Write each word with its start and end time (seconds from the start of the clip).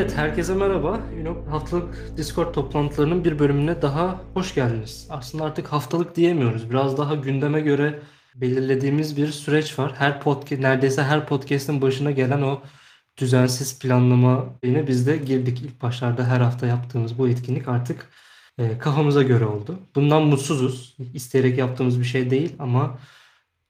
Evet, 0.00 0.16
herkese 0.16 0.54
merhaba. 0.54 1.00
Ünop 1.20 1.48
haftalık 1.48 2.12
Discord 2.16 2.54
toplantılarının 2.54 3.24
bir 3.24 3.38
bölümüne 3.38 3.82
daha 3.82 4.20
hoş 4.34 4.54
geldiniz. 4.54 5.06
Aslında 5.10 5.44
artık 5.44 5.66
haftalık 5.66 6.16
diyemiyoruz. 6.16 6.70
Biraz 6.70 6.98
daha 6.98 7.14
gündeme 7.14 7.60
göre 7.60 7.98
belirlediğimiz 8.34 9.16
bir 9.16 9.26
süreç 9.26 9.78
var. 9.78 9.94
Her 9.98 10.20
podcast, 10.20 10.62
neredeyse 10.62 11.02
her 11.02 11.26
podcast'in 11.26 11.82
başına 11.82 12.10
gelen 12.10 12.42
o 12.42 12.62
düzensiz 13.16 13.78
planlama 13.78 14.46
yine 14.64 14.86
biz 14.86 15.06
de 15.06 15.16
girdik. 15.16 15.62
İlk 15.62 15.82
başlarda 15.82 16.24
her 16.26 16.40
hafta 16.40 16.66
yaptığımız 16.66 17.18
bu 17.18 17.28
etkinlik 17.28 17.68
artık 17.68 18.08
e, 18.58 18.78
kafamıza 18.78 19.22
göre 19.22 19.44
oldu. 19.44 19.78
Bundan 19.94 20.22
mutsuzuz. 20.22 20.96
İsteyerek 21.14 21.58
yaptığımız 21.58 22.00
bir 22.00 22.04
şey 22.04 22.30
değil 22.30 22.56
ama 22.58 22.98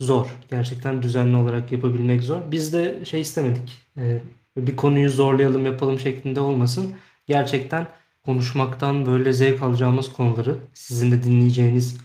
zor. 0.00 0.36
Gerçekten 0.50 1.02
düzenli 1.02 1.36
olarak 1.36 1.72
yapabilmek 1.72 2.22
zor. 2.22 2.40
Biz 2.50 2.72
de 2.72 3.04
şey 3.04 3.20
istemedik. 3.20 3.78
E, 3.96 4.22
bir 4.56 4.76
konuyu 4.76 5.10
zorlayalım 5.10 5.66
yapalım 5.66 6.00
şeklinde 6.00 6.40
olmasın. 6.40 6.94
Gerçekten 7.26 7.86
konuşmaktan 8.24 9.06
böyle 9.06 9.32
zevk 9.32 9.62
alacağımız 9.62 10.12
konuları, 10.12 10.56
sizin 10.74 11.12
de 11.12 11.22
dinleyeceğiniz, 11.22 11.98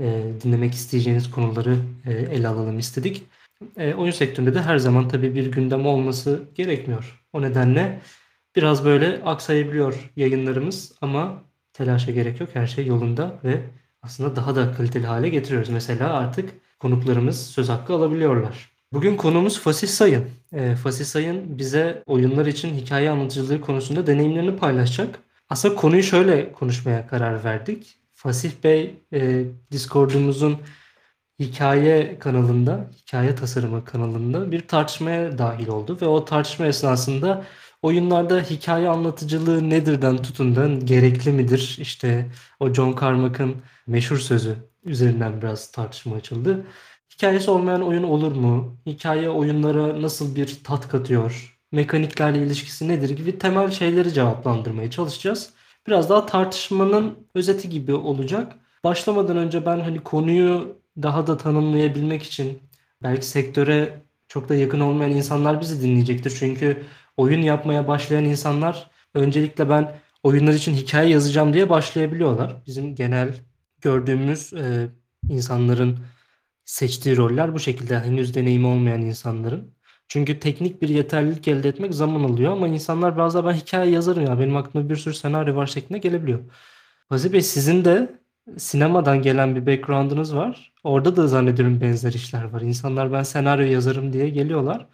e, 0.00 0.22
dinlemek 0.44 0.74
isteyeceğiniz 0.74 1.30
konuları 1.30 1.78
e, 2.06 2.12
ele 2.12 2.48
alalım 2.48 2.78
istedik. 2.78 3.22
E, 3.76 3.94
oyun 3.94 4.12
sektöründe 4.12 4.54
de 4.54 4.62
her 4.62 4.78
zaman 4.78 5.08
tabii 5.08 5.34
bir 5.34 5.52
gündem 5.52 5.86
olması 5.86 6.42
gerekmiyor. 6.54 7.24
O 7.32 7.42
nedenle 7.42 8.00
biraz 8.56 8.84
böyle 8.84 9.22
aksayabiliyor 9.24 10.10
yayınlarımız 10.16 10.92
ama 11.00 11.42
telaşa 11.72 12.10
gerek 12.12 12.40
yok. 12.40 12.50
Her 12.52 12.66
şey 12.66 12.86
yolunda 12.86 13.40
ve 13.44 13.60
aslında 14.02 14.36
daha 14.36 14.56
da 14.56 14.72
kaliteli 14.74 15.06
hale 15.06 15.28
getiriyoruz. 15.28 15.68
Mesela 15.68 16.14
artık 16.14 16.50
konuklarımız 16.78 17.46
söz 17.46 17.68
hakkı 17.68 17.92
alabiliyorlar. 17.94 18.77
Bugün 18.92 19.16
konumuz 19.16 19.60
Fasih 19.60 19.88
Sayın. 19.88 20.30
E, 20.52 20.76
Fasih 20.76 21.04
Sayın 21.04 21.58
bize 21.58 22.02
oyunlar 22.06 22.46
için 22.46 22.74
hikaye 22.74 23.10
anlatıcılığı 23.10 23.60
konusunda 23.60 24.06
deneyimlerini 24.06 24.56
paylaşacak. 24.56 25.18
Aslında 25.48 25.74
konuyu 25.74 26.02
şöyle 26.02 26.52
konuşmaya 26.52 27.06
karar 27.06 27.44
verdik. 27.44 27.96
Fasih 28.14 28.52
Bey 28.64 28.94
e, 29.12 29.44
Discord'umuzun 29.72 30.58
hikaye 31.40 32.18
kanalında, 32.18 32.90
hikaye 32.96 33.34
tasarımı 33.34 33.84
kanalında 33.84 34.52
bir 34.52 34.68
tartışmaya 34.68 35.38
dahil 35.38 35.68
oldu 35.68 35.98
ve 36.02 36.06
o 36.06 36.24
tartışma 36.24 36.66
esnasında 36.66 37.44
oyunlarda 37.82 38.40
hikaye 38.40 38.88
anlatıcılığı 38.88 39.70
nedirden 39.70 40.16
tutun 40.22 40.56
da 40.56 40.68
gerekli 40.68 41.32
midir? 41.32 41.76
İşte 41.80 42.26
o 42.60 42.74
John 42.74 42.96
Carmack'ın 43.00 43.56
meşhur 43.86 44.18
sözü 44.18 44.56
üzerinden 44.84 45.42
biraz 45.42 45.70
tartışma 45.72 46.16
açıldı. 46.16 46.66
Hikayesi 47.18 47.50
olmayan 47.50 47.82
oyun 47.82 48.02
olur 48.02 48.32
mu? 48.32 48.76
Hikaye 48.86 49.30
oyunlara 49.30 50.02
nasıl 50.02 50.36
bir 50.36 50.58
tat 50.64 50.88
katıyor? 50.88 51.58
Mekaniklerle 51.72 52.38
ilişkisi 52.38 52.88
nedir 52.88 53.10
gibi 53.10 53.38
temel 53.38 53.70
şeyleri 53.70 54.12
cevaplandırmaya 54.12 54.90
çalışacağız. 54.90 55.50
Biraz 55.86 56.10
daha 56.10 56.26
tartışmanın 56.26 57.28
özeti 57.34 57.68
gibi 57.68 57.94
olacak. 57.94 58.52
Başlamadan 58.84 59.36
önce 59.36 59.66
ben 59.66 59.80
hani 59.80 60.00
konuyu 60.00 60.76
daha 61.02 61.26
da 61.26 61.36
tanımlayabilmek 61.36 62.22
için 62.22 62.62
belki 63.02 63.26
sektöre 63.26 64.02
çok 64.28 64.48
da 64.48 64.54
yakın 64.54 64.80
olmayan 64.80 65.12
insanlar 65.12 65.60
bizi 65.60 65.82
dinleyecektir. 65.82 66.36
Çünkü 66.38 66.84
oyun 67.16 67.42
yapmaya 67.42 67.88
başlayan 67.88 68.24
insanlar 68.24 68.90
öncelikle 69.14 69.68
ben 69.68 69.94
oyunlar 70.22 70.52
için 70.52 70.74
hikaye 70.74 71.10
yazacağım 71.10 71.52
diye 71.52 71.70
başlayabiliyorlar. 71.70 72.56
Bizim 72.66 72.94
genel 72.94 73.34
gördüğümüz 73.80 74.52
e, 74.52 74.88
insanların 75.28 75.98
seçtiği 76.68 77.16
roller 77.16 77.54
bu 77.54 77.58
şekilde 77.58 78.00
henüz 78.00 78.34
deneyimi 78.34 78.66
olmayan 78.66 79.02
insanların. 79.02 79.74
Çünkü 80.08 80.40
teknik 80.40 80.82
bir 80.82 80.88
yeterlilik 80.88 81.48
elde 81.48 81.68
etmek 81.68 81.94
zaman 81.94 82.24
alıyor 82.24 82.52
ama 82.52 82.68
insanlar 82.68 83.16
bazen 83.16 83.46
ben 83.46 83.52
hikaye 83.52 83.90
yazarım 83.90 84.26
ya 84.26 84.38
benim 84.40 84.56
aklımda 84.56 84.88
bir 84.88 84.96
sürü 84.96 85.14
senaryo 85.14 85.56
var 85.56 85.66
şeklinde 85.66 85.98
gelebiliyor. 85.98 86.40
Aziz 87.10 87.32
Bey 87.32 87.42
sizin 87.42 87.84
de 87.84 88.18
sinemadan 88.56 89.22
gelen 89.22 89.56
bir 89.56 89.66
background'ınız 89.66 90.36
var. 90.36 90.72
Orada 90.84 91.16
da 91.16 91.28
zannediyorum 91.28 91.80
benzer 91.80 92.12
işler 92.12 92.44
var. 92.44 92.60
İnsanlar 92.60 93.12
ben 93.12 93.22
senaryo 93.22 93.66
yazarım 93.66 94.12
diye 94.12 94.28
geliyorlar. 94.28 94.86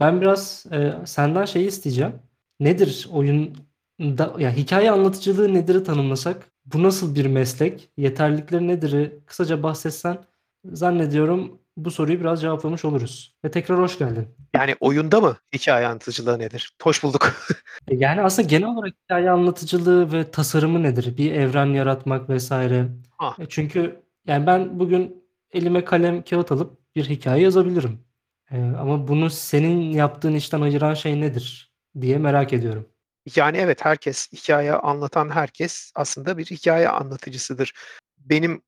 Ben 0.00 0.20
biraz 0.20 0.66
e, 0.72 0.92
senden 1.04 1.44
şeyi 1.44 1.68
isteyeceğim. 1.68 2.12
Nedir 2.60 3.08
oyun 3.12 3.56
da, 4.00 4.34
ya 4.38 4.52
hikaye 4.56 4.90
anlatıcılığı 4.90 5.54
nedir'i 5.54 5.84
tanımlasak? 5.84 6.50
Bu 6.66 6.82
nasıl 6.82 7.14
bir 7.14 7.26
meslek? 7.26 7.90
Yeterlilikleri 7.96 8.68
nedir'i 8.68 9.20
kısaca 9.26 9.62
bahsetsen 9.62 10.18
Zannediyorum 10.64 11.58
bu 11.76 11.90
soruyu 11.90 12.20
biraz 12.20 12.40
cevaplamış 12.40 12.84
oluruz. 12.84 13.34
Ve 13.44 13.50
tekrar 13.50 13.78
hoş 13.78 13.98
geldin. 13.98 14.28
Yani 14.54 14.76
oyunda 14.80 15.20
mı 15.20 15.36
hikaye 15.54 15.86
anlatıcılığı 15.86 16.38
nedir? 16.38 16.72
Hoş 16.82 17.02
bulduk. 17.02 17.32
E, 17.88 17.96
yani 17.96 18.22
aslında 18.22 18.48
genel 18.48 18.68
olarak 18.68 18.94
hikaye 19.04 19.30
anlatıcılığı 19.30 20.12
ve 20.12 20.30
tasarımı 20.30 20.82
nedir? 20.82 21.16
Bir 21.16 21.32
evren 21.32 21.66
yaratmak 21.66 22.28
vesaire. 22.28 22.88
Ha. 23.18 23.36
E, 23.38 23.46
çünkü 23.48 24.02
yani 24.26 24.46
ben 24.46 24.80
bugün 24.80 25.24
elime 25.52 25.84
kalem 25.84 26.22
kağıt 26.22 26.52
alıp 26.52 26.78
bir 26.96 27.04
hikaye 27.04 27.42
yazabilirim. 27.42 28.04
Ee, 28.50 28.56
ama 28.56 29.08
bunu 29.08 29.30
senin 29.30 29.80
yaptığın 29.90 30.34
işten 30.34 30.60
ayıran 30.60 30.94
şey 30.94 31.20
nedir 31.20 31.72
diye 32.00 32.18
merak 32.18 32.52
ediyorum. 32.52 32.88
Yani 33.36 33.56
evet 33.56 33.84
herkes 33.84 34.32
hikaye 34.32 34.72
anlatan 34.72 35.30
herkes 35.30 35.92
aslında 35.94 36.38
bir 36.38 36.44
hikaye 36.44 36.88
anlatıcısıdır. 36.88 37.72
Benim 38.18 38.62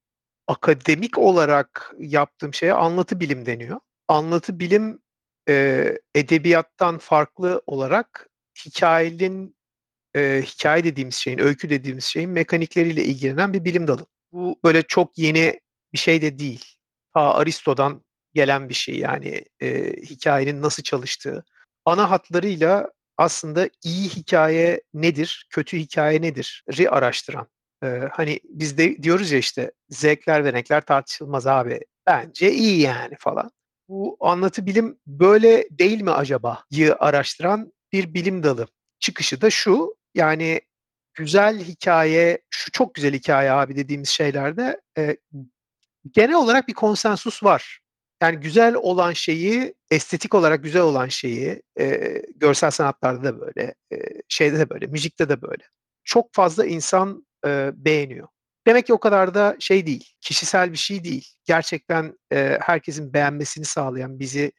akademik 0.47 1.19
olarak 1.19 1.95
yaptığım 1.99 2.55
şeye 2.55 2.73
anlatı 2.73 3.21
bilim 3.21 3.47
deniyor. 3.47 3.81
Anlatı 4.09 4.59
bilim 4.61 5.03
e, 5.49 5.99
edebiyattan 6.15 6.99
farklı 6.99 7.63
olarak 7.67 8.29
hikayenin 8.67 9.57
e, 10.17 10.43
hikaye 10.47 10.85
dediğimiz 10.85 11.15
şeyin, 11.15 11.39
öykü 11.39 11.71
dediğimiz 11.71 12.05
şeyin 12.05 12.31
mekanikleriyle 12.31 13.05
ilgilenen 13.05 13.53
bir 13.53 13.65
bilim 13.65 13.89
dalı. 13.89 14.07
Bu 14.33 14.61
böyle 14.65 14.83
çok 14.83 15.19
yeni 15.19 15.61
bir 15.93 15.99
şey 15.99 16.23
de 16.23 16.39
değil. 16.39 16.65
Ta 17.15 17.35
Aristo'dan 17.35 18.05
gelen 18.35 18.69
bir 18.69 18.75
şey 18.75 18.99
yani 18.99 19.45
e, 19.61 19.93
hikayenin 19.93 20.63
nasıl 20.63 20.83
çalıştığı. 20.83 21.45
Ana 21.85 22.11
hatlarıyla 22.11 22.93
aslında 23.17 23.69
iyi 23.85 24.09
hikaye 24.09 24.83
nedir, 24.95 25.47
kötü 25.51 25.79
hikaye 25.79 26.23
nedir 26.23 26.65
ri 26.77 26.91
araştıran 26.91 27.49
Hani 28.13 28.41
biz 28.45 28.79
de 28.79 29.03
diyoruz 29.03 29.31
ya 29.33 29.39
işte 29.39 29.73
zevkler 29.89 30.45
ve 30.45 30.53
renkler 30.53 30.81
tartışılmaz 30.81 31.47
abi. 31.47 31.81
Bence 32.07 32.53
iyi 32.53 32.81
yani 32.81 33.15
falan. 33.19 33.51
Bu 33.89 34.17
anlatı 34.21 34.67
bilim 34.67 34.99
böyle 35.07 35.67
değil 35.71 36.01
mi 36.01 36.11
acaba?'yı 36.11 36.97
araştıran 36.99 37.73
bir 37.93 38.15
bilim 38.15 38.43
dalı. 38.43 38.67
Çıkışı 39.01 39.41
da 39.41 39.51
şu, 39.51 39.97
yani 40.15 40.61
güzel 41.15 41.59
hikaye, 41.59 42.39
şu 42.51 42.71
çok 42.71 42.95
güzel 42.95 43.15
hikaye 43.15 43.51
abi 43.51 43.77
dediğimiz 43.77 44.09
şeylerde, 44.09 44.81
eee, 44.99 45.17
genel 46.11 46.35
olarak 46.35 46.69
bir 46.69 46.75
konsensus 46.75 47.43
var. 47.45 47.81
Yani 48.23 48.37
güzel 48.41 48.75
olan 48.75 49.13
şeyi, 49.13 49.75
estetik 49.91 50.35
olarak 50.35 50.63
güzel 50.63 50.83
olan 50.83 51.09
şeyi, 51.09 51.63
eee, 51.79 52.23
görsel 52.37 52.71
sanatlarda 52.71 53.25
da 53.25 53.41
böyle, 53.41 53.75
eee, 53.91 54.23
şeyde 54.29 54.59
de 54.59 54.71
böyle, 54.71 54.87
müzikte 54.87 55.29
de 55.29 55.43
böyle. 55.43 55.65
Çok 56.05 56.35
fazla 56.35 56.67
insan 56.67 57.27
eee, 57.47 57.73
beğeniyor. 57.77 58.29
Demek 58.67 58.87
ki 58.87 58.95
o 58.95 59.01
kadar 59.01 59.35
da 59.35 59.57
şey 59.61 59.87
değil, 59.87 60.13
kişisel 60.21 60.73
bir 60.73 60.79
şey 60.79 61.05
değil. 61.05 61.29
Gerçekten, 61.45 62.19
eee, 62.33 62.59
herkesin 62.63 63.15
beğenmesini 63.15 63.65
sağlayan, 63.65 64.19
bizi, 64.21 64.53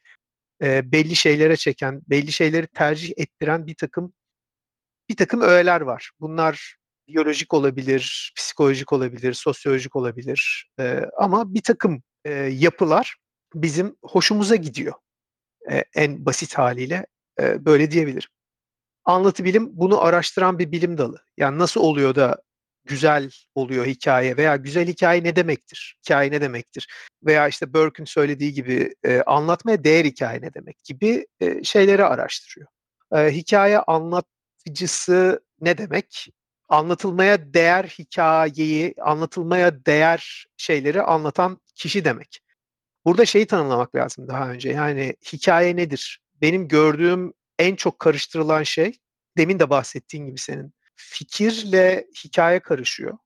eee, 0.62 0.82
belli 0.86 1.16
şeylere 1.16 1.56
çeken, 1.56 2.02
belli 2.10 2.32
şeyleri 2.32 2.66
tercih 2.68 3.12
ettiren 3.18 3.66
birtakım 3.68 4.14
birtakım 5.10 5.40
öğeler 5.40 5.80
var. 5.80 6.10
Bunlar 6.20 6.76
biyolojik 7.08 7.54
olabilir, 7.54 8.32
psikolojik 8.36 8.92
olabilir, 8.92 9.32
sosyolojik 9.34 9.96
olabilir, 9.96 10.70
eee, 10.78 11.06
ama 11.18 11.54
birtakım, 11.54 12.02
eee, 12.26 12.32
yapılar 12.34 13.16
bizim 13.54 13.96
hoşumuza 14.02 14.56
gidiyor. 14.56 14.94
Eee, 15.70 15.84
en 15.96 16.26
basit 16.26 16.54
hâliyle, 16.54 17.06
eee, 17.40 17.58
böyle 17.66 17.90
diyebilirim. 17.90 18.30
Anlatı 19.04 19.44
bilim 19.44 19.70
bunu 19.72 20.02
araştıran 20.04 20.58
bir 20.58 20.72
bilim 20.72 20.98
dalı. 20.98 21.18
Yani 21.38 21.58
nasıl 21.58 21.80
oluyor 21.82 22.14
da 22.14 22.42
güzel 22.86 23.30
oluyor 23.54 23.86
hikaye 23.86 24.36
veya 24.36 24.56
güzel 24.56 24.88
hikaye 24.88 25.24
ne 25.24 25.36
demektir? 25.36 25.96
Hikaye 26.04 26.30
ne 26.30 26.40
demektir? 26.40 26.88
Veya 27.22 27.48
işte 27.48 27.74
Burke'ün 27.74 28.04
söylediği 28.04 28.52
gibi 28.52 28.94
e, 29.04 29.22
anlatmaya 29.22 29.84
değer 29.84 30.04
hikaye 30.04 30.40
ne 30.40 30.54
demek 30.54 30.84
gibi 30.84 31.26
e, 31.40 31.64
şeyleri 31.64 32.04
araştırıyor. 32.04 32.68
E, 33.12 33.30
hikaye 33.32 33.78
anlatıcısı 33.78 35.40
ne 35.60 35.78
demek? 35.78 36.28
Anlatılmaya 36.68 37.54
değer 37.54 37.84
hikayeyi, 37.84 38.94
anlatılmaya 39.02 39.86
değer 39.86 40.46
şeyleri 40.56 41.02
anlatan 41.02 41.60
kişi 41.74 42.04
demek. 42.04 42.40
Burada 43.04 43.26
şeyi 43.26 43.46
tanımlamak 43.46 43.94
lazım 43.94 44.28
daha 44.28 44.50
önce. 44.50 44.70
Yani 44.70 45.16
hikaye 45.32 45.76
nedir? 45.76 46.20
Benim 46.42 46.68
gördüğüm 46.68 47.32
en 47.58 47.76
çok 47.76 47.98
karıştırılan 47.98 48.62
şey, 48.62 48.98
demin 49.36 49.58
de 49.58 49.70
bahsettiğin 49.70 50.26
gibi 50.26 50.38
senin, 50.38 50.72
fikirle 50.96 52.06
hikaye 52.24 52.60
karışıyor. 52.60 53.18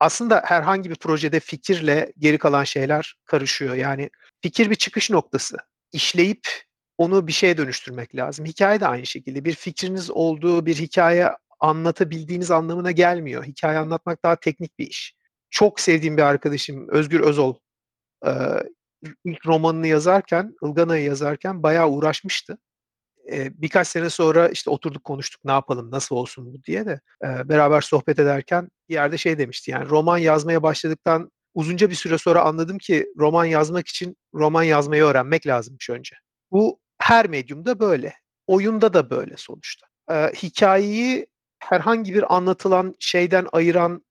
Aslında 0.00 0.42
herhangi 0.44 0.90
bir 0.90 0.94
projede 0.94 1.40
fikirle 1.40 2.12
geri 2.18 2.38
kalan 2.38 2.64
şeyler 2.64 3.14
karışıyor. 3.24 3.74
Yani 3.74 4.10
fikir 4.42 4.70
bir 4.70 4.74
çıkış 4.74 5.10
noktası. 5.10 5.56
İşleyip 5.92 6.48
onu 6.98 7.26
bir 7.26 7.32
şeye 7.32 7.56
dönüştürmek 7.56 8.16
lazım. 8.16 8.46
Hikaye 8.46 8.80
de 8.80 8.86
aynı 8.86 9.06
şekilde. 9.06 9.44
Bir 9.44 9.54
fikriniz 9.54 10.10
olduğu 10.10 10.66
bir 10.66 10.74
hikaye 10.74 11.30
anlatabildiğiniz 11.60 12.50
anlamına 12.50 12.90
gelmiyor. 12.90 13.44
Hikaye 13.44 13.78
anlatmak 13.78 14.24
daha 14.24 14.36
teknik 14.36 14.78
bir 14.78 14.86
iş. 14.86 15.14
Çok 15.50 15.80
sevdiğim 15.80 16.16
bir 16.16 16.22
arkadaşım 16.22 16.88
Özgür 16.88 17.20
Özol 17.20 17.54
ilk 19.24 19.46
romanını 19.46 19.86
yazarken, 19.86 20.54
Ilgana'yı 20.62 21.04
yazarken 21.04 21.62
bayağı 21.62 21.88
uğraşmıştı. 21.88 22.58
Eee, 23.28 23.52
birkaç 23.54 23.88
sene 23.88 24.10
sonra 24.10 24.48
işte 24.48 24.70
oturduk 24.70 25.04
konuştuk 25.04 25.40
ne 25.44 25.52
yapalım, 25.52 25.90
nasıl 25.90 26.16
olsun 26.16 26.54
bu 26.54 26.64
diye 26.64 26.86
de 26.86 27.00
eee, 27.24 27.48
beraber 27.48 27.80
sohbet 27.80 28.18
ederken 28.18 28.68
bir 28.88 28.94
yerde 28.94 29.18
şey 29.18 29.38
demişti 29.38 29.70
yani 29.70 29.88
roman 29.88 30.18
yazmaya 30.18 30.62
başladıktan 30.62 31.30
uzunca 31.54 31.90
bir 31.90 31.94
süre 31.94 32.18
sonra 32.18 32.42
anladım 32.42 32.78
ki 32.78 33.06
roman 33.18 33.44
yazmak 33.44 33.88
için 33.88 34.16
roman 34.34 34.62
yazmayı 34.62 35.02
öğrenmek 35.04 35.46
lazımmış 35.46 35.90
önce. 35.90 36.16
Bu 36.50 36.80
her 36.98 37.28
medyumda 37.28 37.80
böyle. 37.80 38.14
Oyunda 38.46 38.94
da 38.94 39.10
böyle 39.10 39.34
sonuçta. 39.36 39.86
Eee, 40.10 40.32
hikayeyi 40.42 41.26
herhangi 41.58 42.14
bir 42.14 42.36
anlatılan 42.36 42.94
şeyden 43.00 43.46
ayıran 43.52 44.04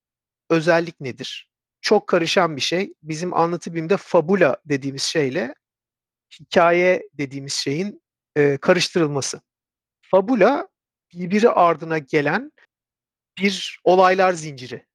özellik 0.52 1.02
nedir? 1.02 1.50
Çok 1.82 2.08
karışan 2.08 2.56
bir 2.56 2.62
şey. 2.62 2.94
Bizim 3.04 3.34
anlatı 3.34 3.74
bilimde 3.76 3.98
fabula 3.98 4.58
dediğimiz 4.66 5.04
şeyle 5.04 5.56
hikaye 6.42 7.04
dediğimiz 7.14 7.54
şeyin 7.54 8.02
eee, 8.38 8.58
karıştırılması. 8.58 9.42
Fabula 10.02 10.68
birbiri 11.16 11.50
ardına 11.50 11.98
gelen 11.98 12.52
bir 13.40 13.80
olaylar 13.84 14.34
zinciri 14.34 14.86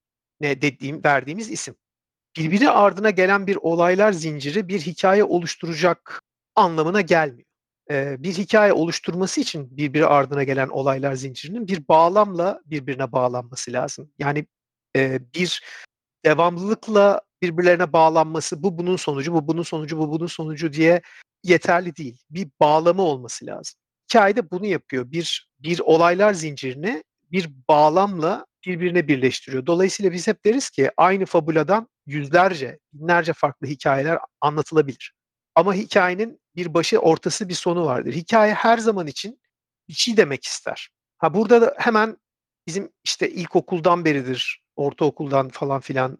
ne 0.41 0.61
dediğim 0.61 1.03
verdiğimiz 1.05 1.51
isim. 1.51 1.75
Birbiri 2.37 2.69
ardına 2.69 3.09
gelen 3.09 3.47
bir 3.47 3.55
olaylar 3.61 4.11
zinciri 4.13 4.67
bir 4.69 4.81
hikaye 4.81 5.23
oluşturacak 5.23 6.21
anlamına 6.55 7.01
gelmiyor. 7.01 7.47
Eee, 7.91 8.15
bir 8.19 8.33
hikaye 8.33 8.73
oluşturması 8.73 9.41
için 9.41 9.77
birbiri 9.77 10.05
ardına 10.07 10.43
gelen 10.43 10.69
olaylar 10.69 11.15
zincirinin 11.15 11.67
bir 11.67 11.87
bağlamla 11.87 12.61
birbirine 12.65 13.11
bağlanması 13.11 13.73
lazım. 13.73 14.11
Yani, 14.19 14.45
eee, 14.95 15.21
bir 15.35 15.63
devamlılıkla 16.25 17.21
birbirlerine 17.43 17.93
bağlanması, 17.93 18.63
bu 18.63 18.77
bunun 18.77 18.95
sonucu, 18.95 19.33
bu 19.33 19.47
bunun 19.47 19.63
sonucu, 19.63 19.97
bu 19.99 20.11
bunun 20.11 20.27
sonucu 20.27 20.73
diye 20.73 21.01
yeterli 21.43 21.95
değil. 21.95 22.17
Bir 22.29 22.49
bağlamı 22.59 23.01
olması 23.01 23.45
lazım. 23.45 23.79
Hikâye 24.09 24.35
de 24.35 24.51
bunu 24.51 24.65
yapıyor. 24.65 25.11
Bir 25.11 25.51
bir 25.59 25.79
olaylar 25.79 26.33
zincirini 26.33 27.03
bir 27.31 27.49
bağlamla 27.69 28.45
birbirine 28.65 29.07
birleştiriyor. 29.07 29.65
Dolayısıyla 29.65 30.11
biz 30.11 30.27
hep 30.27 30.45
deriz 30.45 30.69
ki 30.69 30.91
aynı 30.97 31.25
fabuladan 31.25 31.87
yüzlerce, 32.05 32.79
binlerce 32.93 33.33
farklı 33.33 33.67
hikâyeler 33.67 34.19
anlatılabilir. 34.41 35.13
Ama 35.55 35.73
hikâyenin 35.73 36.39
bir 36.55 36.73
başı, 36.73 36.99
ortası, 36.99 37.49
bir 37.49 37.53
sonu 37.53 37.85
vardır. 37.85 38.13
Hikâye 38.13 38.53
her 38.53 38.77
zaman 38.77 39.07
için 39.07 39.41
bir 39.89 39.93
şey 39.93 40.17
demek 40.17 40.45
ister. 40.45 40.89
Ha, 41.17 41.33
burada 41.33 41.61
da 41.61 41.75
hemen 41.77 42.17
bizim 42.67 42.91
işte 43.03 43.29
ilkokuldan 43.29 44.05
beridir, 44.05 44.63
ortaokuldan 44.75 45.49
falan 45.49 45.81
filan, 45.81 46.17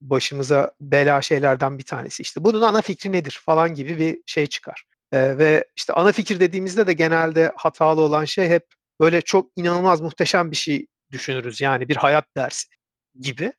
başımıza 0.00 0.72
bela 0.80 1.22
şeylerden 1.22 1.78
bir 1.78 1.84
tanesi. 1.84 2.22
İşte 2.22 2.44
bunun 2.44 2.62
ana 2.62 2.82
fikri 2.82 3.12
nedir 3.12 3.40
falan 3.44 3.74
gibi 3.74 3.98
bir 3.98 4.22
şey 4.26 4.46
çıkar. 4.46 4.84
Ve 5.12 5.64
işte 5.76 5.92
ana 5.92 6.12
fikir 6.12 6.40
dediğimizde 6.40 6.86
de 6.86 6.92
genelde 6.92 7.52
hatalı 7.56 8.00
olan 8.00 8.24
şey 8.24 8.48
hep 8.48 8.66
böyle 9.00 9.20
çok 9.20 9.50
inanılmaz 9.56 10.00
muhteşem 10.00 10.50
bir 10.50 10.56
şey 10.56 10.86
düşünürüz. 11.12 11.60
Yani 11.60 11.88
bir 11.88 11.96
hayat 11.96 12.36
dersi 12.36 12.68
gibi. 13.20 13.52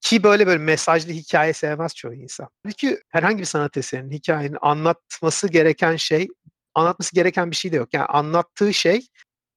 Ki 0.00 0.22
böyle 0.22 0.46
böyle 0.46 0.58
mesajlı 0.58 1.12
hikâye 1.12 1.52
sevmez 1.52 1.94
çoğu 1.94 2.14
insan. 2.14 2.48
Halbuki 2.62 2.98
herhangi 3.08 3.38
bir 3.38 3.44
sanat 3.44 3.76
eserinin, 3.76 4.10
hikâyenin 4.10 4.58
anlatması 4.60 5.48
gereken 5.48 5.96
şey, 5.96 6.28
anlatması 6.74 7.14
gereken 7.14 7.50
bir 7.50 7.56
şey 7.56 7.72
de 7.72 7.76
yok. 7.76 7.94
Yani 7.94 8.04
anlattığı 8.06 8.74
şey 8.74 9.06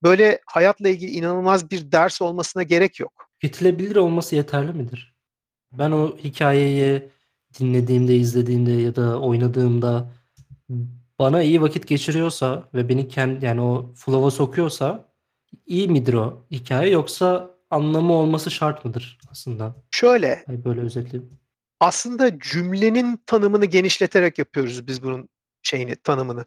böyle 0.04 0.40
hayatla 0.46 0.90
ilgili 0.90 1.12
inanılmaz 1.12 1.72
bir 1.72 1.92
ders 1.92 2.22
olmasına 2.22 2.64
gerek 2.64 3.00
yok. 3.00 3.31
Tüketilebilir 3.42 3.96
olması 3.96 4.36
yeterli 4.36 4.74
midir? 4.74 5.16
Ben 5.72 5.92
o 5.92 6.18
hikâyeyi 6.18 7.10
dinlediğimde, 7.60 8.16
izlediğimde 8.16 8.72
ya 8.72 8.96
da 8.96 9.20
oynadığımda 9.22 10.12
bana 11.20 11.44
iyi 11.44 11.62
vakit 11.62 11.88
geçiriyorsa 11.88 12.70
ve 12.74 12.90
beni 12.90 13.08
ken 13.08 13.40
yani 13.42 13.62
o 13.62 13.94
flow'a 13.96 14.32
sokuyorsa 14.32 15.14
iyi 15.66 15.88
midir 15.88 16.14
o 16.14 16.46
hikâye 16.52 16.92
yoksa 16.92 17.52
anlamı 17.70 18.14
olması 18.14 18.52
şart 18.52 18.86
mıdır 18.86 19.20
aslında? 19.32 19.76
Şöyle 19.92 20.44
Hani 20.46 20.66
böyle 20.66 20.82
özetleyeyim. 20.82 21.40
aslında 21.80 22.40
cümlenin 22.40 23.18
tanımını 23.26 23.66
genişleterek 23.66 24.40
yapıyoruz 24.40 24.88
biz 24.88 25.04
bunun 25.04 25.30
şeyini, 25.64 25.96
tanımını. 25.96 26.46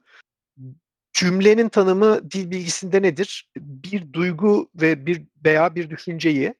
Cümlenin 1.12 1.68
tanımı 1.68 2.30
dil 2.30 2.50
bilgisinde 2.50 3.02
nedir? 3.02 3.50
Bir 3.56 4.12
duygu 4.12 4.70
ve 4.74 5.06
bir 5.06 5.22
veya 5.44 5.74
bir 5.74 5.90
düşünceyi 5.90 6.54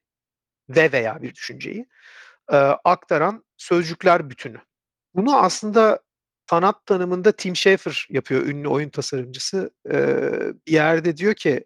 ve 0.68 0.92
veya 0.92 1.22
bir 1.22 1.34
düşünceyi, 1.34 1.86
eee, 2.52 2.76
aktaran 2.84 3.44
sözcükler 3.58 4.30
bütünü. 4.30 4.58
Bunu 5.14 5.36
aslında 5.38 6.00
sanat 6.50 6.86
tanımında 6.86 7.32
Tim 7.32 7.56
Schafer 7.56 8.06
yapıyor, 8.10 8.46
ünlü 8.46 8.68
oyun 8.68 8.90
tasarımcısı. 8.90 9.70
Eee, 9.92 10.54
bir 10.68 10.72
yerde 10.72 11.16
diyor 11.16 11.34
ki, 11.34 11.64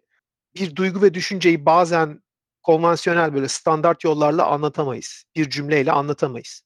"Bir 0.55 0.75
duygu 0.77 1.01
ve 1.01 1.13
düşünceyi 1.13 1.65
bazen 1.67 2.21
konvansiyonel, 2.63 3.33
böyle 3.35 3.47
standart 3.49 4.03
yollarla 4.03 4.47
anlatamayız. 4.47 5.25
Bir 5.35 5.49
cümleyle 5.49 5.91
anlatamayız. 5.93 6.63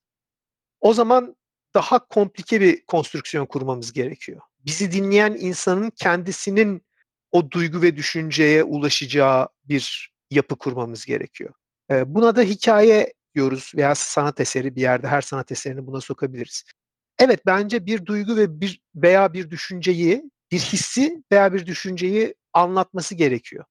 O 0.81 0.93
zaman 0.93 1.35
daha 1.75 1.99
komplike 2.07 2.61
bir 2.61 2.85
konstrüksiyon 2.85 3.45
kurmamız 3.45 3.93
gerekiyor. 3.93 4.41
Bizi 4.65 4.91
dinleyen 4.91 5.37
insanın 5.39 5.91
kendisinin 5.91 6.83
o 7.31 7.51
duygu 7.51 7.81
ve 7.81 7.97
düşünceye 7.97 8.63
ulaşacağı 8.63 9.49
bir 9.65 10.13
yapı 10.31 10.57
kurmamız 10.57 11.05
gerekiyor. 11.05 11.53
Eee, 11.91 12.03
buna 12.07 12.35
da 12.35 12.41
hikâye 12.41 13.13
diyoruz 13.35 13.71
veya 13.75 13.95
sanat 13.95 14.39
eseri 14.39 14.75
bir 14.75 14.81
yerde 14.81 15.07
her 15.07 15.21
sanat 15.21 15.51
eserini 15.51 15.87
buna 15.87 16.01
sokabiliriz. 16.01 16.63
Evet, 17.19 17.41
bence 17.45 17.85
bir 17.85 18.05
duygu 18.05 18.37
ve 18.37 18.61
bir 18.61 18.81
veya 18.95 19.33
bir 19.33 19.49
düşünceyi, 19.51 20.23
bir 20.51 20.59
hissi 20.59 21.23
veya 21.31 21.53
bir 21.53 21.65
düşünceyi 21.65 22.35
anlatması 22.53 23.15
gerekiyor. 23.15 23.65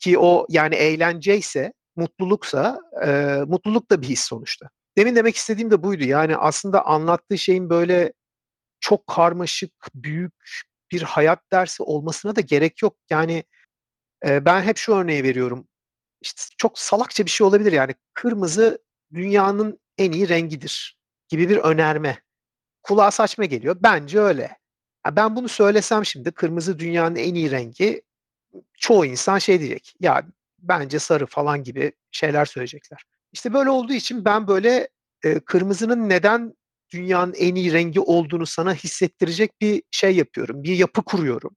Ki 0.00 0.18
o 0.20 0.46
yani 0.50 0.76
eğlenceyse, 0.76 1.72
mutluluksa, 1.96 2.80
eee, 3.02 3.44
mutluluk 3.48 3.90
da 3.92 4.02
bir 4.02 4.08
his 4.08 4.20
sonuçta. 4.22 4.70
Demin 4.98 5.16
demek 5.16 5.36
istediğim 5.36 5.70
de 5.70 5.82
buydu. 5.82 6.04
Yani 6.04 6.36
aslında 6.38 6.86
anlattığı 6.86 7.38
şeyin 7.38 7.70
böyle 7.70 8.12
çok 8.80 9.06
karmaşık, 9.08 9.72
büyük 9.94 10.34
bir 10.92 11.02
hayat 11.02 11.40
dersi 11.52 11.82
olmasına 11.82 12.36
da 12.36 12.42
gerek 12.42 12.82
yok. 12.82 12.96
Yani, 13.10 13.44
eee, 14.26 14.46
ben 14.46 14.62
hep 14.62 14.78
şu 14.78 14.94
örneği 14.94 15.24
veriyorum. 15.24 15.68
İşte 16.20 16.42
çok 16.58 16.78
salakça 16.78 17.24
bir 17.24 17.30
şey 17.30 17.46
olabilir 17.46 17.72
yani. 17.72 17.94
Kırmızı 18.14 18.78
dünyanın 19.14 19.80
en 19.98 20.12
iyi 20.12 20.28
rengidir 20.28 20.98
gibi 21.28 21.48
bir 21.48 21.56
önerme. 21.56 22.22
Kulağa 22.82 23.10
saçma 23.10 23.44
geliyor. 23.44 23.76
Bence 23.80 24.20
öyle. 24.20 24.42
Ya, 25.06 25.16
ben 25.16 25.36
bunu 25.36 25.48
söylesem 25.48 26.04
şimdi 26.04 26.32
kırmızı 26.32 26.78
dünyanın 26.78 27.16
en 27.16 27.34
iyi 27.34 27.50
rengi, 27.50 28.02
çoğu 28.78 29.06
insan 29.06 29.38
şey 29.38 29.60
diyecek, 29.60 29.94
ya 30.00 30.26
bence 30.58 30.98
sarı 30.98 31.26
falan 31.26 31.62
gibi 31.62 31.92
şeyler 32.10 32.44
söyleyecekler. 32.44 33.04
İşte 33.32 33.52
böyle 33.52 33.70
olduğu 33.70 33.92
için 33.92 34.24
ben 34.24 34.48
böyle, 34.48 34.88
eee, 35.24 35.40
kırmızının 35.40 36.08
neden 36.08 36.54
dünyanın 36.90 37.34
en 37.34 37.54
iyi 37.54 37.72
rengi 37.72 38.00
olduğunu 38.00 38.46
sana 38.46 38.74
hissettirecek 38.74 39.60
bir 39.60 39.82
şey 39.90 40.16
yapıyorum, 40.16 40.62
bir 40.62 40.76
yapı 40.76 41.02
kuruyorum. 41.04 41.56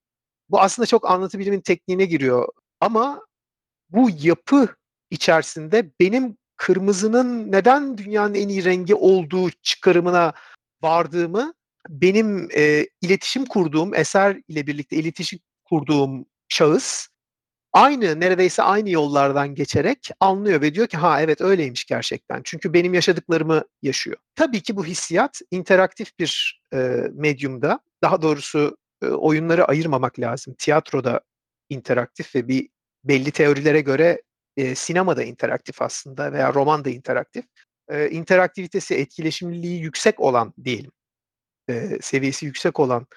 Bu 0.49 0.61
aslında 0.61 0.85
çok 0.85 1.11
anlatı 1.11 1.39
bilimin 1.39 1.61
tekniğine 1.61 2.05
giriyor 2.05 2.47
ama 2.81 3.21
bu 3.91 4.09
yapı 4.21 4.67
içerisinde 5.11 5.91
benim 5.99 6.37
kırmızının 6.57 7.51
neden 7.51 7.97
dünyanın 7.97 8.35
en 8.35 8.49
iyi 8.49 8.65
rengi 8.65 8.95
olduğu 8.95 9.49
çıkarımına 9.63 10.33
vardığımı 10.83 11.53
benim, 11.89 12.49
eee, 12.49 12.89
iletişim 13.01 13.45
kurduğum, 13.45 13.95
eser 13.95 14.37
ile 14.47 14.67
birlikte 14.67 14.95
iletişim 14.95 15.39
kurduğum 15.65 16.25
şahıs 16.49 17.07
aynı, 17.73 18.19
neredeyse 18.19 18.63
aynı 18.63 18.89
yollardan 18.89 19.55
geçerek 19.55 20.09
anlıyor 20.19 20.61
ve 20.61 20.75
diyor 20.75 20.87
ki, 20.87 20.97
"Ha, 20.97 21.21
evet 21.21 21.41
öyleymiş 21.41 21.85
gerçekten." 21.85 22.41
Çünkü 22.45 22.73
benim 22.73 22.93
yaşadıklarımı 22.93 23.63
yaşıyor. 23.81 24.17
Tabii 24.35 24.61
ki 24.63 24.75
bu 24.77 24.85
hissiyat 24.85 25.41
interaktif 25.51 26.19
bir, 26.19 26.61
eee, 26.73 27.11
medyumda, 27.13 27.79
daha 28.03 28.21
doğrusu, 28.21 28.77
eee, 29.03 29.09
oyunları 29.09 29.65
ayırmamak 29.65 30.19
lazım. 30.19 30.55
Tiyatro 30.59 31.03
da 31.03 31.21
interaktif 31.69 32.35
ve 32.35 32.47
bir 32.47 32.69
belli 33.03 33.31
teorilere 33.31 33.81
göre, 33.81 34.21
eee, 34.57 34.75
sinema 34.75 35.17
da 35.17 35.23
interaktif 35.23 35.81
aslında 35.81 36.33
veya 36.33 36.53
roman 36.53 36.85
da 36.85 36.89
interaktif. 36.89 37.45
Eee, 37.91 38.09
interaktivitesi, 38.11 38.95
etkileşimliliği 38.95 39.81
yüksek 39.83 40.19
olan 40.19 40.53
diyelim, 40.63 40.91
eee, 41.69 41.99
seviyesi 42.01 42.47
yüksek 42.47 42.79
olan, 42.79 43.07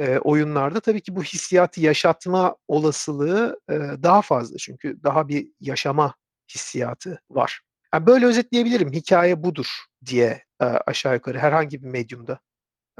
eee, 0.00 0.18
oyunlarda 0.20 0.80
tabii 0.80 1.00
ki 1.02 1.16
bu 1.16 1.24
hissiyatı 1.24 1.82
yaşatma 1.82 2.56
olasılığı, 2.68 3.60
eee, 3.70 3.78
daha 4.04 4.22
fazla. 4.22 4.58
Çünkü 4.58 5.04
daha 5.04 5.28
bir 5.28 5.48
yaşama 5.60 6.14
hissiyatı 6.54 7.20
var. 7.30 7.60
Ya, 7.94 8.06
böyle 8.06 8.26
özetleyebilirim. 8.26 8.92
Hikâye 8.92 9.44
budur 9.44 9.68
diye, 10.06 10.44
eee, 10.62 10.68
aşağı 10.86 11.14
yukarı 11.14 11.38
herhangi 11.40 11.82
bir 11.82 11.88
medyumda. 11.88 12.40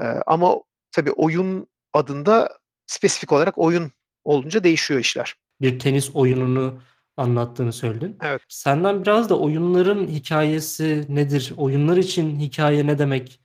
Eee, 0.01 0.21
ama 0.27 0.57
tabii 0.91 1.11
oyun 1.11 1.67
adında 1.93 2.59
spesifik 2.87 3.31
olarak 3.33 3.57
oyun 3.57 3.91
olunca 4.25 4.63
değişiyor 4.63 4.99
işler. 5.01 5.35
Bir 5.63 5.79
tenis 5.79 6.15
oyununu 6.15 6.81
anlattığını 7.17 7.73
söyledin. 7.73 8.17
Evet. 8.21 8.41
Senden 8.47 9.01
biraz 9.01 9.29
da 9.29 9.39
oyunların 9.39 10.07
hikayesi 10.07 11.05
nedir? 11.09 11.53
Oyunlar 11.57 11.97
için 11.97 12.39
hikaye 12.39 12.87
ne 12.87 12.99
demek? 12.99 13.41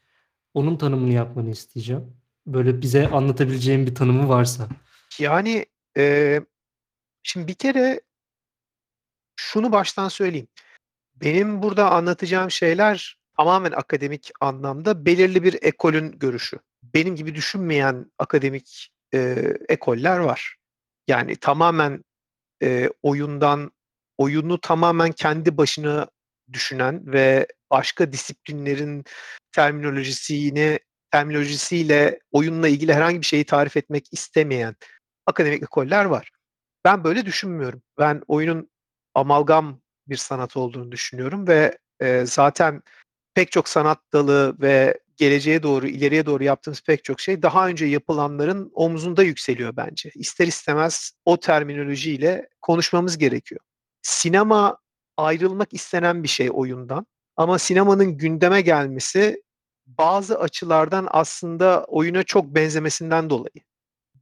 Onun 0.54 0.76
tanımını 0.76 1.12
yapmanı 1.12 1.50
isteyeceğim. 1.50 2.16
Böyle 2.46 2.80
bize 2.82 3.08
anlatabileceğin 3.08 3.86
bir 3.86 3.94
tanımı 3.94 4.28
varsa. 4.28 4.68
Yani 5.18 5.66
e, 5.96 6.40
şimdi 7.22 7.48
bir 7.48 7.54
kere 7.54 8.00
şunu 9.36 9.72
baştan 9.72 10.08
söyleyeyim. 10.08 10.48
Benim 11.14 11.62
burada 11.62 11.90
anlatacağım 11.90 12.50
şeyler 12.50 13.18
tamamen 13.36 13.72
akademik 13.72 14.30
anlamda 14.40 15.04
belirli 15.04 15.42
bir 15.42 15.58
ekolün 15.62 16.18
görüşü. 16.18 16.58
Benim 16.82 17.16
gibi 17.16 17.34
düşünmeyen 17.34 18.12
akademik 18.18 18.92
e, 19.14 19.18
ekoller 19.68 20.18
var. 20.18 20.56
Yani 21.08 21.36
tamamen 21.36 22.04
e, 22.62 22.90
oyundan, 23.02 23.72
oyunu 24.18 24.60
tamamen 24.60 25.12
kendi 25.12 25.56
başına 25.56 26.08
düşünen 26.52 27.12
ve 27.12 27.46
başka 27.70 28.12
disiplinlerin 28.12 29.04
terminolojisini 29.52 30.78
terminolojisiyle 31.10 32.20
oyunla 32.32 32.68
ilgili 32.68 32.94
herhangi 32.94 33.20
bir 33.20 33.26
şeyi 33.26 33.44
tarif 33.44 33.76
etmek 33.76 34.12
istemeyen 34.12 34.76
akademik 35.26 35.62
ekoller 35.62 36.04
var. 36.04 36.30
Ben 36.84 37.04
böyle 37.04 37.26
düşünmüyorum. 37.26 37.82
Ben 37.98 38.22
oyunun 38.28 38.70
amalgam 39.14 39.80
bir 40.08 40.16
sanat 40.16 40.56
olduğunu 40.56 40.92
düşünüyorum 40.92 41.48
ve 41.48 41.78
e, 42.00 42.26
zaten 42.26 42.82
pek 43.34 43.52
çok 43.52 43.68
sanat 43.68 43.98
dalı 44.12 44.56
ve 44.60 44.98
geleceğe 45.18 45.62
doğru, 45.62 45.88
ileriye 45.88 46.26
doğru 46.26 46.44
yaptığımız 46.44 46.80
pek 46.82 47.04
çok 47.04 47.20
şey 47.20 47.42
daha 47.42 47.68
önce 47.68 47.86
yapılanların 47.86 48.70
omzunda 48.74 49.22
yükseliyor 49.22 49.76
bence. 49.76 50.10
İster 50.14 50.46
istemez 50.46 51.12
o 51.24 51.40
terminolojiyle 51.40 52.48
konuşmamız 52.62 53.18
gerekiyor. 53.18 53.60
Sinema 54.02 54.78
ayrılmak 55.16 55.74
istenen 55.74 56.22
bir 56.22 56.28
şey 56.28 56.50
oyundan 56.52 57.06
ama 57.36 57.58
sinemanın 57.58 58.18
gündeme 58.18 58.60
gelmesi 58.60 59.42
bazı 59.86 60.38
açılardan 60.40 61.08
aslında 61.10 61.84
oyuna 61.84 62.22
çok 62.22 62.46
benzemesinden 62.46 63.30
dolayı. 63.30 63.64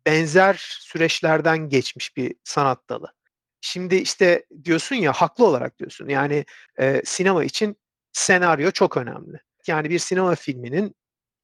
Benzer 0.07 0.79
süreçlerden 0.81 1.69
geçmiş 1.69 2.17
bir 2.17 2.35
sanat 2.45 2.89
dalı. 2.89 3.13
Şimdi 3.61 3.97
işte 3.97 4.47
diyorsun 4.65 4.97
ya 4.97 5.13
haklı 5.13 5.47
olarak 5.47 5.79
diyorsun. 5.79 6.09
Yani 6.09 6.45
e, 6.79 7.03
sinema 7.05 7.45
için 7.45 7.77
senaryo 8.13 8.71
çok 8.71 8.97
önemli. 8.97 9.46
Yani 9.69 9.91
bir 9.91 9.99
sinema 9.99 10.35
filminin 10.35 10.95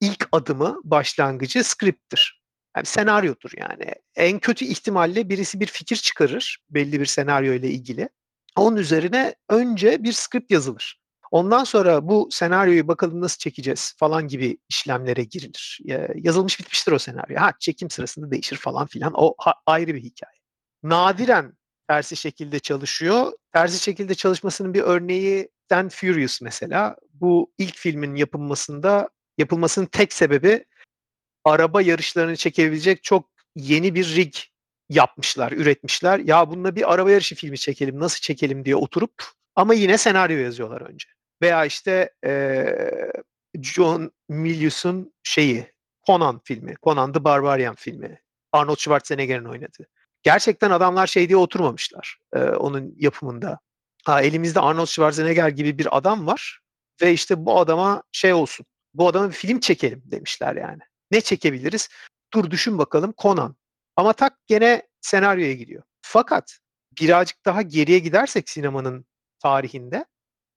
ilk 0.01 0.29
adımı, 0.33 0.81
başlangıcı 0.85 1.65
script'tir. 1.65 2.43
Yani 2.77 2.87
senaryodur 2.87 3.51
yani. 3.57 3.95
En 4.17 4.39
kötü 4.39 4.65
ihtimalle 4.65 5.29
birisi 5.29 5.61
bir 5.61 5.67
fikir 5.67 5.97
çıkarır 5.97 6.59
belli 6.71 7.01
bir 7.01 7.07
senaryo 7.07 7.53
ile 7.53 7.71
ilgili. 7.71 8.09
Onun 8.57 8.77
üzerine 8.77 9.35
önce 9.49 10.03
bir 10.03 10.13
script 10.13 10.51
yazılır. 10.51 11.03
Ondan 11.31 11.65
sonra 11.65 12.09
bu 12.09 12.29
senaryoyu 12.31 12.89
bakalım 12.89 13.21
nasıl 13.21 13.39
çekeceğiz 13.39 13.95
falan 13.99 14.29
gibi 14.29 14.59
işlemlere 14.69 15.25
girilir. 15.25 15.79
Yazılmış 16.15 16.61
bitmiştir 16.61 16.93
o 16.93 16.99
senaryo. 16.99 17.41
Ha 17.41 17.53
çekim 17.61 17.91
sırasında 17.91 18.31
değişir 18.31 18.57
falan 18.57 18.87
filan. 18.87 19.13
O 19.17 19.37
ayrı 19.67 19.95
bir 19.95 20.03
hikaye. 20.03 20.39
Nadiren 20.83 21.53
tersi 21.89 22.17
şekilde 22.17 22.59
çalışıyor. 22.59 23.33
Tersi 23.53 23.83
şekilde 23.83 24.15
çalışmasının 24.15 24.75
bir 24.75 24.83
örneği 24.83 25.49
Dan 25.71 25.89
Furious 25.89 26.41
mesela. 26.41 26.97
Bu 27.15 27.53
ilk 27.59 27.77
filmin 27.77 28.15
yapılmasında 28.15 29.09
yapılmasının 29.39 29.87
tek 29.87 30.13
sebebi 30.13 30.65
araba 31.45 31.83
yarışlarını 31.83 32.37
çekebilecek 32.37 33.03
çok 33.03 33.31
yeni 33.57 33.95
bir 33.95 34.17
rig 34.17 34.35
yapmışlar, 34.89 35.53
üretmişler. 35.53 36.19
Ya 36.19 36.51
bununla 36.51 36.77
bir 36.77 36.93
araba 36.95 37.11
yarışı 37.11 37.35
filmi 37.35 37.59
çekelim, 37.59 38.01
nasıl 38.01 38.21
çekelim 38.21 38.65
diye 38.65 38.77
oturup 38.77 39.25
ama 39.57 39.75
yine 39.75 39.99
senaryo 39.99 40.39
yazıyorlar 40.39 40.81
önce. 40.81 41.09
Veya 41.43 41.65
işte 41.65 42.11
ee, 42.25 43.13
John 43.63 44.11
Milius'un 44.29 45.13
şeyi, 45.23 45.73
Conan 46.07 46.41
filmi, 46.45 46.75
Conan 46.83 47.13
the 47.13 47.25
Barbarian 47.25 47.75
filmi. 47.75 48.23
Arnold 48.53 48.77
Schwarzenegger'in 48.77 49.45
oynadığı. 49.45 49.87
Gerçekten 50.23 50.71
adamlar 50.71 51.07
şey 51.07 51.29
diye 51.29 51.37
oturmamışlar 51.37 52.19
e, 52.35 52.39
onun 52.43 52.95
yapımında. 52.97 53.59
Ha, 54.05 54.23
elimizde 54.23 54.61
Arnold 54.61 54.87
Schwarzenegger 54.87 55.49
gibi 55.49 55.79
bir 55.79 55.97
adam 55.97 56.27
var 56.27 56.61
ve 57.03 57.13
işte 57.13 57.47
bu 57.47 57.61
adama 57.61 58.03
şey 58.13 58.33
olsun, 58.33 58.67
bu 58.95 59.09
adama 59.09 59.29
bir 59.29 59.35
film 59.35 59.61
çekelim 59.61 60.03
demişler 60.05 60.57
yani. 60.57 60.81
Ne 61.11 61.21
çekebiliriz? 61.21 61.89
Dur 62.35 62.51
düşün 62.51 62.79
bakalım 62.79 63.15
Conan. 63.19 63.57
Ama 63.97 64.13
tak 64.13 64.47
gene 64.47 64.83
senaryoya 65.01 65.53
gidiyor. 65.53 65.83
Fakat 66.03 66.59
birazcık 67.01 67.45
daha 67.45 67.63
geriye 67.63 67.99
gidersek 67.99 68.51
sinemanın 68.51 69.05
tarihinde 69.39 70.05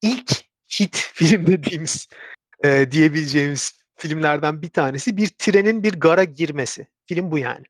ilk 0.02 0.32
hit 0.80 0.96
film 1.14 1.48
dediğimiz 1.48 2.08
e, 2.64 2.92
diyebileceğimiz 2.92 3.80
filmlerden 3.96 4.62
bir 4.62 4.70
tanesi 4.70 5.18
bir 5.18 5.28
trenin 5.28 5.84
bir 5.84 6.00
gara 6.00 6.24
girmesi. 6.24 6.88
Film 7.06 7.32
bu 7.32 7.38
yani. 7.38 7.66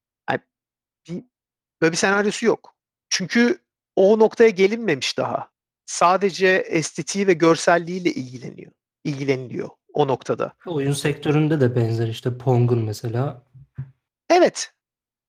Böyle 1.82 1.92
bir 1.92 1.98
senaryosu 1.98 2.46
yok. 2.46 2.76
Çünkü 3.10 3.60
o 3.96 4.20
noktaya 4.20 4.50
gelinmemiş 4.50 5.18
daha. 5.18 5.50
Sadece 5.86 6.48
estetiği 6.48 7.28
ve 7.28 7.34
görselliğiyle 7.34 8.10
ilgileniyor. 8.10 8.72
ilgileniliyor 9.04 9.70
o 9.94 10.08
noktada. 10.08 10.54
Oyun 10.66 10.94
sektöründe 10.94 11.62
de 11.62 11.76
benzer 11.76 12.08
işte 12.08 12.38
Pong'un 12.38 12.86
mesela. 12.86 13.42
Evet. 14.30 14.74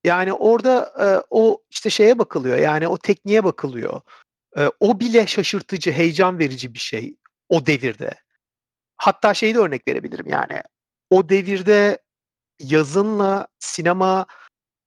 Yani 0.05 0.33
orada 0.33 0.93
e, 1.01 1.27
o 1.31 1.63
işte 1.71 1.91
şeye 1.91 2.19
bakılıyor. 2.19 2.59
Yani 2.59 2.89
o 2.89 2.99
tekniğe 2.99 3.45
bakılıyor. 3.45 4.01
E, 4.57 4.71
o 4.81 5.01
bile 5.01 5.27
şaşırtıcı, 5.27 5.93
heyecan 5.93 6.39
verici 6.39 6.75
bir 6.75 6.79
şey 6.79 7.17
o 7.49 7.67
devirde. 7.67 8.15
Hatta 8.97 9.35
şeyi 9.35 9.55
de 9.55 9.59
örnek 9.59 9.89
verebilirim 9.89 10.27
yani. 10.29 10.63
O 11.11 11.29
devirde 11.29 11.99
yazınla 12.61 13.47
sinema 13.59 14.27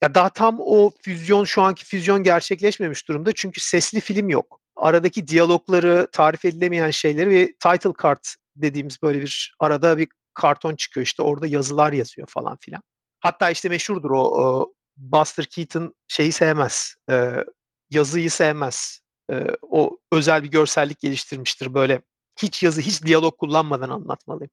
ya 0.02 0.16
daha 0.16 0.30
tam 0.30 0.58
o 0.60 0.92
füzyon 1.02 1.46
şu 1.46 1.62
anki 1.62 1.86
füzyon 1.86 2.24
gerçekleşmemiş 2.24 3.08
durumda 3.08 3.32
çünkü 3.34 3.62
sesli 3.62 4.00
film 4.00 4.30
yok. 4.30 4.62
Aradaki 4.76 5.28
diyalogları, 5.28 6.08
tarif 6.12 6.46
edilemeyen 6.46 6.92
şeyleri 6.92 7.30
ve 7.30 7.48
title 7.54 7.94
card 8.04 8.24
dediğimiz 8.56 9.02
böyle 9.02 9.22
bir 9.22 9.56
arada 9.60 9.98
bir 9.98 10.08
karton 10.34 10.76
çıkıyor 10.76 11.06
işte 11.06 11.24
orada 11.24 11.48
yazılar 11.48 11.94
yazıyor 11.94 12.28
falan 12.28 12.58
filan. 12.62 12.82
Hatta 13.20 13.50
işte 13.50 13.70
meşhurdur 13.70 14.12
o, 14.12 14.22
o 14.22 14.74
Buster 14.98 15.46
Keaton 15.46 15.96
şeyi 16.08 16.32
sevmez. 16.32 16.96
E, 17.10 17.32
yazıyı 17.90 18.32
sevmez. 18.32 19.00
E, 19.32 19.46
o 19.62 19.98
özel 20.12 20.44
bir 20.44 20.52
görsellik 20.52 21.00
geliştirmiştir 21.00 21.74
böyle 21.74 22.02
hiç 22.42 22.64
yazı, 22.64 22.82
hiç 22.82 23.04
diyalog 23.04 23.38
kullanmadan 23.38 23.90
anlatmalıyım. 23.90 24.52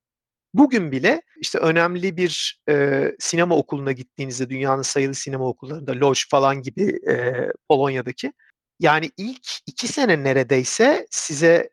Bugün 0.55 0.93
bile 0.93 1.23
işte 1.41 1.59
önemli 1.59 2.17
bir 2.17 2.61
e, 2.69 3.05
sinema 3.19 3.57
okuluna 3.57 3.93
gittiğinizde 3.93 4.51
dünyanın 4.51 4.83
sayılı 4.83 5.15
sinema 5.15 5.47
okullarında 5.49 5.93
Lodge 5.93 6.21
falan 6.31 6.63
gibi 6.63 6.99
e, 7.09 7.35
Polonya'daki 7.69 8.33
yani 8.81 9.11
ilk 9.17 9.49
iki 9.67 9.89
sene 9.89 10.25
neredeyse 10.25 11.07
size 11.11 11.71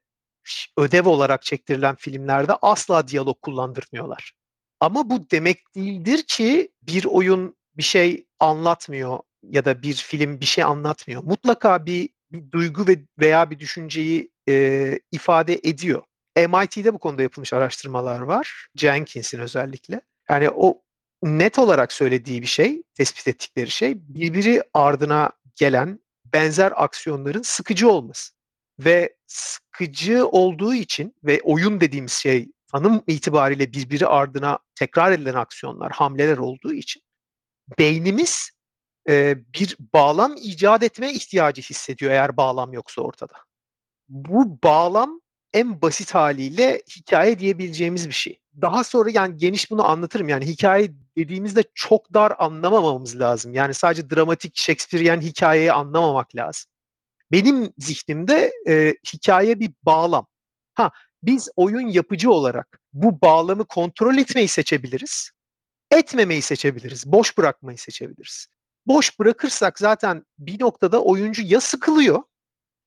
ödev 0.77 1.06
olarak 1.08 1.44
çektirilen 1.44 1.96
filmlerde 1.96 2.53
asla 2.62 3.08
diyalog 3.08 3.42
kullandırmıyorlar. 3.42 4.34
Ama 4.80 5.10
bu 5.10 5.30
demek 5.32 5.75
değildir 5.75 6.24
ki 6.27 6.72
bir 6.82 7.06
oyun 7.06 7.56
bir 7.77 7.84
şey 7.84 8.25
anlatmıyor 8.39 9.20
ya 9.44 9.65
da 9.65 9.82
bir 9.82 9.94
film 9.94 10.39
bir 10.39 10.46
şey 10.46 10.63
anlatmıyor. 10.63 11.24
Mutlaka 11.24 11.86
bir, 11.86 12.10
bir 12.32 12.51
duygu 12.51 12.88
ve 12.88 13.00
veya 13.20 13.51
bir 13.51 13.60
düşünceyi 13.60 14.32
e, 14.50 15.00
ifade 15.12 15.60
ediyor. 15.63 16.03
MIT'de 16.36 16.94
bu 16.94 17.00
konuda 17.00 17.22
yapılmış 17.22 17.54
araştırmalar 17.54 18.20
var. 18.20 18.68
Jenkins'in 18.75 19.40
özellikle. 19.40 20.02
Yani 20.30 20.50
o 20.50 20.82
net 21.24 21.60
olarak 21.60 21.94
söylediği 21.94 22.42
bir 22.42 22.48
şey, 22.48 22.84
tespit 22.94 23.28
ettikleri 23.28 23.70
şey 23.70 23.96
birbiri 23.98 24.63
ardına 24.74 25.32
gelen 25.56 26.00
benzer 26.34 26.74
aksiyonların 26.75 27.42
sıkıcı 27.42 27.90
olması. 27.90 28.34
Ve 28.80 29.16
sıkıcı 29.28 30.28
olduğu 30.28 30.74
için 30.74 31.16
ve 31.24 31.42
oyun 31.44 31.82
dediğimiz 31.82 32.13
şey 32.13 32.52
tanım 32.72 33.04
itibariyle 33.08 33.74
birbiri 33.74 34.08
ardına 34.08 34.60
tekrar 34.75 35.12
edilen 35.12 35.34
aksiyonlar, 35.34 35.92
hamleler 35.92 36.38
olduğu 36.38 36.74
için 36.74 37.02
beynimiz 37.80 38.52
e, 39.10 39.38
bir 39.54 39.78
bağlam 39.94 40.36
icat 40.38 40.84
etme 40.84 41.13
ihtiyacı 41.13 41.62
hissediyor 41.62 42.12
eğer 42.12 42.38
bağlam 42.38 42.74
yoksa 42.74 43.02
ortada. 43.02 43.34
Bu 44.10 44.60
bağlam 44.63 45.22
en 45.53 45.81
basit 45.81 46.15
haliyle 46.15 46.81
hikaye 46.98 47.39
diyebileceğimiz 47.39 48.07
bir 48.07 48.13
şey. 48.13 48.39
Daha 48.62 48.83
sonra 48.83 49.10
yani 49.13 49.38
geniş 49.38 49.72
bunu 49.72 49.89
anlatırım. 49.89 50.29
Yani 50.29 50.45
hikaye 50.45 50.91
dediğimizde 51.17 51.63
çok 51.74 52.13
dar 52.13 52.33
anlamamamız 52.39 53.19
lazım. 53.19 53.53
Yani 53.53 53.74
sadece 53.74 54.10
dramatik 54.10 54.57
Shakespearean 54.57 55.22
hikayeyi 55.22 55.74
anlamamak 55.74 56.36
lazım. 56.36 56.72
Benim 57.31 57.74
zihnimde 57.77 58.51
e, 58.67 58.95
hikaye 59.13 59.60
bir 59.60 59.72
bağlam. 59.83 60.27
Ha 60.74 60.91
biz 61.24 61.50
oyun 61.55 61.88
yapıcı 61.88 62.31
olarak 62.31 62.79
bu 62.93 63.22
bağlamı 63.22 63.65
kontrol 63.65 64.17
etmeyi 64.17 64.48
seçebiliriz. 64.48 65.31
etmemeyi 65.91 66.41
seçebiliriz. 66.41 67.05
Boş 67.05 67.38
bırakmayı 67.38 67.77
seçebiliriz. 67.77 68.48
Boş 68.88 69.19
bırakırsak 69.19 69.79
zaten 69.79 70.25
bir 70.39 70.60
noktada 70.62 71.03
oyuncu 71.03 71.41
ya 71.45 71.62
sıkılıyor 71.62 72.24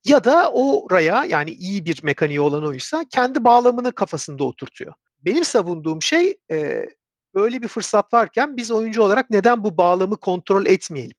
ya 0.08 0.24
da 0.24 0.50
oraya 0.52 1.24
yani 1.24 1.50
iyi 1.50 1.84
bir 1.84 2.02
mekaniği 2.02 2.40
olan 2.40 2.66
oysa 2.66 3.04
kendi 3.10 3.44
bağlamını 3.44 3.92
kafasında 3.92 4.44
oturtuyor. 4.44 4.92
Benim 5.24 5.44
savunduğum 5.44 6.02
şey 6.02 6.36
e, 6.50 6.86
böyle 7.34 7.62
bir 7.62 7.68
fırsat 7.68 8.12
varken 8.12 8.56
biz 8.56 8.70
oyuncu 8.70 9.02
olarak 9.02 9.30
neden 9.30 9.64
bu 9.64 9.78
bağlamı 9.78 10.16
kontrol 10.16 10.66
etmeyelim? 10.66 11.16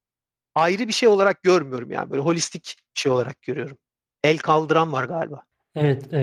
Ayrı 0.55 0.87
bir 0.87 0.93
şey 0.93 1.09
olarak 1.09 1.43
görmüyorum 1.43 1.91
yani 1.91 2.09
böyle 2.09 2.21
holistik 2.21 2.75
bir 2.95 2.99
şey 2.99 3.11
olarak 3.11 3.41
görüyorum. 3.41 3.77
El 4.23 4.37
kaldıran 4.37 4.93
var 4.93 5.03
galiba. 5.03 5.41
Evet, 5.75 6.13
e, 6.13 6.19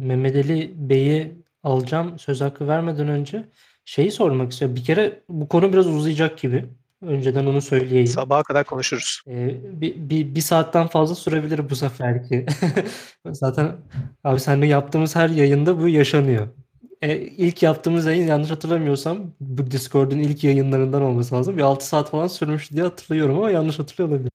Mehmet 0.00 0.36
Ali 0.36 0.72
Bey'i 0.76 1.36
alacağım 1.62 2.18
söz 2.18 2.40
hakkı 2.40 2.68
vermeden 2.68 3.08
önce 3.08 3.48
şeyi 3.84 4.10
sormak 4.10 4.52
istiyorum. 4.52 4.76
Bir 4.76 4.84
kere 4.84 5.22
bu 5.28 5.48
konu 5.48 5.72
biraz 5.72 5.86
uzayacak 5.86 6.38
gibi. 6.38 6.64
Önceden 7.02 7.46
onu 7.46 7.62
söyleyeyim. 7.62 8.06
Sabaha 8.06 8.42
kadar 8.42 8.64
konuşuruz. 8.64 9.20
Ee, 9.28 9.56
bir, 9.80 9.94
bir, 9.96 10.34
bir 10.34 10.40
saatten 10.40 10.86
fazla 10.86 11.14
sürebilir 11.14 11.70
bu 11.70 11.76
seferki. 11.76 12.46
Zaten 13.32 13.72
abi 14.24 14.40
seninle 14.40 14.66
yaptığımız 14.66 15.16
her 15.16 15.28
yayında 15.28 15.80
bu 15.80 15.88
yaşanıyor. 15.88 16.48
E, 17.02 17.16
ilk 17.18 17.62
yaptığımız 17.62 18.06
yayın 18.06 18.26
yanlış 18.26 18.50
hatırlamıyorsam 18.50 19.18
bu 19.40 19.70
Discord'un 19.70 20.18
ilk 20.18 20.44
yayınlarından 20.44 21.02
olması 21.02 21.34
lazım. 21.34 21.56
Bir 21.56 21.62
6 21.62 21.86
saat 21.86 22.10
falan 22.10 22.26
sürmüş 22.26 22.70
diye 22.72 22.82
hatırlıyorum 22.82 23.38
ama 23.38 23.50
yanlış 23.50 23.78
hatırlıyor 23.78 24.08
olabilirim. 24.08 24.30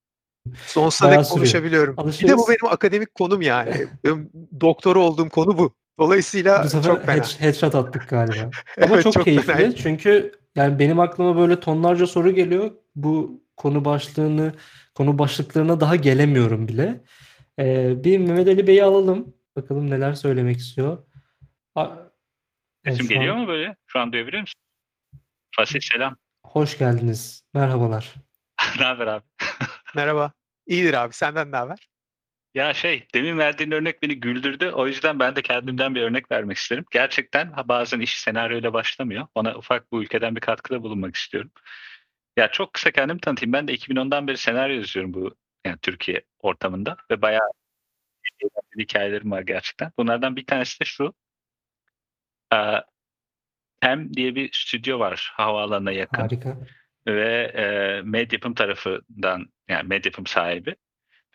Sonsuza 0.66 1.12
dek 1.12 1.26
konuşabiliyorum. 1.26 1.94
Bir 1.94 1.98
de 1.98 2.02
Alışırız. 2.02 2.38
bu 2.38 2.48
benim 2.50 2.74
akademik 2.74 3.16
konum 3.16 3.42
yani. 3.42 3.74
Benim 4.04 4.30
doktora 4.62 5.00
olduğum 5.00 5.30
konu 5.30 5.58
bu. 5.58 5.74
Dolayısıyla 6.00 6.64
Bu 6.64 6.70
sefer 6.70 6.84
çok 6.96 7.06
fena. 7.06 7.18
head- 7.18 7.40
headshot 7.40 7.76
attık 7.76 8.10
galiba. 8.10 8.34
Ama 8.82 8.94
Evet, 8.94 9.04
çok, 9.04 9.14
çok 9.14 9.24
keyifli. 9.26 9.54
fena. 9.54 9.76
Çünkü 9.76 10.32
yani 10.58 10.80
benim 10.80 11.00
aklıma 11.00 11.38
böyle 11.38 11.60
tonlarca 11.60 12.08
soru 12.08 12.32
geliyor. 12.32 12.72
Bu 12.96 13.44
konu 13.58 13.86
başlığını, 13.86 14.54
konu 14.96 15.20
başlıklarına 15.20 15.80
daha 15.80 15.96
gelemiyorum 15.96 16.68
bile. 16.68 17.04
Ee, 17.60 18.04
bir 18.04 18.18
Mehmet 18.18 18.48
Ali 18.48 18.68
Bey'i 18.68 18.84
alalım. 18.84 19.34
Bakalım 19.56 19.90
neler 19.90 20.14
söylemek 20.14 20.58
istiyor. 20.58 20.98
A- 21.76 21.96
Sesim 22.86 23.06
an- 23.06 23.10
geliyor 23.10 23.36
mu 23.36 23.48
böyle? 23.48 23.76
Şu 23.88 24.00
an 24.00 24.14
duyabiliyor 24.14 24.42
musun? 24.42 24.62
Fasih 25.56 25.80
selam. 25.82 26.16
Hoş 26.46 26.78
geldiniz. 26.78 27.44
Merhabalar. 27.54 28.14
ne 28.80 28.86
haber 28.86 29.08
abi? 29.08 29.24
Merhaba. 29.96 30.32
İyidir 30.68 30.94
abi. 30.94 31.14
Senden 31.14 31.52
ne 31.52 31.56
haber? 31.58 31.90
Ya 32.58 32.74
şey 32.74 33.08
demin 33.14 33.38
verdiğin 33.38 33.72
örnek 33.72 34.02
beni 34.02 34.20
güldürdü. 34.20 34.72
O 34.72 34.88
yüzden 34.88 35.20
ben 35.20 35.36
de 35.36 35.42
kendimden 35.42 35.96
bir 35.96 36.02
örnek 36.02 36.32
vermek 36.32 36.58
isterim. 36.58 36.86
Gerçekten 36.92 37.54
bazen 37.66 38.00
iş 38.00 38.20
senaryoyla 38.20 38.74
başlamıyor. 38.74 39.28
Ona 39.36 39.56
ufak 39.56 39.92
bu 39.92 40.04
ülkeden 40.04 40.36
bir 40.36 40.42
katkıda 40.42 40.84
bulunmak 40.84 41.16
istiyorum. 41.16 41.52
Ya 42.38 42.52
çok 42.52 42.74
kısa 42.74 42.92
kendimi 42.92 43.20
tanıtayım. 43.20 43.54
Ben 43.54 43.68
de 43.68 43.74
2010'dan 43.74 44.28
beri 44.28 44.38
senaryo 44.38 44.76
yazıyorum 44.76 45.14
bu 45.14 45.36
yani 45.66 45.78
Türkiye 45.82 46.22
ortamında 46.40 46.98
ve 47.12 47.22
bayağı 47.22 47.50
eğlenceli 48.42 48.84
hikayelerim 48.84 49.32
var 49.32 49.42
gerçekten. 49.42 49.92
Bunlardan 50.00 50.36
bir 50.36 50.46
tanesi 50.46 50.80
de 50.80 50.86
şu. 50.86 51.14
Ee, 52.54 52.58
Tem 53.82 54.14
diye 54.14 54.36
bir 54.36 54.50
stüdyo 54.54 55.00
var 55.00 55.32
havaalanına 55.34 55.92
yakın. 55.92 56.22
Harika. 56.22 56.58
ve 57.08 57.44
e, 57.44 58.02
Medyapım 58.02 58.54
tarafından 58.54 59.46
yani 59.68 59.88
Medyapım 59.88 60.26
sahibi 60.26 60.76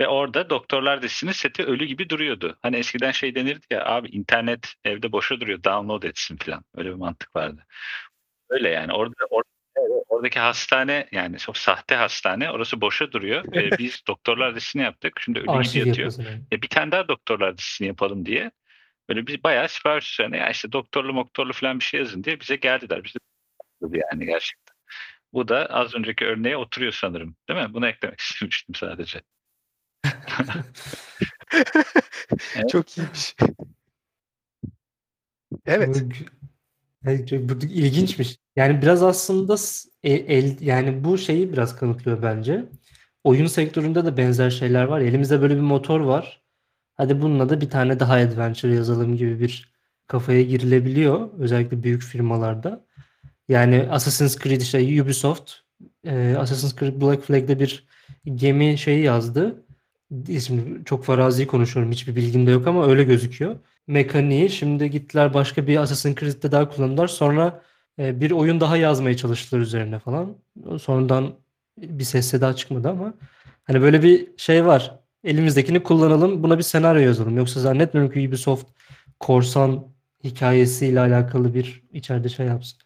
ve 0.03 0.09
orada 0.09 0.51
Doktorlar 0.51 1.03
dizisinin 1.03 1.33
seti 1.33 1.65
ölü 1.65 1.85
gibi 1.85 2.09
duruyordu. 2.09 2.59
Hani 2.63 2.77
eskiden 2.77 3.11
şey 3.11 3.35
denirdi 3.35 3.67
ya 3.71 3.87
abi 3.87 4.09
internet 4.09 4.75
evde 4.85 5.13
boşa 5.13 5.41
duruyor 5.41 5.65
download 5.65 6.03
etsin 6.03 6.37
falan. 6.37 6.65
Öyle 6.77 6.89
bir 6.89 6.95
mantık 6.95 7.37
vardı. 7.37 7.67
Öyle 8.51 8.69
yani 8.69 8.93
orada 8.93 9.15
or- 9.15 9.45
evet, 9.77 10.05
oradaki 10.09 10.41
hastane 10.41 11.09
yani 11.13 11.37
o 11.49 11.53
sahte 11.53 11.95
hastane 11.95 12.51
orası 12.51 12.81
boşa 12.81 13.13
duruyor. 13.13 13.45
ve 13.53 13.79
biz 13.79 14.03
Doktorlar 14.07 14.55
dizisini 14.55 14.83
yaptık. 14.83 15.21
Şimdi 15.21 15.39
ölü 15.39 15.47
gibi 15.47 15.57
Arşiv 15.57 15.79
yatıyor. 15.79 15.87
yapıyorsun. 15.87 16.23
yani. 16.23 16.43
E, 16.53 16.63
bir 16.63 16.69
tane 16.69 16.93
daha 16.93 17.09
doktorlar 17.09 17.59
dizisini 17.59 17.89
yapalım 17.89 18.27
diye. 18.27 18.51
Böyle 19.09 19.27
bir 19.27 19.43
bayağı 19.43 19.69
sipariş 19.69 20.13
üzerine 20.13 20.37
ya 20.37 20.51
işte 20.51 20.73
doktorlu 20.73 21.13
moktorlu 21.13 21.53
falan 21.53 21.79
bir 21.79 21.85
şey 21.85 22.01
yazın 22.01 22.25
diye 22.25 22.41
bize 22.41 22.57
geldiler. 22.57 23.05
Biz 23.05 23.15
de 23.15 23.19
yani 24.13 24.27
gerçekten. 24.27 24.77
Bu 25.33 25.49
da 25.49 25.67
az 25.67 25.95
önceki 25.95 26.25
örneğe 26.25 26.57
oturuyor 26.57 26.93
sanırım. 26.93 27.37
Değil 27.49 27.61
mi? 27.61 27.75
Bunu 27.75 27.89
eklemek 27.89 28.21
istemiştim 28.21 28.75
sadece. 28.75 29.21
Evet. 32.57 32.69
Çok 32.71 32.99
iyiymiş. 32.99 33.37
Evet. 35.67 36.05
Bu 37.05 37.27
çok- 37.27 37.65
ilginçmiş. 37.65 38.37
Yani 38.57 38.83
biraz 38.83 39.03
aslında 39.03 39.57
s- 39.57 39.89
e- 40.03 40.13
el, 40.13 40.61
yani 40.61 41.05
bu 41.05 41.19
şeyi 41.19 41.53
biraz 41.53 41.77
kanıtlıyor 41.77 42.23
bence. 42.23 42.65
Oyun 43.25 43.47
sektöründe 43.47 44.05
de 44.05 44.17
benzer 44.17 44.51
şeyler 44.51 44.85
var. 44.85 45.01
Elimizde 45.01 45.43
böyle 45.43 45.57
bir 45.57 45.61
motor 45.61 46.01
var. 46.01 46.43
Hadi 46.97 47.23
bununla 47.23 47.49
da 47.49 47.61
bir 47.61 47.71
tane 47.71 48.01
daha 48.01 48.15
adventure 48.15 48.75
yazalım 48.75 49.17
gibi 49.17 49.41
bir 49.41 49.73
kafaya 50.07 50.43
girilebiliyor. 50.43 51.31
Özellikle 51.39 51.83
büyük 51.83 52.03
firmalarda. 52.03 52.85
Yani 53.49 53.89
Assassin's 53.91 54.39
Creed 54.39 54.61
işte 54.61 55.03
Ubisoft 55.03 55.53
e, 56.05 56.35
Assassin's 56.39 56.77
Creed 56.77 57.01
Black 57.01 57.23
Flag'de 57.25 57.61
bir 57.61 57.87
gemi 58.35 58.79
şeyi 58.79 59.03
yazdı. 59.05 59.65
Şimdi 60.47 60.85
çok 60.85 61.05
farazi 61.05 61.47
konuşuyorum. 61.47 61.93
Hiçbir 61.93 62.17
bilgim 62.17 62.47
de 62.47 62.51
yok 62.51 62.67
ama 62.67 62.87
öyle 62.87 63.05
gözüküyor. 63.05 63.57
Mekaniği 63.87 64.51
şimdi 64.51 64.91
gittiler 64.91 65.35
başka 65.35 65.67
bir 65.67 65.77
Assassin's 65.77 66.17
Creed'de 66.17 66.53
daha 66.53 66.69
kullandılar. 66.71 67.09
Sonra 67.09 67.63
e, 67.99 68.21
bir 68.21 68.31
oyun 68.31 68.61
daha 68.61 68.77
yazmaya 68.77 69.17
çalıştılar 69.17 69.61
üzerine 69.61 69.99
falan. 69.99 70.37
Sonradan 70.81 71.35
bir 71.79 72.05
ses 72.05 72.33
daha 72.33 72.57
çıkmadı 72.57 72.89
ama 72.89 73.15
hani 73.65 73.83
böyle 73.83 74.03
bir 74.03 74.29
şey 74.37 74.67
var. 74.67 74.99
Elimizdekini 75.25 75.83
kullanalım. 75.83 76.43
Buna 76.43 76.59
bir 76.59 76.63
senaryo 76.63 77.01
yazalım. 77.03 77.37
Yoksa 77.37 77.61
zannetmiyorum 77.61 78.13
ki 78.13 78.29
Ubisoft 78.29 78.67
korsan 79.21 79.87
hikayesiyle 80.25 81.01
alakalı 81.01 81.55
bir 81.55 81.83
içeride 81.93 82.29
şey 82.29 82.47
yapsın. 82.47 82.79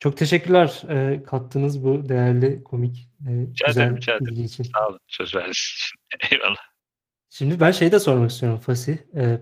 Çok 0.00 0.16
teşekkürler 0.16 0.82
e, 0.88 1.22
kattığınız 1.22 1.84
bu 1.84 2.08
değerli 2.08 2.64
komik 2.64 3.08
e, 3.28 3.30
Rica 3.30 3.66
güzel 3.66 3.82
ederim, 3.82 3.96
rica 3.96 4.12
ederim. 4.12 4.26
bilgi 4.26 4.42
için. 4.44 4.64
Sağ 4.64 4.88
olun. 4.88 5.00
Söz 5.08 5.34
verdiğiniz 5.34 5.56
için. 5.56 5.98
Eyvallah. 6.30 6.68
Şimdi 7.30 7.60
ben 7.60 7.70
şey 7.70 7.92
de 7.92 8.00
sormak 8.00 8.30
istiyorum 8.30 8.58
Fasih. 8.58 8.98
E, 9.16 9.40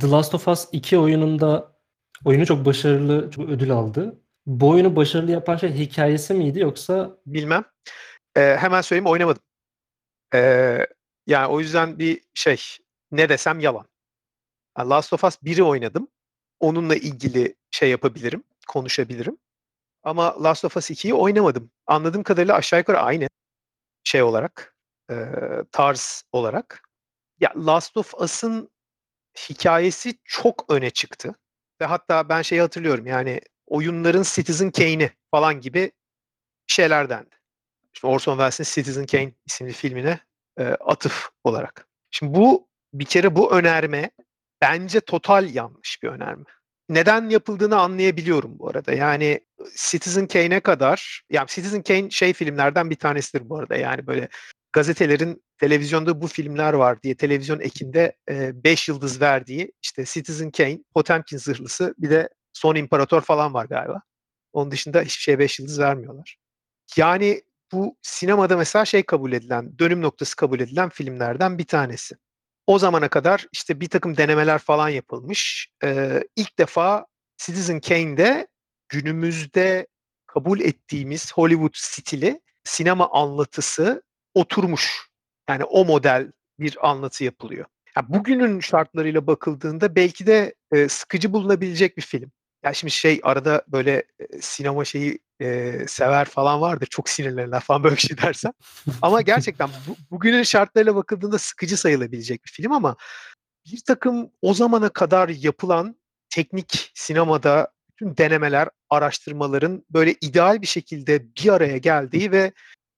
The 0.00 0.10
Last 0.10 0.34
of 0.34 0.48
Us 0.48 0.68
2 0.72 0.98
oyununda 0.98 1.78
oyunu 2.24 2.46
çok 2.46 2.64
başarılı, 2.64 3.30
çok 3.30 3.48
ödül 3.48 3.70
aldı. 3.70 4.20
Bu 4.46 4.68
oyunu 4.68 4.96
başarılı 4.96 5.30
yapan 5.30 5.56
şey 5.56 5.72
hikayesi 5.72 6.34
miydi 6.34 6.58
yoksa 6.58 7.18
Bilmem. 7.26 7.64
Ee, 8.36 8.56
hemen 8.60 8.80
söyleyeyim 8.80 9.06
oynamadım. 9.10 9.42
Ee, 10.34 10.86
yani 11.26 11.46
o 11.46 11.60
yüzden 11.60 11.98
bir 11.98 12.20
şey 12.34 12.60
ne 13.12 13.28
desem 13.28 13.60
yalan. 13.60 13.86
Last 14.78 15.12
of 15.12 15.24
Us 15.24 15.36
1'i 15.42 15.62
oynadım. 15.62 16.08
Onunla 16.60 16.96
ilgili 16.96 17.54
şey 17.70 17.90
yapabilirim, 17.90 18.44
konuşabilirim. 18.68 19.38
Ama 20.08 20.42
Last 20.42 20.64
of 20.64 20.76
Us 20.76 20.90
2'yi 20.90 21.14
oynamadım. 21.14 21.70
Anladığım 21.86 22.22
kadarıyla 22.22 22.54
aşağı 22.54 22.80
yukarı 22.80 23.00
aynı 23.00 23.28
şey 24.04 24.22
olarak, 24.22 24.76
e, 25.10 25.14
tarz 25.72 26.24
olarak. 26.32 26.82
Ya 27.40 27.52
Last 27.56 27.96
of 27.96 28.14
Us'ın 28.14 28.70
hikayesi 29.36 30.18
çok 30.24 30.64
öne 30.72 30.90
çıktı. 30.90 31.34
Ve 31.80 31.84
hatta 31.84 32.28
ben 32.28 32.42
şeyi 32.42 32.60
hatırlıyorum 32.60 33.06
yani 33.06 33.40
oyunların 33.66 34.22
Citizen 34.22 34.70
Kane'i 34.70 35.10
falan 35.30 35.60
gibi 35.60 35.92
şeyler 36.66 37.10
dendi. 37.10 37.36
İşte 37.94 38.06
Orson 38.06 38.32
Welles'in 38.32 38.64
Citizen 38.64 39.06
Kane 39.06 39.32
isimli 39.46 39.72
filmine 39.72 40.20
e, 40.58 40.64
atıf 40.64 41.30
olarak. 41.44 41.88
Şimdi 42.10 42.34
bu 42.34 42.68
bir 42.92 43.04
kere 43.04 43.36
bu 43.36 43.52
önerme 43.52 44.10
bence 44.60 45.00
total 45.00 45.54
yanlış 45.54 46.02
bir 46.02 46.08
önerme. 46.08 46.44
Neden 46.88 47.28
yapıldığını 47.28 47.76
anlayabiliyorum 47.76 48.58
bu 48.58 48.68
arada. 48.68 48.92
Yani 48.92 49.40
Citizen 49.76 50.26
Kane'e 50.26 50.60
kadar, 50.60 51.22
yani 51.30 51.46
Citizen 51.48 51.82
Kane 51.82 52.10
şey 52.10 52.32
filmlerden 52.32 52.90
bir 52.90 52.96
tanesidir 52.96 53.48
bu 53.48 53.58
arada. 53.58 53.76
Yani 53.76 54.06
böyle 54.06 54.28
gazetelerin 54.72 55.42
televizyonda 55.58 56.22
bu 56.22 56.26
filmler 56.26 56.72
var 56.72 57.02
diye 57.02 57.16
televizyon 57.16 57.60
ekinde 57.60 58.16
5 58.28 58.88
yıldız 58.88 59.20
verdiği 59.20 59.72
işte 59.82 60.04
Citizen 60.04 60.50
Kane, 60.50 60.78
Potemkin 60.94 61.38
zırhlısı 61.38 61.94
bir 61.98 62.10
de 62.10 62.28
Son 62.52 62.74
İmparator 62.74 63.20
falan 63.20 63.54
var 63.54 63.64
galiba. 63.64 64.02
Onun 64.52 64.70
dışında 64.70 65.02
hiçbir 65.02 65.22
şeye 65.22 65.38
5 65.38 65.58
yıldız 65.58 65.80
vermiyorlar. 65.80 66.36
Yani 66.96 67.42
bu 67.72 67.96
sinemada 68.02 68.56
mesela 68.56 68.84
şey 68.84 69.02
kabul 69.02 69.32
edilen, 69.32 69.78
dönüm 69.78 70.02
noktası 70.02 70.36
kabul 70.36 70.60
edilen 70.60 70.88
filmlerden 70.88 71.58
bir 71.58 71.66
tanesi. 71.66 72.16
O 72.68 72.78
zamana 72.78 73.08
kadar 73.08 73.46
işte 73.52 73.80
bir 73.80 73.88
takım 73.88 74.16
denemeler 74.16 74.58
falan 74.58 74.88
yapılmış. 74.88 75.68
Ee, 75.84 76.22
ilk 76.36 76.58
defa 76.58 77.06
Citizen 77.38 77.80
Kane'de 77.80 78.46
günümüzde 78.88 79.86
kabul 80.26 80.60
ettiğimiz 80.60 81.32
Hollywood 81.32 81.74
stili 81.74 82.40
sinema 82.64 83.10
anlatısı 83.12 84.02
oturmuş. 84.34 85.08
Yani 85.48 85.64
o 85.64 85.84
model 85.84 86.32
bir 86.58 86.88
anlatı 86.88 87.24
yapılıyor. 87.24 87.66
Yani 87.96 88.06
bugünün 88.08 88.60
şartlarıyla 88.60 89.26
bakıldığında 89.26 89.94
belki 89.94 90.26
de 90.26 90.54
e, 90.72 90.88
sıkıcı 90.88 91.32
bulunabilecek 91.32 91.96
bir 91.96 92.02
film. 92.02 92.32
Ya 92.64 92.74
şimdi 92.74 92.90
şey 92.90 93.20
arada 93.22 93.64
böyle 93.68 94.04
e, 94.18 94.40
sinema 94.40 94.84
şeyi 94.84 95.18
e, 95.40 95.72
sever 95.88 96.24
falan 96.24 96.60
vardır. 96.60 96.86
Çok 96.86 97.08
sinirlenirler 97.08 97.60
falan 97.60 97.84
böyle 97.84 97.96
bir 97.96 98.00
şey 98.00 98.18
dersen. 98.18 98.52
Ama 99.02 99.22
gerçekten 99.22 99.70
bu, 99.88 99.96
bugünün 100.10 100.42
şartlarıyla 100.42 100.94
bakıldığında 100.96 101.38
sıkıcı 101.38 101.76
sayılabilecek 101.76 102.44
bir 102.44 102.50
film 102.50 102.72
ama 102.72 102.96
bir 103.72 103.80
takım 103.86 104.30
o 104.42 104.54
zamana 104.54 104.88
kadar 104.88 105.28
yapılan 105.28 105.96
teknik 106.30 106.90
sinemada 106.94 107.72
bütün 107.90 108.16
denemeler, 108.16 108.68
araştırmaların 108.90 109.84
böyle 109.90 110.14
ideal 110.20 110.62
bir 110.62 110.66
şekilde 110.66 111.26
bir 111.36 111.52
araya 111.52 111.78
geldiği 111.78 112.32
ve 112.32 112.52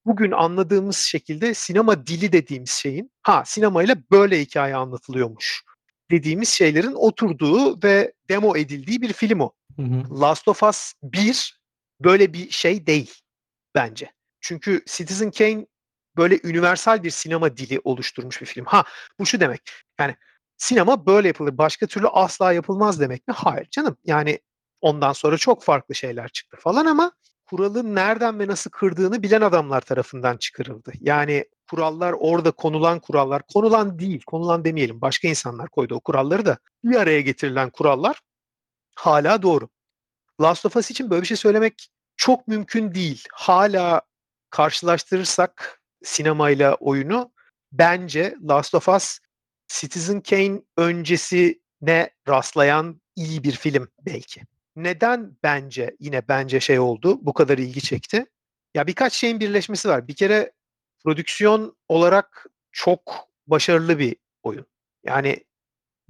bugün 0.06 0.30
anladığımız 0.30 0.96
şekilde 0.96 1.54
sinema 1.54 2.06
dili 2.06 2.32
dediğimiz 2.32 2.70
şeyin 2.70 3.10
ha 3.22 3.42
sinemayla 3.46 3.96
böyle 4.10 4.40
hikaye 4.40 4.76
anlatılıyormuş 4.76 5.64
dediğimiz 6.10 6.48
şeylerin 6.48 6.94
oturduğu 6.94 7.82
ve 7.82 8.12
demo 8.28 8.56
edildiği 8.56 9.02
bir 9.02 9.12
film 9.12 9.40
o. 9.40 9.52
Hı 9.76 9.82
hı. 9.82 10.20
Last 10.20 10.48
of 10.48 10.62
Us 10.62 10.92
1 11.02 11.60
böyle 12.00 12.32
bir 12.32 12.50
şey 12.50 12.86
değil 12.86 13.14
bence. 13.74 14.12
Çünkü 14.40 14.82
Citizen 14.86 15.30
Kane 15.30 15.66
böyle 16.16 16.40
universal 16.44 17.02
bir 17.02 17.10
sinema 17.10 17.56
dili 17.56 17.80
oluşturmuş 17.84 18.40
bir 18.40 18.46
film. 18.46 18.64
Ha 18.64 18.84
bu 19.18 19.26
şu 19.26 19.40
demek. 19.40 19.70
Yani 19.98 20.16
sinema 20.56 21.06
böyle 21.06 21.28
yapılır. 21.28 21.58
Başka 21.58 21.86
türlü 21.86 22.08
asla 22.08 22.52
yapılmaz 22.52 23.00
demek 23.00 23.28
mi? 23.28 23.34
Hayır 23.34 23.68
canım. 23.70 23.96
Yani 24.04 24.38
ondan 24.80 25.12
sonra 25.12 25.38
çok 25.38 25.62
farklı 25.62 25.94
şeyler 25.94 26.28
çıktı 26.28 26.56
falan 26.60 26.86
ama 26.86 27.12
kuralı 27.50 27.94
nereden 27.94 28.38
ve 28.38 28.46
nasıl 28.46 28.70
kırdığını 28.70 29.22
bilen 29.22 29.40
adamlar 29.40 29.80
tarafından 29.80 30.36
çıkarıldı. 30.36 30.92
Yani 31.00 31.44
kurallar 31.70 32.12
orada 32.18 32.50
konulan 32.50 33.00
kurallar, 33.00 33.42
konulan 33.54 33.98
değil, 33.98 34.22
konulan 34.26 34.64
demeyelim. 34.64 35.00
Başka 35.00 35.28
insanlar 35.28 35.68
koydu 35.68 35.94
o 35.94 36.00
kuralları 36.00 36.46
da 36.46 36.58
bir 36.84 36.96
araya 36.96 37.20
getirilen 37.20 37.70
kurallar 37.70 38.20
hala 38.96 39.42
doğru. 39.42 39.68
Last 40.40 40.66
of 40.66 40.76
Us 40.76 40.90
için 40.90 41.10
böyle 41.10 41.22
bir 41.22 41.26
şey 41.26 41.36
söylemek 41.36 41.90
çok 42.16 42.48
mümkün 42.48 42.94
değil. 42.94 43.24
Hala 43.32 44.02
karşılaştırırsak 44.50 45.82
sinemayla 46.02 46.74
oyunu 46.74 47.32
bence 47.72 48.36
Last 48.48 48.74
of 48.74 48.88
Us 48.88 49.18
Citizen 49.68 50.20
Kane 50.20 50.62
öncesine 50.76 52.10
rastlayan 52.28 53.00
iyi 53.16 53.42
bir 53.42 53.52
film 53.52 53.88
belki. 54.06 54.42
Neden 54.76 55.36
bence 55.42 55.96
yine 56.00 56.28
bence 56.28 56.60
şey 56.60 56.78
oldu 56.78 57.18
bu 57.22 57.32
kadar 57.32 57.58
ilgi 57.58 57.80
çekti? 57.80 58.26
Ya 58.74 58.86
birkaç 58.86 59.12
şeyin 59.12 59.40
birleşmesi 59.40 59.88
var. 59.88 60.08
Bir 60.08 60.14
kere 60.14 60.52
prodüksiyon 61.04 61.76
olarak 61.88 62.46
çok 62.72 63.28
başarılı 63.46 63.98
bir 63.98 64.16
oyun. 64.42 64.66
Yani 65.04 65.44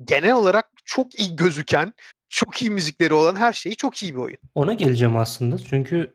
genel 0.04 0.32
olarak 0.32 0.70
çok 0.84 1.20
iyi 1.20 1.36
gözüken, 1.36 1.92
çok 2.28 2.62
iyi 2.62 2.70
müzikleri 2.70 3.14
olan 3.14 3.36
her 3.36 3.52
şeyi 3.52 3.76
çok 3.76 4.02
iyi 4.02 4.14
bir 4.14 4.20
oyun. 4.20 4.38
Ona 4.54 4.72
geleceğim 4.74 5.16
aslında. 5.16 5.58
Çünkü 5.58 6.14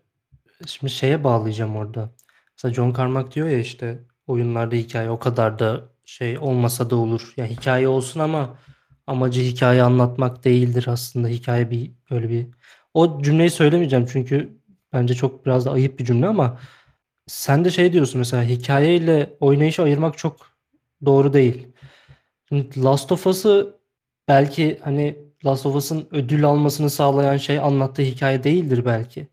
şimdi 0.66 0.94
şeye 0.94 1.24
bağlayacağım 1.24 1.76
orada. 1.76 2.10
Mesela 2.58 2.74
John 2.74 2.94
Carmack 2.94 3.36
diyor 3.36 3.48
ya 3.48 3.60
işte 3.60 4.00
oyunlarda 4.28 4.76
hikaye 4.76 5.10
o 5.10 5.20
kadar 5.20 5.60
da 5.60 5.90
şey 6.06 6.38
olmasa 6.38 6.90
da 6.90 6.96
olur. 6.96 7.34
Ya 7.38 7.46
hikaye 7.46 7.88
olsun 7.88 8.20
ama 8.20 8.60
amacı 9.08 9.42
hikaye 9.42 9.84
anlatmak 9.84 10.44
değildir 10.46 10.86
aslında. 10.88 11.28
Hikaye 11.28 11.72
bir 11.72 11.92
böyle 12.12 12.30
bir 12.30 12.48
o 12.94 13.22
cümleyi 13.22 13.50
söylemeyeceğim 13.50 14.06
çünkü 14.12 14.58
bence 14.94 15.14
çok 15.14 15.46
biraz 15.46 15.66
da 15.66 15.72
ayıp 15.72 16.00
bir 16.00 16.06
cümle 16.06 16.28
ama 16.28 16.60
sen 17.28 17.66
de 17.66 17.72
şey 17.72 17.94
diyorsun 17.94 18.20
mesela 18.20 18.44
hikayeyle 18.44 19.34
oynayışı 19.40 19.84
ayırmak 19.84 20.18
çok 20.18 20.52
doğru 21.06 21.34
değil. 21.34 21.68
Şimdi 22.50 22.84
Last 22.84 23.12
of 23.12 23.28
Us'ı 23.28 23.76
belki 24.28 24.80
hani 24.84 25.16
Last 25.46 25.66
of 25.66 25.76
Us'ın 25.76 26.08
ödül 26.12 26.46
almasını 26.46 26.90
sağlayan 26.90 27.38
şey 27.38 27.60
anlattığı 27.60 28.02
hikaye 28.02 28.44
değildir 28.44 28.86
belki. 28.86 29.28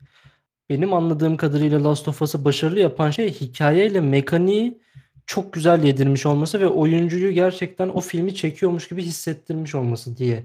Benim 0.71 0.93
anladığım 0.93 1.37
kadarıyla 1.37 1.85
Last 1.85 2.09
of 2.09 2.23
Us'ı 2.23 2.45
başarılı 2.45 2.81
yapan 2.81 3.11
şey 3.11 3.33
hikayeyle 3.35 4.01
mekaniği 4.01 4.83
çok 5.27 5.53
güzel 5.53 5.85
yedirmiş 5.85 6.27
olması 6.27 6.61
ve 6.61 6.67
oyuncuyu 6.67 7.33
gerçekten 7.33 7.89
o 7.89 8.01
filmi 8.01 8.35
çekiyormuş 8.35 8.89
gibi 8.89 9.03
hissettirmiş 9.03 9.75
olması 9.75 10.17
diye 10.17 10.45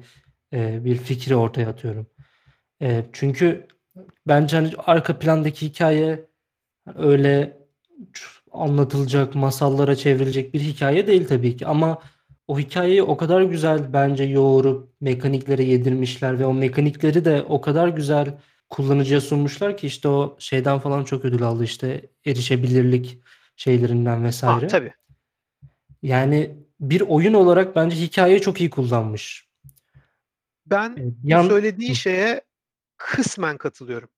e, 0.54 0.86
bir 0.86 0.98
fikri 0.98 1.36
ortaya 1.36 1.70
atıyorum. 1.70 2.08
E, 2.82 3.06
çünkü 3.14 3.68
bence 4.28 4.58
hani 4.58 4.72
arka 4.78 5.20
plandaki 5.20 5.68
hikaye 5.68 6.26
öyle 6.96 7.58
anlatılacak, 8.52 9.36
masallara 9.36 9.96
çevrilecek 9.96 10.54
bir 10.54 10.60
hikaye 10.60 11.08
değil 11.08 11.28
tabii 11.28 11.58
ki 11.58 11.68
ama 11.68 12.02
o 12.48 12.60
hikayeyi 12.60 13.04
o 13.04 13.18
kadar 13.18 13.42
güzel 13.42 13.94
bence 13.94 14.24
yoğurup 14.24 14.90
mekaniklere 15.02 15.64
yedirmişler 15.64 16.40
ve 16.40 16.46
o 16.46 16.54
mekanikleri 16.54 17.26
de 17.26 17.44
o 17.50 17.62
kadar 17.62 17.88
güzel 17.88 18.38
kullanıcıya 18.70 19.22
sunmuşlar 19.22 19.78
ki 19.78 19.88
işte 19.88 20.08
o 20.08 20.36
şeyden 20.40 20.80
falan 20.80 21.04
çok 21.04 21.26
ödül 21.26 21.44
aldı 21.44 21.64
işte 21.64 22.02
erişebilirlik 22.26 23.20
şeylerinden 23.58 24.20
Ah 24.20 24.24
vesaire. 24.24 24.68
tabii. 24.68 24.94
Yani 26.02 26.56
bir 26.80 27.02
oyun 27.02 27.34
olarak 27.34 27.76
bence 27.76 27.96
hikayeyi 27.96 28.42
çok 28.42 28.62
iyi 28.62 28.70
kullanmış. 28.70 29.48
Ben 30.66 30.90
E, 30.92 31.04
bu 31.04 31.30
yan 31.30 31.48
söylediğin 31.48 31.92
Hı. 31.92 31.96
şeye 31.96 32.42
kısmen 32.98 33.58
katılıyorum. 33.58 34.10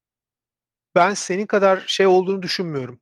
Ben 0.95 1.13
senin 1.13 1.45
kadar 1.45 1.84
şey 1.88 2.08
olduğunu 2.08 2.41
düşünmüyorum. 2.41 2.99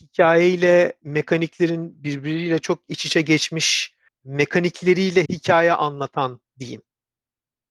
Hikayeyle 0.00 0.92
mekaniklerin 1.02 2.04
birbiriyle 2.04 2.58
çok 2.58 2.78
iç 2.88 3.06
içe 3.06 3.20
geçmiş, 3.20 3.94
mekanikleriyle 4.24 5.22
hikaye 5.24 5.72
anlatan 5.72 6.40
diyeyim. 6.58 6.82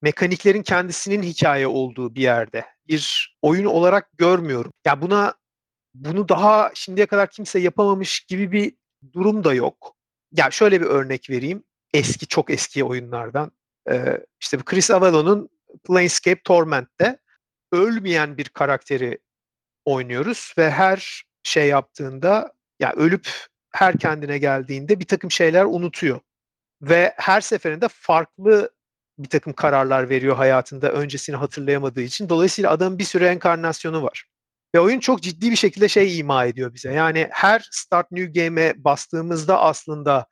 Mekaniklerin 0.02 0.64
kendisinin 0.64 1.24
hikaye 1.24 1.68
olduğu 1.68 2.16
bir 2.16 2.22
yerde. 2.22 2.66
Bir 2.88 3.36
oyun 3.42 3.66
olarak 3.66 4.18
görmüyorum. 4.18 4.74
Ya 4.86 5.02
buna 5.02 5.34
bunu 5.94 6.30
daha 6.30 6.72
şimdiye 6.74 7.06
kadar 7.06 7.30
kimse 7.30 7.60
yapamamış 7.60 8.20
gibi 8.20 8.52
bir 8.52 8.74
durum 9.14 9.44
da 9.44 9.54
yok. 9.54 9.96
Ya 10.32 10.52
şöyle 10.52 10.82
bir 10.82 10.86
örnek 10.86 11.30
vereyim. 11.30 11.64
Eski 11.94 12.28
çok 12.28 12.50
eski 12.50 12.84
oyunlardan. 12.84 13.52
Ee, 13.90 14.26
işte 14.40 14.58
Chris 14.58 14.92
Avalo'nun 14.92 15.50
Planescape 15.88 16.42
Torment'te 16.44 17.18
ölmeyen 17.72 18.38
bir 18.38 18.50
karakteri 18.50 19.20
oynuyoruz 19.86 20.54
ve 20.58 20.72
her 20.72 21.24
şey 21.44 21.68
yaptığında 21.68 22.54
ya 22.80 22.94
ölüp 22.94 23.30
her 23.72 23.98
kendine 23.98 24.38
geldiğinde 24.38 25.00
bir 25.00 25.06
takım 25.06 25.32
şeyler 25.32 25.66
unutuyor. 25.66 26.20
Ve 26.82 27.14
her 27.18 27.42
seferinde 27.42 27.88
farklı 27.88 28.72
bir 29.18 29.30
takım 29.30 29.54
kararlar 29.54 30.10
veriyor 30.10 30.36
hayatında 30.36 30.92
öncesini 30.92 31.36
hatırlayamadığı 31.36 32.02
için. 32.02 32.30
Dolayısıyla 32.30 32.72
adamın 32.72 33.00
bir 33.00 33.04
sürü 33.04 33.26
enkarnasyonu 33.26 34.04
var. 34.04 34.31
Ve 34.76 34.80
oyun 34.80 35.00
çok 35.00 35.22
ciddi 35.22 35.52
bir 35.52 35.56
şekilde 35.56 35.90
şey 35.90 36.20
ima 36.20 36.46
ediyor 36.46 36.74
bize. 36.74 36.94
Yani 36.94 37.28
her 37.32 37.68
Start 37.72 38.12
New 38.12 38.44
Game'e 38.44 38.74
bastığımızda 38.78 39.60
aslında 39.60 40.26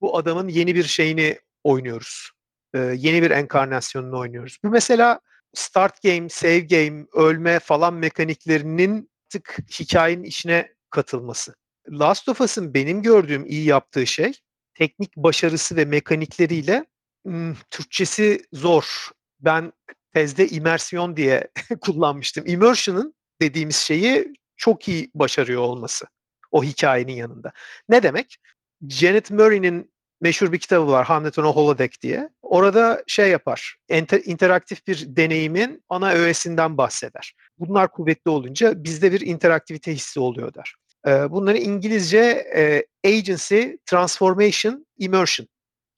bu 0.00 0.18
adamın 0.18 0.48
yeni 0.48 0.74
bir 0.74 0.84
şeyini 0.84 1.38
oynuyoruz. 1.64 2.30
Ee, 2.74 2.78
yeni 2.78 3.22
bir 3.22 3.30
enkarnasyonunu 3.30 4.18
oynuyoruz. 4.18 4.58
Bu 4.64 4.68
mesela 4.68 5.20
start 5.54 6.02
game, 6.02 6.28
save 6.28 6.60
game, 6.60 7.06
ölme 7.12 7.58
falan 7.58 7.94
mekaniklerinin 7.94 9.10
tık 9.28 9.58
hikayenin 9.80 10.24
içine 10.24 10.72
katılması. 10.90 11.54
Last 11.90 12.28
of 12.28 12.40
Us'ın 12.40 12.74
benim 12.74 13.02
gördüğüm 13.02 13.46
iyi 13.46 13.64
yaptığı 13.64 14.06
şey 14.06 14.32
teknik 14.74 15.16
başarısı 15.16 15.76
ve 15.76 15.84
mekanikleriyle 15.84 16.84
hmm, 17.24 17.54
Türkçesi 17.70 18.42
zor. 18.52 19.10
Ben 19.40 19.72
tezde 20.14 20.48
immersiyon 20.48 21.16
diye 21.16 21.48
kullanmıştım. 21.80 22.46
Immersion'ın 22.46 23.14
dediğimiz 23.40 23.76
şeyi 23.76 24.32
çok 24.56 24.88
iyi 24.88 25.10
başarıyor 25.14 25.62
olması 25.62 26.06
o 26.50 26.64
hikayenin 26.64 27.12
yanında. 27.12 27.52
Ne 27.88 28.02
demek? 28.02 28.36
Janet 28.88 29.30
Murray'nin 29.30 29.92
meşhur 30.20 30.52
bir 30.52 30.58
kitabı 30.58 30.86
var 30.86 31.06
Hamlet 31.06 31.38
on 31.38 31.44
a 31.44 31.46
Holodeck 31.46 32.02
diye. 32.02 32.28
Orada 32.42 33.04
şey 33.06 33.30
yapar, 33.30 33.76
enter, 33.88 34.20
interaktif 34.24 34.86
bir 34.86 35.16
deneyimin 35.16 35.84
ana 35.88 36.12
öğesinden 36.12 36.76
bahseder. 36.76 37.34
Bunlar 37.58 37.92
kuvvetli 37.92 38.30
olunca 38.30 38.84
bizde 38.84 39.12
bir 39.12 39.20
interaktivite 39.20 39.94
hissi 39.94 40.20
oluyor 40.20 40.54
der. 40.54 40.74
Ee, 41.06 41.30
bunları 41.30 41.58
İngilizce 41.58 42.18
e, 42.56 42.86
agency, 43.08 43.62
transformation, 43.86 44.86
immersion 44.98 45.48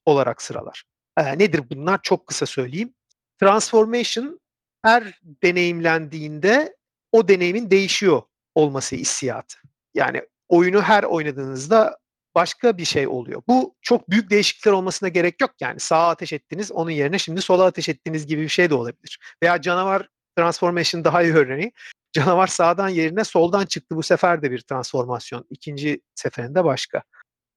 olarak 0.05 0.41
sıralar. 0.41 0.83
Ee, 1.17 1.37
nedir 1.37 1.63
bunlar? 1.69 1.99
Çok 2.03 2.27
kısa 2.27 2.45
söyleyeyim. 2.45 2.93
Transformation 3.39 4.39
her 4.83 5.19
deneyimlendiğinde 5.43 6.75
o 7.11 7.27
deneyimin 7.27 7.71
değişiyor 7.71 8.21
olması 8.55 8.95
hissiyatı. 8.95 9.57
Yani 9.93 10.21
oyunu 10.49 10.81
her 10.81 11.03
oynadığınızda 11.03 11.97
başka 12.35 12.77
bir 12.77 12.85
şey 12.85 13.07
oluyor. 13.07 13.41
Bu 13.47 13.75
çok 13.81 14.09
büyük 14.09 14.29
değişiklikler 14.29 14.71
olmasına 14.71 15.09
gerek 15.09 15.41
yok 15.41 15.51
yani. 15.61 15.79
Sağa 15.79 16.09
ateş 16.09 16.33
ettiniz, 16.33 16.71
onun 16.71 16.91
yerine 16.91 17.19
şimdi 17.19 17.41
sola 17.41 17.65
ateş 17.65 17.89
ettiniz 17.89 18.27
gibi 18.27 18.41
bir 18.41 18.49
şey 18.49 18.69
de 18.69 18.73
olabilir. 18.75 19.19
Veya 19.43 19.61
canavar 19.61 20.07
transformation 20.37 21.03
daha 21.03 21.23
iyi 21.23 21.33
örneği. 21.33 21.71
Canavar 22.13 22.47
sağdan 22.47 22.89
yerine 22.89 23.23
soldan 23.23 23.65
çıktı. 23.65 23.95
Bu 23.95 24.03
sefer 24.03 24.41
de 24.41 24.51
bir 24.51 24.61
transformasyon. 24.61 25.45
İkinci 25.49 26.01
seferinde 26.15 26.63
başka 26.63 27.03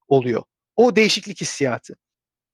oluyor. 0.07 0.43
O 0.75 0.95
değişiklik 0.95 1.41
hissiyatı. 1.41 1.95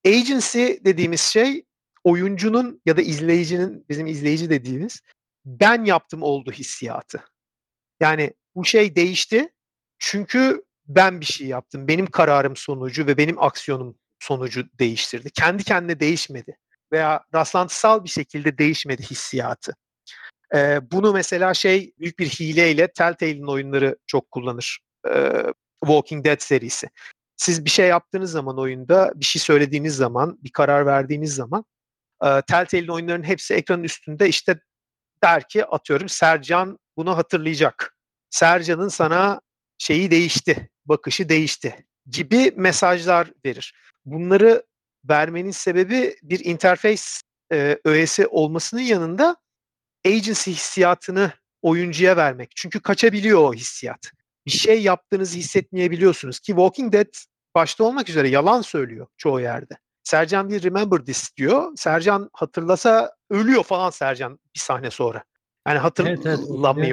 Agency 0.06 0.66
dediğimiz 0.86 1.22
şey 1.22 1.64
oyuncunun 2.04 2.82
ya 2.86 2.98
da 2.98 3.02
izleyicinin 3.02 3.86
bizim 3.90 4.08
izleyici 4.08 4.50
dediğimiz 4.50 5.02
ben 5.45 5.86
yaptım 5.86 6.23
oldu 6.23 6.51
hissiyatı. 6.51 7.23
Yani 7.99 8.34
bu 8.56 8.65
şey 8.65 8.95
değişti 8.95 9.49
çünkü 9.99 10.63
ben 10.88 11.21
bir 11.21 11.25
şey 11.25 11.47
yaptım. 11.47 11.88
Benim 11.88 12.06
kararım 12.06 12.56
sonucu 12.56 13.08
ve 13.08 13.17
benim 13.17 13.43
aksiyonum 13.43 13.97
sonucu 14.19 14.65
değiştirdi. 14.80 15.32
Kendi 15.32 15.63
kendine 15.63 15.99
değişmedi 15.99 16.58
veya 16.91 17.23
rastlantısal 17.34 18.04
bir 18.04 18.10
şekilde 18.10 18.58
değişmedi 18.58 19.04
hissiyatı. 19.04 19.75
Ee, 20.56 20.80
bunu 20.91 21.13
mesela 21.13 21.54
şey 21.54 21.93
büyük 21.99 22.19
bir 22.19 22.30
hileyle 22.30 22.88
Telltale'in 22.88 23.47
oyunları 23.47 23.97
çok 24.08 24.32
kullanır. 24.32 24.80
Ee, 25.10 25.43
Walking 25.84 26.25
Dead 26.25 26.39
serisi. 26.39 26.89
Siz 27.38 27.65
bir 27.65 27.69
şey 27.69 27.88
yaptığınız 27.88 28.32
zaman 28.32 28.60
oyunda, 28.60 29.12
bir 29.15 29.25
şey 29.25 29.39
söylediğiniz 29.39 29.95
zaman, 29.95 30.38
bir 30.43 30.51
karar 30.51 30.86
verdiğiniz 30.86 31.36
zaman 31.36 31.65
e, 32.23 32.41
Telltale'in 32.41 32.88
oyunlarının 32.88 33.23
hepsi 33.23 33.54
ekranın 33.54 33.84
üstünde 33.84 34.30
işte 34.30 34.60
der 35.23 35.47
ki 35.47 35.65
atıyorum 35.65 36.10
Sercan 36.10 36.79
bunu 36.97 37.17
hatırlayacak. 37.17 37.95
Sercan'ın 38.29 38.88
sana 38.88 39.41
şeyi 39.77 40.12
değişti, 40.12 40.69
bakışı 40.86 41.29
değişti 41.29 41.86
gibi 42.10 42.51
mesajlar 42.55 43.31
verir. 43.45 43.73
Bunları 44.05 44.63
vermenin 45.10 45.51
sebebi 45.51 46.15
bir 46.23 46.45
interface 46.45 47.03
e, 47.51 47.79
öğesi 47.86 48.27
olmasının 48.27 48.81
yanında 48.81 49.36
agency 50.05 50.51
hissiyatını 50.51 51.31
oyuncuya 51.62 52.17
vermek. 52.17 52.51
Çünkü 52.55 52.79
kaçabiliyor 52.79 53.39
o 53.39 53.53
hissiyat. 53.53 54.12
Bir 54.45 54.51
şey 54.51 54.81
yaptığınızı 54.81 55.38
hissetmeyebiliyorsunuz 55.38 56.39
ki 56.39 56.47
Walking 56.47 56.93
Dead 56.93 57.13
başta 57.55 57.84
olmak 57.84 58.10
üzere 58.10 58.29
yalan 58.29 58.62
söylüyor 58.62 59.07
çoğu 59.17 59.41
yerde. 59.41 59.77
Sercan 60.04 60.50
bir 60.50 60.64
remember 60.64 60.98
this 60.98 61.38
diyor. 61.38 61.72
Sercan 61.76 62.30
hatırlasa 62.34 63.12
ölüyor 63.30 63.64
falan 63.64 63.90
Sercan 63.90 64.40
bir 64.56 64.60
sahne 64.60 64.92
sonra. 64.92 65.24
Yani 65.68 65.80
hatırlamıyor. 65.80 66.20
Evet, 66.26 66.46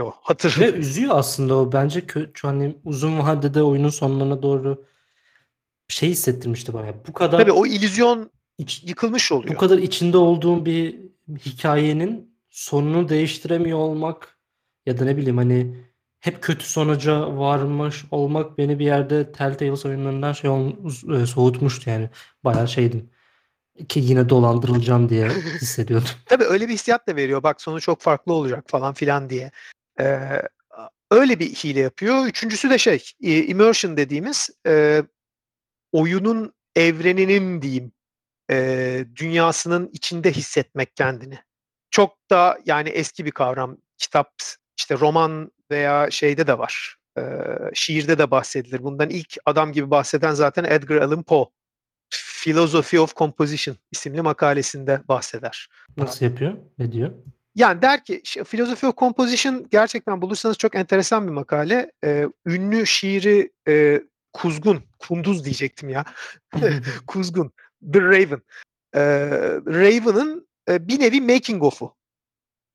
evet. 0.03 0.15
Hatır. 0.23 0.57
Ve 0.61 0.73
üzüyor 0.73 1.19
aslında 1.19 1.57
o. 1.57 1.73
Bence 1.73 2.07
kötü 2.07 2.47
hani 2.47 2.77
uzun 2.85 3.19
vadede 3.19 3.63
oyunun 3.63 3.89
sonlarına 3.89 4.43
doğru 4.43 4.85
şey 5.89 6.11
hissettirmişti 6.11 6.75
bana. 6.75 6.87
Bu 7.09 7.13
kadar 7.13 7.39
Tabii 7.39 7.53
o 7.53 7.67
illüzyon 7.67 8.31
iç, 8.59 8.85
yıkılmış 8.87 9.33
oluyor. 9.33 9.55
Bu 9.55 9.59
kadar 9.59 9.79
içinde 9.79 10.17
olduğum 10.17 10.65
bir 10.65 11.01
hikayenin 11.29 12.39
sonunu 12.51 13.09
değiştiremiyor 13.09 13.79
olmak 13.79 14.39
ya 14.87 14.99
da 14.99 15.05
ne 15.05 15.17
bileyim 15.17 15.37
hani 15.37 15.85
hep 16.21 16.43
kötü 16.43 16.65
sonuca 16.65 17.37
varmış 17.37 18.05
olmak 18.11 18.59
beni 18.59 18.79
bir 18.79 18.85
yerde 18.85 19.33
Telltales 19.33 19.87
oyunlarından 19.87 20.33
şey 20.33 20.51
ol, 20.51 20.73
e, 21.23 21.27
soğutmuştu 21.27 21.91
yani. 21.91 22.11
Bayağı 22.45 22.69
şeydim 22.69 23.11
ki 23.89 24.01
yine 24.01 24.29
dolandırılacağım 24.29 25.09
diye 25.09 25.29
hissediyordum. 25.61 26.09
Tabii 26.27 26.45
öyle 26.45 26.69
bir 26.69 26.75
hissiyat 26.75 27.09
da 27.09 27.17
veriyor. 27.17 27.43
Bak 27.43 27.63
sonu 27.63 27.81
çok 27.81 28.01
farklı 28.01 28.33
olacak 28.33 28.65
falan 28.67 28.95
filan 28.95 29.31
diye. 29.31 29.51
Ee, 30.01 30.43
öyle 31.11 31.39
bir 31.39 31.55
hile 31.55 31.81
yapıyor. 31.81 32.27
Üçüncüsü 32.27 32.71
de 32.71 32.79
şey, 32.79 33.05
immersion 33.21 33.97
dediğimiz 33.97 34.51
e, 34.67 35.03
oyunun 35.93 36.53
evreninin 36.77 37.63
diyeyim 37.63 37.93
e, 38.51 39.05
dünyasının 39.17 39.91
içinde 39.93 40.33
hissetmek 40.33 40.97
kendini. 40.97 41.39
Çok 41.91 42.31
da 42.31 42.59
yani 42.67 42.89
eski 42.89 43.25
bir 43.25 43.31
kavram. 43.31 43.77
Kitap, 43.99 44.33
işte 44.79 44.99
roman 44.99 45.53
veya 45.71 46.11
şeyde 46.11 46.47
de 46.47 46.59
var. 46.59 46.97
E, 47.19 47.23
şiirde 47.75 48.19
de 48.19 48.31
bahsedilir. 48.31 48.83
Bundan 48.83 49.11
ilk 49.11 49.37
adam 49.47 49.73
gibi 49.73 49.91
bahseden 49.91 50.33
zaten 50.33 50.65
Edgar 50.65 50.97
Allan 50.97 51.23
Poe. 51.23 51.47
Philosophy 52.45 53.01
of 53.01 53.17
Composition 53.17 53.77
isimli 53.91 54.23
makalesinde 54.23 55.01
bahseder. 55.09 55.69
Nasıl 55.97 56.25
yapıyor? 56.25 56.55
Ne 56.79 56.93
diyor? 56.93 57.11
Yani 57.55 57.83
der 57.83 58.05
ki 58.05 58.23
Philosophy 58.23 58.87
of 58.87 58.97
Composition 58.97 59.67
gerçekten 59.71 60.23
bulursanız 60.23 60.59
çok 60.59 60.75
enteresan 60.75 61.27
bir 61.27 61.33
makale. 61.33 61.93
Ee, 62.05 62.27
ünlü 62.47 62.87
şiiri 62.87 63.53
e, 63.69 64.03
Kuzgun, 64.33 64.83
Kunduz 64.99 65.45
diyecektim 65.45 65.89
ya. 65.89 66.05
Kuzgun, 67.07 67.53
The 67.93 68.01
Raven. 68.01 68.43
Ee, 68.95 69.01
Raven'ın 69.67 70.49
e, 70.69 70.89
bir 70.89 71.01
nevi 71.01 71.21
making 71.21 71.63
of'u. 71.63 71.98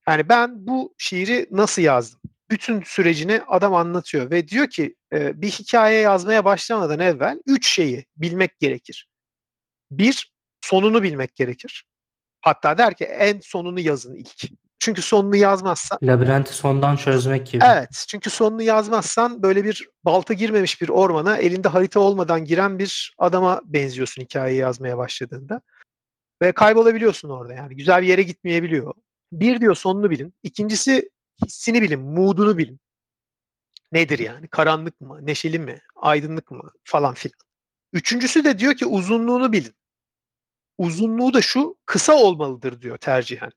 Yani 0.08 0.30
ben 0.30 0.68
bu 0.68 0.96
şiiri 0.98 1.48
nasıl 1.52 1.82
yazdım? 1.82 2.20
Bütün 2.50 2.82
sürecini 2.82 3.42
adam 3.48 3.74
anlatıyor 3.74 4.32
ve 4.32 4.48
diyor 4.48 4.68
ki 4.68 4.96
e, 5.14 5.42
bir 5.42 5.52
hikaye 5.52 6.00
yazmaya 6.00 6.46
başlamadan 6.46 7.00
evvel 7.00 7.40
üç 7.46 7.68
şeyi 7.68 8.06
bilmek 8.18 8.60
gerekir. 8.60 9.08
Bir, 9.92 10.34
sonunu 10.62 11.04
bilmek 11.04 11.36
gerekir. 11.36 11.86
Hatta 12.42 12.78
der 12.78 12.94
ki 12.94 13.06
en 13.06 13.40
sonunu 13.40 13.80
yazın 13.80 14.16
ilk. 14.16 14.52
Çünkü 14.80 15.02
sonunu 15.02 15.36
yazmazsan... 15.36 16.00
Labirenti 16.04 16.54
sondan 16.54 16.96
çözmek 16.96 17.48
gibi. 17.48 17.64
Evet. 17.66 18.06
Çünkü 18.08 18.30
sonunu 18.30 18.62
yazmazsan 18.62 19.44
böyle 19.44 19.64
bir 19.64 19.90
balta 20.06 20.34
girmemiş 20.34 20.82
bir 20.82 20.90
ormana 20.90 21.38
elinde 21.38 21.68
harita 21.68 22.00
olmadan 22.00 22.46
giren 22.46 22.80
bir 22.80 23.16
adama 23.18 23.62
benziyorsun 23.66 24.22
hikayeyi 24.22 24.60
yazmaya 24.60 24.98
başladığında. 24.98 25.62
Ve 26.42 26.52
kaybolabiliyorsun 26.52 27.30
orada 27.30 27.54
yani. 27.54 27.76
Güzel 27.76 28.02
bir 28.02 28.08
yere 28.08 28.24
gitmeyebiliyor. 28.24 28.94
Bir 29.34 29.62
diyor 29.62 29.76
sonunu 29.76 30.10
bilin. 30.10 30.34
İkincisi 30.44 31.10
hissini 31.46 31.82
bilin, 31.82 32.00
moodunu 32.00 32.58
bilin. 32.58 32.80
Nedir 33.92 34.20
yani? 34.20 34.48
Karanlık 34.48 35.02
mı? 35.02 35.20
Neşeli 35.22 35.60
mi? 35.60 35.82
Aydınlık 35.96 36.52
mı? 36.52 36.72
Falan 36.84 37.14
filan. 37.14 37.38
Üçüncüsü 37.94 38.44
de 38.44 38.60
diyor 38.60 38.76
ki 38.76 38.86
uzunluğunu 38.86 39.52
bilin. 39.54 39.74
Uzunluğu 40.78 41.34
da 41.34 41.42
şu 41.42 41.78
kısa 41.86 42.14
olmalıdır 42.14 42.82
diyor 42.82 42.98
tercihen. 42.98 43.52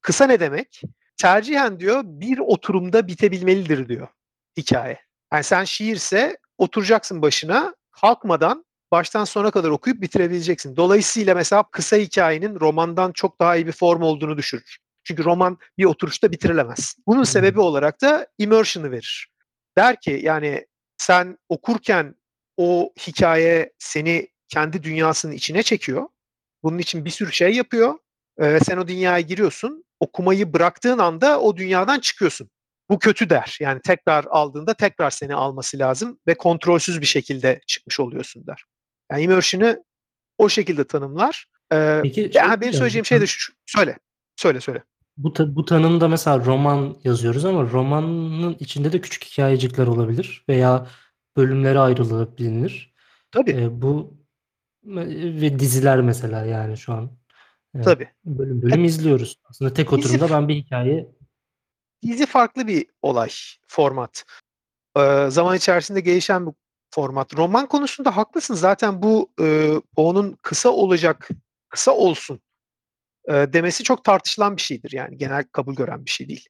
Kısa 0.00 0.26
ne 0.26 0.40
demek? 0.40 0.82
Tercihen 1.16 1.80
diyor 1.80 2.02
bir 2.04 2.38
oturumda 2.38 3.06
bitebilmelidir 3.06 3.88
diyor 3.88 4.08
hikaye. 4.56 5.00
Yani 5.32 5.44
sen 5.44 5.64
şiirse 5.64 6.38
oturacaksın 6.58 7.22
başına 7.22 7.74
kalkmadan 7.90 8.64
baştan 8.92 9.24
sona 9.24 9.50
kadar 9.50 9.70
okuyup 9.70 10.00
bitirebileceksin. 10.00 10.76
Dolayısıyla 10.76 11.34
mesela 11.34 11.62
kısa 11.70 11.96
hikayenin 11.96 12.60
romandan 12.60 13.12
çok 13.12 13.40
daha 13.40 13.56
iyi 13.56 13.66
bir 13.66 13.72
form 13.72 14.02
olduğunu 14.02 14.36
düşürür. 14.38 14.78
Çünkü 15.08 15.24
roman 15.24 15.58
bir 15.78 15.84
oturuşta 15.84 16.32
bitirilemez. 16.32 16.96
Bunun 17.06 17.24
sebebi 17.24 17.60
olarak 17.60 18.00
da 18.00 18.26
immersion'ı 18.38 18.90
verir. 18.90 19.28
Der 19.76 20.00
ki 20.00 20.20
yani 20.22 20.66
sen 20.96 21.38
okurken 21.48 22.14
o 22.56 22.92
hikaye 23.06 23.72
seni 23.78 24.28
kendi 24.48 24.82
dünyasının 24.82 25.32
içine 25.32 25.62
çekiyor. 25.62 26.08
Bunun 26.62 26.78
için 26.78 27.04
bir 27.04 27.10
sürü 27.10 27.32
şey 27.32 27.54
yapıyor 27.54 27.94
ve 28.38 28.60
sen 28.60 28.76
o 28.76 28.88
dünyaya 28.88 29.20
giriyorsun. 29.20 29.84
Okumayı 30.00 30.52
bıraktığın 30.52 30.98
anda 30.98 31.40
o 31.40 31.56
dünyadan 31.56 32.00
çıkıyorsun. 32.00 32.50
Bu 32.90 32.98
kötü 32.98 33.30
der. 33.30 33.56
Yani 33.60 33.80
tekrar 33.84 34.24
aldığında 34.24 34.74
tekrar 34.74 35.10
seni 35.10 35.34
alması 35.34 35.78
lazım 35.78 36.20
ve 36.26 36.34
kontrolsüz 36.34 37.00
bir 37.00 37.06
şekilde 37.06 37.60
çıkmış 37.66 38.00
oluyorsun 38.00 38.46
der. 38.46 38.64
Yani 39.12 39.22
immersion'ı 39.22 39.84
o 40.38 40.48
şekilde 40.48 40.84
tanımlar. 40.84 41.46
Ee, 41.72 42.00
Peki, 42.02 42.30
yani 42.34 42.60
benim 42.60 42.72
söyleyeceğim 42.72 43.06
şey 43.06 43.20
de 43.20 43.26
şu. 43.26 43.52
Söyle. 43.66 43.98
Söyle 44.36 44.60
söyle. 44.60 44.82
Bu, 45.18 45.32
ta, 45.32 45.56
bu 45.56 45.64
tanımda 45.64 46.08
mesela 46.08 46.44
roman 46.44 46.96
yazıyoruz 47.04 47.44
ama 47.44 47.62
romanın 47.62 48.56
içinde 48.60 48.92
de 48.92 49.00
küçük 49.00 49.24
hikayecikler 49.24 49.86
olabilir 49.86 50.44
veya 50.48 50.86
bölümlere 51.36 51.78
ayrılabilir. 51.78 52.94
Tabii. 53.30 53.50
Ee, 53.50 53.82
bu 53.82 54.18
ve 54.84 55.58
diziler 55.58 56.00
mesela 56.00 56.44
yani 56.44 56.76
şu 56.76 56.92
an. 56.92 57.10
Evet, 57.74 57.84
Tabii. 57.84 58.08
Bölüm 58.24 58.62
bölüm 58.62 58.84
izliyoruz. 58.84 59.36
Aslında 59.44 59.72
tek 59.72 59.92
oturumda 59.92 60.24
dizi, 60.24 60.34
ben 60.34 60.48
bir 60.48 60.54
hikaye 60.54 61.08
dizi 62.02 62.26
farklı 62.26 62.66
bir 62.66 62.86
olay, 63.02 63.30
format. 63.66 64.24
Ee, 64.96 65.26
zaman 65.28 65.56
içerisinde 65.56 66.00
gelişen 66.00 66.46
bir 66.46 66.52
format. 66.94 67.36
Roman 67.36 67.66
konusunda 67.66 68.16
haklısın. 68.16 68.54
Zaten 68.54 69.02
bu 69.02 69.30
e, 69.40 69.74
onun 69.96 70.38
kısa 70.42 70.68
olacak, 70.68 71.28
kısa 71.68 71.92
olsun 71.92 72.40
e, 73.28 73.32
demesi 73.32 73.84
çok 73.84 74.04
tartışılan 74.04 74.56
bir 74.56 74.62
şeydir. 74.62 74.92
Yani 74.92 75.18
genel 75.18 75.44
kabul 75.52 75.74
gören 75.74 76.04
bir 76.04 76.10
şey 76.10 76.28
değil. 76.28 76.48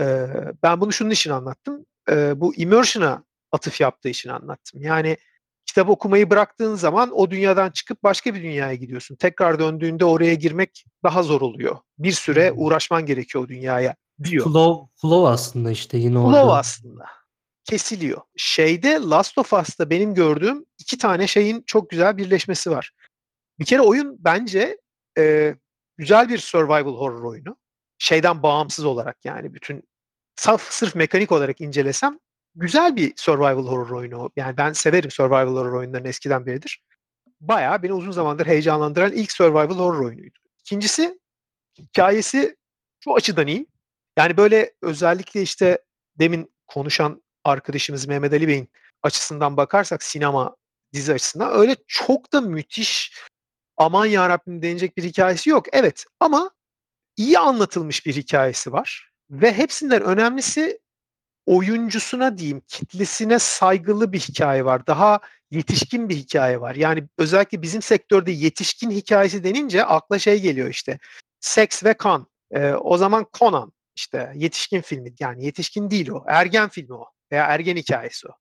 E, 0.00 0.26
ben 0.62 0.80
bunu 0.80 0.92
şunun 0.92 1.10
için 1.10 1.30
anlattım. 1.30 1.86
E, 2.10 2.40
bu 2.40 2.54
immersion'a 2.54 3.24
atıf 3.52 3.80
yaptığı 3.80 4.08
için 4.08 4.30
anlattım. 4.30 4.82
Yani 4.82 5.16
kitap 5.66 5.88
okumayı 5.88 6.30
bıraktığın 6.30 6.74
zaman 6.74 7.10
o 7.12 7.30
dünyadan 7.30 7.70
çıkıp 7.70 8.02
başka 8.02 8.34
bir 8.34 8.42
dünyaya 8.42 8.74
gidiyorsun. 8.74 9.16
Tekrar 9.16 9.58
döndüğünde 9.58 10.04
oraya 10.04 10.34
girmek 10.34 10.84
daha 11.04 11.22
zor 11.22 11.40
oluyor. 11.40 11.76
Bir 11.98 12.12
süre 12.12 12.50
hmm. 12.50 12.58
uğraşman 12.58 13.06
gerekiyor 13.06 13.44
o 13.44 13.48
dünyaya 13.48 13.96
diyor. 14.24 14.44
Flow, 14.44 14.92
flow 15.00 15.28
aslında 15.28 15.70
işte 15.70 15.98
yine 15.98 16.18
orada. 16.18 16.40
Flow 16.40 16.58
aslında. 16.58 17.04
Kesiliyor. 17.64 18.20
Şeyde 18.36 18.92
Last 18.92 19.38
of 19.38 19.52
Us'ta 19.52 19.90
benim 19.90 20.14
gördüğüm 20.14 20.64
iki 20.78 20.98
tane 20.98 21.26
şeyin 21.26 21.62
çok 21.66 21.90
güzel 21.90 22.16
birleşmesi 22.16 22.70
var. 22.70 22.92
Bir 23.58 23.64
kere 23.64 23.80
oyun 23.80 24.16
bence 24.20 24.78
e, 25.18 25.54
güzel 25.96 26.28
bir 26.28 26.38
survival 26.38 26.94
horror 26.94 27.22
oyunu. 27.22 27.56
Şeyden 27.98 28.42
bağımsız 28.42 28.84
olarak 28.84 29.24
yani 29.24 29.54
bütün 29.54 29.82
saf 30.36 30.62
sırf 30.62 30.94
mekanik 30.94 31.32
olarak 31.32 31.60
incelesem 31.60 32.18
güzel 32.54 32.96
bir 32.96 33.12
survival 33.16 33.66
horror 33.66 33.90
oyunu. 33.90 34.30
Yani 34.36 34.56
ben 34.56 34.72
severim 34.72 35.10
survival 35.10 35.54
horror 35.54 35.72
oyunlarını 35.78 36.08
eskiden 36.08 36.46
beridir. 36.46 36.82
Bayağı 37.40 37.82
beni 37.82 37.92
uzun 37.92 38.10
zamandır 38.10 38.46
heyecanlandıran 38.46 39.12
ilk 39.12 39.32
survival 39.32 39.78
horror 39.78 40.04
oyunuydu. 40.04 40.38
İkincisi 40.60 41.18
hikayesi 41.78 42.56
şu 43.04 43.14
açıdan 43.14 43.46
iyi. 43.46 43.66
Yani 44.18 44.36
böyle 44.36 44.74
özellikle 44.82 45.42
işte 45.42 45.78
demin 46.18 46.52
konuşan 46.66 47.22
arkadaşımız 47.44 48.06
Mehmet 48.06 48.32
Ali 48.32 48.48
Bey'in 48.48 48.68
açısından 49.02 49.56
bakarsak 49.56 50.02
sinema 50.02 50.56
dizi 50.92 51.12
açısından 51.12 51.52
öyle 51.52 51.76
çok 51.86 52.32
da 52.32 52.40
müthiş 52.40 53.12
aman 53.76 54.06
yarabbim 54.06 54.62
denecek 54.62 54.96
bir 54.96 55.04
hikayesi 55.04 55.50
yok. 55.50 55.66
Evet 55.72 56.04
ama 56.20 56.50
iyi 57.16 57.38
anlatılmış 57.38 58.06
bir 58.06 58.16
hikayesi 58.16 58.72
var. 58.72 59.10
Ve 59.30 59.52
hepsinden 59.52 60.02
önemlisi 60.02 60.80
oyuncusuna 61.46 62.38
diyeyim 62.38 62.62
kitlesine 62.68 63.38
saygılı 63.38 64.12
bir 64.12 64.20
hikaye 64.20 64.64
var. 64.64 64.86
Daha 64.86 65.20
yetişkin 65.50 66.08
bir 66.08 66.16
hikaye 66.16 66.60
var. 66.60 66.74
Yani 66.74 67.04
özellikle 67.18 67.62
bizim 67.62 67.82
sektörde 67.82 68.32
yetişkin 68.32 68.90
hikayesi 68.90 69.44
denince 69.44 69.84
akla 69.84 70.18
şey 70.18 70.40
geliyor 70.40 70.68
işte. 70.68 70.98
Seks 71.40 71.84
ve 71.84 71.94
kan. 71.94 72.26
Ee, 72.50 72.72
o 72.72 72.98
zaman 72.98 73.26
Conan 73.38 73.72
işte 73.96 74.32
yetişkin 74.34 74.80
filmi 74.80 75.14
yani 75.20 75.44
yetişkin 75.44 75.90
değil 75.90 76.08
o. 76.08 76.24
Ergen 76.28 76.68
filmi 76.68 76.94
o 76.94 77.06
veya 77.32 77.44
ergen 77.44 77.76
hikayesi 77.76 78.28
o. 78.28 78.32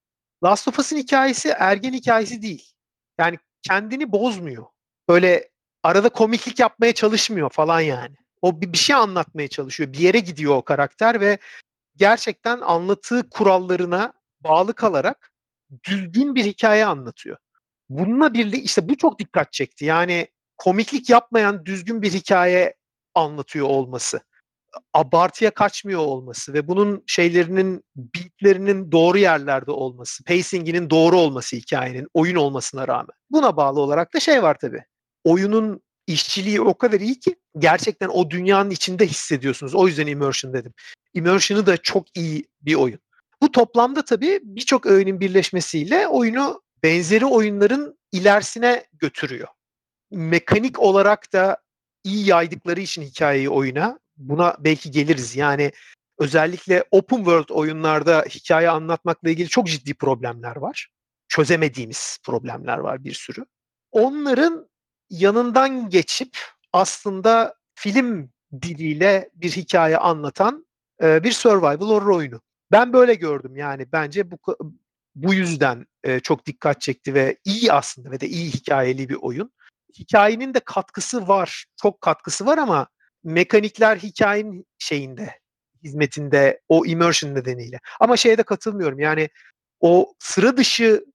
Last 0.43 0.67
of 0.67 0.79
Us'ın 0.79 0.97
hikayesi 0.97 1.49
ergen 1.49 1.93
hikayesi 1.93 2.41
değil. 2.41 2.71
Yani 3.19 3.39
kendini 3.61 4.11
bozmuyor. 4.11 4.65
Böyle 5.09 5.49
arada 5.83 6.09
komiklik 6.09 6.59
yapmaya 6.59 6.93
çalışmıyor 6.93 7.49
falan 7.49 7.79
yani. 7.81 8.15
O 8.41 8.61
bir, 8.61 8.73
bir 8.73 8.77
şey 8.77 8.95
anlatmaya 8.95 9.47
çalışıyor. 9.47 9.93
Bir 9.93 9.99
yere 9.99 10.19
gidiyor 10.19 10.55
o 10.55 10.61
karakter 10.61 11.21
ve 11.21 11.37
gerçekten 11.95 12.61
anlattığı 12.61 13.29
kurallarına 13.29 14.13
bağlı 14.41 14.73
kalarak 14.73 15.31
düzgün 15.83 16.35
bir 16.35 16.45
hikaye 16.45 16.85
anlatıyor. 16.85 17.37
Bununla 17.89 18.33
birlikte 18.33 18.61
işte 18.61 18.89
bu 18.89 18.97
çok 18.97 19.19
dikkat 19.19 19.53
çekti. 19.53 19.85
Yani 19.85 20.27
komiklik 20.57 21.09
yapmayan 21.09 21.65
düzgün 21.65 22.01
bir 22.01 22.13
hikaye 22.13 22.75
anlatıyor 23.15 23.67
olması. 23.67 24.19
Abartıya 24.93 25.51
kaçmıyor 25.51 25.99
olması 25.99 26.53
ve 26.53 26.67
bunun 26.67 27.03
şeylerinin 27.07 27.83
beatlerinin 27.95 28.91
doğru 28.91 29.17
yerlerde 29.17 29.71
olması, 29.71 30.23
pacinginin 30.23 30.89
doğru 30.89 31.19
olması 31.19 31.55
hikayenin, 31.55 32.07
oyun 32.13 32.35
olmasına 32.35 32.87
rağmen. 32.87 33.15
Buna 33.29 33.57
bağlı 33.57 33.79
olarak 33.79 34.13
da 34.13 34.19
şey 34.19 34.43
var 34.43 34.57
tabii. 34.61 34.85
Oyunun 35.25 35.81
işçiliği 36.07 36.61
o 36.61 36.77
kadar 36.77 36.99
iyi 36.99 37.19
ki 37.19 37.35
gerçekten 37.57 38.09
o 38.09 38.29
dünyanın 38.29 38.69
içinde 38.69 39.07
hissediyorsunuz. 39.07 39.75
O 39.75 39.87
yüzden 39.87 40.07
immersion 40.07 40.53
dedim. 40.53 40.73
Immersion'ı 41.13 41.65
da 41.65 41.77
çok 41.77 42.17
iyi 42.17 42.47
bir 42.61 42.75
oyun. 42.75 42.99
Bu 43.41 43.51
toplamda 43.51 44.05
tabii 44.05 44.39
birçok 44.43 44.85
öğenin 44.85 45.19
birleşmesiyle 45.19 46.07
oyunu 46.07 46.61
benzeri 46.83 47.25
oyunların 47.25 47.97
ilerisine 48.11 48.85
götürüyor. 48.93 49.47
Mekanik 50.11 50.79
olarak 50.79 51.33
da 51.33 51.57
iyi 52.03 52.27
yaydıkları 52.27 52.81
için 52.81 53.01
hikayeyi 53.01 53.49
oyuna 53.49 53.99
buna 54.17 54.57
belki 54.59 54.91
geliriz. 54.91 55.35
Yani 55.35 55.71
özellikle 56.19 56.83
open 56.91 57.17
world 57.17 57.49
oyunlarda 57.49 58.25
hikaye 58.29 58.69
anlatmakla 58.69 59.29
ilgili 59.29 59.49
çok 59.49 59.67
ciddi 59.67 59.93
problemler 59.93 60.55
var. 60.55 60.89
Çözemediğimiz 61.27 62.17
problemler 62.23 62.77
var 62.77 63.03
bir 63.03 63.13
sürü. 63.13 63.45
Onların 63.91 64.69
yanından 65.09 65.89
geçip 65.89 66.37
aslında 66.73 67.55
film 67.75 68.29
diliyle 68.61 69.29
bir 69.35 69.51
hikaye 69.51 69.97
anlatan 69.97 70.65
e, 71.03 71.23
bir 71.23 71.31
survival 71.31 71.87
horror 71.87 72.15
oyunu. 72.15 72.41
Ben 72.71 72.93
böyle 72.93 73.13
gördüm 73.13 73.55
yani 73.55 73.91
bence 73.91 74.31
bu 74.31 74.37
bu 75.15 75.33
yüzden 75.33 75.85
e, 76.03 76.19
çok 76.19 76.45
dikkat 76.45 76.81
çekti 76.81 77.13
ve 77.13 77.37
iyi 77.45 77.71
aslında 77.71 78.11
ve 78.11 78.19
de 78.19 78.27
iyi 78.27 78.51
hikayeli 78.51 79.09
bir 79.09 79.17
oyun. 79.21 79.51
Hikayenin 79.99 80.53
de 80.53 80.59
katkısı 80.59 81.27
var, 81.27 81.65
çok 81.81 82.01
katkısı 82.01 82.45
var 82.45 82.57
ama 82.57 82.87
mekanikler 83.23 83.97
hikayenin 83.97 84.65
şeyinde, 84.77 85.39
hizmetinde, 85.83 86.61
o 86.69 86.85
immersion 86.85 87.35
nedeniyle. 87.35 87.79
Ama 87.99 88.17
şeye 88.17 88.37
de 88.37 88.43
katılmıyorum 88.43 88.99
yani 88.99 89.29
o 89.79 90.13
sıra 90.19 90.57
dışı 90.57 91.05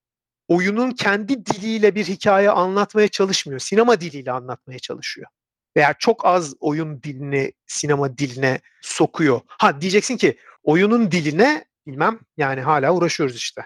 oyunun 0.51 0.91
kendi 0.91 1.47
diliyle 1.47 1.95
bir 1.95 2.05
hikaye 2.05 2.51
anlatmaya 2.51 3.09
çalışmıyor. 3.09 3.61
Sinema 3.61 4.01
diliyle 4.01 4.33
anlatmaya 4.33 4.79
çalışıyor. 4.79 5.29
Veya 5.77 5.95
çok 5.99 6.27
az 6.27 6.55
oyun 6.61 7.03
dilini 7.03 7.53
sinema 7.67 8.19
diline 8.19 8.61
sokuyor. 8.81 9.41
Ha 9.47 9.81
diyeceksin 9.81 10.17
ki 10.17 10.39
oyunun 10.63 11.11
diline 11.11 11.65
bilmem 11.87 12.21
yani 12.37 12.61
hala 12.61 12.95
uğraşıyoruz 12.95 13.37
işte. 13.37 13.65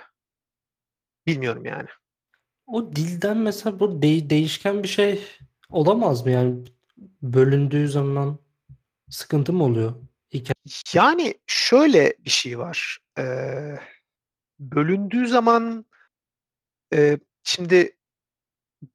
Bilmiyorum 1.27 1.65
yani. 1.65 1.89
O 2.67 2.93
dilden 2.97 3.37
mesela 3.37 3.81
bu 3.81 4.03
de- 4.03 4.31
değişken 4.31 4.83
bir 4.83 4.89
şey 4.89 5.23
olamaz 5.71 6.25
mı 6.25 6.31
yani 6.31 6.55
bölündüğü 7.23 7.89
zaman 7.89 8.39
sıkıntı 9.11 9.53
mı 9.53 9.65
oluyor? 9.65 9.95
Hikaye. 10.35 10.55
Yani 10.95 11.35
şöyle 11.47 12.15
bir 12.25 12.31
şey 12.31 12.59
var. 12.59 12.99
Ee, 13.19 13.79
bölündüğü 14.59 15.29
zaman 15.29 15.85
e, 16.95 17.19
şimdi 17.45 17.97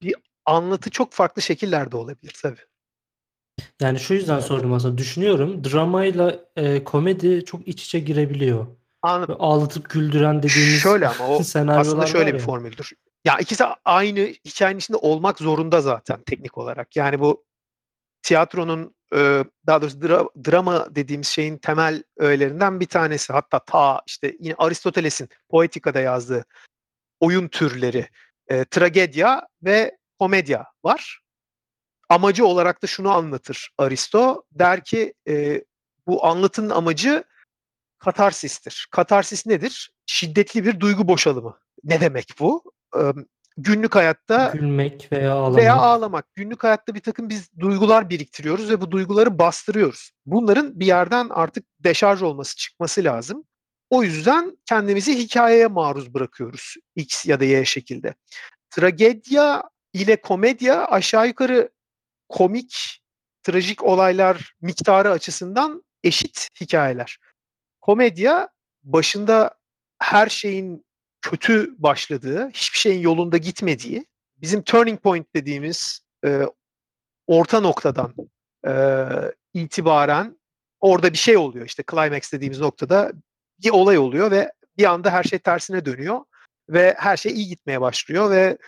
bir 0.02 0.14
anlatı 0.46 0.90
çok 0.90 1.12
farklı 1.12 1.42
şekillerde 1.42 1.96
olabilir 1.96 2.36
tabii. 2.42 2.60
Yani 3.80 4.00
şu 4.00 4.14
yüzden 4.14 4.40
sordum 4.40 4.72
aslında. 4.72 4.98
Düşünüyorum 4.98 5.64
dramayla 5.64 6.44
e, 6.56 6.84
komedi 6.84 7.44
çok 7.44 7.68
iç 7.68 7.84
içe 7.84 7.98
girebiliyor. 7.98 8.66
Anladım. 9.02 9.28
Böyle 9.28 9.38
ağlatıp 9.38 9.90
güldüren 9.90 10.42
dediğimiz 10.42 10.80
Şöyle 10.82 11.08
ama 11.08 11.28
o 11.28 11.38
aslında 11.68 12.06
şöyle 12.06 12.34
bir 12.34 12.38
ya. 12.38 12.44
formüldür. 12.44 12.92
Ya 13.24 13.38
ikisi 13.38 13.64
aynı 13.84 14.20
hikayenin 14.20 14.78
içinde 14.78 14.96
olmak 14.96 15.38
zorunda 15.38 15.80
zaten 15.80 16.22
teknik 16.22 16.58
olarak. 16.58 16.96
Yani 16.96 17.20
bu 17.20 17.44
tiyatronun 18.22 18.94
daha 19.66 19.82
doğrusu 19.82 19.98
dra- 19.98 20.50
drama 20.50 20.94
dediğimiz 20.94 21.28
şeyin 21.28 21.58
temel 21.58 22.02
öğelerinden 22.16 22.80
bir 22.80 22.86
tanesi. 22.86 23.32
Hatta 23.32 23.58
ta 23.58 24.02
işte 24.06 24.36
yine 24.40 24.54
Aristoteles'in 24.58 25.28
Poetika'da 25.48 26.00
yazdığı 26.00 26.44
oyun 27.20 27.48
türleri 27.48 28.08
e, 28.48 28.64
tragedya 28.64 29.46
ve 29.62 29.98
komedya 30.18 30.66
var. 30.84 31.20
Amacı 32.08 32.46
olarak 32.46 32.82
da 32.82 32.86
şunu 32.86 33.10
anlatır 33.10 33.70
Aristo. 33.78 34.42
Der 34.52 34.84
ki 34.84 35.14
e, 35.28 35.64
bu 36.06 36.26
anlatının 36.26 36.70
amacı 36.70 37.24
katarsistir. 37.98 38.88
Katarsis 38.90 39.46
nedir? 39.46 39.92
Şiddetli 40.06 40.64
bir 40.64 40.80
duygu 40.80 41.08
boşalımı. 41.08 41.58
Ne 41.84 42.00
demek 42.00 42.28
bu? 42.40 42.72
E, 42.96 43.00
günlük 43.56 43.94
hayatta 43.94 44.50
Gülmek 44.54 45.08
veya 45.12 45.32
ağlamak. 45.32 45.58
veya 45.58 45.74
ağlamak. 45.74 46.34
Günlük 46.34 46.64
hayatta 46.64 46.94
bir 46.94 47.00
takım 47.00 47.28
biz 47.28 47.50
duygular 47.58 48.10
biriktiriyoruz 48.10 48.70
ve 48.70 48.80
bu 48.80 48.90
duyguları 48.90 49.38
bastırıyoruz. 49.38 50.10
Bunların 50.26 50.80
bir 50.80 50.86
yerden 50.86 51.28
artık 51.30 51.64
deşarj 51.80 52.22
olması, 52.22 52.56
çıkması 52.56 53.04
lazım. 53.04 53.44
O 53.90 54.02
yüzden 54.02 54.58
kendimizi 54.66 55.18
hikayeye 55.18 55.66
maruz 55.66 56.14
bırakıyoruz 56.14 56.74
X 56.96 57.26
ya 57.26 57.40
da 57.40 57.44
Y 57.44 57.64
şekilde. 57.64 58.14
Tragedya 58.70 59.62
ile 59.92 60.20
komedya 60.20 60.86
aşağı 60.86 61.26
yukarı 61.26 61.70
komik, 62.28 63.00
trajik 63.42 63.84
olaylar 63.84 64.54
miktarı 64.60 65.10
açısından 65.10 65.84
eşit 66.04 66.48
hikayeler. 66.60 67.18
Komedya 67.80 68.48
başında 68.82 69.58
her 69.98 70.28
şeyin 70.28 70.86
kötü 71.22 71.74
başladığı, 71.78 72.50
hiçbir 72.50 72.78
şeyin 72.78 73.00
yolunda 73.00 73.36
gitmediği, 73.36 74.06
bizim 74.36 74.62
turning 74.62 75.02
point 75.02 75.34
dediğimiz 75.34 76.00
e, 76.24 76.42
orta 77.26 77.60
noktadan 77.60 78.14
e, 78.66 78.72
itibaren 79.54 80.40
orada 80.80 81.12
bir 81.12 81.18
şey 81.18 81.36
oluyor. 81.36 81.66
İşte 81.66 81.84
climax 81.90 82.32
dediğimiz 82.32 82.60
noktada 82.60 83.12
bir 83.64 83.70
olay 83.70 83.98
oluyor 83.98 84.30
ve 84.30 84.52
bir 84.78 84.84
anda 84.84 85.10
her 85.10 85.24
şey 85.24 85.38
tersine 85.38 85.84
dönüyor 85.84 86.20
ve 86.68 86.94
her 86.98 87.16
şey 87.16 87.32
iyi 87.32 87.48
gitmeye 87.48 87.80
başlıyor 87.80 88.30
ve 88.30 88.58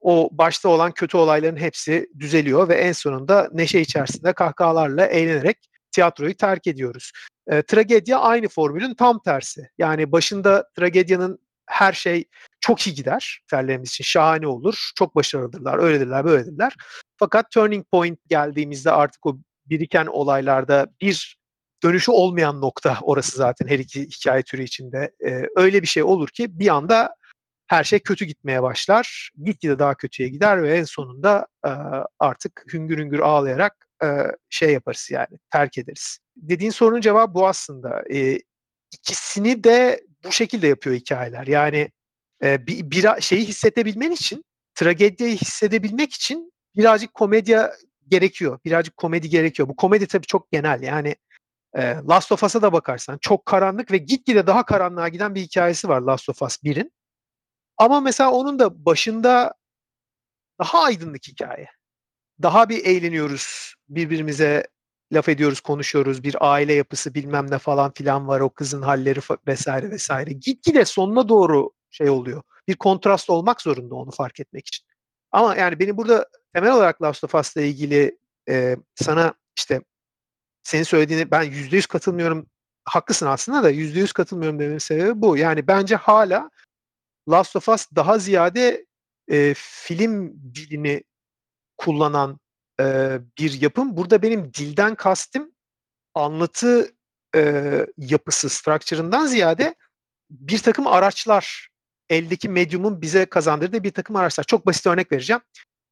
o 0.00 0.28
başta 0.32 0.68
olan 0.68 0.92
kötü 0.92 1.16
olayların 1.16 1.56
hepsi 1.56 2.06
düzeliyor 2.18 2.68
ve 2.68 2.74
en 2.74 2.92
sonunda 2.92 3.48
neşe 3.52 3.80
içerisinde 3.80 4.32
kahkahalarla 4.32 5.06
eğlenerek 5.06 5.56
tiyatroyu 5.90 6.36
terk 6.36 6.66
ediyoruz. 6.66 7.12
E, 7.46 7.62
tragedya 7.62 8.18
aynı 8.18 8.48
formülün 8.48 8.94
tam 8.94 9.22
tersi. 9.22 9.70
Yani 9.78 10.12
başında 10.12 10.68
tragedyanın 10.76 11.38
her 11.66 11.92
şey 11.92 12.24
çok 12.60 12.86
iyi 12.86 12.94
gider. 12.94 13.40
Ferlerimiz 13.46 13.88
için 13.88 14.04
şahane 14.04 14.46
olur. 14.46 14.90
Çok 14.96 15.16
başarılıdırlar, 15.16 15.78
öyledirler, 15.78 16.24
böyledirler. 16.24 16.74
Fakat 17.16 17.50
turning 17.50 17.86
point 17.90 18.18
geldiğimizde 18.28 18.90
artık 18.90 19.26
o 19.26 19.38
biriken 19.66 20.06
olaylarda 20.06 20.86
bir 21.00 21.37
dönüşü 21.82 22.10
olmayan 22.10 22.60
nokta 22.60 22.98
orası 23.02 23.36
zaten 23.36 23.68
her 23.68 23.78
iki 23.78 24.06
hikaye 24.06 24.42
türü 24.42 24.62
içinde. 24.62 25.12
Ee, 25.26 25.42
öyle 25.56 25.82
bir 25.82 25.86
şey 25.86 26.02
olur 26.02 26.28
ki 26.28 26.58
bir 26.58 26.68
anda 26.68 27.14
her 27.66 27.84
şey 27.84 27.98
kötü 27.98 28.24
gitmeye 28.24 28.62
başlar. 28.62 29.30
Gitgide 29.44 29.78
daha 29.78 29.94
kötüye 29.94 30.28
gider 30.28 30.62
ve 30.62 30.76
en 30.76 30.84
sonunda 30.84 31.46
e, 31.66 31.70
artık 32.18 32.64
hüngür 32.72 32.98
hüngür 32.98 33.18
ağlayarak 33.18 33.88
e, 34.02 34.06
şey 34.50 34.72
yaparız 34.72 35.08
yani 35.10 35.38
terk 35.52 35.78
ederiz. 35.78 36.18
Dediğin 36.36 36.70
sorunun 36.70 37.00
cevabı 37.00 37.34
bu 37.34 37.46
aslında. 37.48 38.02
E, 38.12 38.40
ikisini 38.92 39.64
de 39.64 40.00
bu 40.24 40.32
şekilde 40.32 40.66
yapıyor 40.66 40.96
hikayeler. 40.96 41.46
Yani 41.46 41.90
e, 42.42 42.66
bir, 42.66 42.90
bir 42.90 43.20
şeyi 43.20 43.44
hissedebilmen 43.46 44.10
için, 44.10 44.44
tragediyi 44.74 45.36
hissedebilmek 45.36 46.12
için 46.12 46.52
birazcık 46.76 47.14
komedya 47.14 47.74
gerekiyor. 48.08 48.58
Birazcık 48.64 48.96
komedi 48.96 49.28
gerekiyor. 49.28 49.68
Bu 49.68 49.76
komedi 49.76 50.06
tabii 50.06 50.26
çok 50.26 50.52
genel. 50.52 50.82
Yani 50.82 51.16
e, 51.76 51.82
Last 52.08 52.32
of 52.32 52.42
Us'a 52.42 52.62
da 52.62 52.72
bakarsan 52.72 53.18
çok 53.18 53.46
karanlık 53.46 53.92
ve 53.92 53.96
gitgide 53.98 54.46
daha 54.46 54.64
karanlığa 54.64 55.08
giden 55.08 55.34
bir 55.34 55.40
hikayesi 55.40 55.88
var 55.88 56.00
Last 56.00 56.28
of 56.28 56.42
Us 56.42 56.56
1'in. 56.56 56.92
Ama 57.78 58.00
mesela 58.00 58.30
onun 58.30 58.58
da 58.58 58.84
başında 58.84 59.54
daha 60.60 60.82
aydınlık 60.82 61.28
hikaye. 61.28 61.68
Daha 62.42 62.68
bir 62.68 62.84
eğleniyoruz. 62.84 63.74
Birbirimize 63.88 64.66
laf 65.12 65.28
ediyoruz, 65.28 65.60
konuşuyoruz. 65.60 66.22
Bir 66.22 66.36
aile 66.40 66.72
yapısı 66.72 67.14
bilmem 67.14 67.50
ne 67.50 67.58
falan 67.58 67.92
filan 67.92 68.28
var. 68.28 68.40
O 68.40 68.50
kızın 68.50 68.82
halleri 68.82 69.20
vesaire 69.46 69.90
vesaire. 69.90 70.32
Gitgide 70.32 70.84
sonuna 70.84 71.28
doğru 71.28 71.70
şey 71.90 72.10
oluyor. 72.10 72.42
Bir 72.68 72.76
kontrast 72.76 73.30
olmak 73.30 73.62
zorunda 73.62 73.94
onu 73.94 74.10
fark 74.10 74.40
etmek 74.40 74.68
için. 74.68 74.86
Ama 75.32 75.56
yani 75.56 75.78
benim 75.78 75.96
burada 75.96 76.28
temel 76.54 76.72
olarak 76.72 77.02
Last 77.02 77.24
of 77.24 77.34
Us'la 77.34 77.60
ilgili 77.60 78.18
e, 78.48 78.76
sana 78.94 79.34
işte 79.58 79.82
senin 80.68 80.82
söylediğini 80.82 81.30
ben 81.30 81.42
yüzde 81.42 81.76
yüz 81.76 81.86
katılmıyorum. 81.86 82.46
Haklısın 82.84 83.26
aslında 83.26 83.62
da 83.62 83.70
yüzde 83.70 83.98
yüz 84.00 84.12
katılmıyorum 84.12 84.58
dememin 84.58 84.78
sebebi 84.78 85.22
bu. 85.22 85.36
Yani 85.36 85.66
bence 85.66 85.96
hala 85.96 86.50
Last 87.28 87.56
of 87.56 87.68
Us 87.68 87.86
daha 87.96 88.18
ziyade 88.18 88.86
e, 89.28 89.54
film 89.56 90.32
dilini 90.54 91.04
kullanan 91.78 92.40
e, 92.80 93.18
bir 93.38 93.60
yapım. 93.60 93.96
Burada 93.96 94.22
benim 94.22 94.54
dilden 94.54 94.94
kastım 94.94 95.52
anlatı 96.14 96.92
e, 97.36 97.86
yapısı, 97.98 98.48
structure'ından 98.48 99.26
ziyade 99.26 99.74
bir 100.30 100.58
takım 100.58 100.86
araçlar, 100.86 101.68
eldeki 102.08 102.48
medyumun 102.48 103.02
bize 103.02 103.26
kazandırdığı 103.26 103.84
bir 103.84 103.92
takım 103.92 104.16
araçlar. 104.16 104.44
Çok 104.44 104.66
basit 104.66 104.86
örnek 104.86 105.12
vereceğim. 105.12 105.42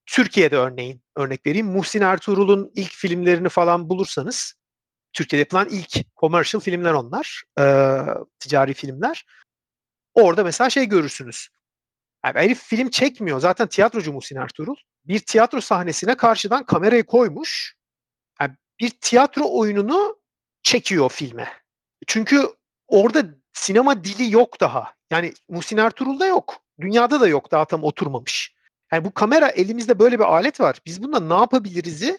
Türkiye'de 0.07 0.57
örneğin 0.57 1.03
örnek 1.17 1.47
vereyim. 1.47 1.67
Muhsin 1.67 2.01
Ertuğrul'un 2.01 2.73
ilk 2.75 2.93
filmlerini 2.93 3.49
falan 3.49 3.89
bulursanız 3.89 4.55
Türkiye'de 5.17 5.41
yapılan 5.41 5.69
ilk 5.69 6.17
commercial 6.17 6.61
filmler 6.61 6.93
onlar. 6.93 7.43
E, 7.59 7.65
ticari 8.39 8.75
filmler. 8.75 9.27
Orada 10.15 10.45
mesela 10.45 10.71
şey 10.71 10.87
görürsünüz. 10.87 11.49
Yani 12.25 12.39
herif 12.39 12.63
film 12.63 12.91
çekmiyor. 12.91 13.41
Zaten 13.41 13.67
tiyatrocu 13.67 14.13
Muhsin 14.13 14.37
Ertuğrul. 14.37 14.77
Bir 15.05 15.19
tiyatro 15.19 15.61
sahnesine 15.61 16.17
karşıdan 16.17 16.65
kamerayı 16.65 17.05
koymuş. 17.05 17.77
Yani 18.41 18.53
bir 18.81 18.91
tiyatro 18.91 19.59
oyununu 19.59 20.19
çekiyor 20.63 21.11
filme. 21.11 21.53
Çünkü 22.07 22.49
orada 22.89 23.25
sinema 23.53 24.05
dili 24.05 24.33
yok 24.33 24.61
daha. 24.61 24.95
Yani 25.11 25.33
Muhsin 25.49 25.77
Ertuğrul'da 25.77 26.27
yok. 26.27 26.57
Dünyada 26.81 27.21
da 27.21 27.29
yok. 27.29 27.53
Daha 27.53 27.65
tam 27.65 27.85
oturmamış. 27.85 28.55
Yani 28.93 29.05
bu 29.05 29.15
kamera 29.15 29.49
elimizde 29.49 29.99
böyle 29.99 30.19
bir 30.19 30.25
alet 30.25 30.61
var. 30.61 30.79
Biz 30.87 31.03
bununla 31.03 31.21
ne 31.21 31.41
yapabiliriz'i 31.41 32.19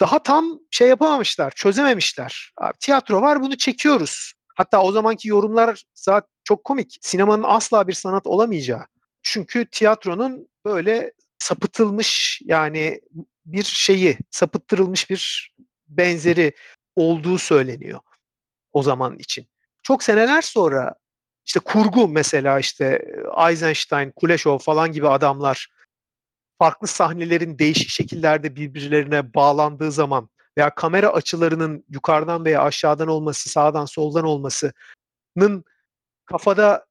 daha 0.00 0.22
tam 0.22 0.58
şey 0.70 0.88
yapamamışlar, 0.88 1.50
çözememişler. 1.50 2.52
Abi, 2.58 2.72
tiyatro 2.80 3.22
var 3.22 3.42
bunu 3.42 3.56
çekiyoruz. 3.56 4.32
Hatta 4.54 4.82
o 4.82 4.92
zamanki 4.92 5.28
yorumlar 5.28 5.82
zaten 5.94 6.28
çok 6.44 6.64
komik. 6.64 6.98
Sinemanın 7.00 7.44
asla 7.46 7.88
bir 7.88 7.92
sanat 7.92 8.26
olamayacağı. 8.26 8.86
Çünkü 9.22 9.66
tiyatronun 9.66 10.48
böyle 10.64 11.12
sapıtılmış 11.38 12.40
yani 12.44 13.00
bir 13.46 13.64
şeyi, 13.64 14.18
sapıttırılmış 14.30 15.10
bir 15.10 15.52
benzeri 15.88 16.52
olduğu 16.96 17.38
söyleniyor 17.38 18.00
o 18.72 18.82
zaman 18.82 19.18
için. 19.18 19.46
Çok 19.82 20.02
seneler 20.02 20.42
sonra 20.42 20.94
işte 21.46 21.60
kurgu 21.60 22.08
mesela 22.08 22.58
işte 22.58 23.04
Eisenstein, 23.48 24.10
Kuleshov 24.10 24.58
falan 24.58 24.92
gibi 24.92 25.08
adamlar 25.08 25.68
farklı 26.58 26.86
sahnelerin 26.86 27.58
değişik 27.58 27.88
şekillerde 27.88 28.56
birbirlerine 28.56 29.34
bağlandığı 29.34 29.92
zaman 29.92 30.28
veya 30.58 30.74
kamera 30.74 31.08
açılarının 31.08 31.84
yukarıdan 31.88 32.44
veya 32.44 32.62
aşağıdan 32.62 33.08
olması, 33.08 33.48
sağdan 33.50 33.84
soldan 33.84 34.24
olmasının 34.24 35.64
kafada 36.26 36.86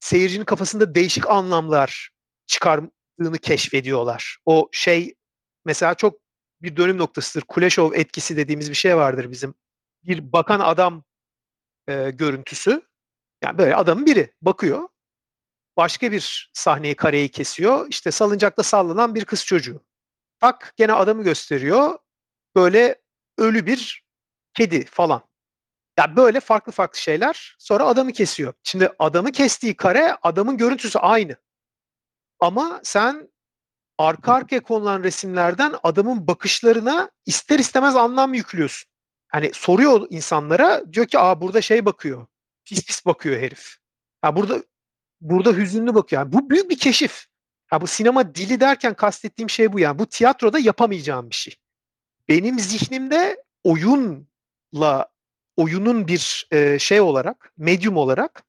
seyircinin 0.00 0.44
kafasında 0.44 0.94
değişik 0.94 1.30
anlamlar 1.30 2.10
çıkardığını 2.46 3.38
keşfediyorlar. 3.42 4.38
O 4.46 4.68
şey 4.72 5.14
mesela 5.64 5.94
çok 5.94 6.20
bir 6.62 6.76
dönüm 6.76 6.98
noktasıdır. 6.98 7.46
Kuleshov 7.46 7.92
etkisi 7.92 8.36
dediğimiz 8.36 8.70
bir 8.70 8.74
şey 8.74 8.96
vardır 8.96 9.30
bizim. 9.30 9.54
Bir 10.04 10.32
bakan 10.32 10.60
adam 10.60 11.04
e, 11.88 12.10
görüntüsü. 12.10 12.82
Yani 13.42 13.58
böyle 13.58 13.76
adamın 13.76 14.06
biri 14.06 14.32
bakıyor. 14.42 14.88
Başka 15.78 16.12
bir 16.12 16.50
sahneyi 16.52 16.94
kareyi 16.94 17.28
kesiyor. 17.28 17.86
İşte 17.90 18.10
salıncakta 18.10 18.62
sallanan 18.62 19.14
bir 19.14 19.24
kız 19.24 19.44
çocuğu. 19.44 19.82
Tak 20.40 20.74
gene 20.76 20.92
adamı 20.92 21.24
gösteriyor. 21.24 21.98
Böyle 22.56 23.02
ölü 23.38 23.66
bir 23.66 24.04
kedi 24.54 24.84
falan. 24.84 25.22
Ya 25.98 26.16
böyle 26.16 26.40
farklı 26.40 26.72
farklı 26.72 26.98
şeyler. 26.98 27.56
Sonra 27.58 27.84
adamı 27.84 28.12
kesiyor. 28.12 28.54
Şimdi 28.62 28.90
adamı 28.98 29.32
kestiği 29.32 29.76
kare 29.76 30.16
adamın 30.22 30.56
görüntüsü 30.56 30.98
aynı. 30.98 31.36
Ama 32.40 32.80
sen 32.84 33.28
arka 33.98 34.32
arkaya 34.32 34.62
konulan 34.62 35.02
resimlerden 35.02 35.74
adamın 35.82 36.26
bakışlarına 36.26 37.10
ister 37.26 37.58
istemez 37.58 37.96
anlam 37.96 38.34
yüklüyorsun. 38.34 38.90
Hani 39.28 39.50
soruyor 39.54 40.06
insanlara 40.10 40.92
diyor 40.92 41.06
ki 41.06 41.18
aa 41.18 41.40
burada 41.40 41.62
şey 41.62 41.86
bakıyor. 41.86 42.26
Pis 42.64 42.86
pis 42.86 43.06
bakıyor 43.06 43.40
herif. 43.40 43.76
Ya 44.24 44.36
burada 44.36 44.62
burada 45.20 45.52
hüzünlü 45.52 45.94
bakıyor. 45.94 46.22
Yani 46.22 46.32
bu 46.32 46.50
büyük 46.50 46.70
bir 46.70 46.78
keşif. 46.78 47.26
Ya 47.72 47.80
bu 47.80 47.86
sinema 47.86 48.34
dili 48.34 48.60
derken 48.60 48.94
kastettiğim 48.94 49.50
şey 49.50 49.72
bu 49.72 49.78
yani. 49.80 49.98
Bu 49.98 50.06
tiyatroda 50.06 50.58
yapamayacağım 50.58 51.30
bir 51.30 51.34
şey. 51.34 51.54
Benim 52.28 52.58
zihnimde 52.58 53.44
oyunla 53.64 55.08
oyunun 55.56 56.08
bir 56.08 56.48
e, 56.52 56.78
şey 56.78 57.00
olarak, 57.00 57.52
medyum 57.58 57.96
olarak 57.96 58.42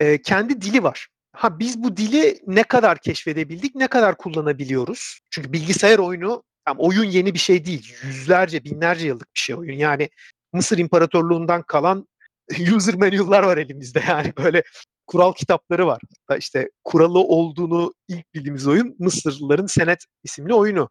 e, 0.00 0.22
kendi 0.22 0.60
dili 0.60 0.82
var. 0.82 1.08
Ha 1.32 1.58
biz 1.58 1.82
bu 1.82 1.96
dili 1.96 2.40
ne 2.46 2.62
kadar 2.62 2.98
keşfedebildik, 2.98 3.74
ne 3.74 3.86
kadar 3.86 4.16
kullanabiliyoruz? 4.16 5.20
Çünkü 5.30 5.52
bilgisayar 5.52 5.98
oyunu, 5.98 6.42
yani 6.68 6.78
oyun 6.78 7.04
yeni 7.04 7.34
bir 7.34 7.38
şey 7.38 7.64
değil. 7.64 7.94
Yüzlerce, 8.04 8.64
binlerce 8.64 9.06
yıllık 9.06 9.34
bir 9.34 9.40
şey 9.40 9.56
oyun. 9.56 9.78
Yani 9.78 10.10
Mısır 10.52 10.78
İmparatorluğundan 10.78 11.62
kalan 11.62 12.08
user 12.76 12.94
manual'lar 12.94 13.42
var 13.42 13.58
elimizde. 13.58 14.02
Yani 14.08 14.32
böyle 14.36 14.62
kural 15.10 15.32
kitapları 15.32 15.86
var. 15.86 16.02
İşte 16.38 16.70
kuralı 16.84 17.18
olduğunu 17.18 17.94
ilk 18.08 18.34
bildiğimiz 18.34 18.66
oyun 18.66 18.96
Mısırlıların 18.98 19.66
Senet 19.66 20.04
isimli 20.24 20.54
oyunu. 20.54 20.90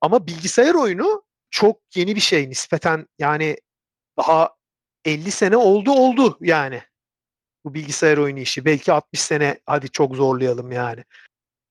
Ama 0.00 0.26
bilgisayar 0.26 0.74
oyunu 0.74 1.22
çok 1.50 1.80
yeni 1.94 2.16
bir 2.16 2.20
şey 2.20 2.48
nispeten 2.48 3.06
yani 3.18 3.56
daha 4.18 4.50
50 5.04 5.30
sene 5.30 5.56
oldu 5.56 5.92
oldu 5.92 6.38
yani. 6.40 6.82
Bu 7.64 7.74
bilgisayar 7.74 8.18
oyunu 8.18 8.38
işi. 8.38 8.64
Belki 8.64 8.92
60 8.92 9.20
sene 9.20 9.60
hadi 9.66 9.90
çok 9.90 10.16
zorlayalım 10.16 10.72
yani. 10.72 11.04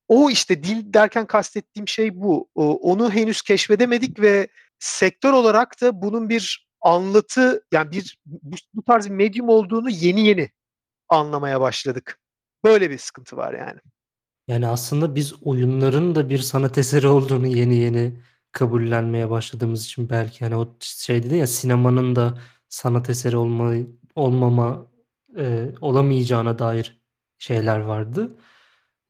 O 0.08 0.30
işte 0.30 0.64
dil 0.64 0.94
derken 0.94 1.26
kastettiğim 1.26 1.88
şey 1.88 2.22
bu. 2.22 2.50
Onu 2.56 3.12
henüz 3.12 3.42
keşfedemedik 3.42 4.20
ve 4.20 4.48
sektör 4.80 5.34
olarak 5.34 5.82
da 5.82 6.02
bunun 6.02 6.30
bir 6.30 6.68
anlatı 6.82 7.66
yani 7.72 7.92
bir 7.92 8.18
bu, 8.26 8.56
bu 8.74 8.84
tarz 8.84 9.06
bir 9.06 9.16
medyum 9.16 9.50
olduğunu 9.50 9.90
yeni 9.90 10.28
yeni 10.28 10.50
anlamaya 11.10 11.62
başladık. 11.62 12.20
Böyle 12.64 12.90
bir 12.90 12.98
sıkıntı 12.98 13.38
var 13.38 13.54
yani. 13.54 13.80
Yani 14.48 14.68
aslında 14.68 15.16
biz 15.16 15.34
oyunların 15.44 16.16
da 16.16 16.30
bir 16.30 16.40
sanat 16.40 16.78
eseri 16.78 17.08
olduğunu 17.08 17.48
yeni 17.48 17.76
yeni 17.76 18.14
kabullenmeye 18.52 19.30
başladığımız 19.30 19.86
için 19.86 20.10
belki 20.10 20.46
hani 20.46 20.56
o 20.56 20.76
şey 20.80 21.24
dedi 21.24 21.36
ya 21.36 21.48
sinemanın 21.48 22.16
da 22.16 22.38
sanat 22.70 23.10
eseri 23.10 23.38
olma, 23.38 23.74
olmama 24.16 24.86
e, 25.38 25.70
olamayacağına 25.82 26.60
dair 26.60 27.02
şeyler 27.38 27.80
vardı. 27.80 28.32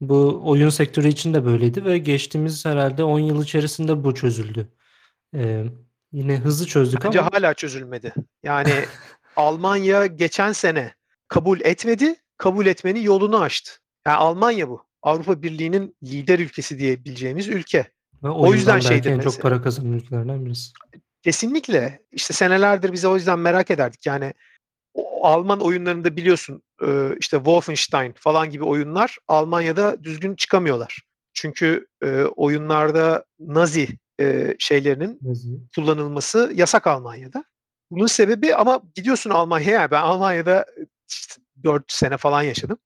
Bu 0.00 0.40
oyun 0.44 0.68
sektörü 0.68 1.08
için 1.08 1.34
de 1.34 1.44
böyleydi 1.44 1.84
ve 1.84 1.98
geçtiğimiz 1.98 2.64
herhalde 2.64 3.04
10 3.04 3.18
yıl 3.18 3.42
içerisinde 3.42 4.04
bu 4.04 4.14
çözüldü. 4.14 4.68
E, 5.34 5.64
yine 6.12 6.36
hızlı 6.36 6.66
çözdük 6.66 7.04
Bence 7.04 7.20
ama 7.20 7.30
hala 7.32 7.54
çözülmedi. 7.54 8.14
Yani 8.42 8.72
Almanya 9.36 10.06
geçen 10.06 10.52
sene 10.52 10.94
kabul 11.34 11.60
etmedi, 11.60 12.16
kabul 12.36 12.66
etmenin 12.66 13.00
yolunu 13.00 13.40
açtı. 13.40 13.72
Yani 14.06 14.16
Almanya 14.16 14.68
bu. 14.68 14.84
Avrupa 15.02 15.42
Birliği'nin 15.42 15.96
lider 16.02 16.38
ülkesi 16.38 16.78
diyebileceğimiz 16.78 17.48
ülke. 17.48 17.86
ve 18.22 18.28
O 18.28 18.54
yüzden 18.54 18.72
oyundan 18.72 18.74
belki 18.74 18.86
şeydir 18.86 19.10
en 19.10 19.16
çok 19.16 19.24
mesela. 19.24 19.42
para 19.42 19.62
kazanan 19.62 19.92
ülkelerden 19.92 20.44
birisi. 20.46 20.72
Kesinlikle. 21.22 22.02
İşte 22.12 22.34
senelerdir 22.34 22.92
bize 22.92 23.08
o 23.08 23.16
yüzden 23.16 23.38
merak 23.38 23.70
ederdik. 23.70 24.06
Yani 24.06 24.32
o 24.94 25.26
Alman 25.26 25.60
oyunlarında 25.60 26.16
biliyorsun 26.16 26.62
e, 26.86 27.16
işte 27.20 27.36
Wolfenstein 27.36 28.12
falan 28.16 28.50
gibi 28.50 28.64
oyunlar 28.64 29.18
Almanya'da 29.28 30.04
düzgün 30.04 30.34
çıkamıyorlar. 30.34 31.02
Çünkü 31.32 31.86
e, 32.02 32.22
oyunlarda 32.22 33.24
Nazi 33.40 33.88
e, 34.20 34.56
şeylerinin 34.58 35.18
Yazıyor. 35.22 35.58
kullanılması 35.74 36.52
yasak 36.54 36.86
Almanya'da. 36.86 37.44
Bunun 37.90 38.06
sebebi 38.06 38.54
ama 38.54 38.82
gidiyorsun 38.94 39.30
Almanya'ya. 39.30 39.90
Ben 39.90 40.02
Almanya'da 40.02 40.66
işte 41.08 41.34
4 41.64 41.92
sene 41.92 42.16
falan 42.16 42.42
yaşadım. 42.42 42.78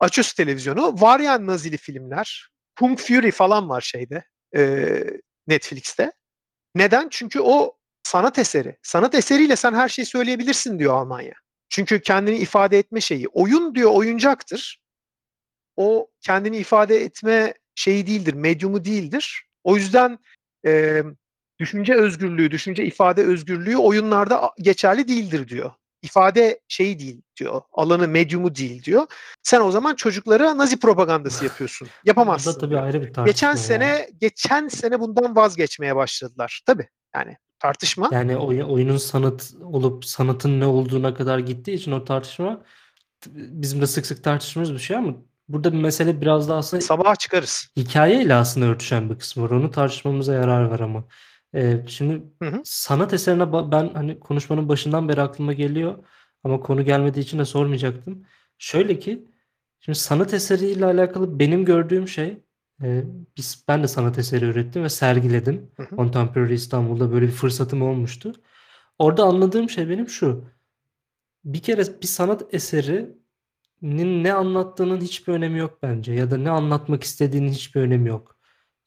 Açıyorsun 0.00 0.36
televizyonu. 0.36 1.00
Var 1.00 1.20
yani 1.20 1.46
Nazili 1.46 1.76
filmler. 1.76 2.48
Kung 2.78 2.98
Fury 2.98 3.30
falan 3.30 3.68
var 3.68 3.80
şeyde. 3.80 4.24
e, 4.56 5.04
Netflix'te. 5.46 6.12
Neden? 6.74 7.08
Çünkü 7.10 7.40
o 7.40 7.76
sanat 8.02 8.38
eseri. 8.38 8.76
Sanat 8.82 9.14
eseriyle 9.14 9.56
sen 9.56 9.74
her 9.74 9.88
şeyi 9.88 10.06
söyleyebilirsin 10.06 10.78
diyor 10.78 10.94
Almanya. 10.94 11.34
Çünkü 11.68 12.00
kendini 12.00 12.36
ifade 12.36 12.78
etme 12.78 13.00
şeyi. 13.00 13.28
Oyun 13.28 13.74
diyor 13.74 13.90
oyuncaktır. 13.90 14.80
O 15.76 16.10
kendini 16.20 16.56
ifade 16.56 16.96
etme 16.96 17.54
şeyi 17.74 18.06
değildir, 18.06 18.34
medyumu 18.34 18.84
değildir. 18.84 19.44
O 19.64 19.76
yüzden 19.76 20.18
e, 20.66 21.02
düşünce 21.60 21.94
özgürlüğü, 21.94 22.50
düşünce 22.50 22.84
ifade 22.84 23.24
özgürlüğü 23.24 23.76
oyunlarda 23.76 24.50
geçerli 24.58 25.08
değildir 25.08 25.48
diyor. 25.48 25.72
İfade 26.02 26.60
şeyi 26.68 26.98
değil 26.98 27.22
diyor. 27.36 27.60
Alanı, 27.72 28.08
medyumu 28.08 28.54
değil 28.54 28.82
diyor. 28.82 29.06
Sen 29.42 29.60
o 29.60 29.70
zaman 29.70 29.94
çocuklara 29.94 30.58
Nazi 30.58 30.80
propagandası 30.80 31.44
yapıyorsun. 31.44 31.88
Yapamazsın. 32.04 32.52
Bu 32.52 32.56
da 32.56 32.60
tabii 32.60 32.78
ayrı 32.78 33.02
bir. 33.02 33.24
Geçen 33.24 33.50
ya. 33.50 33.56
sene 33.56 34.08
geçen 34.20 34.68
sene 34.68 35.00
bundan 35.00 35.36
vazgeçmeye 35.36 35.96
başladılar. 35.96 36.62
Tabii. 36.66 36.88
Yani 37.14 37.36
tartışma. 37.58 38.08
Yani 38.12 38.36
oy- 38.36 38.64
oyunun 38.64 38.96
sanat 38.96 39.52
olup 39.62 40.04
sanatın 40.04 40.60
ne 40.60 40.66
olduğuna 40.66 41.14
kadar 41.14 41.38
gittiği 41.38 41.72
için 41.72 41.92
o 41.92 42.04
tartışma 42.04 42.62
bizim 43.26 43.80
de 43.80 43.86
sık 43.86 44.06
sık 44.06 44.24
tartıştığımız 44.24 44.72
bir 44.72 44.78
şey 44.78 44.96
ama 44.96 45.14
burada 45.48 45.72
bir 45.72 45.78
mesele 45.78 46.20
biraz 46.20 46.48
da 46.48 46.56
aslında 46.56 46.80
Sabaha 46.80 47.16
çıkarız. 47.16 47.68
hikayeyle 47.76 48.34
aslında 48.34 48.66
örtüşen 48.66 49.10
bir 49.10 49.18
kısmı 49.18 49.42
var. 49.44 49.50
Onu 49.50 49.70
tartışmamıza 49.70 50.34
yarar 50.34 50.64
var 50.64 50.80
ama. 50.80 51.04
Şimdi 51.86 52.22
Hı 52.42 52.48
hı. 52.48 52.60
sanat 52.64 53.14
eserine 53.14 53.42
ba- 53.42 53.72
ben 53.72 53.94
hani 53.94 54.20
konuşmanın 54.20 54.68
başından 54.68 55.08
beri 55.08 55.22
aklıma 55.22 55.52
geliyor 55.52 56.04
ama 56.44 56.60
konu 56.60 56.84
gelmediği 56.84 57.24
için 57.24 57.38
de 57.38 57.44
sormayacaktım. 57.44 58.26
Şöyle 58.58 58.98
ki 58.98 59.24
şimdi 59.80 59.98
sanat 59.98 60.34
eseriyle 60.34 60.84
alakalı 60.84 61.38
benim 61.38 61.64
gördüğüm 61.64 62.08
şey 62.08 62.42
biz 63.36 63.64
ben 63.68 63.82
de 63.82 63.88
sanat 63.88 64.18
eseri 64.18 64.44
ürettim 64.44 64.82
ve 64.82 64.88
sergiledim. 64.88 65.70
Hı 65.76 65.82
hı. 65.82 65.96
Contemporary 65.96 66.54
İstanbul'da 66.54 67.12
böyle 67.12 67.26
bir 67.26 67.32
fırsatım 67.32 67.82
olmuştu. 67.82 68.32
Orada 68.98 69.24
anladığım 69.24 69.70
şey 69.70 69.88
benim 69.88 70.08
şu. 70.08 70.44
Bir 71.44 71.62
kere 71.62 71.82
bir 72.02 72.06
sanat 72.06 72.54
eserinin 72.54 74.24
ne 74.24 74.32
anlattığının 74.32 75.00
hiçbir 75.00 75.32
önemi 75.32 75.58
yok 75.58 75.78
bence. 75.82 76.12
Ya 76.12 76.30
da 76.30 76.36
ne 76.36 76.50
anlatmak 76.50 77.02
istediğinin 77.02 77.52
hiçbir 77.52 77.80
önemi 77.80 78.08
yok 78.08 78.36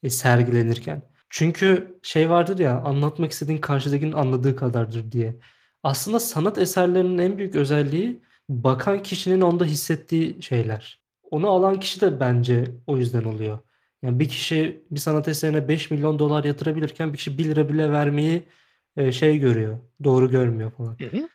e, 0.04 0.10
sergilenirken. 0.10 1.13
Çünkü 1.36 2.00
şey 2.04 2.30
vardır 2.30 2.60
ya 2.60 2.82
anlatmak 2.82 3.32
istediğin 3.32 3.58
karşıdakinin 3.58 4.12
anladığı 4.12 4.56
kadardır 4.56 5.12
diye. 5.12 5.36
Aslında 5.84 6.20
sanat 6.20 6.58
eserlerinin 6.58 7.18
en 7.18 7.38
büyük 7.38 7.56
özelliği 7.56 8.22
bakan 8.50 9.04
kişinin 9.04 9.42
onda 9.42 9.66
hissettiği 9.66 10.44
şeyler. 10.44 11.02
Onu 11.32 11.50
alan 11.50 11.80
kişi 11.80 12.02
de 12.02 12.20
bence 12.20 12.72
o 12.88 12.98
yüzden 12.98 13.24
oluyor. 13.24 13.60
Yani 14.04 14.20
bir 14.20 14.30
kişi 14.30 14.86
bir 14.92 15.00
sanat 15.00 15.28
eserine 15.28 15.68
5 15.68 15.92
milyon 15.92 16.20
dolar 16.20 16.44
yatırabilirken 16.44 17.14
bir 17.14 17.18
kişi 17.18 17.38
1 17.38 17.46
lira 17.46 17.70
bile 17.70 17.92
vermeyi 17.92 18.44
e, 18.98 19.12
şey 19.12 19.40
görüyor. 19.40 19.80
Doğru 20.04 20.32
görmüyor 20.32 20.72
falan. 20.72 20.98
Hı 21.00 21.18
hı. 21.18 21.30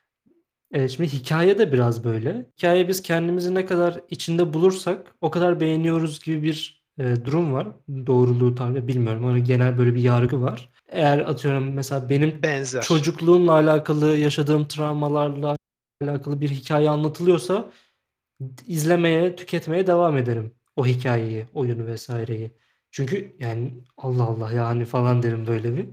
Evet, 0.72 0.90
şimdi 0.90 1.12
hikaye 1.12 1.58
de 1.58 1.72
biraz 1.72 2.04
böyle. 2.04 2.46
Hikaye 2.58 2.88
biz 2.88 3.02
kendimizi 3.02 3.54
ne 3.54 3.66
kadar 3.66 4.00
içinde 4.10 4.54
bulursak 4.54 5.14
o 5.20 5.30
kadar 5.30 5.60
beğeniyoruz 5.60 6.20
gibi 6.24 6.42
bir 6.42 6.77
e, 6.98 7.24
durum 7.24 7.52
var. 7.52 7.68
Doğruluğu 8.06 8.54
tabii 8.54 8.88
bilmiyorum 8.88 9.24
ama 9.24 9.38
genel 9.38 9.78
böyle 9.78 9.94
bir 9.94 10.02
yargı 10.02 10.42
var. 10.42 10.70
Eğer 10.88 11.18
atıyorum 11.18 11.72
mesela 11.72 12.08
benim 12.08 12.42
Benzer. 12.42 12.82
çocukluğumla 12.82 13.52
alakalı 13.52 14.16
yaşadığım 14.16 14.68
travmalarla 14.68 15.56
alakalı 16.02 16.40
bir 16.40 16.50
hikaye 16.50 16.90
anlatılıyorsa 16.90 17.70
izlemeye, 18.66 19.36
tüketmeye 19.36 19.86
devam 19.86 20.16
ederim 20.16 20.54
o 20.76 20.86
hikayeyi, 20.86 21.46
oyunu 21.54 21.86
vesaireyi. 21.86 22.50
Çünkü 22.90 23.36
yani 23.38 23.74
Allah 23.96 24.22
Allah 24.24 24.52
yani 24.52 24.84
falan 24.84 25.22
derim 25.22 25.46
böyle 25.46 25.76
bir. 25.76 25.86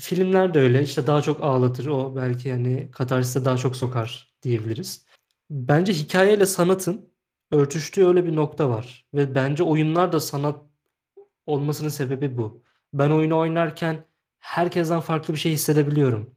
Filmler 0.00 0.54
de 0.54 0.58
öyle 0.60 0.82
işte 0.82 1.06
daha 1.06 1.22
çok 1.22 1.42
ağlatır 1.42 1.86
o 1.86 2.16
belki 2.16 2.48
yani 2.48 2.90
katarsise 2.92 3.44
daha 3.44 3.56
çok 3.56 3.76
sokar 3.76 4.34
diyebiliriz. 4.42 5.06
Bence 5.50 5.92
hikayeyle 5.92 6.46
sanatın 6.46 7.08
örtüştüğü 7.50 8.06
öyle 8.06 8.26
bir 8.26 8.36
nokta 8.36 8.68
var 8.68 9.04
ve 9.14 9.34
bence 9.34 9.62
oyunlar 9.62 10.12
da 10.12 10.20
sanat 10.20 10.60
olmasının 11.46 11.88
sebebi 11.88 12.38
bu. 12.38 12.62
Ben 12.92 13.10
oyunu 13.10 13.38
oynarken 13.38 14.04
herkesten 14.38 15.00
farklı 15.00 15.34
bir 15.34 15.38
şey 15.38 15.52
hissedebiliyorum. 15.52 16.30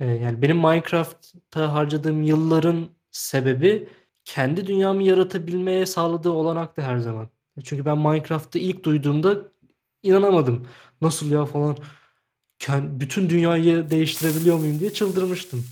Ee, 0.00 0.06
yani 0.06 0.42
benim 0.42 0.56
Minecraft'ta 0.56 1.72
harcadığım 1.74 2.22
yılların 2.22 2.88
sebebi 3.10 3.88
kendi 4.24 4.66
dünyamı 4.66 5.02
yaratabilmeye 5.02 5.86
sağladığı 5.86 6.30
olanaktı 6.30 6.82
her 6.82 6.98
zaman. 6.98 7.28
Çünkü 7.64 7.84
ben 7.84 7.98
Minecraft'ı 7.98 8.58
ilk 8.58 8.84
duyduğumda 8.84 9.36
inanamadım. 10.02 10.66
Nasıl 11.00 11.30
ya 11.30 11.44
falan. 11.44 11.76
Ken- 12.58 13.00
Bütün 13.00 13.30
dünyayı 13.30 13.90
değiştirebiliyor 13.90 14.58
muyum 14.58 14.80
diye 14.80 14.92
çıldırmıştım. 14.92 15.64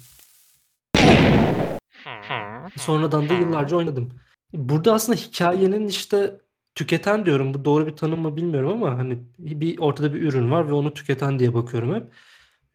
Sonradan 2.77 3.29
da 3.29 3.35
yıllarca 3.35 3.77
oynadım. 3.77 4.13
Burada 4.57 4.95
aslında 4.95 5.19
hikayenin 5.19 5.89
işte 5.89 6.41
tüketen 6.75 7.27
diyorum. 7.27 7.55
Bu 7.55 7.65
doğru 7.65 7.87
bir 7.87 7.97
tanım 7.97 8.21
mı 8.21 8.37
bilmiyorum 8.37 8.73
ama 8.73 8.99
hani 8.99 9.19
bir 9.39 9.79
ortada 9.79 10.15
bir 10.15 10.23
ürün 10.23 10.51
var 10.51 10.69
ve 10.69 10.73
onu 10.73 10.95
tüketen 10.95 11.39
diye 11.39 11.55
bakıyorum 11.55 11.95
hep. 11.95 12.05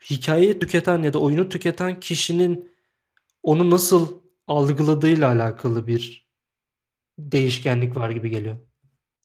Hikayeyi 0.09 0.59
tüketen 0.59 1.03
ya 1.03 1.13
da 1.13 1.19
oyunu 1.19 1.49
tüketen 1.49 1.99
kişinin 1.99 2.71
onu 3.43 3.69
nasıl 3.69 4.21
algıladığıyla 4.47 5.32
alakalı 5.32 5.88
bir 5.88 6.27
değişkenlik 7.19 7.95
var 7.95 8.09
gibi 8.09 8.29
geliyor. 8.29 8.57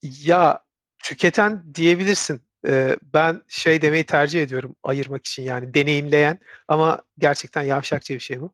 Ya 0.03 0.65
tüketen 1.05 1.75
diyebilirsin. 1.75 2.41
Ee, 2.67 2.97
ben 3.03 3.43
şey 3.49 3.83
demeyi 3.83 4.05
tercih 4.05 4.43
ediyorum 4.43 4.77
ayırmak 4.83 5.27
için 5.27 5.43
yani 5.43 5.75
deneyimleyen 5.75 6.39
ama 6.69 7.03
gerçekten 7.19 7.63
yavşakça 7.63 8.15
bir 8.15 8.21
şey 8.21 8.41
bu. 8.41 8.53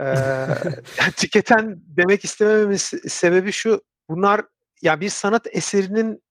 Ee, 0.00 0.46
tüketen 1.16 1.80
demek 1.86 2.24
istemememin 2.24 2.76
se- 2.76 3.08
sebebi 3.08 3.52
şu. 3.52 3.82
Bunlar 4.08 4.44
ya 4.82 5.00
bir 5.00 5.08
sanat 5.08 5.46
eserinin 5.50 6.22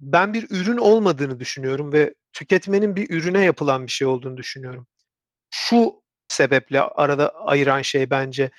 ben 0.00 0.34
bir 0.34 0.46
ürün 0.50 0.76
olmadığını 0.76 1.40
düşünüyorum 1.40 1.92
ve 1.92 2.14
tüketmenin 2.32 2.96
bir 2.96 3.10
ürüne 3.10 3.44
yapılan 3.44 3.86
bir 3.86 3.92
şey 3.92 4.06
olduğunu 4.06 4.36
düşünüyorum. 4.36 4.86
Şu 5.50 6.02
sebeple 6.28 6.80
arada 6.80 7.28
ayıran 7.28 7.82
şey 7.82 8.10
bence 8.10 8.50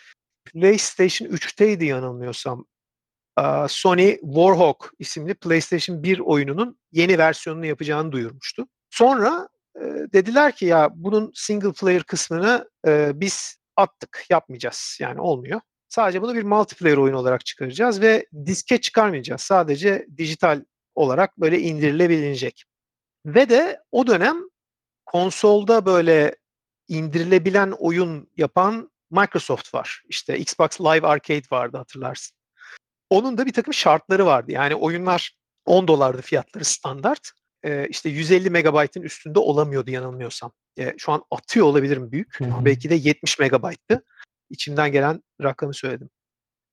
PlayStation 0.46 1.28
3'teydi 1.28 1.86
yanılmıyorsam. 1.86 2.66
Sony 3.68 4.18
Warhawk 4.22 4.92
isimli 5.00 5.34
PlayStation 5.34 6.04
1 6.04 6.20
oyununun 6.20 6.80
yeni 6.92 7.18
versiyonunu 7.18 7.66
yapacağını 7.66 8.12
duyurmuştu. 8.12 8.68
Sonra 8.90 9.50
dediler 10.14 10.56
ki 10.56 10.66
ya 10.66 10.90
bunun 10.96 11.32
single 11.36 11.74
player 11.74 12.04
kısmını 12.04 12.70
biz 13.14 13.59
attık, 13.80 14.26
yapmayacağız. 14.30 14.98
Yani 15.02 15.22
olmuyor. 15.22 15.62
Sadece 15.90 16.22
bunu 16.22 16.36
bir 16.36 16.44
multiplayer 16.44 16.98
oyun 16.98 17.14
olarak 17.14 17.46
çıkaracağız 17.46 18.02
ve 18.02 18.26
diske 18.46 18.82
çıkarmayacağız. 18.82 19.42
Sadece 19.42 20.08
dijital 20.18 20.64
olarak 20.96 21.38
böyle 21.38 21.60
indirilebilecek. 21.60 22.64
Ve 23.26 23.50
de 23.50 23.80
o 23.92 24.08
dönem 24.08 24.38
konsolda 25.06 25.86
böyle 25.86 26.36
indirilebilen 26.88 27.72
oyun 27.72 28.30
yapan 28.38 28.92
Microsoft 29.12 29.74
var. 29.74 30.04
İşte 30.10 30.40
Xbox 30.40 30.82
Live 30.82 31.08
Arcade 31.08 31.46
vardı 31.52 31.78
hatırlarsın. 31.78 32.38
Onun 33.10 33.38
da 33.38 33.46
bir 33.46 33.54
takım 33.54 33.74
şartları 33.74 34.26
vardı. 34.26 34.52
Yani 34.52 34.76
oyunlar 34.76 35.32
10 35.66 35.88
dolardı 35.88 36.22
fiyatları 36.22 36.66
standart. 36.66 37.32
Ee, 37.64 37.88
işte 37.90 38.10
150 38.10 38.50
megabaytın 38.50 39.02
üstünde 39.02 39.40
olamıyordu 39.40 39.92
yanılmıyorsam. 39.92 40.52
Şu 40.98 41.12
an 41.12 41.24
atıyor 41.32 41.66
olabilirim 41.66 42.12
büyük. 42.12 42.40
Hı 42.40 42.46
hı. 42.46 42.66
Belki 42.66 42.90
de 42.90 42.96
70 42.96 43.40
megabayttı. 43.40 44.06
İçimden 44.50 44.92
gelen 44.92 45.24
rakamı 45.44 45.74
söyledim. 45.74 46.10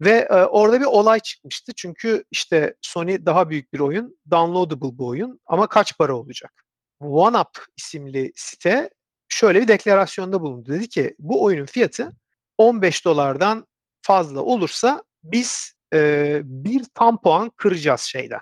Ve 0.00 0.28
e, 0.30 0.34
orada 0.34 0.80
bir 0.80 0.84
olay 0.84 1.20
çıkmıştı. 1.20 1.72
Çünkü 1.76 2.24
işte 2.30 2.74
Sony 2.80 3.26
daha 3.26 3.50
büyük 3.50 3.72
bir 3.72 3.80
oyun, 3.80 4.18
downloadable 4.30 4.98
bir 4.98 5.04
oyun 5.04 5.40
ama 5.46 5.66
kaç 5.66 5.98
para 5.98 6.16
olacak? 6.16 6.64
OneUp 7.00 7.64
isimli 7.76 8.32
site 8.36 8.90
şöyle 9.28 9.60
bir 9.60 9.68
deklarasyonda 9.68 10.40
bulundu. 10.40 10.72
Dedi 10.72 10.88
ki 10.88 11.14
bu 11.18 11.44
oyunun 11.44 11.66
fiyatı 11.66 12.12
15 12.58 13.04
dolardan 13.04 13.66
fazla 14.02 14.40
olursa 14.40 15.04
biz 15.24 15.72
e, 15.94 16.40
bir 16.44 16.84
tam 16.94 17.20
puan 17.20 17.50
kıracağız 17.50 18.00
şeyden, 18.00 18.40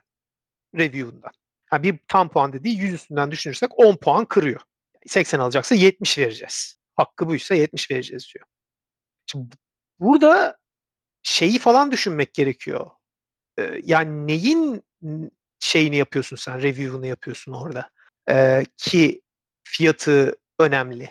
review'undan. 0.75 1.33
Yani 1.75 1.83
bir 1.83 1.99
tam 2.09 2.29
puan 2.29 2.53
dediği 2.53 2.79
100 2.79 2.93
üstünden 2.95 3.31
düşünürsek 3.31 3.79
10 3.79 3.97
puan 3.97 4.25
kırıyor. 4.25 4.61
80 5.07 5.39
alacaksa 5.39 5.75
70 5.75 6.19
vereceğiz. 6.19 6.79
Hakkı 6.97 7.27
buysa 7.27 7.55
70 7.55 7.91
vereceğiz 7.91 8.29
diyor. 8.35 8.47
Şimdi 9.27 9.57
burada 10.01 10.59
şeyi 11.23 11.59
falan 11.59 11.93
düşünmek 11.93 12.35
gerekiyor. 12.35 12.91
Yani 13.83 14.27
neyin 14.27 14.83
şeyini 15.59 15.97
yapıyorsun 15.97 16.37
sen, 16.37 16.63
review'unu 16.63 17.07
yapıyorsun 17.07 17.53
orada. 17.53 17.91
Ee, 18.31 18.65
ki 18.77 19.21
fiyatı 19.65 20.37
önemli. 20.59 21.11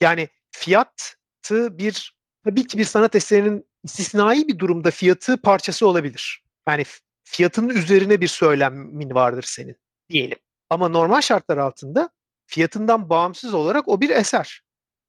Yani 0.00 0.28
fiyatı 0.50 1.78
bir 1.78 2.14
tabii 2.44 2.66
ki 2.66 2.78
bir 2.78 2.84
sanat 2.84 3.14
eserinin 3.14 3.66
istisnai 3.84 4.48
bir 4.48 4.58
durumda 4.58 4.90
fiyatı 4.90 5.42
parçası 5.42 5.86
olabilir. 5.86 6.44
Yani 6.68 6.84
fiyatının 7.24 7.68
üzerine 7.68 8.20
bir 8.20 8.28
söylemin 8.28 9.14
vardır 9.14 9.42
senin 9.42 9.76
diyelim. 10.10 10.38
Ama 10.70 10.88
normal 10.88 11.20
şartlar 11.20 11.56
altında 11.56 12.10
fiyatından 12.46 13.10
bağımsız 13.10 13.54
olarak 13.54 13.88
o 13.88 14.00
bir 14.00 14.10
eser. 14.10 14.62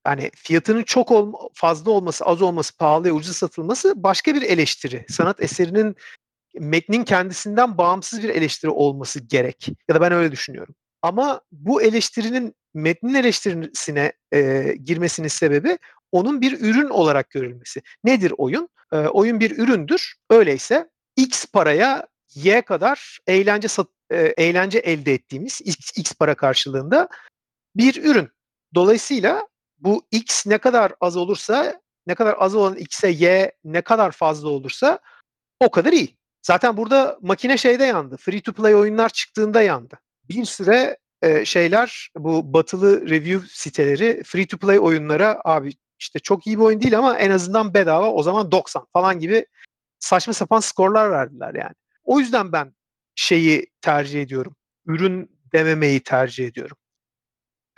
Yani 0.08 0.32
fiyatının 0.36 0.84
çok 0.84 1.12
ol, 1.12 1.34
fazla 1.54 1.92
olması, 1.92 2.26
az 2.26 2.42
olması, 2.42 2.78
pahalıya 2.78 3.14
ucuz 3.14 3.38
satılması 3.38 4.04
başka 4.04 4.36
bir 4.36 4.42
eleştiri. 4.42 5.06
Sanat 5.10 5.44
eserinin 5.44 5.96
metnin 6.60 7.04
kendisinden 7.04 7.78
bağımsız 7.78 8.24
bir 8.24 8.30
eleştiri 8.30 8.72
olması 8.72 9.20
gerek. 9.20 9.68
Ya 9.90 9.96
da 9.96 10.02
ben 10.02 10.12
öyle 10.12 10.32
düşünüyorum. 10.32 10.76
Ama 11.02 11.42
bu 11.52 11.82
eleştirinin 11.82 12.56
metnin 12.74 13.14
eleştirisine 13.14 14.14
e, 14.34 14.74
girmesinin 14.84 15.28
sebebi 15.28 15.78
onun 16.12 16.42
bir 16.42 16.60
ürün 16.62 16.90
olarak 16.90 17.30
görülmesi. 17.30 17.82
Nedir 18.04 18.34
oyun? 18.38 18.70
E, 18.92 18.98
oyun 18.98 19.40
bir 19.40 19.58
üründür. 19.58 20.14
Öyleyse 20.30 20.90
X 21.16 21.46
paraya 21.46 22.08
Y 22.36 22.62
kadar 22.62 23.20
eğlence 23.28 23.68
sat, 23.68 23.88
eğlence 24.16 24.80
elde 24.80 25.14
ettiğimiz 25.14 25.62
X, 25.62 25.98
X 25.98 26.14
para 26.14 26.36
karşılığında 26.36 27.08
bir 27.76 28.04
ürün. 28.04 28.30
Dolayısıyla 28.76 29.48
bu 29.80 30.06
X 30.12 30.48
ne 30.48 30.58
kadar 30.58 30.94
az 31.02 31.18
olursa, 31.18 31.82
ne 32.08 32.16
kadar 32.16 32.36
az 32.40 32.56
olan 32.56 32.76
X'e 32.76 33.10
Y 33.10 33.52
ne 33.64 33.82
kadar 33.82 34.12
fazla 34.12 34.50
olursa 34.50 35.00
o 35.60 35.72
kadar 35.72 35.94
iyi. 35.94 36.18
Zaten 36.42 36.78
burada 36.78 37.18
makine 37.22 37.58
şeyde 37.58 37.84
yandı. 37.84 38.18
Free 38.18 38.42
to 38.42 38.54
play 38.54 38.76
oyunlar 38.76 39.10
çıktığında 39.10 39.62
yandı. 39.62 40.00
Bir 40.30 40.46
süre 40.46 40.98
e, 41.22 41.46
şeyler 41.46 42.10
bu 42.18 42.54
batılı 42.54 43.10
review 43.10 43.48
siteleri 43.50 44.24
free 44.24 44.48
to 44.48 44.58
play 44.58 44.80
oyunlara 44.80 45.42
abi 45.46 45.74
işte 46.00 46.20
çok 46.20 46.48
iyi 46.48 46.58
bir 46.58 46.64
oyun 46.64 46.82
değil 46.82 46.98
ama 46.98 47.18
en 47.18 47.32
azından 47.32 47.74
bedava 47.74 48.12
o 48.12 48.24
zaman 48.24 48.52
90 48.52 48.86
falan 48.94 49.20
gibi 49.20 49.46
saçma 50.00 50.34
sapan 50.34 50.60
skorlar 50.60 51.12
verdiler 51.12 51.54
yani. 51.54 51.74
O 52.04 52.20
yüzden 52.20 52.52
ben 52.52 52.74
şeyi 53.16 53.68
tercih 53.82 54.22
ediyorum. 54.22 54.56
Ürün 54.86 55.40
dememeyi 55.54 56.00
tercih 56.04 56.48
ediyorum. 56.48 56.78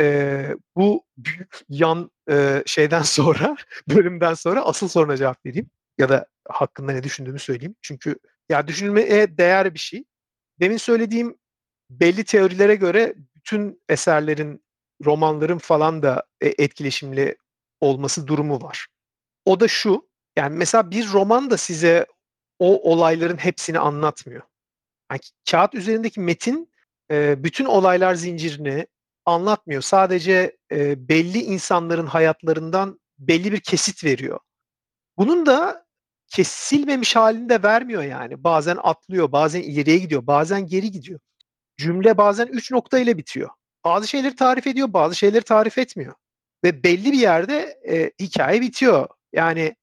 Ee, 0.02 0.56
bu 0.76 1.06
büyük 1.18 1.62
yan 1.70 2.12
e, 2.30 2.64
şeyden 2.66 3.02
sonra, 3.02 3.56
bölümden 3.90 4.34
sonra 4.34 4.62
asıl 4.62 4.88
soruna 4.88 5.18
cevap 5.18 5.46
vereyim. 5.46 5.70
Ya 5.98 6.10
da 6.10 6.26
hakkında 6.50 6.92
ne 6.92 7.04
düşündüğümü 7.04 7.40
söyleyeyim. 7.40 7.76
Çünkü 7.82 8.16
ya 8.50 8.68
düşünülmeye 8.68 9.38
değer 9.38 9.74
bir 9.74 9.80
şey. 9.80 10.04
Demin 10.60 10.78
söylediğim 10.78 11.38
belli 11.90 12.24
teorilere 12.24 12.76
göre 12.76 13.16
bütün 13.36 13.82
eserlerin, 13.90 14.64
romanların 15.06 15.58
falan 15.58 16.04
da 16.04 16.24
e, 16.42 16.48
etkileşimli 16.48 17.38
olması 17.82 18.28
durumu 18.28 18.62
var. 18.62 18.88
O 19.46 19.60
da 19.60 19.68
şu, 19.68 20.10
yani 20.38 20.58
mesela 20.58 20.92
bir 20.92 21.12
roman 21.12 21.50
da 21.50 21.58
size 21.58 22.06
o 22.60 22.92
olayların 22.92 23.38
hepsini 23.38 23.80
anlatmıyor. 23.80 24.42
Yani 25.14 25.22
kağıt 25.52 25.76
üzerindeki 25.76 26.20
metin 26.20 26.72
e, 27.12 27.44
bütün 27.44 27.66
olaylar 27.66 28.16
zincirini 28.16 28.88
anlatmıyor. 29.26 29.82
Sadece 29.82 30.58
e, 30.72 31.10
belli 31.10 31.40
insanların 31.40 32.06
hayatlarından 32.06 33.00
belli 33.20 33.52
bir 33.52 33.60
kesit 33.60 34.04
veriyor. 34.04 34.40
Bunun 35.18 35.46
da 35.46 35.86
kesilmemiş 36.28 37.16
halinde 37.16 37.64
vermiyor 37.64 38.04
yani. 38.04 38.44
Bazen 38.44 38.78
atlıyor, 38.84 39.32
bazen 39.32 39.62
ileriye 39.62 39.98
gidiyor, 39.98 40.28
bazen 40.28 40.68
geri 40.68 40.92
gidiyor. 40.92 41.20
Cümle 41.78 42.18
bazen 42.18 42.48
üç 42.48 42.72
nokta 42.72 43.00
ile 43.00 43.18
bitiyor. 43.18 43.50
Bazı 43.86 44.08
şeyleri 44.08 44.36
tarif 44.36 44.68
ediyor, 44.68 44.94
bazı 44.94 45.16
şeyleri 45.16 45.44
tarif 45.44 45.78
etmiyor. 45.78 46.14
Ve 46.64 46.84
belli 46.84 47.12
bir 47.12 47.20
yerde 47.20 47.80
e, 47.88 48.12
hikaye 48.20 48.62
bitiyor. 48.62 49.08
Yani 49.34 49.76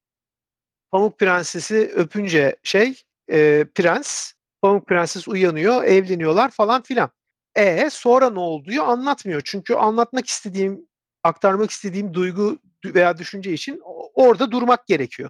Pamuk 0.91 1.19
Prenses'i 1.19 1.91
öpünce 1.95 2.55
şey 2.63 3.01
e, 3.31 3.65
prens, 3.75 4.33
Pamuk 4.61 4.87
Prenses 4.87 5.27
uyanıyor, 5.27 5.83
evleniyorlar 5.83 6.51
falan 6.51 6.81
filan. 6.81 7.09
E 7.55 7.89
sonra 7.89 8.29
ne 8.29 8.39
olduğu 8.39 8.81
anlatmıyor. 8.81 9.41
Çünkü 9.45 9.73
anlatmak 9.75 10.27
istediğim, 10.27 10.87
aktarmak 11.23 11.71
istediğim 11.71 12.13
duygu 12.13 12.57
veya 12.85 13.17
düşünce 13.17 13.53
için 13.53 13.81
orada 14.13 14.51
durmak 14.51 14.87
gerekiyor. 14.87 15.29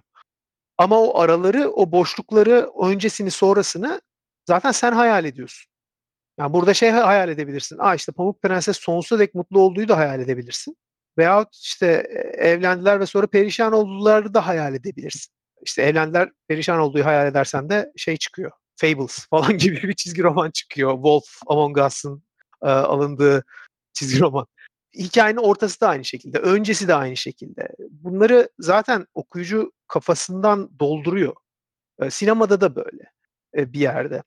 Ama 0.78 1.00
o 1.00 1.18
araları, 1.20 1.70
o 1.70 1.92
boşlukları, 1.92 2.70
öncesini, 2.82 3.30
sonrasını 3.30 4.00
zaten 4.48 4.70
sen 4.72 4.92
hayal 4.92 5.24
ediyorsun. 5.24 5.72
Yani 6.38 6.52
burada 6.52 6.74
şey 6.74 6.90
hayal 6.90 7.28
edebilirsin. 7.28 7.78
Aa 7.78 7.94
işte 7.94 8.12
Pamuk 8.12 8.42
Prenses 8.42 8.78
sonsuza 8.78 9.18
dek 9.18 9.34
mutlu 9.34 9.60
olduğu 9.60 9.88
da 9.88 9.96
hayal 9.96 10.20
edebilirsin. 10.20 10.76
Veyahut 11.18 11.56
işte 11.56 11.86
evlendiler 12.38 13.00
ve 13.00 13.06
sonra 13.06 13.26
perişan 13.26 13.72
oldular 13.72 14.34
da 14.34 14.46
hayal 14.46 14.74
edebilirsin. 14.74 15.34
İşte 15.62 15.82
evlendiler, 15.82 16.30
perişan 16.48 16.78
olduğu 16.78 17.04
hayal 17.04 17.26
edersen 17.26 17.70
de 17.70 17.92
şey 17.96 18.16
çıkıyor. 18.16 18.52
Fables 18.82 19.26
falan 19.30 19.58
gibi 19.58 19.82
bir 19.82 19.94
çizgi 19.94 20.22
roman 20.22 20.50
çıkıyor. 20.50 20.94
Wolf 20.94 21.24
Among 21.46 21.78
Us'ın 21.78 22.22
e, 22.62 22.66
alındığı 22.68 23.44
çizgi 23.92 24.20
roman. 24.20 24.46
Hikayenin 24.94 25.40
ortası 25.40 25.80
da 25.80 25.88
aynı 25.88 26.04
şekilde, 26.04 26.38
öncesi 26.38 26.88
de 26.88 26.94
aynı 26.94 27.16
şekilde. 27.16 27.68
Bunları 27.90 28.48
zaten 28.58 29.06
okuyucu 29.14 29.72
kafasından 29.88 30.78
dolduruyor. 30.78 31.34
E, 32.02 32.10
sinemada 32.10 32.60
da 32.60 32.76
böyle 32.76 33.12
e, 33.56 33.72
bir 33.72 33.80
yerde. 33.80 34.22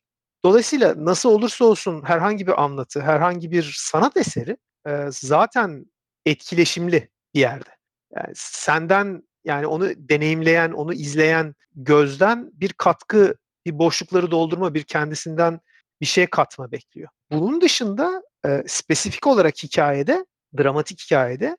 Dolayısıyla 0.46 0.94
nasıl 0.98 1.30
olursa 1.30 1.66
olsun 1.66 2.04
herhangi 2.06 2.48
bir 2.48 2.64
anlatı, 2.64 3.02
herhangi 3.02 3.52
bir 3.52 3.76
sanat 3.78 4.18
eseri 4.18 4.58
e, 4.88 5.08
zaten 5.10 5.86
etkileşimli 6.26 7.10
bir 7.34 7.40
yerde. 7.40 7.70
Yani 8.16 8.34
senden 8.36 9.24
yani 9.46 9.68
onu 9.68 9.90
deneyimleyen, 9.98 10.72
onu 10.72 10.94
izleyen 10.94 11.56
gözden 11.76 12.52
bir 12.54 12.74
katkı, 12.74 13.36
bir 13.66 13.80
boşlukları 13.80 14.32
doldurma, 14.32 14.74
bir 14.74 14.84
kendisinden 14.84 15.60
bir 16.02 16.06
şey 16.06 16.28
katma 16.28 16.72
bekliyor. 16.72 17.10
Bunun 17.32 17.62
dışında 17.62 18.24
e, 18.46 18.64
spesifik 18.68 19.28
olarak 19.28 19.64
hikayede, 19.64 20.26
dramatik 20.58 21.02
hikayede 21.02 21.58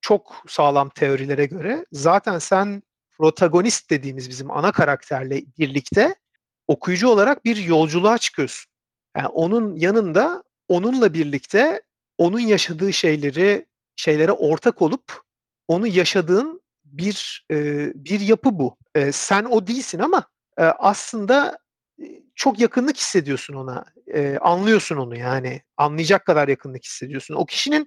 çok 0.00 0.44
sağlam 0.48 0.88
teorilere 0.88 1.46
göre 1.46 1.86
zaten 1.92 2.38
sen 2.38 2.82
protagonist 3.18 3.90
dediğimiz 3.90 4.28
bizim 4.28 4.50
ana 4.50 4.72
karakterle 4.72 5.42
birlikte 5.58 6.14
okuyucu 6.68 7.08
olarak 7.08 7.44
bir 7.44 7.56
yolculuğa 7.56 8.18
çıkıyorsun. 8.18 8.72
Yani 9.16 9.28
onun 9.28 9.76
yanında 9.76 10.42
onunla 10.68 11.14
birlikte 11.14 11.82
onun 12.18 12.40
yaşadığı 12.40 12.92
şeyleri 12.92 13.66
şeylere 13.96 14.32
ortak 14.32 14.82
olup 14.82 15.22
onu 15.68 15.86
yaşadığın 15.86 16.60
bir 16.84 17.46
e, 17.50 17.56
bir 17.94 18.20
yapı 18.20 18.58
bu. 18.58 18.76
E, 18.94 19.12
sen 19.12 19.44
o 19.44 19.66
değilsin 19.66 19.98
ama 19.98 20.24
e, 20.60 20.64
aslında 20.64 21.58
çok 22.34 22.60
yakınlık 22.60 22.96
hissediyorsun 22.96 23.54
ona. 23.54 23.84
E, 24.14 24.38
anlıyorsun 24.38 24.96
onu 24.96 25.18
yani. 25.18 25.62
Anlayacak 25.76 26.26
kadar 26.26 26.48
yakınlık 26.48 26.84
hissediyorsun. 26.84 27.34
O 27.34 27.46
kişinin 27.46 27.86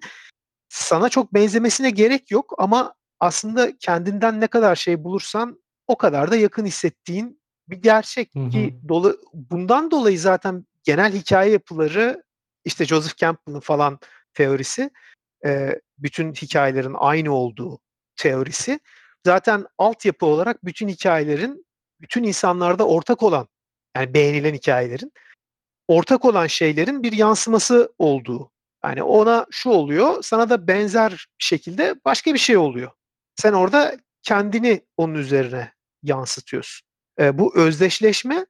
sana 0.69 1.09
çok 1.09 1.33
benzemesine 1.33 1.89
gerek 1.89 2.31
yok 2.31 2.53
ama 2.57 2.93
aslında 3.19 3.77
kendinden 3.77 4.41
ne 4.41 4.47
kadar 4.47 4.75
şey 4.75 5.03
bulursan 5.03 5.63
o 5.87 5.97
kadar 5.97 6.31
da 6.31 6.35
yakın 6.35 6.65
hissettiğin 6.65 7.41
bir 7.69 7.77
gerçek 7.77 8.35
hı 8.35 8.39
hı. 8.39 8.49
ki 8.49 8.79
dolu, 8.87 9.17
bundan 9.33 9.91
dolayı 9.91 10.19
zaten 10.19 10.65
genel 10.83 11.13
hikaye 11.13 11.51
yapıları 11.51 12.23
işte 12.65 12.85
Joseph 12.85 13.17
Campbell'ın 13.17 13.59
falan 13.59 13.99
teorisi 14.33 14.89
e, 15.45 15.79
bütün 15.97 16.33
hikayelerin 16.33 16.95
aynı 16.97 17.33
olduğu 17.33 17.79
teorisi 18.15 18.79
zaten 19.25 19.65
altyapı 19.77 20.25
olarak 20.25 20.65
bütün 20.65 20.87
hikayelerin 20.87 21.62
bütün 22.03 22.23
insanlarda 22.23 22.87
ortak 22.87 23.23
olan 23.23 23.47
yani 23.95 24.13
beğenilen 24.13 24.53
hikayelerin 24.53 25.11
ortak 25.87 26.25
olan 26.25 26.47
şeylerin 26.47 27.03
bir 27.03 27.11
yansıması 27.11 27.93
olduğu. 27.97 28.51
Yani 28.85 29.03
ona 29.03 29.45
şu 29.51 29.69
oluyor, 29.69 30.23
sana 30.23 30.49
da 30.49 30.67
benzer 30.67 31.27
şekilde 31.37 31.95
başka 32.05 32.33
bir 32.33 32.39
şey 32.39 32.57
oluyor. 32.57 32.91
Sen 33.35 33.53
orada 33.53 33.97
kendini 34.23 34.81
onun 34.97 35.13
üzerine 35.13 35.73
yansıtıyorsun. 36.03 36.87
E, 37.19 37.37
bu 37.37 37.57
özdeşleşme 37.57 38.45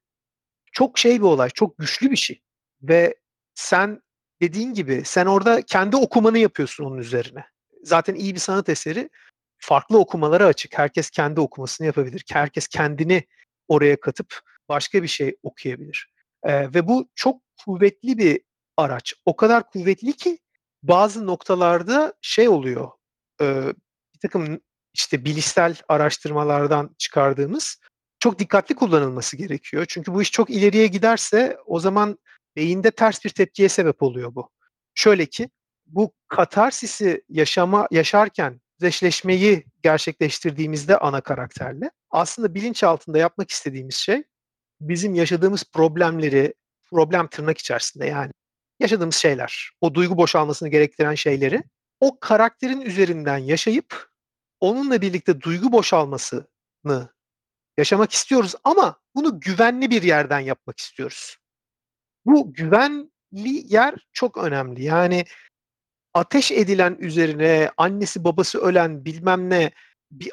çok 0.71 0.97
şey 0.97 1.19
bir 1.19 1.25
olay, 1.25 1.49
çok 1.49 1.77
güçlü 1.77 2.11
bir 2.11 2.15
şey. 2.15 2.41
Ve 2.81 3.15
sen 3.55 4.01
dediğin 4.41 4.73
gibi 4.73 5.01
sen 5.05 5.25
orada 5.25 5.61
kendi 5.61 5.95
okumanı 5.95 6.37
yapıyorsun 6.37 6.83
onun 6.85 6.97
üzerine. 6.97 7.45
Zaten 7.83 8.15
iyi 8.15 8.33
bir 8.33 8.39
sanat 8.39 8.69
eseri 8.69 9.09
farklı 9.57 9.99
okumalara 9.99 10.45
açık. 10.45 10.77
Herkes 10.77 11.09
kendi 11.09 11.39
okumasını 11.39 11.87
yapabilir. 11.87 12.23
Herkes 12.31 12.67
kendini 12.67 13.23
oraya 13.67 13.99
katıp 13.99 14.39
başka 14.69 15.03
bir 15.03 15.07
şey 15.07 15.35
okuyabilir. 15.43 16.13
E, 16.43 16.73
ve 16.73 16.87
bu 16.87 17.09
çok 17.15 17.41
kuvvetli 17.65 18.17
bir 18.17 18.41
araç. 18.77 19.13
O 19.25 19.35
kadar 19.35 19.69
kuvvetli 19.69 20.13
ki 20.13 20.37
bazı 20.83 21.27
noktalarda 21.27 22.13
şey 22.21 22.49
oluyor. 22.49 22.91
E, 23.41 23.45
bir 24.13 24.19
takım 24.21 24.59
işte 24.93 25.25
bilişsel 25.25 25.75
araştırmalardan 25.87 26.95
çıkardığımız 26.97 27.77
çok 28.19 28.39
dikkatli 28.39 28.75
kullanılması 28.75 29.37
gerekiyor. 29.37 29.85
Çünkü 29.89 30.13
bu 30.13 30.21
iş 30.21 30.31
çok 30.31 30.49
ileriye 30.49 30.87
giderse 30.87 31.57
o 31.65 31.79
zaman 31.79 32.17
beyinde 32.55 32.91
ters 32.91 33.25
bir 33.25 33.29
tepkiye 33.29 33.69
sebep 33.69 34.03
oluyor 34.03 34.35
bu. 34.35 34.49
Şöyle 34.95 35.25
ki 35.25 35.49
bu 35.85 36.13
katarsisi 36.27 37.23
yaşama 37.29 37.87
yaşarken 37.91 38.61
özdeşleşmeyi 38.79 39.65
gerçekleştirdiğimizde 39.83 40.97
ana 40.97 41.21
karakterle 41.21 41.91
aslında 42.13 42.55
bilinç 42.55 42.83
altında 42.83 43.17
yapmak 43.17 43.51
istediğimiz 43.51 43.95
şey 43.95 44.23
bizim 44.81 45.15
yaşadığımız 45.15 45.63
problemleri 45.73 46.53
problem 46.89 47.27
tırnak 47.27 47.57
içerisinde 47.57 48.05
yani 48.05 48.31
yaşadığımız 48.79 49.15
şeyler, 49.15 49.71
o 49.81 49.93
duygu 49.93 50.17
boşalmasını 50.17 50.69
gerektiren 50.69 51.15
şeyleri 51.15 51.63
o 51.99 52.19
karakterin 52.19 52.81
üzerinden 52.81 53.37
yaşayıp 53.37 54.09
onunla 54.59 55.01
birlikte 55.01 55.41
duygu 55.41 55.71
boşalmasını 55.71 57.09
yaşamak 57.77 58.11
istiyoruz 58.11 58.55
ama 58.63 58.99
bunu 59.15 59.39
güvenli 59.39 59.89
bir 59.89 60.03
yerden 60.03 60.39
yapmak 60.39 60.79
istiyoruz. 60.79 61.37
Bu 62.25 62.53
güvenli 62.53 63.73
yer 63.73 64.07
çok 64.13 64.37
önemli. 64.37 64.83
Yani 64.83 65.25
ateş 66.13 66.51
edilen 66.51 66.95
üzerine 66.99 67.71
annesi 67.77 68.23
babası 68.23 68.59
ölen 68.59 69.05
bilmem 69.05 69.49
ne 69.49 69.71
bir 70.11 70.31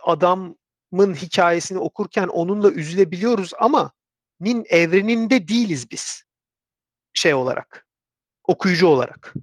adamın 0.92 1.14
hikayesini 1.14 1.78
okurken 1.78 2.28
onunla 2.28 2.70
üzülebiliyoruz 2.70 3.52
ama 3.58 3.92
nin 4.40 4.66
evreninde 4.68 5.48
değiliz 5.48 5.90
biz 5.90 6.22
şey 7.12 7.34
olarak 7.34 7.86
okuyucu 8.44 8.86
olarak 8.86 9.34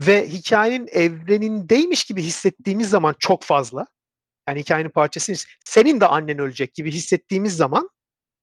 ve 0.00 0.28
hikayenin 0.28 0.88
evrenindeymiş 0.92 2.04
gibi 2.04 2.22
hissettiğimiz 2.22 2.90
zaman 2.90 3.14
çok 3.18 3.42
fazla 3.42 3.86
yani 4.48 4.60
hikayenin 4.60 4.90
parçasıyız. 4.90 5.46
Senin 5.64 6.00
de 6.00 6.06
annen 6.06 6.38
ölecek 6.38 6.74
gibi 6.74 6.92
hissettiğimiz 6.92 7.56
zaman 7.56 7.90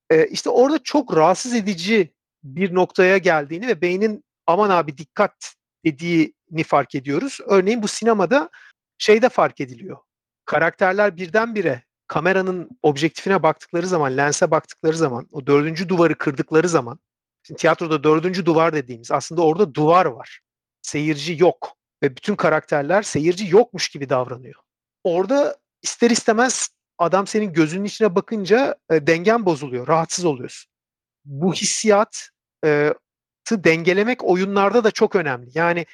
e, 0.09 0.27
işte 0.27 0.49
orada 0.49 0.83
çok 0.83 1.17
rahatsız 1.17 1.53
edici 1.53 2.13
bir 2.43 2.75
noktaya 2.75 3.17
geldiğini 3.17 3.67
ve 3.67 3.81
beynin 3.81 4.23
aman 4.47 4.69
abi 4.69 4.97
dikkat 4.97 5.55
dediğini 5.85 6.63
fark 6.65 6.95
ediyoruz. 6.95 7.39
Örneğin 7.45 7.83
bu 7.83 7.87
sinemada 7.87 8.49
şeyde 8.97 9.29
fark 9.29 9.61
ediliyor. 9.61 9.97
Karakterler 10.45 11.17
birdenbire 11.17 11.83
kameranın 12.11 12.69
objektifine 12.83 13.43
baktıkları 13.43 13.87
zaman, 13.87 14.17
lense 14.17 14.51
baktıkları 14.51 14.97
zaman, 14.97 15.27
o 15.31 15.47
dördüncü 15.47 15.89
duvarı 15.89 16.17
kırdıkları 16.17 16.69
zaman, 16.69 16.99
şimdi 17.43 17.57
tiyatroda 17.59 18.03
dördüncü 18.03 18.45
duvar 18.45 18.73
dediğimiz 18.73 19.11
aslında 19.11 19.41
orada 19.41 19.73
duvar 19.73 20.05
var. 20.05 20.39
Seyirci 20.81 21.35
yok 21.39 21.77
ve 22.03 22.15
bütün 22.15 22.35
karakterler 22.35 23.01
seyirci 23.01 23.47
yokmuş 23.49 23.89
gibi 23.89 24.09
davranıyor. 24.09 24.55
Orada 25.03 25.57
ister 25.81 26.09
istemez 26.09 26.69
adam 26.97 27.27
senin 27.27 27.53
gözünün 27.53 27.85
içine 27.85 28.15
bakınca 28.15 28.75
e, 28.91 29.07
dengen 29.07 29.45
bozuluyor, 29.45 29.87
rahatsız 29.87 30.25
oluyorsun. 30.25 30.71
Bu 31.25 31.53
hissiyat 31.53 32.29
e, 32.65 32.93
dengelemek 33.51 34.23
oyunlarda 34.23 34.83
da 34.83 34.91
çok 34.91 35.15
önemli. 35.15 35.49
Yani 35.53 35.85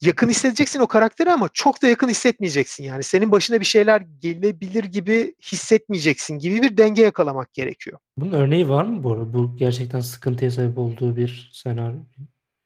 yakın 0.00 0.28
hissedeceksin 0.28 0.80
o 0.80 0.86
karakteri 0.86 1.32
ama 1.32 1.48
çok 1.52 1.82
da 1.82 1.88
yakın 1.88 2.08
hissetmeyeceksin. 2.08 2.84
Yani 2.84 3.02
senin 3.02 3.32
başına 3.32 3.60
bir 3.60 3.64
şeyler 3.64 4.02
gelebilir 4.18 4.84
gibi 4.84 5.34
hissetmeyeceksin 5.42 6.38
gibi 6.38 6.62
bir 6.62 6.76
denge 6.76 7.02
yakalamak 7.02 7.54
gerekiyor. 7.54 7.98
Bunun 8.16 8.32
örneği 8.32 8.68
var 8.68 8.84
mı 8.84 9.02
bu 9.04 9.12
arada? 9.12 9.32
Bu 9.32 9.56
gerçekten 9.56 10.00
sıkıntıya 10.00 10.50
sebep 10.50 10.78
olduğu 10.78 11.16
bir 11.16 11.50
senaryo, 11.52 11.98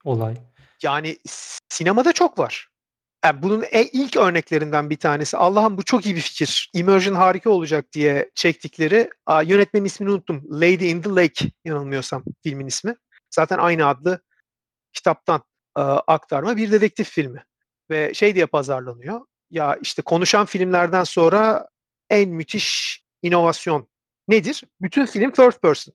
olay. 0.04 0.36
Yani 0.82 1.16
sinemada 1.68 2.12
çok 2.12 2.38
var. 2.38 2.68
Yani 3.24 3.42
bunun 3.42 3.64
en 3.72 3.88
ilk 3.92 4.16
örneklerinden 4.16 4.90
bir 4.90 4.96
tanesi. 4.96 5.36
Allah'ım 5.36 5.78
bu 5.78 5.82
çok 5.82 6.06
iyi 6.06 6.16
bir 6.16 6.20
fikir. 6.20 6.70
Immersion 6.74 7.14
harika 7.14 7.50
olacak 7.50 7.92
diye 7.92 8.30
çektikleri. 8.34 9.10
Aa, 9.26 9.42
yönetmenin 9.42 9.84
ismini 9.84 10.10
unuttum. 10.10 10.44
Lady 10.50 10.90
in 10.90 11.02
the 11.02 11.10
Lake 11.10 11.44
yanılmıyorsam 11.64 12.24
filmin 12.42 12.66
ismi. 12.66 12.94
Zaten 13.30 13.58
aynı 13.58 13.86
adlı 13.86 14.20
kitaptan 14.92 15.42
e, 15.78 15.80
aktarma 15.80 16.56
bir 16.56 16.72
dedektif 16.72 17.10
filmi. 17.10 17.44
Ve 17.90 18.14
şey 18.14 18.34
diye 18.34 18.46
pazarlanıyor. 18.46 19.20
Ya 19.50 19.78
işte 19.82 20.02
konuşan 20.02 20.46
filmlerden 20.46 21.04
sonra 21.04 21.68
en 22.10 22.28
müthiş 22.28 23.02
inovasyon 23.22 23.88
nedir? 24.28 24.64
Bütün 24.80 25.06
film 25.06 25.32
first 25.32 25.62
person. 25.62 25.94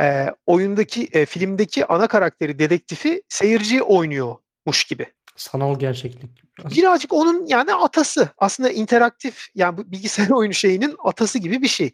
E, 0.00 0.26
oyundaki, 0.46 1.08
e, 1.12 1.26
filmdeki 1.26 1.86
ana 1.86 2.06
karakteri, 2.06 2.58
dedektifi 2.58 3.22
seyirci 3.28 3.82
oynuyormuş 3.82 4.84
gibi. 4.88 5.06
Sanal 5.36 5.78
gerçeklik. 5.78 6.30
Birazcık 6.76 7.12
onun 7.12 7.46
yani 7.46 7.74
atası. 7.74 8.28
Aslında 8.38 8.70
interaktif 8.70 9.48
yani 9.54 9.92
bilgisayar 9.92 10.30
oyunu 10.36 10.54
şeyinin 10.54 10.96
atası 11.04 11.38
gibi 11.38 11.62
bir 11.62 11.68
şey. 11.68 11.90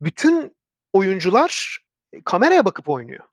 Bütün 0.00 0.56
oyuncular 0.92 1.78
kameraya 2.24 2.64
bakıp 2.64 2.88
oynuyor. 2.88 3.24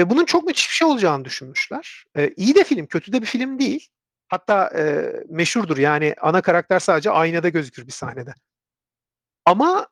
Ve 0.00 0.10
bunun 0.10 0.24
çok 0.24 0.44
müthiş 0.44 0.68
bir 0.68 0.74
şey 0.74 0.88
olacağını 0.88 1.24
düşünmüşler. 1.24 2.04
Ee, 2.16 2.34
iyi 2.36 2.54
de 2.54 2.64
film, 2.64 2.86
kötü 2.86 3.12
de 3.12 3.22
bir 3.22 3.26
film 3.26 3.58
değil. 3.58 3.88
Hatta 4.28 4.70
e, 4.78 5.12
meşhurdur 5.28 5.78
yani 5.78 6.14
ana 6.20 6.42
karakter 6.42 6.78
sadece 6.78 7.10
aynada 7.10 7.48
gözükür 7.48 7.86
bir 7.86 7.92
sahnede. 7.92 8.34
Ama 9.44 9.88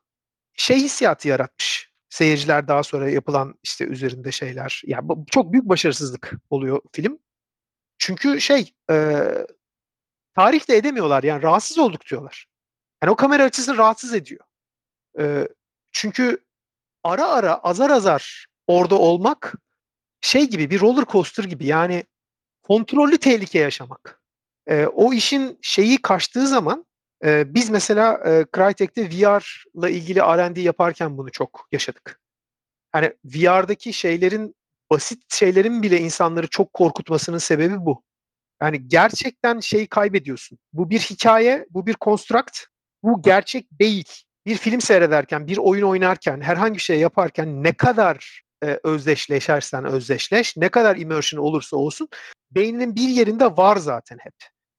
şey 0.53 0.77
hissiyatı 0.77 1.27
yaratmış. 1.27 1.91
Seyirciler 2.09 2.67
daha 2.67 2.83
sonra 2.83 3.09
yapılan 3.09 3.55
işte 3.63 3.85
üzerinde 3.85 4.31
şeyler. 4.31 4.81
Yani 4.85 5.07
çok 5.31 5.53
büyük 5.53 5.69
başarısızlık 5.69 6.31
oluyor 6.49 6.81
film. 6.91 7.19
Çünkü 7.97 8.41
şey 8.41 8.73
e, 8.91 9.25
tarih 10.35 10.69
de 10.69 10.77
edemiyorlar 10.77 11.23
yani 11.23 11.43
rahatsız 11.43 11.77
olduk 11.77 12.05
diyorlar. 12.09 12.47
Yani 13.03 13.11
o 13.11 13.15
kamera 13.15 13.43
açısı 13.43 13.77
rahatsız 13.77 14.13
ediyor. 14.13 14.45
E, 15.19 15.47
çünkü 15.91 16.45
ara 17.03 17.27
ara 17.27 17.55
azar 17.55 17.89
azar 17.89 18.47
orada 18.67 18.99
olmak 18.99 19.53
şey 20.21 20.49
gibi 20.49 20.69
bir 20.69 20.79
roller 20.79 21.05
coaster 21.05 21.43
gibi 21.43 21.65
yani 21.65 22.03
kontrollü 22.63 23.17
tehlike 23.17 23.59
yaşamak. 23.59 24.21
E, 24.67 24.85
o 24.85 25.13
işin 25.13 25.59
şeyi 25.61 26.01
kaçtığı 26.01 26.47
zaman 26.47 26.85
e, 27.25 27.53
biz 27.53 27.69
mesela 27.69 28.13
e, 28.25 28.45
Crytek'te 28.55 29.09
VR'la 29.09 29.89
ilgili 29.89 30.19
R&D 30.19 30.61
yaparken 30.61 31.17
bunu 31.17 31.31
çok 31.31 31.67
yaşadık. 31.71 32.21
Yani 32.95 33.13
VR'daki 33.25 33.93
şeylerin 33.93 34.55
basit 34.91 35.33
şeylerin 35.33 35.83
bile 35.83 35.99
insanları 35.99 36.47
çok 36.47 36.73
korkutmasının 36.73 37.37
sebebi 37.37 37.85
bu. 37.85 38.03
Yani 38.61 38.87
gerçekten 38.87 39.59
şey 39.59 39.87
kaybediyorsun. 39.87 40.59
Bu 40.73 40.89
bir 40.89 40.99
hikaye, 40.99 41.65
bu 41.69 41.85
bir 41.85 41.93
konstrakt, 41.93 42.59
bu 43.03 43.21
gerçek 43.21 43.67
değil. 43.79 44.09
Bir 44.45 44.57
film 44.57 44.81
seyrederken, 44.81 45.47
bir 45.47 45.57
oyun 45.57 45.83
oynarken, 45.83 46.41
herhangi 46.41 46.73
bir 46.73 46.81
şey 46.81 46.99
yaparken 46.99 47.63
ne 47.63 47.73
kadar 47.73 48.41
e, 48.63 48.79
özdeşleşersen 48.83 49.85
özdeşleş, 49.85 50.57
ne 50.57 50.69
kadar 50.69 50.95
immersion 50.95 51.41
olursa 51.41 51.77
olsun 51.77 52.07
beyninin 52.51 52.95
bir 52.95 53.09
yerinde 53.09 53.45
var 53.45 53.77
zaten 53.77 54.17
hep. 54.21 54.33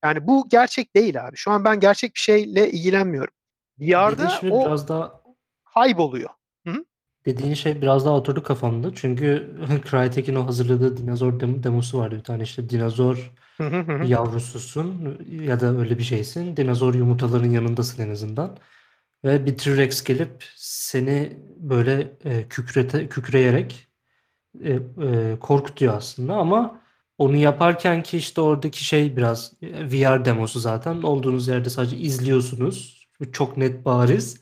Yani 0.05 0.27
bu 0.27 0.49
gerçek 0.49 0.97
değil 0.97 1.27
abi. 1.27 1.37
Şu 1.37 1.51
an 1.51 1.65
ben 1.65 1.81
gerçek 1.81 2.15
bir 2.15 2.21
şeyle 2.21 2.71
ilgilenmiyorum. 2.71 3.35
VR'da 3.79 4.41
o 4.51 4.67
biraz 4.67 4.89
daha 4.89 5.23
kayboluyor. 5.75 6.31
Hı-hı. 6.67 6.85
Dediğin 7.27 7.55
şey 7.55 7.83
biraz 7.83 8.05
daha 8.05 8.15
oturdu 8.15 8.43
kafamda. 8.43 8.95
Çünkü 8.95 9.57
Crytek'in 9.91 10.35
o 10.35 10.47
hazırladığı 10.47 10.97
dinozor 10.97 11.41
dem- 11.41 11.63
demosu 11.63 11.99
vardı 11.99 12.17
bir 12.17 12.25
tane 12.25 12.43
işte 12.43 12.71
dinozor 12.71 13.33
yavrususun 14.05 15.19
ya 15.31 15.61
da 15.61 15.79
öyle 15.79 15.99
bir 15.99 16.03
şeysin. 16.03 16.57
Dinozor 16.57 16.95
yumurtaların 16.95 17.51
yanındasın 17.51 18.03
en 18.03 18.11
azından. 18.11 18.57
Ve 19.25 19.47
bir 19.47 19.59
T-Rex 19.59 20.05
gelip 20.05 20.45
seni 20.57 21.39
böyle 21.57 22.13
e, 22.25 22.49
kükrete, 22.49 23.09
kükreyerek 23.09 23.89
e, 24.65 24.73
e, 25.03 25.37
korkutuyor 25.41 25.95
aslında 25.95 26.35
ama 26.35 26.81
onu 27.19 27.37
yaparken 27.37 28.03
ki 28.03 28.19
işte 28.19 28.41
oradaki 28.41 28.85
şey 28.85 29.17
biraz 29.17 29.53
e, 29.63 29.87
VR 29.91 30.25
demosu 30.25 30.61
zaten 30.61 31.03
olduğunuz 31.03 31.49
yerde 31.49 31.71
sadece 31.71 31.97
izliyorsunuz. 31.97 33.07
Çok 33.33 33.57
net 33.57 33.85
bariz. 33.85 34.41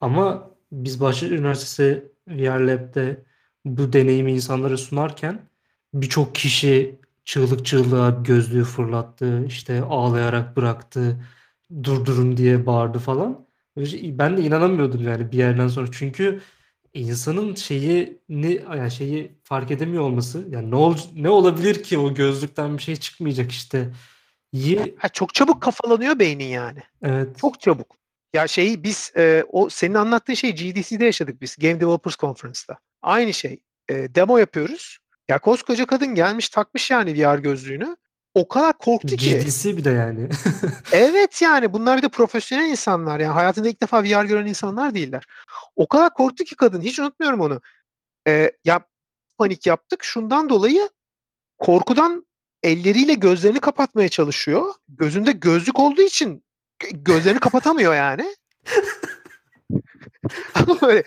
Ama 0.00 0.50
biz 0.72 1.00
Bahçeşehir 1.00 1.38
Üniversitesi 1.38 2.12
VR 2.28 2.60
Lab'de 2.60 3.24
bu 3.64 3.92
deneyimi 3.92 4.32
insanlara 4.32 4.76
sunarken 4.76 5.48
birçok 5.94 6.34
kişi 6.34 7.00
çığlık 7.24 7.66
çığlığa 7.66 8.10
gözlüğü 8.10 8.64
fırlattı, 8.64 9.44
işte 9.46 9.82
ağlayarak 9.82 10.56
bıraktı, 10.56 11.24
durdurun 11.84 12.36
diye 12.36 12.66
bağırdı 12.66 12.98
falan. 12.98 13.46
Ben 13.76 14.36
de 14.36 14.42
inanamıyordum 14.42 15.02
yani 15.02 15.32
bir 15.32 15.38
yerden 15.38 15.68
sonra. 15.68 15.86
Çünkü 15.92 16.40
insanın 16.94 17.54
şeyi 17.54 18.18
ne 18.28 18.50
yani 18.50 18.90
şeyi 18.90 19.32
fark 19.44 19.70
edemiyor 19.70 20.02
olması 20.02 20.46
yani 20.50 20.70
ne 20.70 20.76
ol, 20.76 20.96
ne 21.14 21.28
olabilir 21.28 21.82
ki 21.82 21.98
o 21.98 22.14
gözlükten 22.14 22.78
bir 22.78 22.82
şey 22.82 22.96
çıkmayacak 22.96 23.52
işte. 23.52 23.90
İyi. 24.52 24.96
Ha, 24.98 25.08
çok 25.08 25.34
çabuk 25.34 25.62
kafalanıyor 25.62 26.18
beynin 26.18 26.44
yani. 26.44 26.78
Evet. 27.02 27.38
Çok 27.38 27.60
çabuk. 27.60 27.96
Ya 28.34 28.48
şeyi 28.48 28.82
biz 28.82 29.12
e, 29.16 29.44
o 29.48 29.68
senin 29.68 29.94
anlattığın 29.94 30.34
şey 30.34 30.54
GDC'de 30.54 31.04
yaşadık 31.04 31.40
biz 31.40 31.56
Game 31.56 31.80
Developers 31.80 32.16
Conference'da. 32.16 32.78
Aynı 33.02 33.34
şey. 33.34 33.60
E, 33.88 34.14
demo 34.14 34.38
yapıyoruz. 34.38 34.98
Ya 35.28 35.38
koskoca 35.38 35.86
kadın 35.86 36.14
gelmiş 36.14 36.48
takmış 36.48 36.90
yani 36.90 37.14
VR 37.14 37.38
gözlüğünü. 37.38 37.96
O 38.34 38.48
kadar 38.48 38.78
korktu 38.78 39.16
ki. 39.16 39.38
GDC 39.38 39.76
bir 39.76 39.84
de 39.84 39.90
yani. 39.90 40.28
evet 40.92 41.42
yani 41.42 41.72
bunlar 41.72 41.98
bir 41.98 42.02
de 42.02 42.08
profesyonel 42.08 42.70
insanlar. 42.70 43.20
Yani 43.20 43.32
hayatında 43.32 43.68
ilk 43.68 43.82
defa 43.82 44.02
VR 44.02 44.24
gören 44.24 44.46
insanlar 44.46 44.94
değiller. 44.94 45.24
O 45.76 45.88
kadar 45.88 46.14
korktu 46.14 46.44
ki 46.44 46.56
kadın. 46.56 46.80
Hiç 46.80 46.98
unutmuyorum 46.98 47.40
onu. 47.40 47.60
Ee, 48.28 48.52
ya 48.64 48.80
panik 49.38 49.66
yaptık. 49.66 50.04
Şundan 50.04 50.48
dolayı 50.48 50.88
korkudan 51.58 52.26
elleriyle 52.62 53.14
gözlerini 53.14 53.60
kapatmaya 53.60 54.08
çalışıyor. 54.08 54.74
Gözünde 54.88 55.32
gözlük 55.32 55.78
olduğu 55.78 56.02
için 56.02 56.44
gözlerini 56.92 57.40
kapatamıyor 57.40 57.94
yani. 57.94 58.36
Ama 60.54 60.80
böyle 60.80 61.02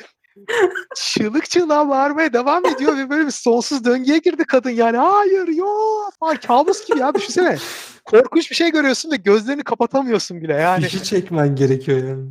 çığlık 0.96 1.50
çığlığa 1.50 1.90
bağırmaya 1.90 2.34
devam 2.34 2.66
ediyor 2.66 2.98
ve 2.98 3.10
böyle 3.10 3.26
bir 3.26 3.32
sonsuz 3.32 3.86
döngüye 3.86 4.18
girdi 4.18 4.44
kadın 4.46 4.70
yani. 4.70 4.98
Hayır 4.98 5.48
yok 5.48 6.14
falan 6.20 6.36
kabus 6.36 6.88
gibi 6.88 7.00
ya 7.00 7.14
düşünsene. 7.14 7.58
Korkunç 8.06 8.52
bir 8.52 8.56
şey 8.56 8.72
görüyorsun 8.72 9.12
ve 9.12 9.16
gözlerini 9.16 9.64
kapatamıyorsun 9.64 10.42
bile 10.42 10.54
yani. 10.54 10.84
Fişi 10.84 11.04
çekmen 11.04 11.56
gerekiyor 11.56 11.98
yani. 11.98 12.30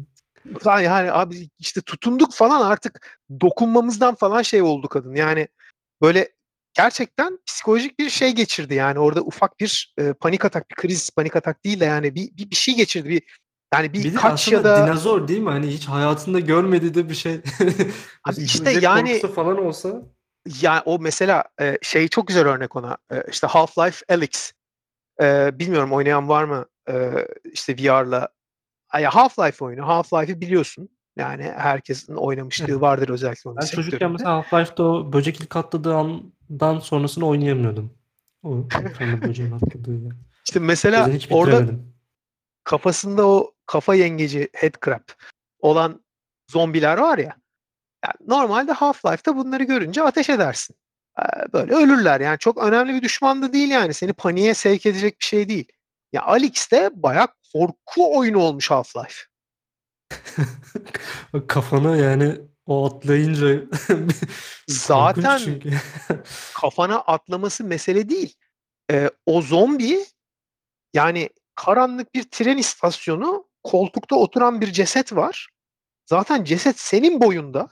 Yani, 0.65 0.85
yani 0.85 1.13
abi 1.13 1.49
işte 1.59 1.81
tutunduk 1.81 2.35
falan 2.35 2.67
artık 2.67 3.21
dokunmamızdan 3.41 4.15
falan 4.15 4.43
şey 4.43 4.63
oldu 4.63 4.89
kadın. 4.89 5.15
Yani 5.15 5.49
böyle 6.03 6.29
gerçekten 6.75 7.39
psikolojik 7.47 7.99
bir 7.99 8.11
şey 8.11 8.33
geçirdi 8.33 8.75
yani 8.75 8.99
orada 8.99 9.21
ufak 9.21 9.61
bir 9.61 9.95
e, 9.99 10.13
panik 10.13 10.45
atak, 10.45 10.71
bir 10.71 10.75
kriz 10.75 11.11
panik 11.11 11.37
atak 11.37 11.65
değil 11.65 11.81
de 11.81 11.85
yani 11.85 12.15
bir 12.15 12.37
bir, 12.37 12.51
bir 12.51 12.57
şey 12.57 12.75
geçirdi. 12.75 13.09
Bir 13.09 13.23
yani 13.73 13.93
bir, 13.93 14.05
Bir 14.05 14.14
kaç 14.14 14.49
ya 14.49 14.64
da 14.64 14.87
dinozor 14.87 15.29
değil 15.29 15.41
mi? 15.41 15.51
Hani 15.51 15.66
hiç 15.66 15.87
hayatında 15.87 16.41
görmediği 16.41 16.95
de 16.95 17.09
bir 17.09 17.14
şey. 17.14 17.41
Abi 18.25 18.37
işte 18.41 18.70
yani- 18.70 19.20
falan 19.20 19.64
olsa 19.64 20.03
yani 20.61 20.83
o 20.85 20.99
mesela 20.99 21.45
e, 21.61 21.79
şey 21.83 22.09
çok 22.09 22.27
güzel 22.27 22.47
örnek 22.47 22.77
ona. 22.77 22.97
E, 23.12 23.23
işte 23.31 23.47
Half-Life 23.47 24.14
Alyx. 24.14 24.53
E, 25.23 25.59
bilmiyorum 25.59 25.93
oynayan 25.93 26.29
var 26.29 26.45
mı 26.45 26.66
e, 26.89 27.12
işte 27.53 27.77
VR'la. 27.77 28.29
Half-Life 28.93 29.64
oyunu. 29.64 29.81
Half-Life'i 29.81 30.41
biliyorsun. 30.41 30.89
Yani 31.16 31.43
herkesin 31.57 32.14
oynamışlığı 32.14 32.81
vardır 32.81 33.09
özellikle 33.09 33.51
onun 33.51 33.59
ben 33.61 33.66
çocukken 33.66 33.91
sektöründe. 33.91 34.12
mesela 34.12 34.41
Half-Life'da 34.41 34.83
o 34.83 35.12
böcek 35.12 35.41
ilk 35.41 35.57
atladığı 35.57 35.95
andan 35.95 36.79
sonrasını 36.79 37.27
oynayamıyordum. 37.27 37.95
O 38.43 38.68
böceğin 39.23 39.53
atladığı. 39.53 40.16
İşte 40.45 40.61
mesela 40.61 41.11
orada 41.31 41.66
kafasında 42.64 43.27
o 43.27 43.52
kafa 43.67 43.95
yengeci 43.95 44.49
headcrab 44.55 45.09
olan 45.59 46.05
zombiler 46.51 46.99
var 46.99 47.19
ya. 47.19 47.37
Yani 48.05 48.15
normalde 48.27 48.73
Half-Life'da 48.73 49.37
bunları 49.37 49.65
görünce 49.65 50.03
ateş 50.03 50.31
edersin. 50.31 50.77
Böyle 51.53 51.75
ölürler 51.75 52.21
yani 52.21 52.39
çok 52.39 52.59
önemli 52.59 52.95
bir 52.95 53.03
düşman 53.03 53.43
da 53.43 53.53
değil 53.53 53.71
yani 53.71 53.95
seni 53.95 54.13
paniğe 54.13 54.55
sevk 54.55 54.87
edecek 54.87 55.21
bir 55.21 55.25
şey 55.25 55.49
değil. 55.49 55.73
Ya 56.13 56.23
Alyx'te 56.23 56.91
bayağı 56.95 57.29
korku 57.53 58.19
oyunu 58.19 58.39
olmuş 58.39 58.71
Half-Life. 58.71 59.27
Kafana 61.49 61.97
yani 61.97 62.41
o 62.67 62.87
atlayınca 62.87 63.63
Zaten 64.69 65.41
kafana 66.55 66.99
atlaması 66.99 67.65
mesele 67.65 68.09
değil. 68.09 68.35
Ee, 68.91 69.11
o 69.27 69.43
zombi 69.43 70.05
yani 70.95 71.31
karanlık 71.55 72.15
bir 72.15 72.23
tren 72.31 72.57
istasyonu 72.57 73.49
koltukta 73.65 74.17
oturan 74.17 74.61
bir 74.61 74.73
ceset 74.73 75.13
var. 75.13 75.49
Zaten 76.07 76.45
ceset 76.45 76.81
senin 76.81 77.21
boyunda. 77.21 77.71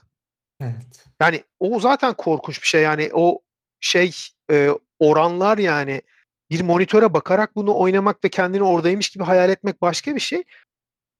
Evet. 0.61 1.05
Yani 1.21 1.43
o 1.59 1.79
zaten 1.79 2.13
korkunç 2.13 2.61
bir 2.61 2.67
şey 2.67 2.81
yani 2.81 3.09
o 3.13 3.39
şey 3.79 4.11
e, 4.51 4.69
oranlar 4.99 5.57
yani 5.57 6.01
bir 6.49 6.61
monitöre 6.61 7.13
bakarak 7.13 7.55
bunu 7.55 7.77
oynamak 7.77 8.23
ve 8.23 8.29
kendini 8.29 8.63
oradaymış 8.63 9.09
gibi 9.09 9.23
hayal 9.23 9.49
etmek 9.49 9.81
başka 9.81 10.15
bir 10.15 10.19
şey. 10.19 10.43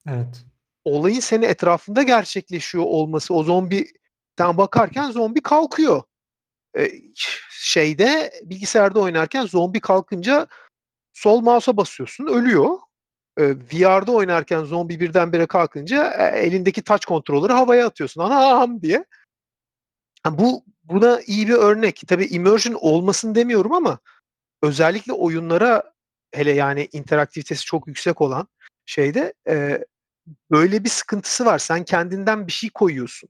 Evet. 0.08 0.46
Olayın 0.86 1.20
senin 1.20 1.48
etrafında 1.48 2.04
gerçekleşiyor 2.04 2.84
olması 2.84 3.34
o 3.34 3.44
zombiden 3.44 4.58
bakarken 4.58 5.12
zombi 5.12 5.42
kalkıyor. 5.42 6.04
E, 6.78 6.92
şeyde 7.50 8.34
bilgisayarda 8.44 9.00
oynarken 9.00 9.46
zombi 9.46 9.80
kalkınca 9.80 10.48
sol 11.14 11.42
mouse'a 11.42 11.78
basıyorsun 11.78 12.28
ölüyor. 12.28 12.78
E, 13.42 13.56
VR'da 13.56 14.12
oynarken 14.12 14.64
zombi 14.64 15.00
birdenbire 15.00 15.46
kalkınca 15.46 16.14
e, 16.18 16.40
elindeki 16.40 16.82
touch 16.82 17.06
kontrolleri 17.06 17.54
havaya 17.54 17.88
atıyorsun. 17.88 18.22
Anam 18.22 18.82
diye. 18.82 19.06
Ha, 20.24 20.38
bu 20.38 20.66
buna 20.84 21.22
iyi 21.22 21.48
bir 21.48 21.54
örnek. 21.54 22.04
Tabii 22.08 22.26
immersion 22.26 22.74
olmasın 22.74 23.36
demiyorum 23.36 23.74
ama 23.74 24.00
özellikle 24.64 25.14
oyunlara 25.14 25.94
hele 26.32 26.52
yani 26.52 26.90
interaktivitesi 26.92 27.66
çok 27.66 27.88
yüksek 27.88 28.22
olan 28.22 28.48
şeyde 28.86 29.34
e, 29.48 29.86
böyle 30.52 30.84
bir 30.84 30.90
sıkıntısı 30.90 31.46
var. 31.46 31.60
Sen 31.60 31.84
kendinden 31.84 32.48
bir 32.48 32.52
şey 32.52 32.70
koyuyorsun. 32.70 33.30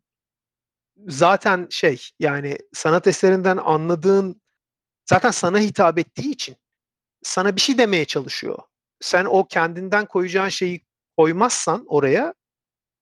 Zaten 1.08 1.68
şey 1.70 2.10
yani 2.20 2.58
sanat 2.74 3.08
eserinden 3.08 3.58
anladığın 3.58 4.42
zaten 5.10 5.32
sana 5.32 5.60
hitap 5.60 5.98
ettiği 6.00 6.32
için 6.32 6.56
sana 7.24 7.56
bir 7.56 7.62
şey 7.62 7.78
demeye 7.78 8.06
çalışıyor. 8.06 8.60
Sen 9.02 9.26
o 9.26 9.48
kendinden 9.48 10.06
koyacağın 10.06 10.50
şeyi 10.50 10.82
koymazsan 11.18 11.86
oraya 11.88 12.34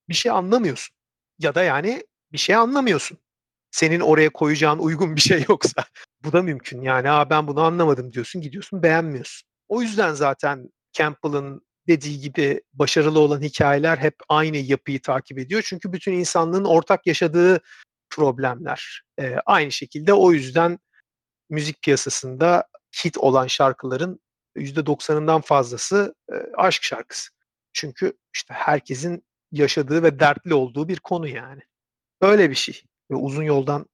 bir 0.09 0.13
şey 0.13 0.31
anlamıyorsun. 0.31 0.95
Ya 1.39 1.55
da 1.55 1.63
yani 1.63 2.03
bir 2.31 2.37
şey 2.37 2.55
anlamıyorsun 2.55 3.17
senin 3.71 3.99
oraya 3.99 4.29
koyacağın 4.29 4.79
uygun 4.79 5.15
bir 5.15 5.21
şey 5.21 5.45
yoksa. 5.49 5.85
Bu 6.23 6.33
da 6.33 6.41
mümkün. 6.41 6.81
Yani 6.81 7.07
ha 7.07 7.29
ben 7.29 7.47
bunu 7.47 7.61
anlamadım 7.61 8.13
diyorsun, 8.13 8.41
gidiyorsun 8.41 8.83
beğenmiyorsun. 8.83 9.49
O 9.67 9.81
yüzden 9.81 10.13
zaten 10.13 10.69
Campbell'ın 10.93 11.61
dediği 11.87 12.19
gibi 12.19 12.61
başarılı 12.73 13.19
olan 13.19 13.41
hikayeler 13.41 13.97
hep 13.97 14.15
aynı 14.29 14.57
yapıyı 14.57 15.01
takip 15.01 15.39
ediyor. 15.39 15.61
Çünkü 15.65 15.93
bütün 15.93 16.13
insanlığın 16.13 16.65
ortak 16.65 17.07
yaşadığı 17.07 17.61
problemler. 18.09 19.01
Ee, 19.19 19.35
aynı 19.45 19.71
şekilde 19.71 20.13
o 20.13 20.31
yüzden 20.31 20.79
müzik 21.49 21.81
piyasasında 21.81 22.65
hit 23.05 23.17
olan 23.17 23.47
şarkıların 23.47 24.19
%90'ından 24.59 25.41
fazlası 25.41 26.15
e, 26.31 26.35
aşk 26.57 26.83
şarkısı. 26.83 27.29
Çünkü 27.73 28.13
işte 28.33 28.53
herkesin 28.53 29.23
yaşadığı 29.51 30.03
ve 30.03 30.19
dertli 30.19 30.53
olduğu 30.53 30.87
bir 30.87 30.99
konu 30.99 31.27
yani. 31.27 31.61
Böyle 32.21 32.49
bir 32.49 32.55
şey 32.55 32.83
ve 33.11 33.15
uzun 33.15 33.43
yoldan 33.43 33.85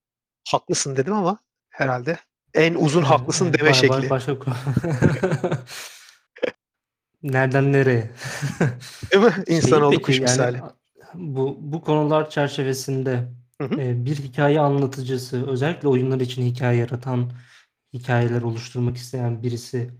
haklısın 0.49 0.95
dedim 0.95 1.13
ama 1.13 1.37
herhalde 1.69 2.19
en 2.53 2.73
uzun 2.73 3.01
haklısın 3.01 3.53
deme 3.53 3.65
bay, 3.65 3.73
şekli. 3.73 4.09
başka. 4.09 4.35
Nereden 7.23 7.73
nereye? 7.73 8.11
Değil 9.11 9.23
mi? 9.23 9.33
İnsanoğlu 9.47 9.91
peki 9.91 10.01
kuş 10.01 10.15
yani 10.15 10.21
misali. 10.21 10.61
bu 11.13 11.57
bu 11.59 11.81
konular 11.81 12.29
çerçevesinde 12.29 13.27
Hı 13.61 13.67
hı. 13.67 13.81
e, 13.81 14.05
bir 14.05 14.15
hikaye 14.15 14.59
anlatıcısı, 14.59 15.49
özellikle 15.49 15.87
oyunlar 15.87 16.19
için 16.19 16.45
hikaye 16.45 16.79
yaratan, 16.79 17.31
hikayeler 17.93 18.41
oluşturmak 18.41 18.97
isteyen 18.97 19.43
birisi 19.43 19.91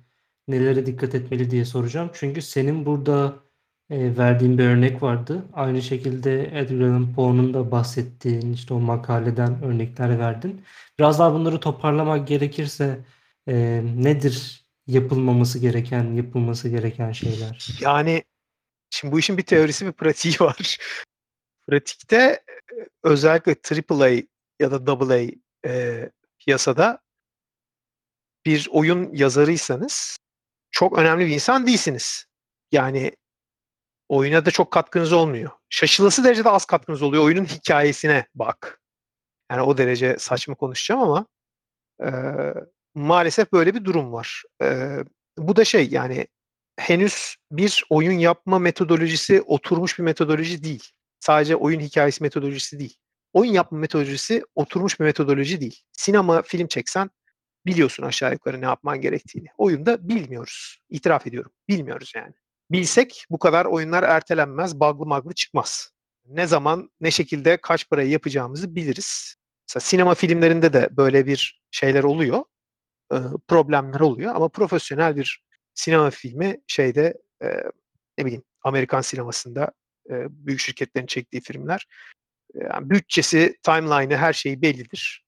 nelere 0.48 0.86
dikkat 0.86 1.16
etmeli 1.16 1.52
diye 1.52 1.66
soracağım. 1.66 2.12
Çünkü 2.14 2.42
senin 2.42 2.86
burada 2.86 3.46
e, 3.90 4.18
verdiğin 4.18 4.58
bir 4.58 4.66
örnek 4.66 5.04
vardı. 5.04 5.46
Aynı 5.54 5.82
şekilde 5.82 6.60
Edgar 6.60 6.86
Allan 6.88 7.14
Poe'nun 7.14 7.54
da 7.54 7.72
bahsettiğin 7.72 8.54
işte 8.54 8.74
o 8.74 8.80
makaleden 8.80 9.64
örnekler 9.64 10.20
verdin. 10.20 10.66
Biraz 11.00 11.20
daha 11.20 11.34
bunları 11.34 11.60
toparlamak 11.60 12.28
gerekirse 12.28 13.06
e, 13.48 13.82
nedir 13.96 14.66
yapılmaması 14.88 15.60
gereken, 15.60 16.14
yapılması 16.14 16.70
gereken 16.70 17.12
şeyler? 17.12 17.78
Yani 17.82 18.24
şimdi 18.90 19.12
bu 19.12 19.20
işin 19.20 19.38
bir 19.38 19.44
teorisi 19.44 19.86
bir 19.86 19.92
pratiği 19.92 20.36
var. 20.40 20.78
Pratikte 21.68 22.18
e, 22.18 22.44
özellikle 23.04 23.56
AAA 23.90 24.10
ya 24.60 24.72
da 24.72 24.94
AA 24.94 25.20
e, 25.66 26.10
piyasada 26.40 27.00
bir 28.46 28.68
oyun 28.72 29.14
yazarıysanız 29.14 30.18
çok 30.76 30.98
önemli 30.98 31.26
bir 31.26 31.34
insan 31.34 31.68
değilsiniz. 31.68 32.26
Yani 32.72 33.12
oyuna 34.10 34.46
da 34.46 34.52
çok 34.52 34.72
katkınız 34.72 35.14
olmuyor. 35.14 35.52
Şaşılası 35.70 36.24
derecede 36.24 36.50
az 36.50 36.66
katkınız 36.66 37.02
oluyor. 37.02 37.24
Oyunun 37.24 37.46
hikayesine 37.46 38.28
bak. 38.36 38.82
Yani 39.52 39.62
o 39.62 39.78
derece 39.78 40.16
saçma 40.20 40.56
konuşacağım 40.56 41.02
ama 41.02 41.28
e, 42.04 42.10
maalesef 42.96 43.54
böyle 43.54 43.76
bir 43.76 43.86
durum 43.86 44.14
var. 44.14 44.44
E, 44.62 44.98
bu 45.38 45.56
da 45.56 45.66
şey 45.66 45.90
yani 45.90 46.28
henüz 46.78 47.36
bir 47.52 47.86
oyun 47.90 48.20
yapma 48.20 48.60
metodolojisi 48.60 49.42
oturmuş 49.42 50.00
bir 50.00 50.04
metodoloji 50.04 50.64
değil. 50.64 50.84
Sadece 51.20 51.56
oyun 51.56 51.80
hikayesi 51.80 52.24
metodolojisi 52.24 52.80
değil. 52.80 52.96
Oyun 53.34 53.52
yapma 53.52 53.78
metodolojisi 53.78 54.44
oturmuş 54.56 55.00
bir 55.00 55.06
metodoloji 55.06 55.62
değil. 55.62 55.82
Sinema 55.92 56.42
film 56.42 56.68
çeksen 56.68 57.10
biliyorsun 57.66 58.04
aşağı 58.04 58.32
yukarı 58.32 58.62
ne 58.62 58.66
yapman 58.66 59.02
gerektiğini. 59.02 59.48
Oyunda 59.58 60.08
bilmiyoruz. 60.08 60.78
İtiraf 60.90 61.28
ediyorum. 61.28 61.52
Bilmiyoruz 61.70 62.14
yani. 62.16 62.34
Bilsek 62.72 63.26
bu 63.30 63.40
kadar 63.40 63.66
oyunlar 63.66 64.04
ertelenmez, 64.04 64.80
baglı 64.80 65.06
maglı 65.06 65.34
çıkmaz. 65.34 65.92
Ne 66.26 66.48
zaman, 66.48 66.90
ne 67.02 67.12
şekilde, 67.12 67.58
kaç 67.58 67.90
parayı 67.90 68.10
yapacağımızı 68.10 68.76
biliriz. 68.76 69.36
Mesela 69.70 69.82
sinema 69.82 70.16
filmlerinde 70.16 70.74
de 70.74 70.90
böyle 70.92 71.26
bir 71.26 71.62
şeyler 71.72 72.04
oluyor. 72.04 72.44
problemler 73.48 74.00
oluyor 74.00 74.36
ama 74.36 74.50
profesyonel 74.50 75.16
bir 75.16 75.44
sinema 75.74 76.10
filmi 76.10 76.58
şeyde 76.68 77.14
ne 78.18 78.26
bileyim 78.26 78.44
Amerikan 78.62 79.02
sinemasında 79.02 79.72
büyük 80.10 80.60
şirketlerin 80.60 81.06
çektiği 81.06 81.42
filmler 81.42 81.88
yani 82.54 82.90
bütçesi, 82.90 83.58
timeline'ı 83.64 84.18
her 84.18 84.34
şeyi 84.34 84.62
bellidir. 84.62 85.26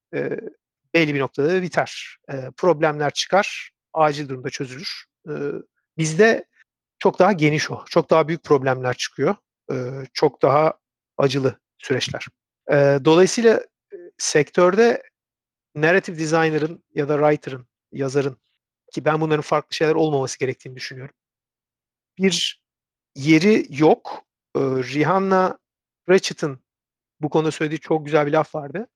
E, 0.95 0.99
belli 0.99 1.15
bir 1.15 1.19
noktada 1.19 1.49
da 1.49 1.61
biter. 1.61 2.17
E, 2.31 2.51
problemler 2.57 3.11
çıkar, 3.11 3.71
acil 3.93 4.29
durumda 4.29 4.49
çözülür. 4.49 5.05
E, 5.29 5.33
bizde 5.97 6.45
çok 6.99 7.19
daha 7.19 7.31
geniş 7.33 7.71
o. 7.71 7.83
Çok 7.89 8.09
daha 8.09 8.27
büyük 8.27 8.43
problemler 8.43 8.93
çıkıyor. 8.93 9.35
E, 9.71 9.75
çok 10.13 10.41
daha 10.41 10.73
acılı 11.17 11.59
süreçler. 11.77 12.27
Eee, 12.71 12.99
dolayısıyla, 13.05 13.61
sektörde 14.17 15.03
narrative 15.75 16.19
designer'ın 16.19 16.83
ya 16.95 17.09
da 17.09 17.17
writer'ın, 17.17 17.67
yazarın 17.93 18.37
ki 18.93 19.05
ben 19.05 19.21
bunların 19.21 19.41
farklı 19.41 19.75
şeyler 19.75 19.95
olmaması 19.95 20.39
gerektiğini 20.39 20.75
düşünüyorum. 20.75 21.15
Bir 22.17 22.61
yeri 23.15 23.65
yok. 23.69 24.23
Eee, 24.55 24.61
Rihanna 24.63 25.57
Pratchett'ın 26.07 26.59
bu 27.21 27.29
konuda 27.29 27.51
söylediği 27.51 27.79
çok 27.79 28.05
güzel 28.05 28.27
bir 28.27 28.31
laf 28.33 28.55
vardı. 28.55 28.87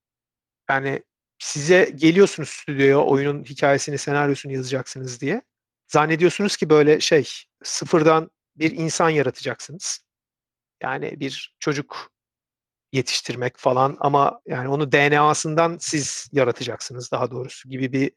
Yani 0.69 1.03
size 1.41 1.91
geliyorsunuz 1.95 2.49
stüdyoya 2.49 2.99
oyunun 2.99 3.43
hikâyesini, 3.43 3.97
senaryosunu 3.97 4.53
yazacaksınız 4.53 5.21
diye. 5.21 5.41
Zannediyorsunuz 5.87 6.57
ki 6.57 6.69
böyle 6.69 6.99
şey, 6.99 7.29
sıfırdan 7.63 8.31
bir 8.55 8.71
insan 8.71 9.09
yaratacaksınız. 9.09 9.99
Yani 10.83 11.19
bir 11.19 11.55
çocuk 11.59 12.11
yetiştirmek 12.91 13.57
falan 13.57 13.97
ama 13.99 14.41
yani 14.47 14.67
onu 14.67 14.91
DNA'sından 14.91 15.77
siz 15.79 16.29
yaratacaksınız 16.31 17.11
daha 17.11 17.31
doğrusu 17.31 17.69
gibi 17.69 17.93
bir 17.93 18.11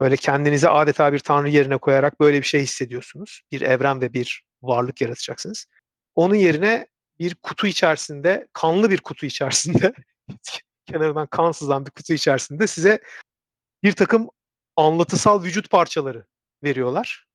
böyle 0.00 0.16
kendinizi 0.16 0.68
adeta 0.68 1.12
bir 1.12 1.18
tanrı 1.18 1.48
yerine 1.48 1.78
koyarak 1.78 2.20
böyle 2.20 2.38
bir 2.38 2.46
şey 2.46 2.62
hissediyorsunuz. 2.62 3.42
Bir 3.52 3.60
evren 3.60 4.00
ve 4.00 4.12
bir 4.12 4.42
varlık 4.62 5.00
yaratacaksınız. 5.00 5.66
Onun 6.14 6.34
yerine 6.34 6.86
bir 7.18 7.34
kutu 7.34 7.66
içerisinde, 7.66 8.48
kanlı 8.52 8.90
bir 8.90 8.98
kutu 8.98 9.26
içerisinde, 9.26 9.92
kenarından 10.92 11.26
kan 11.26 11.52
sızan 11.52 11.86
bir 11.86 11.90
kutu 11.90 12.12
içerisinde 12.12 12.66
size 12.66 13.00
birtakım 13.82 14.28
anlatısal 14.76 15.42
vücut 15.44 15.70
parçaları 15.70 16.26
veriyorlar. 16.64 17.26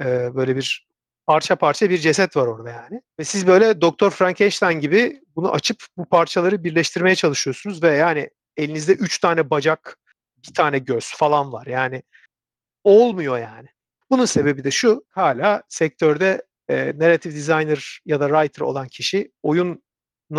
Eee, 0.00 0.30
böyle 0.34 0.56
bir 0.56 0.88
parça 1.26 1.56
parça 1.56 1.90
bir 1.90 1.98
ceset 1.98 2.36
var 2.36 2.46
orada 2.46 2.70
yani 2.70 3.02
ve 3.20 3.24
siz 3.24 3.46
böyle 3.46 3.80
Doktor 3.80 4.10
Frankenstein 4.10 4.80
gibi 4.80 5.22
bunu 5.36 5.52
açıp 5.52 5.84
bu 5.96 6.06
parçaları 6.08 6.64
birleştirmeye 6.64 7.16
çalışıyorsunuz 7.16 7.82
ve 7.82 7.96
yani 7.96 8.30
elinizde 8.56 8.92
3 8.92 9.18
tane 9.18 9.50
bacak, 9.50 9.98
1 10.48 10.54
tane 10.54 10.78
göz 10.78 11.12
falan 11.16 11.52
var. 11.52 11.66
Yani 11.66 12.02
olmuyor 12.84 13.38
yani. 13.38 13.68
Bunun 14.10 14.24
sebebi 14.24 14.64
de 14.64 14.70
şu, 14.70 15.04
hâlâ 15.10 15.62
sektörde, 15.68 16.42
eee, 16.70 16.94
narrative 16.98 17.34
designer 17.34 18.00
ya 18.06 18.20
da 18.20 18.28
writer 18.28 18.62
olan 18.66 18.88
kişi 18.88 19.32
oyunla 19.42 19.76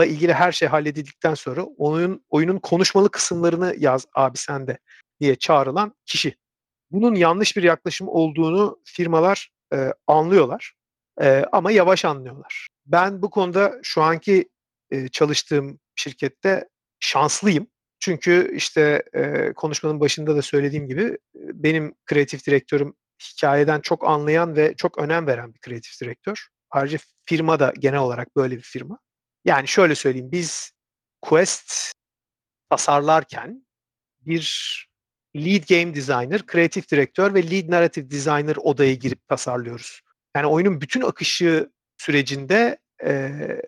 ilgili 0.06 0.34
her 0.34 0.52
şey 0.52 0.68
halledildikten 0.68 1.34
sonra 1.34 1.64
oyun 1.64 2.26
oyunun 2.30 2.60
konuşmalı 2.60 3.12
kısımlarını 3.12 3.76
yaz 3.80 4.06
abi 4.16 4.38
sen 4.38 4.68
de 4.68 4.78
diye 5.22 5.36
çağrılan 5.36 5.94
kişi. 6.06 6.36
Bunun 6.92 7.16
yanlış 7.16 7.58
bir 7.58 7.64
yaklaşım 7.64 8.08
olduğunu 8.10 8.80
firmalar, 8.86 9.50
eee, 9.74 9.94
anlıyorlar, 10.08 10.74
eee, 11.22 11.46
ama 11.52 11.72
yavaş 11.72 12.06
anlıyorlar. 12.06 12.68
Ben 12.86 13.22
bu 13.22 13.30
konuda 13.30 13.74
şu 13.84 14.02
anki, 14.04 14.50
eee, 14.92 15.08
çalıştığım 15.10 15.80
şirkette 15.96 16.70
şanslıyım. 17.00 17.68
Çünkü 18.00 18.54
işte, 18.56 19.04
eee, 19.16 19.54
konuşmanın 19.56 20.00
başında 20.00 20.36
da 20.36 20.42
söylediğim 20.42 20.88
gibi, 20.88 21.04
eee, 21.04 21.18
benim 21.54 21.96
kreatif 22.06 22.48
direktörüm 22.48 22.94
hikâyeden 23.24 23.82
çok 23.82 24.08
anlayan 24.08 24.56
ve 24.56 24.74
çok 24.78 24.98
önem 25.00 25.28
veren 25.28 25.54
bir 25.54 25.60
kreatif 25.60 26.02
direktör. 26.02 26.48
Ayrıca 26.72 26.98
firma 27.26 27.60
da 27.60 27.74
genel 27.80 28.00
olarak 28.00 28.36
böyle 28.36 28.58
bir 28.58 28.62
firma. 28.64 29.00
Yani 29.46 29.68
şöyle 29.68 29.96
söyleyeyim, 29.96 30.32
biz 30.32 30.72
Quest 31.22 31.92
tasarlarken 32.70 33.66
bir 34.22 34.78
lead 35.38 35.70
game 35.70 35.96
designer, 35.96 36.48
kreatif 36.48 36.92
direktör 36.92 37.34
ve 37.34 37.52
lead 37.52 37.72
narrative 37.72 38.12
designer 38.12 38.56
odaya 38.58 38.94
girip 38.96 39.28
tasarlıyoruz. 39.30 40.02
Yani 40.38 40.48
oyunun 40.48 40.82
bütün 40.82 41.02
akışı 41.02 41.72
sürecinde, 41.98 42.78
eee, 43.04 43.62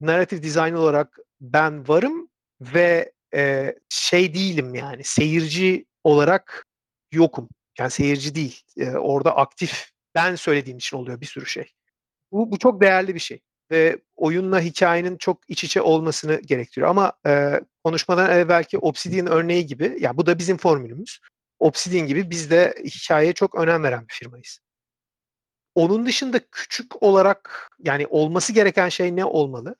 narrative 0.00 0.44
designer 0.44 0.72
olarak 0.74 1.18
ben 1.42 1.88
varım 1.88 2.30
ve, 2.60 3.12
eee, 3.34 3.78
şey 3.90 4.34
değilim 4.34 4.74
yani 4.74 5.04
seyirci 5.04 5.86
olarak 6.04 6.66
yokum. 7.12 7.48
Yani 7.80 7.90
seyirci 7.90 8.34
değil. 8.34 8.62
Eee, 8.76 8.90
orada 8.98 9.36
aktif 9.36 9.90
ben 10.14 10.34
söylediğim 10.36 10.78
için 10.78 10.96
oluyor 10.96 11.20
bir 11.20 11.26
sürü 11.26 11.46
şey. 11.46 11.72
Bu 12.32 12.52
bu 12.52 12.58
çok 12.60 12.80
değerli 12.82 13.14
bir 13.14 13.20
şey 13.20 13.40
ve 13.70 13.98
oyunla 14.16 14.60
hikâyenin 14.60 15.16
çok 15.16 15.50
iç 15.50 15.64
içe 15.64 15.82
olmasını 15.82 16.40
gerektiriyor 16.40 16.90
ama, 16.90 17.12
eee, 17.26 17.60
konuşmadan 17.84 18.30
evvelki 18.30 18.78
Obsidian 18.78 19.26
örneği 19.26 19.66
gibi, 19.66 19.96
ya 20.00 20.16
bu 20.16 20.26
da 20.26 20.38
bizim 20.38 20.56
formülümüz. 20.56 21.20
Obsidian 21.58 22.06
gibi 22.06 22.30
biz 22.30 22.50
de 22.50 22.74
hikâyeye 22.84 23.32
çok 23.32 23.54
önem 23.54 23.82
veren 23.82 24.08
bir 24.08 24.14
firmayız. 24.14 24.60
Onun 25.74 26.06
dışında 26.06 26.40
küçük 26.52 27.02
olarak 27.02 27.70
yani 27.78 28.06
olması 28.06 28.52
gereken 28.52 28.88
şey 28.88 29.16
ne 29.16 29.24
olmalı? 29.24 29.76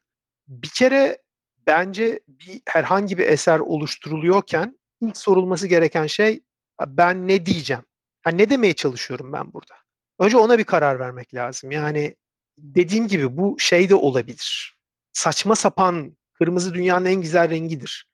Bir 0.49 0.69
kere 0.69 1.19
bence 1.67 2.21
bir 2.29 2.61
herhangi 2.69 3.19
bir 3.19 3.27
eser 3.29 3.59
oluşturuluyorken 3.59 4.79
ilk 5.01 5.17
sorulması 5.17 5.67
gereken 5.67 6.07
şey, 6.07 6.41
ben 6.87 7.29
ne 7.29 7.47
diyeceğim? 7.47 7.83
Ha, 8.23 8.31
ne 8.31 8.51
demeye 8.51 8.73
çalışıyorum 8.75 9.33
ben 9.33 9.53
burada? 9.53 9.75
Önce 10.19 10.37
ona 10.37 10.59
bir 10.59 10.65
karar 10.65 10.99
vermek 11.01 11.35
lazım. 11.35 11.71
Yani 11.71 12.17
dediğim 12.59 13.09
gibi 13.09 13.37
bu 13.37 13.57
şey 13.59 13.89
de 13.89 13.95
olabilir. 13.95 14.77
Saçma 15.13 15.57
sapan 15.57 16.17
kırmızı 16.35 16.75
dünyanın 16.75 17.05
en 17.05 17.21
güzel 17.21 17.51
rengidir. 17.51 18.07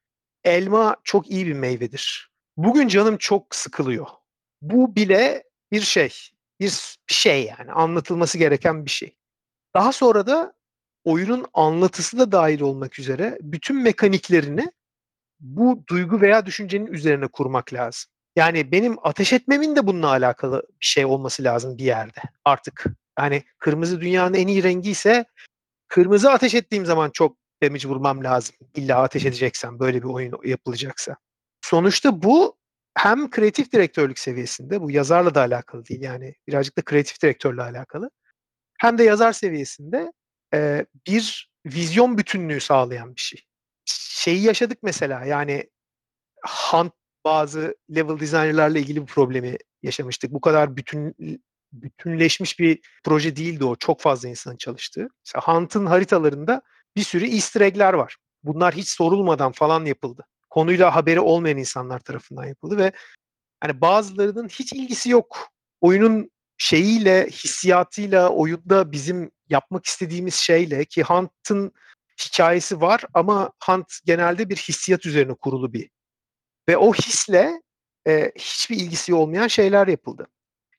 Elma 0.44 0.96
çok 1.04 1.30
iyi 1.30 1.46
bir 1.46 1.52
meyvedir. 1.52 2.30
Bugün 2.56 2.88
canım 2.88 3.16
çok 3.16 3.54
sıkılıyor. 3.54 4.06
Bu 4.62 4.96
bile 4.96 5.44
bir 5.72 5.80
şey, 5.80 6.12
bir 6.60 6.96
şey 7.06 7.44
yani 7.44 7.72
anlatılması 7.72 8.38
gereken 8.38 8.84
bir 8.84 8.90
şey. 8.90 9.16
Daha 9.74 9.92
sonra 9.92 10.26
da 10.26 10.54
oyunun 11.04 11.46
anlatısı 11.54 12.18
da 12.18 12.32
dâhil 12.32 12.60
olmak 12.60 12.98
üzere 12.98 13.38
bütün 13.40 13.82
mekaniklerini 13.82 14.72
bu 15.40 15.84
duygu 15.88 16.20
veya 16.20 16.46
düşüncenin 16.46 16.86
üzerine 16.86 17.28
kurmak 17.28 17.72
lazım. 17.72 18.10
Yani 18.36 18.72
benim 18.72 18.96
ateş 19.02 19.32
etmemin 19.32 19.76
de 19.76 19.86
bununla 19.86 20.08
alakalı 20.08 20.62
bir 20.80 20.86
şey 20.86 21.04
olması 21.04 21.44
lazım 21.44 21.78
bir 21.78 21.84
yerde 21.84 22.20
artık. 22.44 22.86
Yani 23.18 23.42
kırmızı 23.58 24.00
dünyanın 24.00 24.34
en 24.34 24.46
iyi 24.46 24.62
rengiyse 24.62 25.24
kırmızı 25.88 26.30
ateş 26.32 26.54
ettiğim 26.54 26.86
zaman 26.86 27.10
çok 27.10 27.36
damage 27.62 27.88
vurmam 27.88 28.24
lazım. 28.24 28.56
İlla 28.76 29.02
ateş 29.02 29.24
edeceksem, 29.24 29.78
böyle 29.78 29.98
bir 30.02 30.08
oyun 30.08 30.32
yapılacaksa. 30.44 31.16
Sonuçta 31.64 32.22
bu 32.22 32.56
hem 32.94 33.30
kreatif 33.30 33.72
direktörlük 33.72 34.18
seviyesinde, 34.18 34.80
bu 34.80 34.90
yazarla 34.90 35.34
da 35.34 35.40
alakalı 35.40 35.86
değil 35.86 36.02
yani 36.02 36.34
birazcık 36.48 36.78
da 36.78 36.82
kreatif 36.82 37.22
direktörle 37.22 37.62
alakalı. 37.62 38.10
Hem 38.80 38.98
de 38.98 39.04
yazar 39.04 39.32
seviyesinde, 39.32 40.12
eee, 40.54 40.86
bir 41.06 41.50
vizyon 41.66 42.18
bütünlüğü 42.18 42.60
sağlayan 42.60 43.16
bir 43.16 43.20
şey. 43.20 43.40
Şeyi 43.86 44.42
yaşadık 44.42 44.78
mesela 44.82 45.24
yani 45.24 45.70
Hunt 46.46 46.92
bazı 47.24 47.76
level 47.96 48.20
designer'larla 48.20 48.78
ilgili 48.78 49.02
bir 49.02 49.06
problemi 49.06 49.56
yaşamıştık. 49.82 50.32
Bu 50.32 50.40
kadar 50.40 50.76
bütün 50.76 51.16
bütünleşmiş 51.72 52.58
bir 52.58 52.80
proje 53.04 53.36
değildi 53.36 53.64
o. 53.64 53.76
Çok 53.76 54.00
fazla 54.00 54.28
insanın 54.28 54.56
çalıştığı. 54.56 55.08
Mesela 55.26 55.42
Hunt'ın 55.42 55.86
haritalarında 55.86 56.62
bir 56.96 57.02
sürü 57.02 57.26
easter 57.26 57.60
egg'ler 57.60 57.92
var. 57.92 58.16
Bunlar 58.44 58.74
hiç 58.74 58.88
sorulmadan 58.88 59.52
falan 59.52 59.84
yapıldı. 59.84 60.26
Konuyla 60.50 60.94
haberi 60.94 61.20
olmayan 61.20 61.58
insanlar 61.58 62.00
tarafından 62.00 62.44
yapıldı 62.44 62.76
ve 62.76 62.92
hani 63.60 63.80
bazılarının 63.80 64.48
hiç 64.48 64.72
ilgisi 64.72 65.10
yok. 65.10 65.48
Oyunun 65.80 66.30
şeyiyle, 66.58 67.26
hissiyatıyla, 67.26 68.28
oyunda 68.28 68.92
bizim 68.92 69.30
yapmak 69.48 69.86
istediğimiz 69.86 70.34
şeyle 70.34 70.84
ki 70.84 71.02
Hunt'ın 71.02 71.72
hikâyesi 72.20 72.80
var 72.80 73.04
ama 73.14 73.52
Hunt 73.64 73.92
genelde 74.04 74.48
bir 74.48 74.56
hissiyat 74.56 75.06
üzerine 75.06 75.34
kurulu 75.34 75.72
bir 75.72 75.90
ve 76.68 76.76
o 76.76 76.92
hisle, 76.94 77.62
eee, 78.06 78.32
hiçbir 78.38 78.76
ilgisi 78.76 79.14
olmayan 79.14 79.48
şeyler 79.48 79.88
yapıldı. 79.88 80.26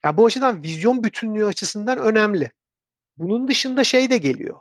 Ya, 0.04 0.16
bu 0.16 0.26
açıdan 0.26 0.62
vizyon 0.62 1.04
bütünlüğü 1.04 1.46
açısından 1.46 1.98
önemli. 1.98 2.50
Bunun 3.16 3.48
dışında 3.48 3.84
şey 3.84 4.10
de 4.10 4.18
geliyor. 4.18 4.60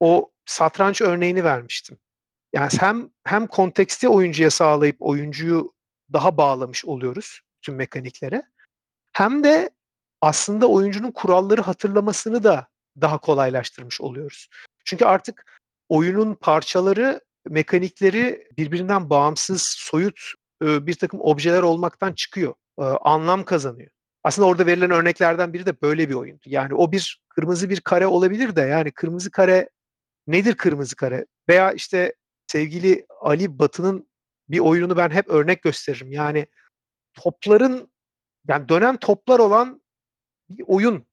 O 0.00 0.30
satranç 0.46 1.00
örneğini 1.00 1.44
vermiştim. 1.44 1.98
Yani 2.52 2.70
hem 2.80 3.10
hem 3.24 3.46
konteksti 3.46 4.08
oyuncuya 4.08 4.50
sağlayıp 4.50 4.96
oyuncuyu 5.00 5.74
daha 6.12 6.36
bağlamış 6.36 6.84
oluyoruz 6.84 7.40
tüm 7.62 7.74
mekaniklere 7.74 8.42
hem 9.12 9.44
de 9.44 9.70
aslında 10.20 10.66
oyuncunun 10.66 11.10
kuralları 11.10 11.60
hatırlamasını 11.60 12.44
da 12.44 12.66
daha 13.00 13.18
kolaylaştırmış 13.18 14.00
oluyoruz. 14.00 14.48
Çünkü 14.84 15.04
artık 15.04 15.60
oyunun 15.88 16.34
parçaları, 16.34 17.20
mekanikleri 17.48 18.48
birbirinden 18.58 19.10
bağımsız, 19.10 19.62
soyut, 19.62 20.20
ııı, 20.62 20.86
birtakım 20.86 21.20
objeler 21.20 21.62
olmaktan 21.62 22.12
çıkıyor. 22.12 22.54
Anlam 23.00 23.44
kazanıyor. 23.44 23.90
Aslında 24.24 24.48
orada 24.48 24.66
verilen 24.66 24.90
örneklerden 24.90 25.52
biri 25.52 25.66
de 25.66 25.82
böyle 25.82 26.08
bir 26.08 26.14
oyundu. 26.14 26.42
Yani 26.46 26.74
o 26.74 26.92
bir 26.92 27.22
kırmızı 27.28 27.70
bir 27.70 27.80
kare 27.80 28.06
olabilir 28.06 28.56
de 28.56 28.60
yani 28.60 28.92
kırmızı 28.92 29.30
kare 29.30 29.70
nedir 30.26 30.54
kırmızı 30.54 30.96
kare? 30.96 31.26
Veya 31.48 31.72
işte 31.72 32.14
sevgili 32.46 33.06
Ali 33.20 33.58
Batı'nın 33.58 34.08
bir 34.48 34.58
oyununu 34.58 34.96
ben 34.96 35.10
hep 35.10 35.28
örnek 35.28 35.62
gösteririm. 35.62 36.12
Yani 36.12 36.46
topların 37.14 37.92
yani 38.48 38.68
dönen 38.68 38.96
toplar 38.96 39.38
olan 39.38 39.82
bir 40.50 40.64
oyun. 40.66 41.06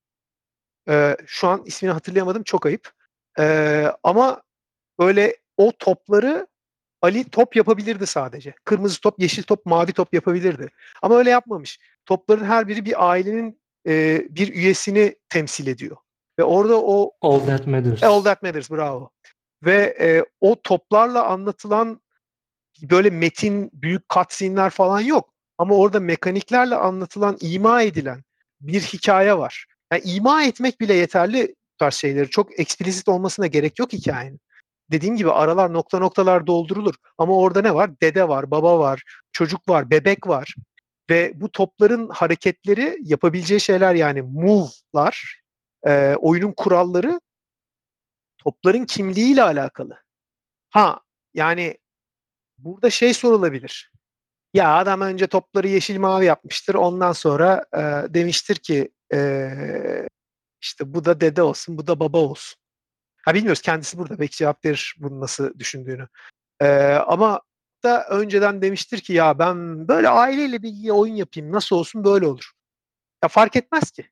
Eee, 0.90 1.18
şu 1.28 1.48
an 1.48 1.64
ismini 1.66 1.94
hatırlayamadım, 1.94 2.44
çok 2.44 2.66
ayıp. 2.66 2.92
Eee, 3.40 3.94
ama 4.04 4.42
böyle 5.00 5.38
o 5.58 5.72
topları 5.80 6.48
Ali 7.02 7.30
top 7.30 7.56
yapabilirdi 7.56 8.08
sadece. 8.08 8.54
Kırmızı 8.66 9.02
top, 9.02 9.20
yeşil 9.20 9.44
top, 9.44 9.66
mavi 9.66 9.94
top 9.94 10.14
yapabilirdi. 10.14 10.70
Ama 11.02 11.18
öyle 11.18 11.30
yapmamış. 11.30 11.80
Topların 12.10 12.46
her 12.46 12.68
biri 12.68 12.86
bir 12.86 13.10
ailenin 13.10 13.62
e, 13.88 14.26
bir 14.30 14.54
üyesini 14.54 15.16
temsil 15.30 15.68
ediyor. 15.68 15.98
Ve 16.40 16.44
orada 16.44 16.82
o 16.82 17.12
All 17.22 17.40
That 17.40 17.68
Matters. 17.68 18.04
All 18.04 18.24
That 18.24 18.44
Matters 18.44 18.72
bravo. 18.72 19.10
Ve 19.66 19.98
e, 20.00 20.26
o 20.42 20.62
toplarla 20.62 21.26
anlatılan 21.26 22.02
böyle 22.82 23.10
metin, 23.10 23.70
büyük 23.74 24.10
cutscene'ler 24.10 24.70
falan 24.70 25.00
yok. 25.00 25.34
Ama 25.58 25.76
orada 25.76 26.00
mekaniklerle 26.00 26.76
anlatılan, 26.76 27.38
ima 27.42 27.82
edilen 27.82 28.24
bir 28.62 28.82
hikaye 28.82 29.38
var. 29.38 29.66
Yani 29.92 30.02
ima 30.06 30.44
etmek 30.44 30.82
bile 30.82 30.94
yeterli 30.94 31.56
tarz 31.78 31.94
şeyleri. 31.94 32.30
Çok 32.30 32.60
eksplisit 32.60 33.10
olmasına 33.10 33.48
gerek 33.48 33.80
yok 33.80 33.94
hikayenin. 33.94 34.40
Dediğim 34.92 35.18
gibi 35.18 35.32
aralar 35.32 35.74
nokta 35.74 36.00
noktalar 36.00 36.48
doldurulur. 36.48 36.96
Ama 37.18 37.38
orada 37.38 37.62
ne 37.62 37.76
var? 37.76 37.92
Dede 38.02 38.28
var, 38.28 38.52
baba 38.52 38.80
var, 38.80 39.04
çocuk 39.32 39.70
var, 39.70 39.90
bebek 39.90 40.28
var. 40.28 40.56
Ve 41.10 41.32
bu 41.36 41.52
topların 41.52 42.10
hareketleri 42.10 42.98
yapabileceği 43.02 43.60
şeyler 43.60 43.96
yani 43.96 44.22
move'lar, 44.22 45.42
e, 45.88 46.16
oyunun 46.16 46.52
kuralları 46.52 47.22
topların 48.38 48.86
kimliğiyle 48.86 49.44
alakalı. 49.44 49.98
Ha 50.70 51.02
yani 51.34 51.78
burada 52.58 52.90
şey 52.90 53.14
sorulabilir. 53.14 53.92
Ya 54.54 54.78
adam 54.78 55.02
önce 55.02 55.28
topları 55.28 55.68
yeşil 55.68 56.00
mavi 56.00 56.26
yapmıştır. 56.26 56.76
Ondan 56.76 57.12
sonra 57.12 57.66
e, 57.74 57.80
demiştir 58.14 58.56
ki 58.56 58.92
e, 59.14 59.50
işte 60.62 60.94
bu 60.94 61.06
da 61.06 61.22
dede 61.22 61.42
olsun, 61.42 61.78
bu 61.78 61.88
da 61.88 62.00
baba 62.00 62.18
olsun. 62.18 62.60
Ha 63.26 63.34
bilmiyoruz 63.34 63.62
kendisi 63.62 63.98
burada 63.98 64.20
belki 64.20 64.38
cevap 64.38 64.66
verir 64.66 64.96
bunu 65.00 65.20
nasıl 65.20 65.60
düşündüğünü. 65.60 66.08
E, 66.62 66.68
ama 66.94 67.42
da 67.84 68.08
önceden 68.10 68.62
demiştir 68.62 69.00
ki 69.00 69.14
ya 69.14 69.40
ben 69.40 69.88
böyle 69.88 70.10
aileyle 70.10 70.62
bir 70.62 70.90
oyun 70.90 71.16
yapayım 71.16 71.52
nasıl 71.52 71.76
olsun 71.76 72.04
böyle 72.04 72.28
olur. 72.28 72.52
Ya 73.24 73.30
fark 73.30 73.56
etmez 73.56 73.92
ki. 73.92 74.10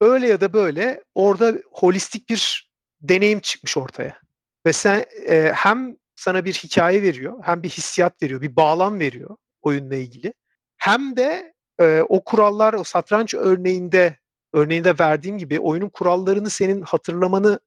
Öyle 0.00 0.28
ya 0.28 0.40
da 0.40 0.52
böyle 0.52 1.04
orada 1.14 1.54
holistik 1.72 2.28
bir 2.28 2.70
deneyim 3.00 3.40
çıkmış 3.40 3.76
ortaya. 3.76 4.18
Ve 4.66 4.72
sen 4.72 5.04
e, 5.28 5.52
hem 5.54 5.96
sana 6.16 6.44
bir 6.44 6.52
hikaye 6.54 7.02
veriyor, 7.02 7.38
hem 7.42 7.62
bir 7.62 7.68
hissiyat 7.68 8.22
veriyor, 8.22 8.40
bir 8.40 8.56
bağlam 8.56 9.00
veriyor 9.00 9.36
oyunla 9.62 9.94
ilgili. 9.94 10.34
Hem 10.76 11.16
de 11.16 11.54
e, 11.80 12.02
o 12.08 12.24
kurallar, 12.24 12.74
o 12.74 12.84
satranç 12.84 13.34
örneğinde 13.34 14.16
örneğinde 14.52 14.98
verdiğim 14.98 15.38
gibi 15.38 15.60
oyunun 15.60 15.88
kurallarını 15.88 16.50
senin 16.50 16.82
hatırlamanı 16.82 17.60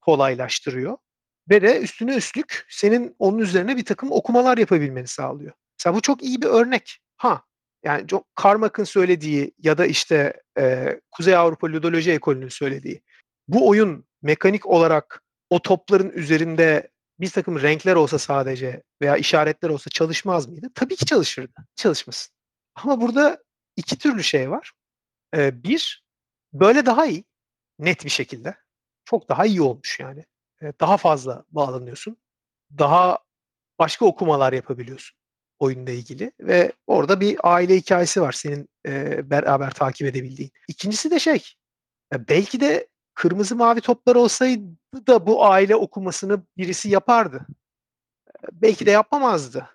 kolaylaştırıyor. 0.00 0.96
Ve 1.50 1.62
de 1.62 1.80
üstüne 1.80 2.16
üstlük 2.16 2.66
senin 2.68 3.16
onun 3.18 3.38
üzerine 3.38 3.76
bir 3.76 3.84
takım 3.84 4.12
okumalar 4.12 4.58
yapabilmeni 4.58 5.06
sağlıyor. 5.06 5.52
Mesela 5.78 5.96
bu 5.96 6.00
çok 6.00 6.22
iyi 6.22 6.42
bir 6.42 6.46
örnek. 6.46 6.98
Ha 7.16 7.42
yani 7.84 8.08
John 8.08 8.24
Carmack'ın 8.42 8.84
söylediği 8.84 9.54
ya 9.58 9.78
da 9.78 9.86
işte 9.86 10.42
e, 10.58 10.96
Kuzey 11.10 11.36
Avrupa 11.36 11.72
Ludoloji 11.72 12.12
Ekolü'nün 12.12 12.48
söylediği 12.48 13.02
bu 13.48 13.68
oyun 13.68 14.04
mekanik 14.22 14.66
olarak 14.66 15.22
o 15.50 15.62
topların 15.62 16.10
üzerinde 16.10 16.88
bir 17.20 17.30
takım 17.30 17.62
renkler 17.62 17.94
olsa 17.94 18.18
sadece 18.18 18.82
veya 19.02 19.16
işaretler 19.16 19.68
olsa 19.68 19.90
çalışmaz 19.90 20.48
mıydı? 20.48 20.66
Tabii 20.74 20.96
ki 20.96 21.06
çalışırdı. 21.06 21.66
Çalışmasın. 21.76 22.34
Ama 22.74 23.00
burada 23.00 23.42
iki 23.76 23.98
türlü 23.98 24.22
şey 24.22 24.50
var. 24.50 24.72
Ee, 25.36 25.64
bir, 25.64 26.04
böyle 26.52 26.86
daha 26.86 27.06
iyi. 27.06 27.24
Net 27.78 28.04
bir 28.04 28.10
şekilde. 28.10 28.56
Çok 29.04 29.28
daha 29.28 29.46
iyi 29.46 29.62
olmuş 29.62 30.00
yani. 30.00 30.24
Daha 30.62 30.96
fazla 30.96 31.44
bağlanıyorsun. 31.50 32.16
Daha 32.78 33.18
başka 33.78 34.04
okumalar 34.04 34.52
yapabiliyorsun 34.52 35.20
oyunla 35.58 35.90
ilgili 35.90 36.32
ve 36.40 36.72
orada 36.86 37.20
bir 37.20 37.38
aile 37.42 37.76
hikayesi 37.76 38.22
var 38.22 38.32
senin 38.32 38.68
e, 38.86 39.30
beraber 39.30 39.70
takip 39.70 40.06
edebildiğin. 40.06 40.50
İkincisi 40.68 41.10
de 41.10 41.18
şey, 41.18 41.44
belki 42.12 42.60
de 42.60 42.88
kırmızı 43.14 43.56
mavi 43.56 43.80
toplar 43.80 44.16
olsaydı 44.16 45.06
da 45.06 45.26
bu 45.26 45.44
aile 45.46 45.76
okumasını 45.76 46.42
birisi 46.56 46.88
yapardı. 46.88 47.46
Belki 48.52 48.86
de 48.86 48.90
yapamazdı. 48.90 49.68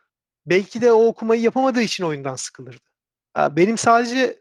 Belki 0.45 0.81
de 0.81 0.91
o 0.91 1.05
okumayı 1.05 1.41
yapamadığı 1.41 1.81
için 1.81 2.03
oyundan 2.03 2.35
sıkılırdı. 2.35 2.85
Benim 3.37 3.77
sadece 3.77 4.39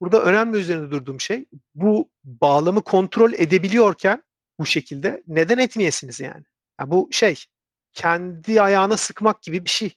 burada 0.00 0.22
önemli 0.22 0.58
üzerinde 0.58 0.90
durduğum 0.90 1.20
şey 1.20 1.46
bu 1.74 2.10
bağlamı 2.24 2.82
kontrol 2.82 3.32
edebiliyorken 3.32 4.22
bu 4.60 4.66
şekilde 4.66 5.22
neden 5.28 5.58
etmeyesiniz 5.58 6.20
yani? 6.20 6.44
yani 6.80 6.90
bu 6.90 7.08
şey 7.12 7.44
kendi 7.92 8.62
ayağına 8.62 8.96
sıkmak 8.96 9.42
gibi 9.42 9.64
bir 9.64 9.70
şey. 9.70 9.94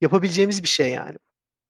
Yapabileceğimiz 0.00 0.62
bir 0.62 0.68
şey 0.68 0.90
yani. 0.90 1.16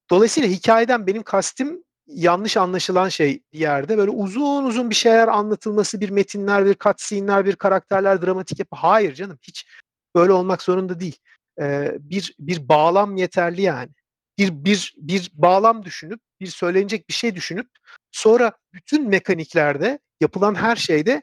Dolayısıyla 0.09 0.49
hikayeden 0.49 1.07
benim 1.07 1.23
kastım 1.23 1.83
yanlış 2.07 2.57
anlaşılan 2.57 3.09
şey 3.09 3.43
bir 3.53 3.59
yerde 3.59 3.97
böyle 3.97 4.11
uzun 4.11 4.65
uzun 4.65 4.89
bir 4.89 4.95
şeyler 4.95 5.27
anlatılması, 5.27 6.01
bir 6.01 6.09
metinler, 6.09 6.65
bir 6.65 6.75
cutscene'ler, 6.75 7.45
bir 7.45 7.55
karakterler, 7.55 8.21
dramatik 8.21 8.59
yapı. 8.59 8.75
Hayır 8.75 9.13
canım 9.13 9.39
hiç 9.41 9.67
böyle 10.15 10.31
olmak 10.31 10.61
zorunda 10.61 10.99
değil. 10.99 11.17
Ee, 11.61 11.97
bir 11.99 12.35
bir 12.39 12.69
bağlam 12.69 13.17
yeterli 13.17 13.61
yani. 13.61 13.89
Bir 14.37 14.51
bir 14.51 14.95
bir 14.97 15.31
bağlam 15.33 15.85
düşünüp, 15.85 16.19
bir 16.39 16.47
söylenecek 16.47 17.09
bir 17.09 17.13
şey 17.13 17.35
düşünüp 17.35 17.67
sonra 18.11 18.51
bütün 18.73 19.09
mekaniklerde 19.09 19.99
yapılan 20.21 20.55
her 20.55 20.75
şeyde 20.75 21.21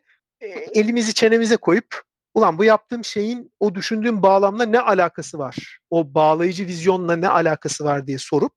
elimizi 0.74 1.14
çenemize 1.14 1.56
koyup 1.56 2.02
ulan 2.34 2.58
bu 2.58 2.64
yaptığım 2.64 3.04
şeyin 3.04 3.52
o 3.60 3.74
düşündüğüm 3.74 4.22
bağlamla 4.22 4.64
ne 4.64 4.80
alakası 4.80 5.38
var? 5.38 5.78
O 5.90 6.14
bağlayıcı 6.14 6.66
vizyonla 6.66 7.16
ne 7.16 7.28
alakası 7.28 7.84
var 7.84 8.06
diye 8.06 8.18
sorup 8.18 8.54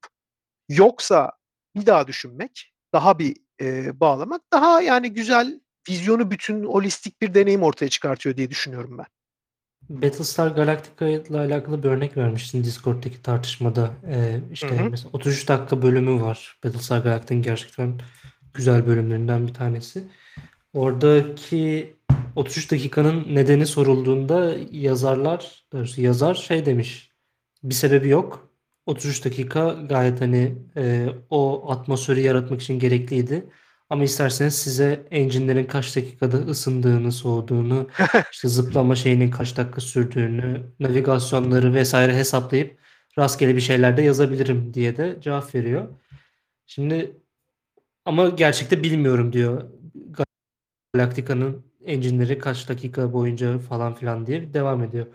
yoksa 0.70 1.32
bir 1.76 1.86
daha 1.86 2.08
düşünmek, 2.08 2.74
daha 2.94 3.20
bir 3.20 3.38
e, 3.62 4.00
bağlamak 4.00 4.42
daha 4.54 4.82
yani 4.82 5.14
güzel 5.14 5.60
vizyonu 5.90 6.32
bütün 6.32 6.66
holistik 6.66 7.22
bir 7.22 7.34
deneyim 7.34 7.64
ortaya 7.64 7.90
çıkartıyor 7.90 8.38
diye 8.38 8.50
düşünüyorum 8.50 8.98
ben. 8.98 9.06
Battlestar 9.90 10.48
Galactica 10.48 11.08
ile 11.08 11.40
alakalı 11.40 11.84
bir 11.84 11.90
örnek 11.90 12.18
vermiştin 12.18 12.64
Discord'daki 12.64 13.22
tartışmada. 13.22 13.92
Ee, 14.08 14.40
işte 14.52 14.80
hı 14.80 14.84
hı. 14.84 14.90
mesela 14.90 15.10
33 15.14 15.48
dakika 15.48 15.82
bölümü 15.82 16.22
var. 16.22 16.58
Battlestar 16.64 17.00
Galactica'nın 17.00 17.42
gerçekten 17.42 18.02
güzel 18.54 18.88
bölümlerinden 18.88 19.48
bir 19.48 19.54
tanesi. 19.54 20.04
Oradaki 20.74 21.96
33 22.36 22.72
dakikanın 22.72 23.36
nedeni 23.36 23.66
sorulduğunda 23.66 24.56
yazarlar, 24.72 25.64
doğrusu 25.74 26.02
yazar 26.02 26.36
şey 26.36 26.66
demiş. 26.66 27.12
Bir 27.64 27.74
sebebi 27.76 28.10
yok. 28.10 28.50
33 28.86 29.26
dakika 29.26 29.70
gayet 29.90 30.22
hani 30.22 30.56
e, 30.78 31.08
o 31.30 31.72
atmosferi 31.72 32.22
yaratmak 32.22 32.62
için 32.62 32.80
gerekliydi. 32.80 33.46
Ama 33.90 34.04
isterseniz 34.04 34.56
size 34.56 35.08
engine'lerin 35.12 35.66
kaç 35.66 35.96
dakikada 35.96 36.38
ısındığını, 36.38 37.12
soğuduğunu, 37.12 37.88
işte 38.32 38.48
zıplama 38.48 38.96
şeyinin 38.96 39.32
kaç 39.32 39.58
dakika 39.58 39.82
sürdüğünü, 39.82 40.62
navigasyonları 40.80 41.74
vesaire 41.74 42.16
hesaplayıp 42.16 42.80
rastgele 43.20 43.56
bir 43.56 43.62
şeyler 43.62 43.98
de 43.98 44.02
yazabilirim 44.02 44.74
diye 44.74 44.98
de 44.98 45.18
cevap 45.22 45.56
veriyor. 45.56 45.88
Şimdi 46.66 47.18
ama 48.06 48.30
gerçekte 48.30 48.84
bilmiyorum 48.84 49.34
diyor. 49.34 49.64
Galactica'nın 50.94 51.64
engine'leri 51.86 52.40
kaç 52.40 52.70
dakika 52.70 53.14
boyunca 53.14 53.60
falan 53.60 53.96
filan 53.96 54.28
diye 54.28 54.54
devam 54.54 54.84
ediyor. 54.84 55.08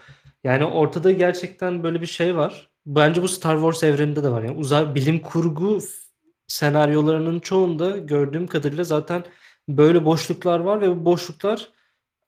Yani 0.45 0.65
ortada 0.65 1.13
gerçekten 1.13 1.83
böyle 1.83 2.01
bir 2.01 2.07
şey 2.07 2.37
var. 2.37 2.71
Bence 2.87 3.23
bu 3.23 3.29
Star 3.29 3.55
Wars 3.55 3.83
evreninde 3.83 4.23
de 4.23 4.31
var. 4.31 4.43
Yani 4.43 4.57
uzay 4.59 4.95
bilim 4.95 5.19
kurgu 5.19 5.79
senaryolarının 6.47 7.41
çoğunda 7.41 7.99
gördüğüm 7.99 8.47
kadarıyla 8.47 8.85
zaten 8.85 9.25
böyle 9.69 10.05
boşluklar 10.05 10.61
var 10.61 10.81
ve 10.81 10.91
bu 10.91 11.05
boşluklar 11.05 11.69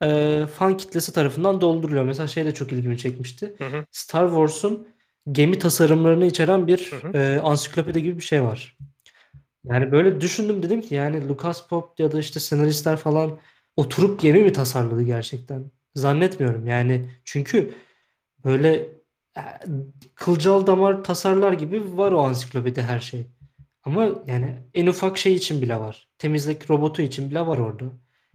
e, 0.03 0.43
fan 0.47 0.77
kitlesi 0.77 1.13
tarafından 1.13 1.61
dolduruluyor. 1.61 2.05
Mesela 2.05 2.27
şey 2.27 2.45
de 2.45 2.55
çok 2.55 2.73
ilgimi 2.73 2.99
çekmişti. 2.99 3.55
Hı 3.59 3.65
hı. 3.65 3.85
Star 3.91 4.29
Wars'un 4.29 4.89
gemi 5.33 5.59
tasarımlarını 5.59 6.27
içeren 6.27 6.67
bir 6.67 6.93
hı 6.93 7.09
hı. 7.09 7.19
E, 7.19 7.41
ansiklopedi 7.41 8.03
gibi 8.03 8.17
bir 8.17 8.25
şey 8.25 8.43
var. 8.43 8.77
Yani 9.71 9.93
böyle 9.93 10.21
düşündüm 10.21 10.63
dedim 10.63 10.81
ki 10.81 10.95
yani 10.95 11.29
Lucas 11.29 11.69
Pop 11.69 12.01
ya 12.01 12.13
da 12.13 12.19
işte 12.19 12.41
senaristler 12.41 12.97
falan 12.97 13.39
oturup 13.77 14.21
gemi 14.21 14.43
mi 14.43 14.53
tasarladı 14.53 15.03
gerçekten? 15.03 15.71
Zannetmiyorum 15.95 16.67
yani 16.67 17.11
çünkü 17.25 17.75
böyle 18.45 18.89
kılcal 20.15 20.67
damar 20.67 21.05
tasarlar 21.05 21.53
gibi 21.53 21.97
var 21.99 22.13
o 22.13 22.21
ansiklopedi 22.23 22.83
her 22.83 23.01
şey. 23.01 23.27
Ama 23.85 24.09
yani 24.27 24.57
en 24.75 24.87
ufak 24.87 25.19
şey 25.19 25.35
için 25.35 25.63
bile 25.63 25.77
var. 25.81 26.09
Temizlik 26.19 26.71
robotu 26.71 27.03
için 27.03 27.31
bile 27.31 27.47
var 27.47 27.59
orada. 27.59 27.85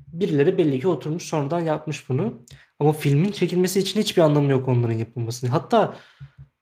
Birileri 0.08 0.58
belli 0.58 0.80
ki 0.80 0.88
oturmuş 0.88 1.24
sonradan 1.24 1.60
yapmış 1.60 2.10
bunu. 2.10 2.42
Ama 2.80 2.94
filmin 2.94 3.32
çekilmesi 3.32 3.80
için 3.80 4.00
hiçbir 4.00 4.22
anlamı 4.22 4.52
yok 4.52 4.68
onların 4.68 4.98
yapılmasını. 4.98 5.50
Hatta 5.50 5.98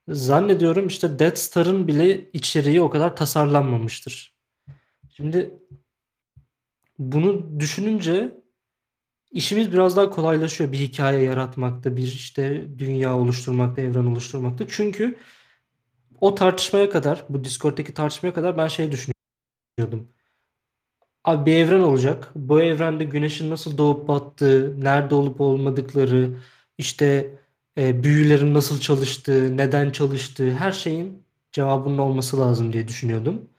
zannediyorum 0.08 0.88
işte 0.88 1.20
Death 1.20 1.38
Star'ın 1.38 1.88
bile 1.88 2.32
içeriği 2.32 2.82
o 2.82 2.90
kadar 2.90 3.16
tasarlanmamıştır. 3.16 4.39
Şimdi 5.20 5.54
bunu 7.00 7.60
düşününce 7.60 8.38
işimiz 9.32 9.72
biraz 9.74 9.98
daha 9.98 10.10
kolaylaşıyor 10.10 10.72
bir 10.72 10.78
hikaye 10.78 11.24
yaratmakta, 11.24 11.98
bir 11.98 12.04
işte 12.04 12.68
dünya 12.78 13.18
oluşturmakta, 13.18 13.82
evren 13.82 14.06
oluşturmakta. 14.06 14.66
Çünkü 14.68 15.18
o 16.22 16.36
tartışmaya 16.36 16.90
kadar, 16.90 17.26
bu 17.30 17.44
Discord'daki 17.44 17.94
tartışmaya 17.94 18.34
kadar 18.34 18.58
ben 18.58 18.68
şey 18.68 18.91
düşünüyordum. 18.91 20.10
Abi 21.24 21.46
bir 21.46 21.56
evren 21.56 21.80
olacak. 21.80 22.32
Bu 22.36 22.62
evrende 22.62 23.04
güneşin 23.04 23.50
nasıl 23.50 23.78
doğup 23.78 24.08
battığı, 24.08 24.82
nerede 24.82 25.16
olup 25.16 25.41
olmadıkları, 25.41 26.38
işte 26.78 27.36
e, 27.78 28.04
büyülerin 28.04 28.54
nasıl 28.54 28.80
çalıştığı, 28.80 29.58
neden 29.58 29.91
çalıştığı, 29.91 30.52
her 30.52 30.72
şeyin 30.72 31.24
cevabının 31.52 31.98
olması 31.98 32.40
lazım 32.40 32.74
diye 32.74 32.88
düşünüyordum. 32.88 33.50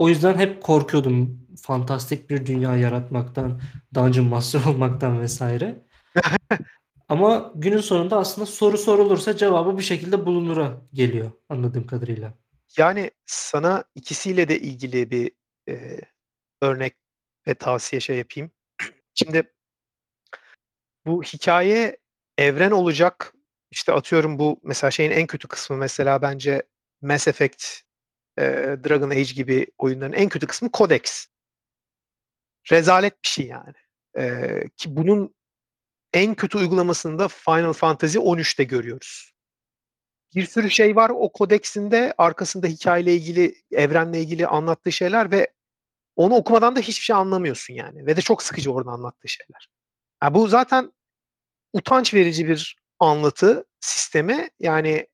O 0.00 0.08
yüzden 0.08 0.38
hep 0.38 0.62
korkuyordum 0.62 1.46
fantastik 1.62 2.30
bir 2.30 2.46
dünya 2.46 2.76
yaratmaktan, 2.76 3.60
Dungeon 3.94 4.26
Master 4.26 4.64
olmaktan 4.66 5.20
vesaire. 5.20 5.84
Ama 7.08 7.52
günün 7.54 7.80
sonunda 7.80 8.18
aslında 8.18 8.46
soru 8.46 8.78
sorulursa 8.78 9.36
cevabı 9.36 9.78
bir 9.78 9.82
şekilde 9.82 10.26
bulunura 10.26 10.82
geliyor 10.92 11.32
anladığım 11.48 11.86
kadarıyla. 11.86 12.34
Yani 12.78 13.10
sana 13.26 13.84
ikisiyle 13.94 14.48
de 14.48 14.60
ilgili 14.60 15.10
bir 15.10 15.32
e, 15.68 16.00
örnek 16.62 16.96
ve 17.46 17.54
tavsiye 17.54 18.00
şey 18.00 18.18
yapayım. 18.18 18.50
Şimdi 19.14 19.52
bu 21.06 21.22
hikaye 21.22 21.96
evren 22.38 22.70
olacak. 22.70 23.34
İşte 23.70 23.92
atıyorum 23.92 24.38
bu 24.38 24.60
mesela 24.62 24.90
şeyin 24.90 25.10
en 25.10 25.26
kötü 25.26 25.48
kısmı 25.48 25.76
mesela 25.76 26.22
bence 26.22 26.62
Mass 27.02 27.28
Effect, 27.28 27.64
e, 28.38 28.42
Dragon 28.88 29.10
Age 29.10 29.22
gibi 29.22 29.66
oyunların 29.78 30.12
en 30.12 30.28
kötü 30.28 30.46
kısmı 30.46 30.70
Codex. 30.72 31.26
Rezalet 32.72 33.12
bir 33.24 33.28
şey 33.28 33.46
yani. 33.46 33.74
E, 34.18 34.48
ki 34.76 34.96
bunun 34.96 35.34
en 36.12 36.34
kötü 36.34 36.58
uygulamasını 36.58 37.18
da 37.18 37.28
Final 37.28 37.72
Fantasy 37.72 38.18
13'te 38.18 38.64
görüyoruz. 38.64 39.32
Bir 40.34 40.46
sürü 40.46 40.70
şey 40.70 40.96
var 40.96 41.10
o 41.14 41.32
kodeksinde 41.32 42.14
arkasında 42.18 42.66
hikayeyle 42.66 43.14
ilgili, 43.14 43.54
evrenle 43.72 44.20
ilgili 44.20 44.46
anlattığı 44.46 44.92
şeyler 44.92 45.30
ve 45.30 45.52
onu 46.16 46.34
okumadan 46.34 46.76
da 46.76 46.80
hiçbir 46.80 47.04
şey 47.04 47.16
anlamıyorsun 47.16 47.74
yani. 47.74 48.06
Ve 48.06 48.16
de 48.16 48.20
çok 48.20 48.42
sıkıcı 48.42 48.72
orada 48.72 48.90
anlattığı 48.90 49.28
şeyler. 49.28 49.68
Yani 50.22 50.34
bu 50.34 50.48
zaten 50.48 50.92
utanç 51.72 52.14
verici 52.14 52.48
bir 52.48 52.76
anlatı 52.98 53.64
sistemi. 53.80 54.50
Yani 54.60 55.06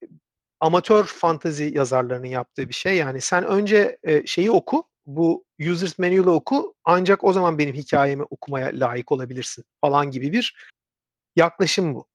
amatör 0.61 1.05
fantazi 1.05 1.73
yazarlarının 1.75 2.27
yaptığı 2.27 2.69
bir 2.69 2.75
şey. 2.75 2.97
Yani 2.97 3.21
sen 3.21 3.45
önce 3.45 3.99
e, 4.03 4.27
şeyi 4.27 4.51
oku, 4.51 4.85
bu 5.07 5.45
User's 5.61 5.99
Manual'ı 5.99 6.31
oku 6.31 6.75
ancak 6.85 7.25
o 7.25 7.33
zaman 7.33 7.59
benim 7.59 7.75
hikayemi 7.75 8.23
okumaya 8.23 8.71
layık 8.75 9.13
olabilirsin 9.13 9.65
falan 9.81 10.11
gibi 10.11 10.33
bir 10.33 10.57
yaklaşım 11.37 11.95
bu. 11.95 12.07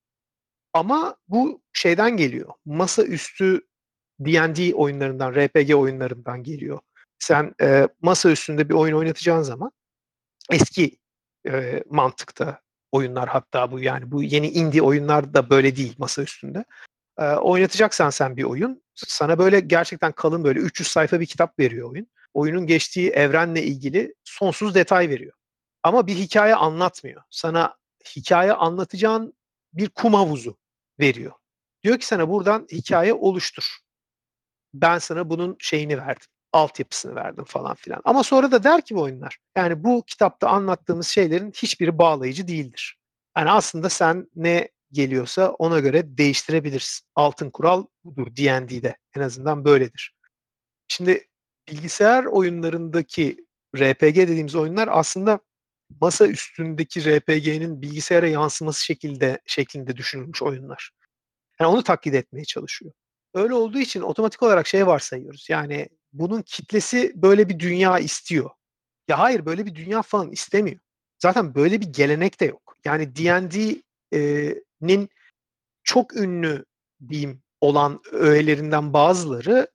Ama 0.74 1.16
bu 1.28 1.62
şeyden 1.74 2.18
geliyor. 2.18 2.54
Masaüstü 2.66 3.62
D&D 4.20 4.76
oyunlarından, 4.76 5.36
RPG 5.36 5.76
oyunlarından 5.76 6.44
geliyor. 6.44 6.80
Sen 7.20 7.54
e, 7.62 7.88
masa 8.02 8.32
üstünde 8.32 8.70
bir 8.70 8.74
oyun 8.74 8.96
oynatacağın 8.98 9.42
zaman 9.42 9.72
eski 10.52 10.98
e, 11.48 11.84
mantıkta 11.90 12.62
oyunlar 12.92 13.30
hatta 13.30 13.72
bu 13.72 13.80
yani 13.80 14.12
bu 14.12 14.24
yeni 14.24 14.50
indie 14.50 14.82
oyunlar 14.82 15.34
da 15.34 15.50
böyle 15.50 15.76
değil 15.76 15.96
masa 15.98 16.24
üstünde. 16.24 16.66
E, 17.18 17.24
oynatacaksan 17.24 18.10
sen 18.10 18.38
bir 18.38 18.44
oyun 18.44 18.84
sana 18.96 19.40
böyle 19.40 19.60
gerçekten 19.60 20.12
kalın 20.12 20.44
böyle 20.44 20.60
300 20.60 20.88
sayfa 20.88 21.20
bir 21.20 21.26
kitap 21.26 21.60
veriyor 21.60 21.92
oyun. 21.92 22.08
Oyunun 22.34 22.68
geçtiği 22.68 23.10
evrenle 23.10 23.64
ilgili 23.64 24.16
sonsuz 24.24 24.76
detay 24.76 25.10
veriyor. 25.10 25.34
Ama 25.84 26.08
bir 26.08 26.16
hikaye 26.16 26.56
anlatmıyor. 26.56 27.22
Sana 27.30 27.76
hikaye 28.16 28.54
anlatacağın 28.54 29.34
bir 29.74 29.90
kum 29.90 30.14
havuzu 30.14 30.58
veriyor. 31.00 31.32
Diyor 31.84 31.98
ki 32.00 32.06
sana 32.06 32.30
buradan 32.30 32.68
hikaye 32.72 33.14
oluştur. 33.14 33.78
Ben 34.74 34.98
sana 34.98 35.30
bunun 35.30 35.56
şeyini 35.60 35.98
verdim. 35.98 36.28
Altyapısını 36.54 37.16
verdim 37.16 37.44
falan 37.44 37.76
filan. 37.76 38.02
Ama 38.06 38.24
sonra 38.24 38.52
da 38.52 38.64
der 38.64 38.82
ki 38.82 38.96
bu 38.96 39.02
oyunlar. 39.02 39.38
Yani 39.58 39.84
bu 39.84 40.04
kitapta 40.08 40.50
anlattığımız 40.50 41.08
şeylerin 41.08 41.52
hiçbiri 41.52 41.98
bağlayıcı 41.98 42.48
değildir. 42.48 42.98
Yani 43.38 43.52
aslında 43.52 43.90
sen 43.90 44.28
ne 44.36 44.70
geliyorsa 44.92 45.50
ona 45.50 45.80
göre 45.80 46.18
değiştirebilirsin. 46.18 47.08
Altın 47.16 47.50
kural 47.50 47.86
budur 48.04 48.28
D&D'de. 48.36 48.98
En 49.16 49.22
azından 49.22 49.66
böyledir. 49.66 50.16
Şimdi 50.88 51.28
bilgisayar 51.68 52.26
oyunlarındaki 52.26 53.38
RPG 53.78 54.16
dediğimiz 54.16 54.56
oyunlar 54.56 54.90
aslında 54.92 55.40
masa 56.02 56.28
üstündeki 56.28 57.02
RPG'nin 57.06 57.82
bilgisayara 57.82 58.28
yansıması 58.28 58.86
şekilde 58.86 59.42
şeklinde 59.46 59.98
düşünülmüş 59.98 60.42
oyunlar. 60.42 60.92
Yani 61.60 61.72
onu 61.72 61.84
taklit 61.84 62.16
etmeye 62.16 62.46
çalışıyor. 62.46 62.92
Öyle 63.34 63.54
olduğu 63.54 63.80
için 63.80 64.02
otomatik 64.02 64.44
olarak 64.44 64.68
şey 64.68 64.88
varsayıyoruz. 64.88 65.48
Yani 65.50 65.90
bunun 66.14 66.42
kitlesi 66.42 67.12
böyle 67.16 67.50
bir 67.50 67.60
dünya 67.60 68.00
istiyor. 68.00 68.50
Ya 69.08 69.20
hayır 69.20 69.46
böyle 69.46 69.66
bir 69.66 69.76
dünya 69.76 70.02
falan 70.02 70.32
istemiyor. 70.32 70.80
Zaten 71.20 71.56
böyle 71.56 71.82
bir 71.82 71.86
gelenek 71.86 72.40
de 72.40 72.46
yok. 72.46 72.78
Yani 72.86 73.16
D&D'nin 74.14 75.10
çok 75.84 76.16
ünlü 76.16 76.66
diyeyim 77.10 77.44
olan 77.62 78.02
öğelerinden 78.12 78.94
bazıları 78.94 79.68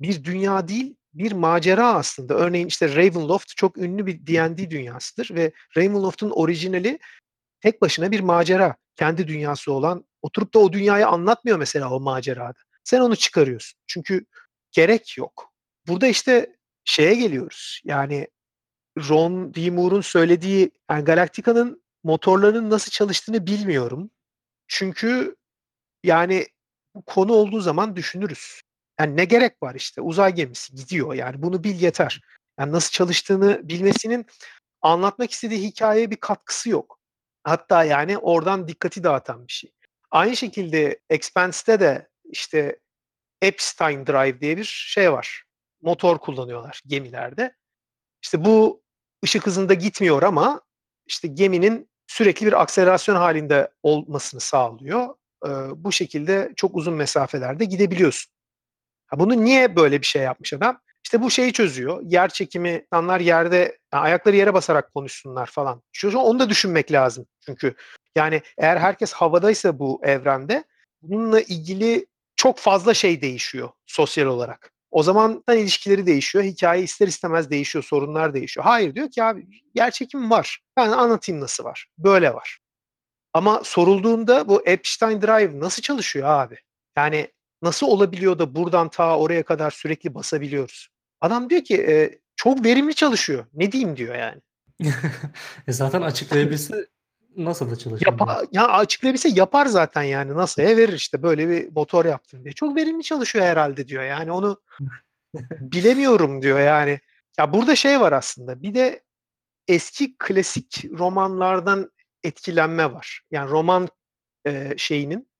bir 0.00 0.24
dünya 0.24 0.68
değil 0.68 0.96
bir 1.14 1.32
macera 1.32 1.94
aslında. 1.94 2.34
Örneğin 2.34 2.66
işte 2.66 2.96
Ravenloft 2.96 3.56
çok 3.56 3.78
ünlü 3.78 4.06
bir 4.06 4.26
D&D 4.26 4.70
dünyasıdır 4.70 5.34
ve 5.34 5.52
Ravenloft'un 5.76 6.30
orijinali 6.30 6.98
tek 7.60 7.82
başına 7.82 8.10
bir 8.10 8.20
macera. 8.20 8.76
Kendi 8.96 9.28
dünyası 9.28 9.72
olan 9.72 10.04
oturup 10.22 10.54
da 10.54 10.58
o 10.58 10.72
dünyayı 10.72 11.06
anlatmıyor 11.06 11.58
mesela 11.58 11.90
o 11.90 12.00
macerada. 12.00 12.58
Sen 12.84 13.00
onu 13.00 13.16
çıkarıyorsun. 13.16 13.80
Çünkü 13.86 14.24
gerek 14.72 15.18
yok. 15.18 15.52
Burada 15.86 16.06
işte 16.06 16.56
şeye 16.84 17.14
geliyoruz. 17.14 17.80
Yani 17.84 18.28
Ron 18.98 19.54
D. 19.54 19.70
Moore'un 19.70 20.00
söylediği 20.00 20.70
yani 20.90 21.04
Galactica'nın 21.04 21.82
motorlarının 22.04 22.70
nasıl 22.70 22.90
çalıştığını 22.90 23.46
bilmiyorum. 23.46 24.10
Çünkü 24.68 25.36
yani 26.04 26.46
bu 26.94 27.02
konu 27.02 27.32
olduğu 27.32 27.60
zaman 27.60 27.96
düşünürüz. 27.96 28.60
Yani 29.00 29.16
ne 29.16 29.24
gerek 29.24 29.62
var 29.62 29.74
işte 29.74 30.00
uzay 30.00 30.34
gemisi 30.34 30.74
gidiyor 30.74 31.14
yani 31.14 31.42
bunu 31.42 31.64
bil 31.64 31.80
yeter. 31.80 32.20
Yani 32.58 32.72
nasıl 32.72 32.90
çalıştığını 32.90 33.68
bilmesinin 33.68 34.26
anlatmak 34.82 35.30
istediği 35.30 35.62
hikayeye 35.62 36.10
bir 36.10 36.16
katkısı 36.16 36.70
yok. 36.70 36.98
Hatta 37.44 37.84
yani 37.84 38.18
oradan 38.18 38.68
dikkati 38.68 39.04
dağıtan 39.04 39.48
bir 39.48 39.52
şey. 39.52 39.72
Aynı 40.10 40.36
şekilde 40.36 41.00
Expanse'de 41.10 41.80
de 41.80 42.08
işte 42.24 42.78
Epstein 43.42 44.06
Drive 44.06 44.40
diye 44.40 44.56
bir 44.56 44.64
şey 44.64 45.12
var. 45.12 45.44
Motor 45.82 46.18
kullanıyorlar 46.18 46.82
gemilerde. 46.86 47.56
İşte 48.22 48.44
bu 48.44 48.82
ışık 49.24 49.46
hızında 49.46 49.74
gitmiyor 49.74 50.22
ama 50.22 50.62
işte 51.06 51.28
geminin 51.28 51.89
sürekli 52.10 52.46
bir 52.46 52.62
akselerasyon 52.62 53.16
halinde 53.16 53.70
olmasını 53.82 54.40
sağlıyor. 54.40 55.08
Ee, 55.46 55.48
bu 55.76 55.92
şekilde 55.92 56.52
çok 56.56 56.76
uzun 56.76 56.94
mesafelerde 56.94 57.64
gidebiliyorsun. 57.64 58.32
Bunu 59.12 59.44
niye 59.44 59.76
böyle 59.76 60.00
bir 60.00 60.06
şey 60.06 60.22
yapmış 60.22 60.52
adam? 60.52 60.80
İşte 61.04 61.22
bu 61.22 61.30
şeyi 61.30 61.52
çözüyor. 61.52 62.02
Yer 62.04 62.28
çekimi, 62.28 62.84
insanlar 62.84 63.20
yerde 63.20 63.78
yani 63.92 64.02
ayakları 64.02 64.36
yere 64.36 64.54
basarak 64.54 64.94
konuşsunlar 64.94 65.46
falan. 65.46 65.82
Şu 65.92 66.18
onu 66.18 66.38
da 66.38 66.50
düşünmek 66.50 66.92
lazım. 66.92 67.26
Çünkü 67.46 67.74
yani 68.16 68.42
eğer 68.58 68.76
herkes 68.76 69.12
havadaysa 69.12 69.78
bu 69.78 70.00
evrende 70.04 70.64
bununla 71.02 71.40
ilgili 71.40 72.06
çok 72.36 72.58
fazla 72.58 72.94
şey 72.94 73.22
değişiyor 73.22 73.70
sosyal 73.86 74.26
olarak. 74.26 74.72
O 74.90 75.02
zaman 75.02 75.44
ilişkileri 75.52 76.06
değişiyor. 76.06 76.44
Hikaye 76.44 76.82
ister 76.82 77.08
istemez 77.08 77.50
değişiyor. 77.50 77.84
Sorunlar 77.84 78.34
değişiyor. 78.34 78.64
Hayır 78.64 78.94
diyor 78.94 79.10
ki 79.10 79.24
abi 79.24 79.46
yer 79.74 79.90
çekimi 79.90 80.30
var. 80.30 80.60
Ben 80.76 80.88
anlatayım 80.88 81.40
nasıl 81.40 81.64
var. 81.64 81.86
Böyle 81.98 82.34
var. 82.34 82.58
Ama 83.32 83.64
sorulduğunda 83.64 84.48
bu 84.48 84.62
Epstein 84.66 85.22
Drive 85.22 85.60
nasıl 85.60 85.82
çalışıyor 85.82 86.28
abi? 86.28 86.56
Yani 86.96 87.28
nasıl 87.62 87.86
olabiliyor 87.86 88.38
da 88.38 88.54
buradan 88.54 88.88
ta 88.88 89.18
oraya 89.18 89.42
kadar 89.42 89.70
sürekli 89.70 90.14
basabiliyoruz? 90.14 90.88
Adam 91.20 91.50
diyor 91.50 91.64
ki 91.64 91.76
e, 91.88 92.18
çok 92.36 92.64
verimli 92.64 92.94
çalışıyor. 92.94 93.46
Ne 93.54 93.72
diyeyim 93.72 93.96
diyor 93.96 94.14
yani. 94.14 94.40
e 95.66 95.72
zaten 95.72 96.02
açıklayabilse 96.02 96.86
nasıl 97.36 97.76
çalışıyor? 97.76 98.12
Yapa, 98.12 98.42
ya 98.52 98.68
açıklayabilse 98.68 99.28
yapar 99.28 99.66
zaten 99.66 100.02
yani. 100.02 100.34
NASA'ya 100.34 100.76
verir 100.76 100.92
işte 100.92 101.22
böyle 101.22 101.48
bir 101.48 101.72
motor 101.72 102.04
yaptım 102.04 102.44
diye. 102.44 102.52
Çok 102.52 102.76
verimli 102.76 103.02
çalışıyor 103.02 103.44
herhalde 103.44 103.88
diyor. 103.88 104.02
Yani 104.02 104.32
onu 104.32 104.60
bilemiyorum 105.60 106.42
diyor 106.42 106.60
yani. 106.60 107.00
Ya 107.38 107.52
burada 107.52 107.76
şey 107.76 108.00
var 108.00 108.12
aslında. 108.12 108.62
Bir 108.62 108.74
de 108.74 109.02
eski 109.68 110.16
klasik 110.18 110.84
romanlardan 110.98 111.90
etkilenme 112.24 112.92
var. 112.92 113.22
Yani 113.30 113.50
roman 113.50 113.88
e, 114.46 114.74
şeyinin 114.76 115.30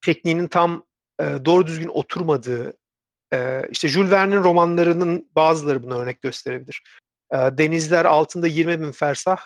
tekniğinin 0.00 0.48
tam 0.48 0.84
e, 1.20 1.24
doğru 1.44 1.66
düzgün 1.66 1.88
oturmadığı 1.88 2.76
e, 3.32 3.62
işte 3.70 3.88
Jules 3.88 4.10
Verne'in 4.10 4.42
romanlarının 4.42 5.30
bazıları 5.36 5.82
buna 5.82 5.98
örnek 5.98 6.22
gösterebilir. 6.22 6.82
E, 7.32 7.36
Denizler 7.36 8.04
altında 8.04 8.46
20 8.46 8.80
bin 8.80 8.92
fersah 8.92 9.38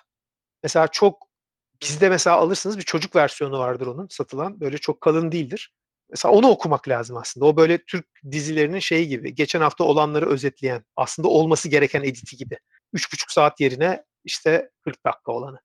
mesela 0.62 0.88
çok 0.88 1.33
bizde 1.82 2.08
mesela 2.08 2.36
alırsınız 2.36 2.78
bir 2.78 2.82
çocuk 2.82 3.16
versiyonu 3.16 3.58
vardır 3.58 3.86
onun 3.86 4.06
satılan. 4.10 4.60
Böyle 4.60 4.78
çok 4.78 5.00
kalın 5.00 5.32
değildir. 5.32 5.72
Mesela 6.10 6.34
onu 6.34 6.48
okumak 6.48 6.88
lazım 6.88 7.16
aslında. 7.16 7.46
O 7.46 7.56
böyle 7.56 7.84
Türk 7.84 8.06
dizilerinin 8.30 8.78
şeyi 8.78 9.08
gibi. 9.08 9.34
Geçen 9.34 9.60
hafta 9.60 9.84
olanları 9.84 10.28
özetleyen. 10.28 10.84
Aslında 10.96 11.28
olması 11.28 11.68
gereken 11.68 12.02
editi 12.02 12.36
gibi. 12.36 12.58
3,5 12.94 13.32
saat 13.32 13.60
yerine 13.60 14.04
işte 14.24 14.70
40 14.84 15.06
dakika 15.06 15.32
olanı. 15.32 15.60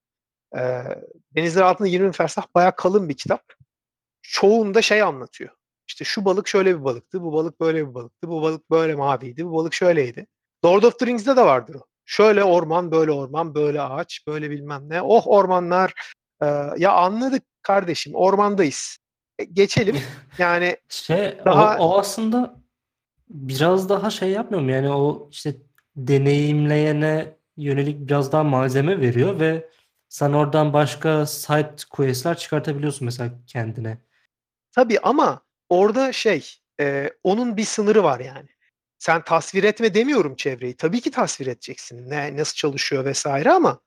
Ee, 0.58 0.84
Denizler 1.36 1.62
Altında 1.62 1.88
20 1.88 2.12
Fersah 2.12 2.46
bayağı 2.56 2.76
kalın 2.76 3.10
bir 3.10 3.18
kitap. 3.18 3.44
Çoğunda 4.22 4.82
şey 4.82 5.02
anlatıyor. 5.02 5.50
İşte 5.88 6.06
şu 6.06 6.26
balık 6.26 6.48
şöyle 6.48 6.80
bir 6.80 6.84
balıktı, 6.84 7.22
bu 7.22 7.34
balık 7.34 7.60
böyle 7.60 7.90
bir 7.90 7.94
balıktı, 7.94 8.30
bu 8.30 8.42
balık 8.42 8.72
böyle 8.72 8.96
maviydi, 8.96 9.46
bu 9.46 9.54
balık 9.54 9.74
şöyleydi. 9.74 10.28
Lord 10.66 10.84
of 10.84 11.00
the 11.00 11.06
Rings'de 11.06 11.36
de 11.36 11.42
vardır 11.42 11.76
o. 11.76 11.86
Şöyle 12.12 12.44
orman, 12.44 12.92
böyle 12.92 13.12
orman, 13.12 13.56
böyle 13.56 13.82
ağaç, 13.82 14.28
böyle 14.28 14.50
bilmem 14.50 14.84
ne. 14.90 15.02
Oh 15.02 15.28
ormanlar. 15.28 15.94
Ee, 16.42 16.46
ya 16.78 16.92
anladık 16.92 17.44
kardeşim, 17.62 18.16
ormandayız. 18.16 18.98
E, 19.40 19.44
geçelim. 19.44 19.98
Yani 20.38 20.78
Şey 20.90 21.38
Daha- 21.46 21.78
o, 21.78 21.84
o 21.84 22.00
aslında 22.00 22.56
biraz 23.30 23.90
daha 23.90 24.10
şey 24.10 24.30
yapmıyor 24.30 24.64
mu? 24.64 24.72
Yani 24.72 24.90
o 24.92 25.30
işte 25.32 25.56
deneyimleyene 25.96 27.36
yönelik 27.58 28.00
biraz 28.00 28.32
daha 28.32 28.44
malzeme 28.44 29.02
veriyor 29.02 29.40
ve 29.40 29.70
sen 30.10 30.34
oradan 30.34 30.74
başka 30.74 31.26
side 31.26 31.76
quest'ler 31.90 32.38
çıkartabiliyorsun 32.38 33.06
mesela 33.06 33.32
kendine. 33.48 33.98
Tabii 34.72 35.00
ama 35.00 35.42
orada 35.70 36.12
şey, 36.12 36.46
e, 36.80 37.12
onun 37.24 37.58
bir 37.58 37.66
sınırı 37.66 38.04
var 38.04 38.20
yani. 38.20 38.50
Sen 39.00 39.24
tasvir 39.24 39.64
etme 39.64 39.94
demiyorum 39.94 40.36
çevreyi. 40.36 40.76
Tabii 40.78 41.02
ki 41.02 41.12
tasvir 41.12 41.48
edeceksin. 41.48 42.10
Ne 42.10 42.38
nasıl 42.38 42.56
çalışıyor 42.56 43.06
vesaire 43.06 43.52
ama 43.52 43.80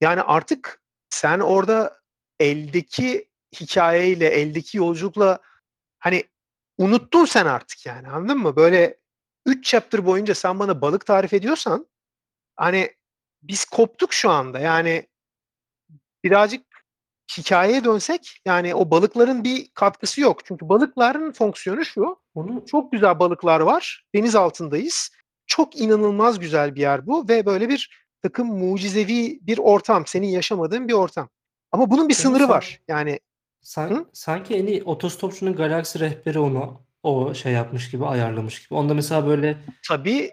yani 0.00 0.22
artık 0.22 0.82
sen 1.10 1.40
orada 1.40 2.00
eldeki 2.40 3.28
hikayeyle, 3.60 4.28
eldeki 4.28 4.78
yolculukla 4.78 5.38
hani 5.98 6.24
unuttun 6.78 7.24
sen 7.24 7.46
artık 7.46 7.86
yani. 7.86 8.08
Anladın 8.08 8.38
mı? 8.38 8.56
Böyle 8.56 8.98
3 9.46 9.64
chapter 9.64 10.06
boyunca 10.06 10.34
sen 10.34 10.58
bana 10.58 10.80
balık 10.80 11.06
tarif 11.06 11.32
ediyorsan 11.32 11.86
hani 12.56 12.96
biz 13.42 13.64
koptuk 13.64 14.12
şu 14.12 14.30
anda. 14.30 14.58
Yani 14.58 15.08
birazcık 16.24 16.73
hikayeye 17.38 17.84
dönsek 17.84 18.40
yani 18.44 18.74
o 18.74 18.90
balıkların 18.90 19.44
bir 19.44 19.68
katkısı 19.74 20.20
yok. 20.20 20.44
Çünkü 20.44 20.68
balıkların 20.68 21.32
fonksiyonu 21.32 21.84
şu. 21.84 22.16
Onu 22.34 22.64
Çok 22.66 22.92
güzel 22.92 23.18
balıklar 23.18 23.60
var. 23.60 24.04
Deniz 24.14 24.34
altındayız. 24.34 25.10
Çok 25.46 25.80
inanılmaz 25.80 26.38
güzel 26.38 26.74
bir 26.74 26.80
yer 26.80 27.06
bu 27.06 27.28
ve 27.28 27.46
böyle 27.46 27.68
bir 27.68 28.04
takım 28.22 28.46
mucizevi 28.58 29.38
bir 29.42 29.58
ortam. 29.58 30.06
Senin 30.06 30.28
yaşamadığın 30.28 30.88
bir 30.88 30.92
ortam. 30.92 31.28
Ama 31.72 31.90
bunun 31.90 32.08
bir 32.08 32.14
sınırı 32.14 32.48
var. 32.48 32.80
Yani 32.88 33.20
san- 33.62 33.90
Hı? 33.90 34.04
sanki 34.12 34.54
en 34.54 34.66
iyi 34.66 34.82
otostopçunun 34.82 35.54
galaksi 35.56 36.00
rehberi 36.00 36.38
onu 36.38 36.80
o 37.02 37.34
şey 37.34 37.52
yapmış 37.52 37.90
gibi 37.90 38.06
ayarlamış 38.06 38.62
gibi. 38.62 38.74
Onda 38.74 38.94
mesela 38.94 39.26
böyle 39.26 39.58
tabii 39.88 40.30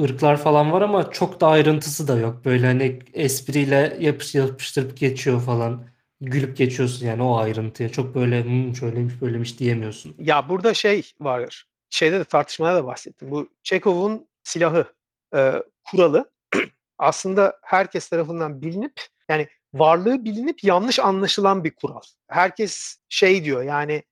ırklar 0.00 0.36
falan 0.36 0.72
var 0.72 0.82
ama 0.82 1.10
çok 1.10 1.40
da 1.40 1.46
ayrıntısı 1.46 2.08
da 2.08 2.18
yok. 2.18 2.44
Böyle 2.44 2.66
hani 2.66 2.98
espriyle 3.14 3.96
yapış, 4.00 4.34
yapıştırıp 4.34 4.96
geçiyor 4.96 5.40
falan. 5.40 5.91
Gülüp 6.24 6.56
geçiyorsun 6.56 7.06
yani 7.06 7.22
o 7.22 7.36
ayrıntıya. 7.36 7.88
Çok 7.88 8.14
böyle 8.14 8.44
"Hmm, 8.44 8.74
şöyleymiş 8.76 9.20
böylemiş 9.20 9.58
diyemiyorsun. 9.58 10.14
ya 10.18 10.48
burada 10.48 10.74
şey 10.74 11.12
var. 11.20 11.66
Şeyde 11.90 12.20
de 12.20 12.24
tartışmada 12.24 12.76
da 12.76 12.86
bahsettim. 12.86 13.30
Bu 13.30 13.48
Chekhov'un 13.62 14.28
silahı 14.44 14.86
e, 15.34 15.52
kuralı 15.84 16.30
aslında 16.98 17.58
herkes 17.64 18.08
tarafından 18.08 18.62
bilinip 18.62 18.92
yani 19.28 19.48
varlığı 19.74 20.24
bilinip 20.24 20.64
yanlış 20.64 20.98
anlaşılan 20.98 21.64
bir 21.64 21.70
kural. 21.74 22.00
Herkes 22.28 22.96
şey 23.08 23.44
diyor 23.44 23.62
yani 23.62 24.02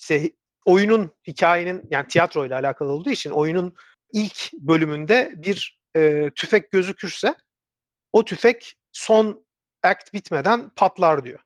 işte 0.00 0.30
oyunun 0.64 1.10
hikayenin 1.26 1.82
yani 1.90 2.08
tiyatro 2.08 2.46
ile 2.46 2.54
alakalı 2.54 2.92
olduğu 2.92 3.10
için 3.10 3.30
oyunun 3.30 3.74
ilk 4.12 4.52
bölümünde 4.52 5.32
bir 5.36 5.78
e, 5.96 6.30
tüfek 6.34 6.70
gözükürse 6.70 7.34
o 8.12 8.24
tüfek 8.24 8.74
son 8.92 9.44
act 9.82 10.12
bitmeden 10.14 10.68
patlar 10.76 11.24
diyor. 11.24 11.40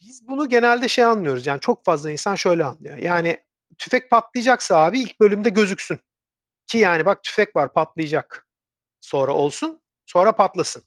Biz 0.00 0.28
bunu 0.28 0.48
genelde 0.48 0.88
şey 0.88 1.04
anlıyoruz 1.04 1.46
yani 1.46 1.60
çok 1.60 1.84
fazla 1.84 2.10
insan 2.10 2.34
şöyle 2.34 2.64
anlıyor. 2.64 2.96
Yani 2.96 3.44
tüfek 3.78 4.10
patlayacaksa 4.10 4.76
abi 4.76 5.00
ilk 5.00 5.20
bölümde 5.20 5.50
gözüksün. 5.50 5.98
Ki 6.66 6.78
yani 6.78 7.06
bak 7.06 7.22
tüfek 7.22 7.56
var 7.56 7.72
patlayacak. 7.72 8.48
Sonra 9.00 9.32
olsun 9.32 9.80
sonra 10.06 10.32
patlasın. 10.32 10.82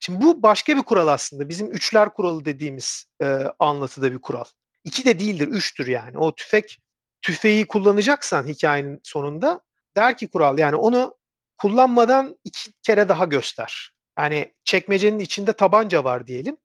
Şimdi 0.00 0.22
bu 0.24 0.42
başka 0.42 0.76
bir 0.76 0.82
kural 0.82 1.08
aslında. 1.08 1.48
Bizim 1.48 1.72
üçler 1.72 2.14
kuralı 2.14 2.44
dediğimiz 2.44 3.06
e, 3.22 3.38
anlatıda 3.58 4.12
bir 4.12 4.18
kural. 4.18 4.44
İki 4.84 5.04
de 5.04 5.18
değildir, 5.18 5.48
üçtür 5.48 5.86
yani. 5.86 6.18
O 6.18 6.34
tüfek 6.34 6.78
tüfeği 7.22 7.66
kullanacaksan 7.66 8.46
hikayenin 8.46 9.00
sonunda 9.02 9.60
der 9.96 10.16
ki 10.16 10.28
kural 10.28 10.58
yani 10.58 10.76
onu 10.76 11.16
kullanmadan 11.58 12.38
iki 12.44 12.72
kere 12.82 13.08
daha 13.08 13.24
göster. 13.24 13.92
Yani 14.18 14.54
çekmecenin 14.64 15.18
içinde 15.18 15.52
tabanca 15.52 16.04
var 16.04 16.26
diyelim. 16.26 16.56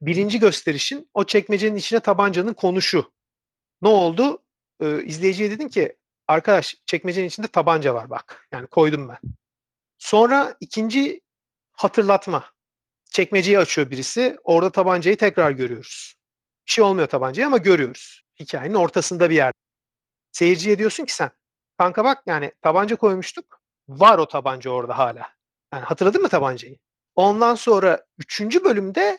Birinci 0.00 0.40
gösterişin 0.40 1.10
o 1.14 1.24
çekmecenin 1.24 1.76
içine 1.76 2.00
tabancanın 2.00 2.54
konuşu. 2.54 3.12
Ne 3.82 3.88
oldu? 3.88 4.42
Ee, 4.80 5.02
izleyiciye 5.04 5.50
dedin 5.50 5.68
ki 5.68 5.96
arkadaş 6.28 6.76
çekmecenin 6.86 7.26
içinde 7.26 7.48
tabanca 7.48 7.94
var 7.94 8.10
bak. 8.10 8.48
Yani 8.52 8.66
koydum 8.66 9.08
ben. 9.08 9.18
Sonra 9.98 10.56
ikinci 10.60 11.20
hatırlatma. 11.72 12.44
Çekmeceyi 13.04 13.58
açıyor 13.58 13.90
birisi. 13.90 14.36
Orada 14.44 14.72
tabancayı 14.72 15.16
tekrar 15.16 15.50
görüyoruz. 15.50 16.14
Bir 16.66 16.72
şey 16.72 16.84
olmuyor 16.84 17.06
tabancaya 17.06 17.46
ama 17.46 17.58
görüyoruz. 17.58 18.24
Hikayenin 18.40 18.74
ortasında 18.74 19.30
bir 19.30 19.34
yerde. 19.34 19.58
Seyirciye 20.32 20.78
diyorsun 20.78 21.04
ki 21.04 21.14
sen 21.14 21.30
kanka 21.78 22.04
bak 22.04 22.22
yani 22.26 22.52
tabanca 22.62 22.96
koymuştuk. 22.96 23.60
Var 23.88 24.18
o 24.18 24.28
tabanca 24.28 24.70
orada 24.70 24.98
hala. 24.98 25.28
Yani 25.72 25.84
hatırladın 25.84 26.22
mı 26.22 26.28
tabancayı? 26.28 26.78
Ondan 27.14 27.54
sonra 27.54 28.06
üçüncü 28.18 28.64
bölümde 28.64 29.18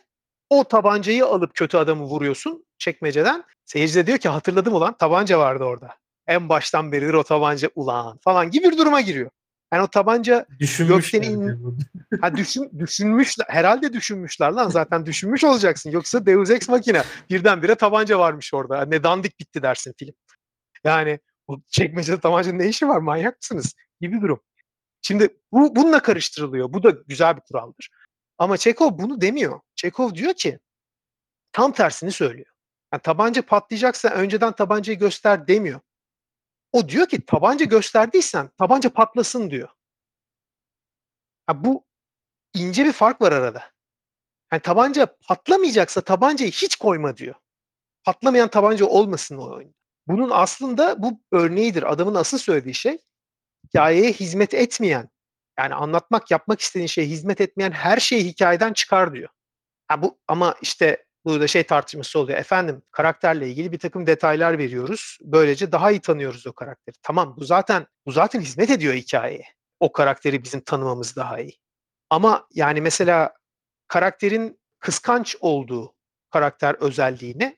o 0.50 0.64
tabancayı 0.64 1.26
alıp 1.26 1.54
kötü 1.54 1.76
adamı 1.76 2.04
vuruyorsun 2.04 2.64
çekmeceden. 2.78 3.44
Seyirci 3.64 3.94
de 3.94 4.06
diyor 4.06 4.18
ki 4.18 4.28
hatırladım 4.28 4.74
ulan 4.74 4.96
tabanca 4.96 5.38
vardı 5.38 5.64
orada. 5.64 5.94
En 6.26 6.48
baştan 6.48 6.92
beridir 6.92 7.14
o 7.14 7.22
tabanca 7.22 7.70
ulan 7.74 8.18
falan 8.18 8.50
gibi 8.50 8.70
bir 8.70 8.78
duruma 8.78 9.00
giriyor. 9.00 9.30
Yani 9.72 9.82
o 9.82 9.86
tabanca 9.86 10.46
Gökten 10.88 11.22
in- 11.22 11.78
ha 12.20 12.36
düşün, 12.36 12.70
düşünmüşler 12.78 13.46
herhalde 13.48 13.92
düşünmüşler 13.92 14.50
lan 14.50 14.68
zaten 14.68 15.06
düşünmüş 15.06 15.44
olacaksın. 15.44 15.90
Yoksa 15.90 16.26
Deus 16.26 16.50
Ex 16.50 16.68
Machina 16.68 17.04
birdenbire 17.30 17.74
tabanca 17.74 18.18
varmış 18.18 18.54
orada. 18.54 18.84
Ne 18.84 19.02
dandik 19.02 19.40
bitti 19.40 19.62
dersin 19.62 19.94
film. 19.98 20.14
Yani 20.84 21.18
o 21.46 21.56
çekmecede 21.68 22.20
tabancanın 22.20 22.58
ne 22.58 22.68
işi 22.68 22.88
var 22.88 22.98
manyak 22.98 23.36
mısınız 23.42 23.74
gibi 24.00 24.20
durum. 24.20 24.40
Şimdi 25.02 25.28
bu 25.52 25.76
bununla 25.76 26.02
karıştırılıyor. 26.02 26.72
Bu 26.72 26.82
da 26.82 26.90
güzel 26.90 27.36
bir 27.36 27.40
kuraldır. 27.40 27.88
Ama 28.38 28.56
Çekov 28.56 28.98
bunu 28.98 29.20
demiyor. 29.20 29.60
Çekov 29.74 30.14
diyor 30.14 30.34
ki 30.34 30.58
tam 31.52 31.72
tersini 31.72 32.12
söylüyor. 32.12 32.52
Yani 32.92 33.02
tabanca 33.02 33.42
patlayacaksa 33.42 34.08
önceden 34.08 34.52
tabancayı 34.52 34.98
göster 34.98 35.48
demiyor. 35.48 35.80
O 36.72 36.88
diyor 36.88 37.06
ki 37.06 37.26
tabanca 37.26 37.64
gösterdiysen 37.64 38.50
tabanca 38.58 38.90
patlasın 38.90 39.50
diyor. 39.50 39.68
Ha, 41.46 41.64
bu 41.64 41.84
ince 42.54 42.84
bir 42.84 42.92
fark 42.92 43.20
var 43.20 43.32
arada. 43.32 43.70
Yani 44.52 44.62
tabanca 44.62 45.16
patlamayacaksa 45.28 46.00
tabancayı 46.00 46.50
hiç 46.50 46.76
koyma 46.76 47.16
diyor. 47.16 47.34
Patlamayan 48.04 48.48
tabanca 48.48 48.86
olmasın 48.86 49.38
o 49.38 49.54
oyunda. 49.54 49.74
Bunun 50.06 50.30
aslında 50.30 51.02
bu 51.02 51.20
örneğidir. 51.32 51.92
Adamın 51.92 52.14
asıl 52.14 52.38
söylediği 52.38 52.74
şey 52.74 52.98
hikayeye 53.64 54.12
hizmet 54.12 54.54
etmeyen 54.54 55.08
yani 55.58 55.74
anlatmak, 55.74 56.30
yapmak 56.30 56.60
istediğin 56.60 56.86
şeye 56.86 57.06
hizmet 57.06 57.40
etmeyen 57.40 57.70
her 57.72 58.00
şeyi 58.00 58.24
hikayeden 58.24 58.72
çıkar 58.72 59.12
diyor. 59.14 59.28
Ha 59.88 60.02
bu 60.02 60.18
ama 60.28 60.54
işte 60.62 61.04
burada 61.24 61.46
şey 61.46 61.62
tartışması 61.62 62.18
oluyor. 62.18 62.38
Efendim 62.38 62.82
karakterle 62.90 63.48
ilgili 63.48 63.72
bir 63.72 63.78
takım 63.78 64.06
detaylar 64.06 64.58
veriyoruz. 64.58 65.18
Böylece 65.22 65.72
daha 65.72 65.90
iyi 65.90 66.00
tanıyoruz 66.00 66.46
o 66.46 66.52
karakteri. 66.52 66.96
Tamam 67.02 67.36
bu 67.36 67.44
zaten 67.44 67.86
bu 68.06 68.12
zaten 68.12 68.40
hizmet 68.40 68.70
ediyor 68.70 68.94
hikayeye. 68.94 69.44
O 69.80 69.92
karakteri 69.92 70.44
bizim 70.44 70.60
tanımamız 70.60 71.16
daha 71.16 71.40
iyi. 71.40 71.58
Ama 72.10 72.48
yani 72.54 72.80
mesela 72.80 73.34
karakterin 73.88 74.60
kıskanç 74.78 75.36
olduğu 75.40 75.94
karakter 76.30 76.74
özelliğini 76.74 77.56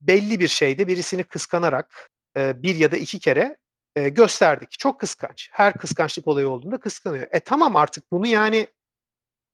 belli 0.00 0.40
bir 0.40 0.48
şeyde 0.48 0.86
birisini 0.86 1.24
kıskanarak 1.24 2.10
bir 2.36 2.76
ya 2.76 2.92
da 2.92 2.96
iki 2.96 3.18
kere 3.18 3.56
e, 3.96 4.08
gösterdik. 4.08 4.70
Çok 4.70 5.00
kıskanç. 5.00 5.48
Her 5.52 5.74
kıskançlık 5.74 6.28
olayı 6.28 6.48
olduğunda 6.48 6.78
kıskanıyor. 6.78 7.26
E 7.30 7.40
tamam 7.40 7.76
artık 7.76 8.12
bunu 8.12 8.26
yani 8.26 8.66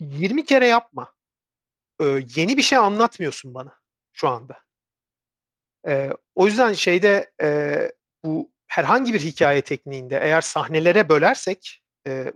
20 0.01 0.45
kere 0.45 0.67
yapma. 0.67 1.15
E, 2.01 2.05
yeni 2.37 2.57
bir 2.57 2.63
şey 2.63 2.79
anlatmıyorsun 2.79 3.55
bana 3.55 3.79
şu 4.13 4.29
anda. 4.29 4.59
E, 5.87 6.11
o 6.35 6.47
yüzden 6.47 6.73
şeyde 6.73 7.33
e, 7.43 7.79
bu 8.25 8.53
herhangi 8.67 9.15
bir 9.15 9.21
hikaye 9.21 9.63
tekniğinde 9.63 10.21
eğer 10.23 10.41
sahnelere 10.41 11.09
bölersek 11.09 11.83
e, 12.07 12.33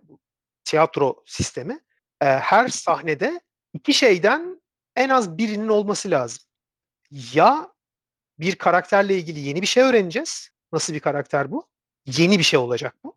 tiyatro 0.65 1.23
sistemi 1.27 1.81
e, 2.21 2.27
her 2.27 2.69
sahnede 2.69 3.41
iki 3.73 3.95
şeyden 3.95 4.63
en 4.97 5.09
az 5.09 5.39
birinin 5.39 5.69
olması 5.69 6.11
lazım. 6.11 6.45
Ya 7.11 7.73
bir 8.39 8.57
karakterle 8.57 9.19
ilgili 9.19 9.41
yeni 9.41 9.63
bir 9.63 9.67
şey 9.67 9.83
öğreneceğiz. 9.83 10.51
Nasıl 10.73 10.95
bir 10.95 11.01
karakter 11.01 11.51
bu? 11.51 11.69
Yeni 12.17 12.39
bir 12.39 12.45
şey 12.45 12.59
olacak 12.59 12.95
bu. 13.05 13.17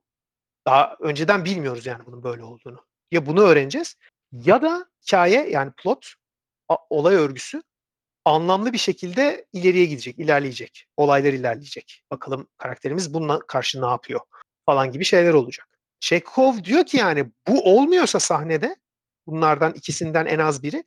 Daha 0.65 0.97
önceden 0.99 1.45
bilmiyoruz 1.45 1.85
yani 1.85 2.05
bunun 2.05 2.23
böyle 2.23 2.43
olduğunu. 2.43 2.85
Ya 3.11 3.25
bunu 3.25 3.41
öğreneceğiz 3.41 3.95
ya 4.31 4.61
da 4.61 4.85
hikaye 5.03 5.49
yani 5.49 5.71
plot, 5.71 6.13
olay 6.89 7.15
örgüsü 7.15 7.63
anlamlı 8.25 8.73
bir 8.73 8.77
şekilde 8.77 9.45
ileriye 9.53 9.85
gidecek, 9.85 10.19
ilerleyecek. 10.19 10.87
Olaylar 10.97 11.33
ilerleyecek. 11.33 12.03
Bakalım 12.11 12.47
karakterimiz 12.57 13.13
bununla 13.13 13.39
karşı 13.39 13.81
ne 13.81 13.85
yapıyor 13.85 14.19
falan 14.65 14.91
gibi 14.91 15.05
şeyler 15.05 15.33
olacak. 15.33 15.67
Chekhov 15.99 16.63
diyor 16.63 16.85
ki 16.85 16.97
yani 16.97 17.31
bu 17.47 17.75
olmuyorsa 17.75 18.19
sahnede 18.19 18.75
bunlardan 19.27 19.73
ikisinden 19.73 20.25
en 20.25 20.39
az 20.39 20.63
biri 20.63 20.83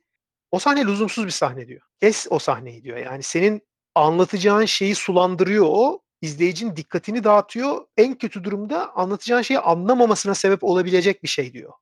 o 0.51 0.59
sahne 0.59 0.85
lüzumsuz 0.85 1.25
bir 1.25 1.31
sahne 1.31 1.67
diyor. 1.67 1.81
Kes 2.01 2.27
o 2.29 2.39
sahneyi 2.39 2.83
diyor. 2.83 2.97
Yani 2.97 3.23
senin 3.23 3.61
anlatacağın 3.95 4.65
şeyi 4.65 4.95
sulandırıyor 4.95 5.65
o. 5.69 6.01
izleyicinin 6.25 6.75
dikkatini 6.75 7.23
dağıtıyor. 7.23 7.87
En 7.97 8.17
kötü 8.17 8.43
durumda 8.43 8.95
anlatacağın 8.95 9.41
şeyi 9.41 9.59
anlamamasına 9.59 10.35
sebep 10.35 10.63
olabilecek 10.63 11.23
bir 11.23 11.27
şey 11.27 11.53
diyor. 11.53 11.73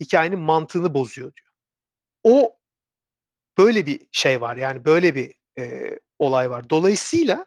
Hikayenin 0.00 0.38
mantığını 0.38 0.94
bozuyor 0.94 1.32
diyor. 1.34 1.48
O 2.22 2.56
böyle 3.58 3.86
bir 3.86 4.06
şey 4.12 4.40
var. 4.40 4.56
Yani 4.56 4.84
böyle 4.84 5.14
bir 5.14 5.34
e, 5.58 5.98
olay 6.18 6.50
var. 6.50 6.70
Dolayısıyla 6.70 7.46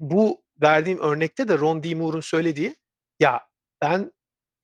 bu 0.00 0.42
verdiğim 0.62 0.98
örnekte 0.98 1.48
de 1.48 1.58
Ron 1.58 1.82
D. 1.82 1.94
Moore'un 1.94 2.20
söylediği 2.20 2.76
ya 3.20 3.48
ben 3.82 4.12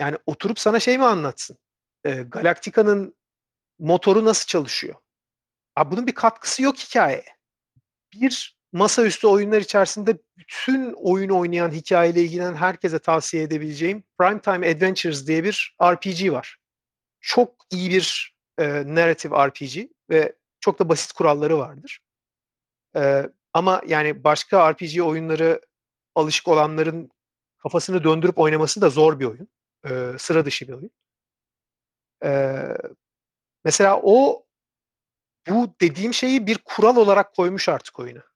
yani 0.01 0.19
oturup 0.27 0.59
sana 0.59 0.81
şey 0.81 0.99
mi 0.99 1.05
anlatsın? 1.05 1.59
E, 2.05 2.11
Galactica'nın 2.15 3.17
motoru 3.79 4.25
nasıl 4.25 4.47
çalışıyor? 4.47 4.95
Abi 5.77 5.91
bunun 5.91 6.07
bir 6.07 6.15
katkısı 6.15 6.63
yok 6.63 6.77
hikayeye. 6.77 7.37
Bir 8.13 8.58
masaüstü 8.73 9.27
oyunlar 9.27 9.61
içerisinde 9.61 10.19
bütün 10.39 10.93
oyun 10.93 11.31
oynayan, 11.31 11.71
hikayeyle 11.71 12.23
ilgilenen 12.23 12.55
herkese 12.55 12.99
tavsiye 12.99 13.43
edebileceğim 13.43 14.05
Primetime 14.19 14.71
Adventures 14.71 15.27
diye 15.27 15.45
bir 15.45 15.77
RPG 15.83 16.33
var. 16.33 16.57
Çok 17.21 17.55
iyi 17.71 17.91
bir 17.91 18.35
e, 18.59 18.95
narrative 18.95 19.47
RPG 19.47 19.91
ve 20.11 20.37
çok 20.61 20.79
da 20.79 20.89
basit 20.89 21.13
kuralları 21.13 21.59
vardır. 21.59 22.01
E, 22.97 23.31
ama 23.53 23.83
yani 23.87 24.25
başka 24.25 24.73
RPG 24.73 25.01
oyunları 25.01 25.61
alışık 26.15 26.49
olanların 26.49 27.11
kafasını 27.59 28.05
döndürüp 28.05 28.39
oynaması 28.39 28.81
da 28.81 28.91
zor 28.91 29.21
bir 29.21 29.25
oyun. 29.25 29.49
E, 29.89 30.19
sıra 30.19 30.45
dışı 30.45 30.69
bir 30.69 30.73
oyun. 30.73 30.91
E, 32.25 32.63
mesela 33.65 34.01
o 34.03 34.45
bu 35.49 35.75
dediğim 35.81 36.15
şeyi 36.15 36.47
bir 36.47 36.59
kural 36.59 36.97
olarak 36.97 37.35
koymuş 37.35 37.69
artık 37.69 37.99
oyuna. 37.99 38.28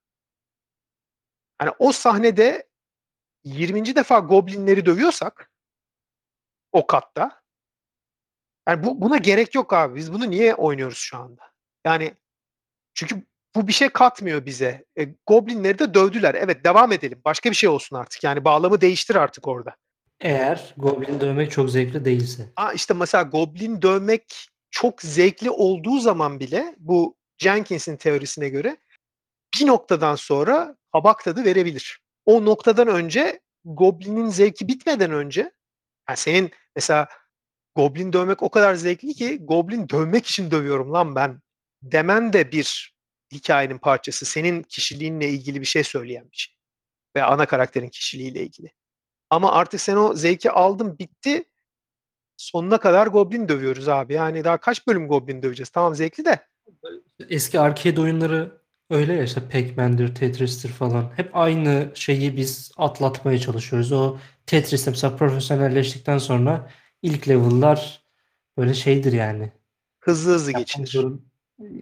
Yani 1.62 1.74
o 1.78 1.92
sahnede 1.92 2.68
20. 3.44 3.96
defa 3.96 4.18
goblinleri 4.18 4.86
dövüyorsak 4.86 5.50
o 6.72 6.86
katta 6.86 7.42
yani 8.68 8.84
bu, 8.84 9.00
buna 9.00 9.16
gerek 9.16 9.54
yok 9.54 9.72
abi. 9.72 9.94
Biz 9.94 10.12
bunu 10.12 10.30
niye 10.30 10.54
oynuyoruz 10.54 10.98
şu 10.98 11.16
anda? 11.16 11.42
Yani 11.86 12.14
çünkü 12.94 13.22
bu 13.54 13.68
bir 13.68 13.72
şey 13.72 13.88
katmıyor 13.88 14.46
bize. 14.46 14.84
E, 14.98 15.04
goblinleri 15.26 15.78
de 15.78 15.94
dövdüler. 15.94 16.34
Evet 16.34 16.64
devam 16.64 16.92
edelim. 16.92 17.20
Başka 17.24 17.50
bir 17.50 17.56
şey 17.56 17.68
olsun 17.68 17.96
artık. 17.96 18.24
Yani 18.24 18.44
bağlamı 18.44 18.80
değiştir 18.80 19.14
artık 19.14 19.48
orada. 19.48 19.76
Eğer 20.20 20.74
goblin 20.76 21.20
dövmek 21.20 21.50
çok 21.50 21.70
zevkli 21.70 22.04
değilse. 22.04 22.48
Aa, 22.56 22.72
işte 22.72 22.94
mesela 22.94 23.22
goblin 23.22 23.82
dövmek 23.82 24.48
çok 24.70 25.02
zevkli 25.02 25.50
olduğu 25.50 26.00
zaman 26.00 26.40
bile 26.40 26.74
bu 26.78 27.16
Jenkins'in 27.38 27.96
teorisine 27.96 28.48
göre 28.48 28.76
bir 29.54 29.66
noktadan 29.66 30.14
sonra 30.14 30.76
kabak 30.92 31.24
tadı 31.24 31.44
verebilir. 31.44 32.00
O 32.26 32.44
noktadan 32.44 32.88
önce 32.88 33.40
goblinin 33.64 34.28
zevki 34.28 34.68
bitmeden 34.68 35.10
önce 35.10 35.52
yani 36.08 36.16
senin 36.16 36.50
mesela 36.76 37.08
goblin 37.74 38.12
dövmek 38.12 38.42
o 38.42 38.50
kadar 38.50 38.74
zevkli 38.74 39.14
ki 39.14 39.38
goblin 39.38 39.88
dövmek 39.88 40.26
için 40.26 40.50
dövüyorum 40.50 40.92
lan 40.92 41.14
ben 41.14 41.40
demen 41.82 42.32
de 42.32 42.52
bir 42.52 42.94
hikayenin 43.32 43.78
parçası. 43.78 44.24
Senin 44.24 44.62
kişiliğinle 44.62 45.28
ilgili 45.28 45.60
bir 45.60 45.66
şey 45.66 45.84
söyleyen 45.84 46.24
bir 46.32 46.36
şey. 46.36 46.54
Ve 47.16 47.22
ana 47.22 47.46
karakterin 47.46 47.88
kişiliğiyle 47.88 48.42
ilgili. 48.42 48.72
Ama 49.30 49.52
artık 49.52 49.80
sen 49.80 49.96
o 49.96 50.14
zevki 50.14 50.50
aldın 50.50 50.98
bitti. 50.98 51.44
Sonuna 52.36 52.78
kadar 52.78 53.06
goblin 53.06 53.48
dövüyoruz 53.48 53.88
abi. 53.88 54.14
Yani 54.14 54.44
daha 54.44 54.58
kaç 54.58 54.86
bölüm 54.86 55.08
goblin 55.08 55.42
döveceğiz? 55.42 55.70
Tamam 55.70 55.94
zevkli 55.94 56.24
de. 56.24 56.46
Eski 57.28 57.60
arcade 57.60 58.00
oyunları 58.00 58.61
öyle 58.92 59.14
ya 59.14 59.24
işte 59.24 59.40
Pac-Man'dir, 59.40 60.14
Tetris'tir 60.14 60.68
falan. 60.68 61.12
Hep 61.16 61.36
aynı 61.36 61.90
şeyi 61.94 62.36
biz 62.36 62.72
atlatmaya 62.76 63.38
çalışıyoruz. 63.38 63.92
O 63.92 64.16
Tetris'te 64.46 64.90
mesela 64.90 65.16
profesyonelleştikten 65.16 66.18
sonra 66.18 66.70
ilk 67.02 67.28
level'lar 67.28 68.02
böyle 68.58 68.74
şeydir 68.74 69.12
yani. 69.12 69.52
Hızlı 70.00 70.34
hızlı 70.34 70.52
geçilir. 70.52 70.86
Zorun, 70.86 71.26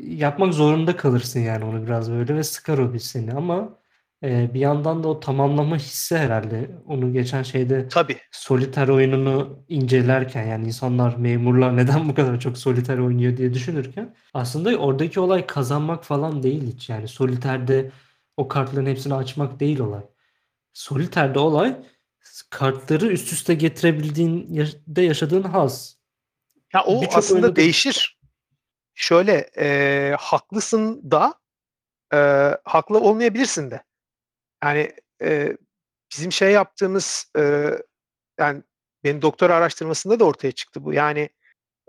yapmak 0.00 0.54
zorunda 0.54 0.96
kalırsın 0.96 1.40
yani 1.40 1.64
onu 1.64 1.86
biraz 1.86 2.12
böyle 2.12 2.34
ve 2.34 2.44
sıkar 2.44 2.78
o 2.78 2.92
bir 2.94 2.98
seni 2.98 3.32
ama 3.32 3.79
e, 4.24 4.54
bir 4.54 4.60
yandan 4.60 5.02
da 5.04 5.08
o 5.08 5.20
tamamlama 5.20 5.76
hissi 5.76 6.16
herhalde 6.18 6.70
onu 6.86 7.12
geçen 7.12 7.42
şeyde 7.42 7.88
Tabii. 7.88 8.18
soliter 8.30 8.88
oyununu 8.88 9.64
incelerken 9.68 10.46
yani 10.46 10.66
insanlar 10.66 11.16
memurlar 11.16 11.76
neden 11.76 12.08
bu 12.08 12.14
kadar 12.14 12.40
çok 12.40 12.58
soliter 12.58 12.98
oynuyor 12.98 13.36
diye 13.36 13.54
düşünürken 13.54 14.14
aslında 14.34 14.76
oradaki 14.76 15.20
olay 15.20 15.46
kazanmak 15.46 16.04
falan 16.04 16.42
değil 16.42 16.74
hiç 16.74 16.88
yani 16.88 17.08
soliterde 17.08 17.90
o 18.36 18.48
kartların 18.48 18.86
hepsini 18.86 19.14
açmak 19.14 19.60
değil 19.60 19.80
olay. 19.80 20.02
Soliterde 20.72 21.38
olay 21.38 21.76
kartları 22.50 23.06
üst 23.06 23.32
üste 23.32 23.54
getirebildiğinde 23.54 25.02
yaşadığın 25.02 25.42
haz. 25.42 25.96
Ya 26.74 26.84
o 26.84 27.02
Birçok 27.02 27.16
aslında 27.18 27.34
oyunda 27.34 27.52
da- 27.52 27.56
değişir. 27.56 28.18
Şöyle 28.94 29.50
e, 29.58 30.16
haklısın 30.18 31.10
da 31.10 31.34
e, 32.14 32.18
haklı 32.64 33.00
olmayabilirsin 33.00 33.70
de. 33.70 33.82
Yani 34.64 34.92
e, 35.22 35.56
bizim 36.12 36.32
şey 36.32 36.52
yaptığımız 36.52 37.32
e, 37.38 37.70
yani 38.38 38.62
benim 39.04 39.22
doktora 39.22 39.54
araştırmasında 39.54 40.20
da 40.20 40.24
ortaya 40.24 40.52
çıktı 40.52 40.84
bu. 40.84 40.92
Yani 40.92 41.28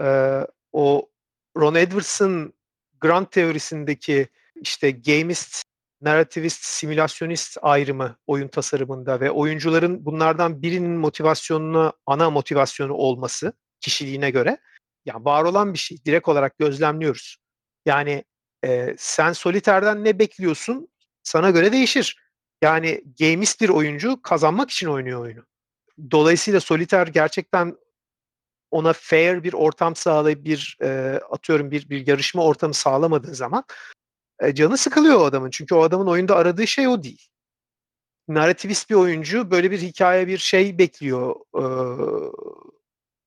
e, 0.01 0.39
o 0.71 1.09
Ron 1.57 1.75
Edwards'ın 1.75 2.53
grant 3.01 3.31
teorisindeki 3.31 4.27
işte 4.55 4.91
gamist, 4.91 5.63
narrativist, 6.01 6.63
simülasyonist 6.63 7.57
ayrımı 7.61 8.17
oyun 8.27 8.47
tasarımında 8.47 9.19
ve 9.19 9.31
oyuncuların 9.31 10.05
bunlardan 10.05 10.61
birinin 10.61 10.97
motivasyonuna 10.97 11.93
ana 12.05 12.29
motivasyonu 12.29 12.93
olması 12.93 13.53
kişiliğine 13.79 14.31
göre 14.31 14.57
yani 15.05 15.25
var 15.25 15.43
olan 15.43 15.73
bir 15.73 15.79
şey. 15.79 15.97
Direkt 16.05 16.27
olarak 16.27 16.57
gözlemliyoruz. 16.57 17.37
Yani 17.85 18.23
e, 18.65 18.95
sen 18.97 19.33
Soliter'den 19.33 20.03
ne 20.03 20.19
bekliyorsun? 20.19 20.87
Sana 21.23 21.49
göre 21.49 21.71
değişir. 21.71 22.17
Yani 22.61 23.03
gamist 23.19 23.61
bir 23.61 23.69
oyuncu 23.69 24.21
kazanmak 24.21 24.71
için 24.71 24.87
oynuyor 24.87 25.21
oyunu. 25.21 25.45
Dolayısıyla 26.11 26.59
Soliter 26.59 27.07
gerçekten 27.07 27.77
ona 28.71 28.93
fair 28.93 29.43
bir 29.43 29.53
ortam 29.53 29.95
sağlayıp 29.95 30.45
bir 30.45 30.77
e, 30.81 31.19
atıyorum 31.31 31.71
bir 31.71 31.89
bir 31.89 32.07
yarışma 32.07 32.43
ortamı 32.43 32.73
sağlamadığın 32.73 33.33
zaman 33.33 33.63
e, 34.39 34.55
canı 34.55 34.77
sıkılıyor 34.77 35.19
o 35.19 35.25
adamın. 35.25 35.49
Çünkü 35.49 35.75
o 35.75 35.81
adamın 35.83 36.07
oyunda 36.07 36.35
aradığı 36.35 36.67
şey 36.67 36.87
o 36.87 37.03
değil. 37.03 37.27
Narrativist 38.27 38.89
bir 38.89 38.95
oyuncu 38.95 39.51
böyle 39.51 39.71
bir 39.71 39.81
hikaye 39.81 40.27
bir 40.27 40.37
şey 40.37 40.77
bekliyor. 40.77 41.35
E, 41.55 41.63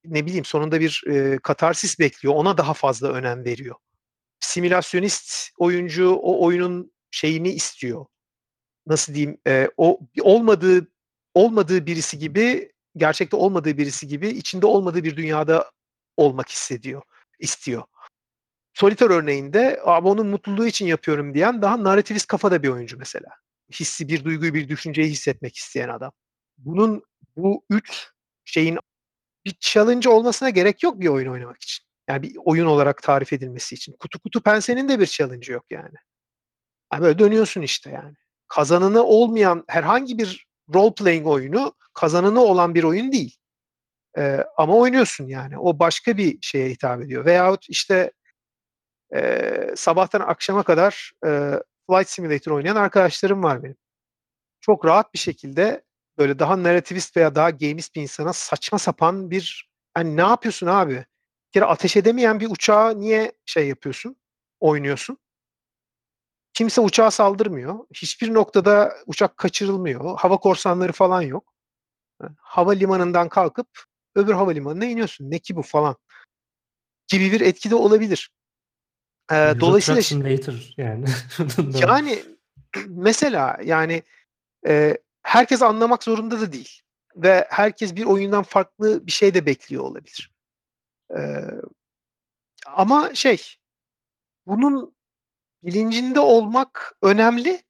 ne 0.05 0.27
bileyim 0.27 0.44
sonunda 0.44 0.81
bir 0.81 1.05
e, 1.11 1.39
katarsis 1.39 1.98
bekliyor. 1.98 2.35
Ona 2.35 2.59
daha 2.59 2.74
fazla 2.74 3.09
önem 3.09 3.44
veriyor. 3.44 3.77
Simülasyonist 4.40 5.51
oyuncu 5.59 6.11
o 6.11 6.44
oyunun 6.44 6.93
şeyini 7.11 7.48
istiyor. 7.51 8.06
Nasıl 8.86 9.15
diyeyim? 9.15 9.39
E, 9.47 9.70
o 9.77 10.01
olmadığı 10.20 10.89
olmadığı 11.35 11.86
birisi 11.86 12.19
gibi 12.19 12.73
gerçekte 12.97 13.36
olmadığı 13.36 13.78
birisi 13.78 14.09
gibi 14.09 14.28
içinde 14.28 14.66
olmadığı 14.66 15.05
bir 15.05 15.16
dünyada 15.16 15.70
olmak 16.16 16.48
hissediyor, 16.51 17.02
istiyor. 17.39 17.82
Solitaire 18.74 19.15
örneğinde 19.15 19.81
abi 19.85 20.09
onun 20.09 20.27
mutluluğu 20.27 20.66
için 20.66 20.86
yapıyorum 20.86 21.35
diyen 21.35 21.62
daha 21.62 21.85
narrativist 21.85 22.27
kafada 22.27 22.62
bir 22.62 22.69
oyuncu 22.69 22.98
mesela. 22.98 23.28
Hissi 23.73 24.09
bir 24.09 24.24
duyguyu 24.24 24.55
bir 24.55 24.69
düşünceyi 24.69 25.11
hissetmek 25.11 25.56
isteyen 25.56 25.89
adam. 25.89 26.12
Bunun 26.59 27.02
bu 27.36 27.65
üç 27.70 28.11
şeyin 28.44 28.78
bir 29.44 29.56
challenge 29.61 30.09
olmasına 30.09 30.51
gerek 30.51 30.82
yok 30.82 31.01
bir 31.01 31.09
oyun 31.09 31.32
oynamak 31.32 31.62
için. 31.62 31.85
Yani 32.09 32.23
bir 32.23 32.36
oyun 32.44 32.66
olarak 32.66 33.02
tarif 33.02 33.32
edilmesi 33.32 33.74
için. 33.74 33.97
Kutu 34.01 34.19
kutu 34.19 34.43
pensenin 34.43 34.89
de 34.89 35.01
bir 35.01 35.06
challenge 35.06 35.52
yok 35.52 35.65
yani. 35.70 35.94
yani 36.93 37.02
böyle 37.02 37.19
dönüyorsun 37.19 37.62
işte 37.62 37.90
yani. 37.90 38.15
Kazananı 38.49 39.03
olmayan 39.03 39.65
herhangi 39.69 40.19
bir 40.19 40.47
role 40.75 40.95
playing 40.95 41.27
oyunu 41.27 41.75
kazananı 41.95 42.41
olan 42.41 42.75
bir 42.75 42.85
oyun 42.85 43.12
değil. 43.12 43.37
Ee, 44.19 44.45
ama 44.57 44.77
oynuyorsun 44.77 45.27
yani. 45.27 45.59
O 45.59 45.79
başka 45.79 46.16
bir 46.16 46.39
şeye 46.41 46.71
hitap 46.71 47.03
ediyor. 47.03 47.25
Veyahut 47.25 47.66
işte 47.69 48.12
e, 49.15 49.51
sabahtan 49.77 50.21
akşama 50.21 50.62
kadar 50.62 51.12
e, 51.27 51.61
Flight 51.91 52.09
Simulator 52.09 52.53
oynayan 52.53 52.77
arkadaşlarım 52.77 53.43
var 53.43 53.62
benim. 53.62 53.77
Çok 54.61 54.85
rahat 54.85 55.15
bir 55.15 55.19
şekilde 55.19 55.83
böyle 56.19 56.39
daha 56.39 56.62
narrativist 56.62 57.16
veya 57.16 57.35
daha 57.35 57.51
gamist 57.51 57.95
bir 57.95 58.03
insana 58.03 58.33
saçma 58.33 58.79
sapan 58.79 59.31
bir 59.31 59.71
hani 59.95 60.16
ne 60.16 60.21
yapıyorsun 60.21 60.66
abi? 60.66 60.95
Bir 60.95 61.53
kere 61.53 61.65
ateş 61.65 61.97
edemeyen 61.97 62.41
bir 62.41 62.51
uçağı 62.51 63.01
niye 63.01 63.33
şey 63.47 63.69
yapıyorsun? 63.69 64.16
Oynuyorsun. 64.61 65.19
Kimse 66.55 66.81
uçağa 66.81 67.11
saldırmıyor. 67.11 67.79
Hiçbir 67.95 68.35
noktada 68.35 68.95
uçak 69.07 69.37
kaçırılmıyor. 69.37 70.19
Hava 70.19 70.37
korsanları 70.37 70.93
falan 70.93 71.23
yok. 71.23 71.55
Hava 72.37 72.73
limanından 72.73 73.29
kalkıp 73.29 73.69
öbür 74.15 74.33
havalimanına 74.33 74.85
iniyorsun. 74.85 75.31
Ne 75.31 75.39
ki 75.39 75.57
bu 75.57 75.63
falan 75.63 75.97
gibi 77.09 77.33
bir 77.33 77.41
etki 77.41 77.71
de 77.71 77.75
olabilir. 77.75 78.31
Ee, 79.33 79.55
dolayısıyla 79.61 80.03
Simulator 80.03 80.73
yani. 80.77 81.05
yani 81.81 82.23
mesela 82.87 83.59
yani 83.65 84.03
e, 84.67 84.99
herkes 85.23 85.63
anlamak 85.63 86.05
zorunda 86.05 86.41
da 86.41 86.53
değil 86.53 86.81
ve 87.17 87.47
herkes 87.51 87.97
bir 87.97 88.05
oyundan 88.05 88.43
farklı 88.43 89.07
bir 89.07 89.13
şey 89.13 89.35
de 89.35 89.47
bekliyor 89.47 89.85
olabilir. 89.85 90.33
Ee, 91.17 91.45
ama 92.67 93.15
şey 93.15 93.55
bunun 94.47 94.94
bilincinde 95.66 96.20
olmak 96.20 96.97
önemli. 97.03 97.62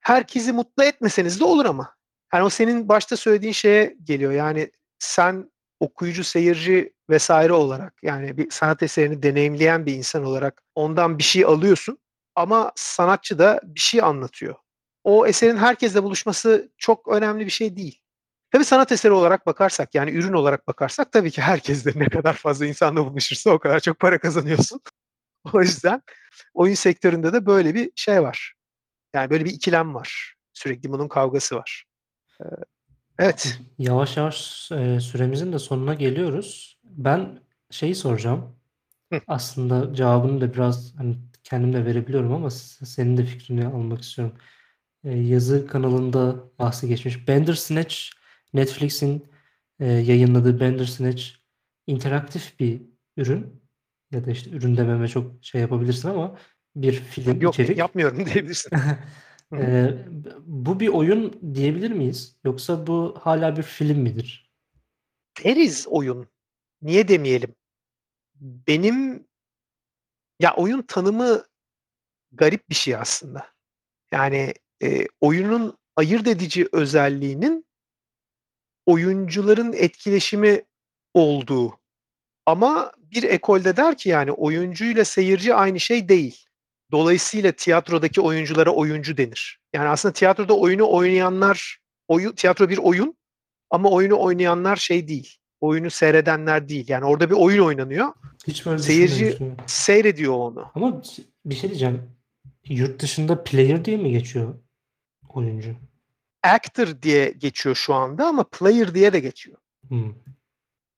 Herkesi 0.00 0.52
mutlu 0.52 0.84
etmeseniz 0.84 1.40
de 1.40 1.44
olur 1.44 1.64
ama. 1.64 1.94
Yani 2.34 2.44
o 2.44 2.50
senin 2.50 2.88
başta 2.88 3.16
söylediğin 3.16 3.52
şeye 3.52 3.96
geliyor. 4.04 4.32
Yani 4.32 4.70
sen 4.98 5.50
okuyucu, 5.80 6.24
seyirci 6.24 6.92
vesaire 7.10 7.52
olarak 7.52 7.94
yani 8.02 8.36
bir 8.36 8.50
sanat 8.50 8.82
eserini 8.82 9.22
deneyimleyen 9.22 9.86
bir 9.86 9.94
insan 9.94 10.24
olarak 10.24 10.62
ondan 10.74 11.18
bir 11.18 11.22
şey 11.22 11.44
alıyorsun 11.44 11.98
ama 12.34 12.72
sanatçı 12.76 13.38
da 13.38 13.60
bir 13.64 13.80
şey 13.80 14.02
anlatıyor. 14.02 14.54
O 15.04 15.26
eserin 15.26 15.56
herkesle 15.56 16.02
buluşması 16.02 16.72
çok 16.78 17.08
önemli 17.08 17.46
bir 17.46 17.50
şey 17.50 17.76
değil. 17.76 18.00
Tabii 18.50 18.64
sanat 18.64 18.92
eseri 18.92 19.12
olarak 19.12 19.46
bakarsak 19.46 19.94
yani 19.94 20.10
ürün 20.10 20.32
olarak 20.32 20.66
bakarsak 20.68 21.12
tabii 21.12 21.30
ki 21.30 21.42
herkesle 21.42 21.92
ne 21.96 22.08
kadar 22.08 22.32
fazla 22.32 22.66
insanla 22.66 23.06
buluşursa 23.06 23.50
o 23.50 23.58
kadar 23.58 23.80
çok 23.80 23.98
para 23.98 24.18
kazanıyorsun. 24.18 24.80
o 25.52 25.60
yüzden 25.60 26.02
oyun 26.54 26.74
sektöründe 26.74 27.32
de 27.32 27.46
böyle 27.46 27.74
bir 27.74 27.90
şey 27.96 28.22
var. 28.22 28.54
Yani 29.14 29.30
böyle 29.30 29.44
bir 29.44 29.50
ikilem 29.50 29.94
var. 29.94 30.34
Sürekli 30.52 30.90
bunun 30.90 31.08
kavgası 31.08 31.56
var. 31.56 31.84
Evet. 33.18 33.58
Yavaş 33.78 34.16
yavaş 34.16 34.70
e, 34.72 35.00
süremizin 35.00 35.52
de 35.52 35.58
sonuna 35.58 35.94
geliyoruz. 35.94 36.78
Ben 36.84 37.40
şeyi 37.70 37.94
soracağım. 37.94 38.56
Hı. 39.12 39.20
Aslında 39.26 39.94
cevabını 39.94 40.40
da 40.40 40.54
biraz 40.54 40.94
hani 40.96 41.16
kendim 41.44 41.72
de 41.72 41.84
verebiliyorum 41.84 42.32
ama 42.32 42.50
senin 42.50 43.16
de 43.16 43.24
fikrini 43.24 43.66
almak 43.66 44.02
istiyorum. 44.02 44.38
E, 45.04 45.10
yazı 45.18 45.66
kanalında 45.66 46.36
bahsi 46.58 46.88
geçmiş. 46.88 47.28
Bandersnatch 47.28 47.96
Netflix'in 48.54 49.26
e, 49.80 49.86
yayınladığı 49.86 50.60
Bandersnatch 50.60 51.24
interaktif 51.86 52.60
bir 52.60 52.82
ürün 53.16 53.63
ya 54.14 54.26
da 54.26 54.30
işte 54.30 54.50
ürün 54.50 54.76
dememe 54.76 55.08
çok 55.08 55.44
şey 55.44 55.60
yapabilirsin 55.60 56.08
ama 56.08 56.38
bir 56.76 56.92
film 56.92 57.40
Yok 57.40 57.54
içerik. 57.54 57.78
yapmıyorum 57.78 58.26
diyebilirsin. 58.26 58.70
Ee, 59.52 59.94
bu 60.46 60.80
bir 60.80 60.88
oyun 60.88 61.54
diyebilir 61.54 61.90
miyiz? 61.90 62.36
Yoksa 62.44 62.86
bu 62.86 63.18
hala 63.20 63.56
bir 63.56 63.62
film 63.62 63.98
midir? 63.98 64.52
Deriz 65.44 65.86
oyun. 65.88 66.28
Niye 66.82 67.08
demeyelim? 67.08 67.54
Benim 68.40 69.26
ya 70.40 70.54
oyun 70.56 70.82
tanımı 70.82 71.44
garip 72.32 72.70
bir 72.70 72.74
şey 72.74 72.96
aslında. 72.96 73.46
Yani 74.12 74.54
e, 74.82 75.06
oyunun 75.20 75.78
ayırt 75.96 76.26
edici 76.26 76.68
özelliğinin 76.72 77.66
oyuncuların 78.86 79.72
etkileşimi 79.72 80.64
olduğu. 81.14 81.78
Ama 82.46 82.92
bir 82.98 83.22
ekolde 83.22 83.76
der 83.76 83.96
ki 83.96 84.08
yani 84.08 84.32
oyuncuyla 84.32 85.04
seyirci 85.04 85.54
aynı 85.54 85.80
şey 85.80 86.08
değil. 86.08 86.44
Dolayısıyla 86.92 87.52
tiyatrodaki 87.52 88.20
oyunculara 88.20 88.70
oyuncu 88.70 89.16
denir. 89.16 89.60
Yani 89.72 89.88
aslında 89.88 90.12
tiyatroda 90.12 90.56
oyunu 90.56 90.90
oynayanlar, 90.90 91.78
oyun, 92.08 92.32
tiyatro 92.32 92.68
bir 92.68 92.78
oyun 92.78 93.16
ama 93.70 93.90
oyunu 93.90 94.20
oynayanlar 94.20 94.76
şey 94.76 95.08
değil. 95.08 95.36
Oyunu 95.60 95.90
seyredenler 95.90 96.68
değil. 96.68 96.84
Yani 96.88 97.04
orada 97.04 97.30
bir 97.30 97.34
oyun 97.34 97.64
oynanıyor. 97.64 98.12
Hiç 98.46 98.66
böyle 98.66 98.82
Seyirci-. 98.82 99.38
Seyrediyor 99.66 100.34
onu. 100.34 100.70
Ama 100.74 101.02
bir 101.44 101.54
şey 101.54 101.70
diyeceğim. 101.70 102.02
Yurt 102.64 103.02
dışında 103.02 103.44
player 103.44 103.84
diye 103.84 103.96
mi 103.96 104.10
geçiyor 104.10 104.54
oyuncu? 105.28 105.76
Actor 106.42 107.02
diye 107.02 107.30
geçiyor 107.30 107.74
şu 107.74 107.94
anda 107.94 108.26
ama 108.26 108.44
player 108.44 108.94
diye 108.94 109.12
de 109.12 109.20
geçiyor. 109.20 109.58
Hmm. 109.88 110.14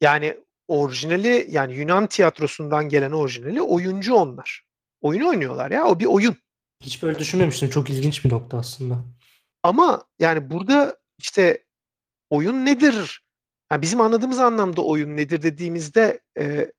Yani 0.00 0.36
orijinali 0.68 1.46
yani 1.50 1.74
Yunan 1.74 2.06
tiyatrosundan 2.06 2.88
gelen 2.88 3.12
orijinali 3.12 3.62
oyuncu 3.62 4.14
onlar. 4.14 4.62
Oyun 5.00 5.20
oynuyorlar 5.20 5.70
ya. 5.70 5.84
O 5.84 6.00
bir 6.00 6.06
oyun. 6.06 6.36
Hiç 6.82 7.02
böyle 7.02 7.18
düşünmemiştim. 7.18 7.70
Çok 7.70 7.90
ilginç 7.90 8.24
bir 8.24 8.30
nokta 8.30 8.58
aslında. 8.58 9.04
Ama 9.62 10.04
yani 10.18 10.50
burada 10.50 10.96
işte 11.18 11.64
oyun 12.30 12.66
nedir? 12.66 13.22
Yani 13.72 13.82
bizim 13.82 14.00
anladığımız 14.00 14.38
anlamda 14.38 14.82
oyun 14.82 15.16
nedir 15.16 15.42
dediğimizde 15.42 16.20
e, 16.38 16.72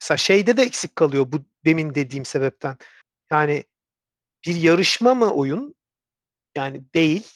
mesela 0.00 0.18
şeyde 0.18 0.56
de 0.56 0.62
eksik 0.62 0.96
kalıyor 0.96 1.32
bu 1.32 1.44
demin 1.64 1.94
dediğim 1.94 2.24
sebepten. 2.24 2.76
Yani 3.30 3.64
bir 4.46 4.56
yarışma 4.56 5.14
mı 5.14 5.34
oyun? 5.34 5.74
Yani 6.56 6.84
değil. 6.94 7.26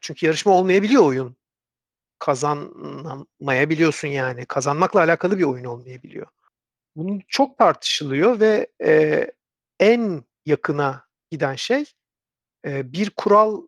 Çünkü 0.00 0.26
yarışma 0.26 0.52
olmayabiliyor 0.52 1.02
oyun. 1.04 1.36
Kazanmayabiliyorsun 2.22 4.08
yani. 4.08 4.46
Kazanmakla 4.46 5.00
alakalı 5.00 5.38
bir 5.38 5.44
oyun 5.44 5.64
olmayabiliyor. 5.64 6.26
Bunun 6.96 7.22
çok 7.28 7.58
tartışılıyor 7.58 8.40
ve 8.40 8.66
e, 8.84 9.26
en 9.80 10.24
yakına 10.46 11.06
giden 11.30 11.54
şey 11.54 11.84
e, 12.66 12.92
bir 12.92 13.10
kural 13.10 13.62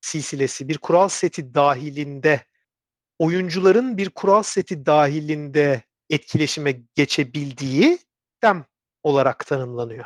silsilesi, 0.00 0.68
bir 0.68 0.78
kural 0.78 1.08
seti 1.08 1.54
dahilinde 1.54 2.44
oyuncuların 3.18 3.96
bir 3.96 4.10
kural 4.10 4.42
seti 4.42 4.86
dahilinde 4.86 5.82
etkileşime 6.10 6.80
geçebildiği 6.94 7.98
dem 8.42 8.64
olarak 9.02 9.46
tanımlanıyor. 9.46 10.04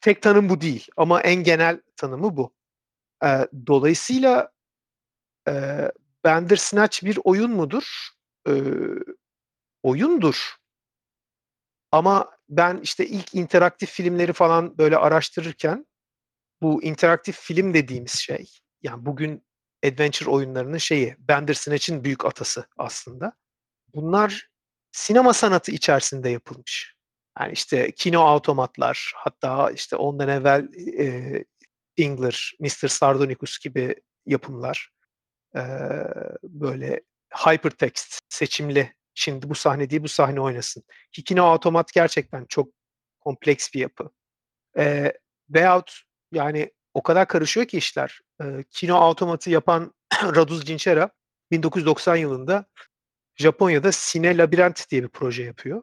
Tek 0.00 0.22
tanım 0.22 0.48
bu 0.48 0.60
değil 0.60 0.86
ama 0.96 1.20
en 1.20 1.44
genel 1.44 1.80
tanımı 1.96 2.36
bu. 2.36 2.54
Ee, 3.24 3.48
dolayısıyla 3.66 4.52
e, 5.48 5.52
Bandersnatch 6.24 7.04
bir 7.04 7.18
oyun 7.24 7.50
mudur? 7.50 8.08
Ee, 8.48 8.52
oyundur. 9.82 10.54
Ama 11.92 12.30
ben 12.48 12.80
işte 12.82 13.06
ilk 13.06 13.34
interaktif 13.34 13.90
filmleri 13.90 14.32
falan 14.32 14.78
böyle 14.78 14.96
araştırırken 14.96 15.86
bu 16.62 16.82
interaktif 16.82 17.40
film 17.40 17.74
dediğimiz 17.74 18.12
şey 18.12 18.50
yani 18.82 19.06
bugün 19.06 19.46
adventure 19.86 20.30
oyunlarının 20.30 20.78
şeyi 20.78 21.16
Bandersnatch'in 21.18 22.04
büyük 22.04 22.24
atası 22.24 22.66
aslında. 22.78 23.32
Bunlar 23.94 24.48
sinema 24.92 25.32
sanatı 25.32 25.72
içerisinde 25.72 26.28
yapılmış. 26.28 26.94
Yani 27.40 27.52
işte 27.52 27.92
kino 27.92 28.34
otomatlar 28.34 29.12
hatta 29.16 29.70
işte 29.70 29.96
ondan 29.96 30.28
evvel 30.28 30.68
e, 30.98 31.44
Ingler, 31.96 32.52
Mr. 32.60 32.88
Sardonicus 32.88 33.58
gibi 33.58 33.94
yapımlar 34.26 34.93
e, 35.56 35.62
böyle 36.42 37.00
hypertext 37.46 38.18
seçimli 38.28 38.94
şimdi 39.14 39.48
bu 39.50 39.54
sahne 39.54 39.90
değil 39.90 40.02
bu 40.02 40.08
sahne 40.08 40.40
oynasın. 40.40 40.82
Ki 41.12 41.24
kino 41.24 41.54
otomat 41.54 41.92
gerçekten 41.92 42.44
çok 42.44 42.68
kompleks 43.20 43.74
bir 43.74 43.80
yapı. 43.80 44.10
E, 44.78 45.12
veyahut 45.50 46.02
yani 46.32 46.72
o 46.94 47.02
kadar 47.02 47.28
karışıyor 47.28 47.66
ki 47.66 47.78
işler. 47.78 48.20
E, 48.42 48.44
kino 48.70 49.08
otomatı 49.08 49.50
yapan 49.50 49.94
Raduz 50.22 50.64
Cinchera 50.64 51.10
1990 51.50 52.16
yılında 52.16 52.66
Japonya'da 53.36 53.92
Sine 53.92 54.36
Labirent 54.38 54.90
diye 54.90 55.02
bir 55.02 55.08
proje 55.08 55.42
yapıyor. 55.42 55.82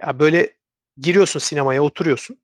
Ya 0.00 0.18
böyle 0.18 0.56
giriyorsun 0.96 1.40
sinemaya 1.40 1.82
oturuyorsun. 1.82 2.42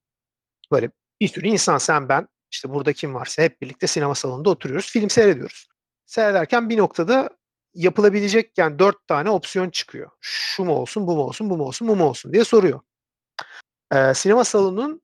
Böyle 0.72 0.90
bir 1.20 1.28
sürü 1.28 1.48
insan 1.48 1.78
sen 1.78 2.08
ben 2.08 2.28
işte 2.50 2.70
burada 2.70 2.92
kim 2.92 3.14
varsa 3.14 3.42
hep 3.42 3.62
birlikte 3.62 3.86
sinema 3.86 4.14
salonunda 4.14 4.50
oturuyoruz. 4.50 4.90
Film 4.90 5.10
seyrediyoruz. 5.10 5.68
Seyrederken 6.06 6.70
bir 6.70 6.78
noktada 6.78 7.30
yapılabilecek 7.74 8.58
yani 8.58 8.78
dört 8.78 9.06
tane 9.06 9.30
opsiyon 9.30 9.70
çıkıyor. 9.70 10.10
Şu 10.20 10.64
mu 10.64 10.72
olsun, 10.72 11.06
bu 11.06 11.16
mu 11.16 11.22
olsun, 11.22 11.50
bu 11.50 11.56
mu 11.56 11.64
olsun, 11.64 11.88
bu 11.88 11.96
mu 11.96 12.04
olsun 12.04 12.32
diye 12.32 12.44
soruyor. 12.44 12.80
Ee, 13.92 14.14
sinema 14.14 14.44
salonunun 14.44 15.02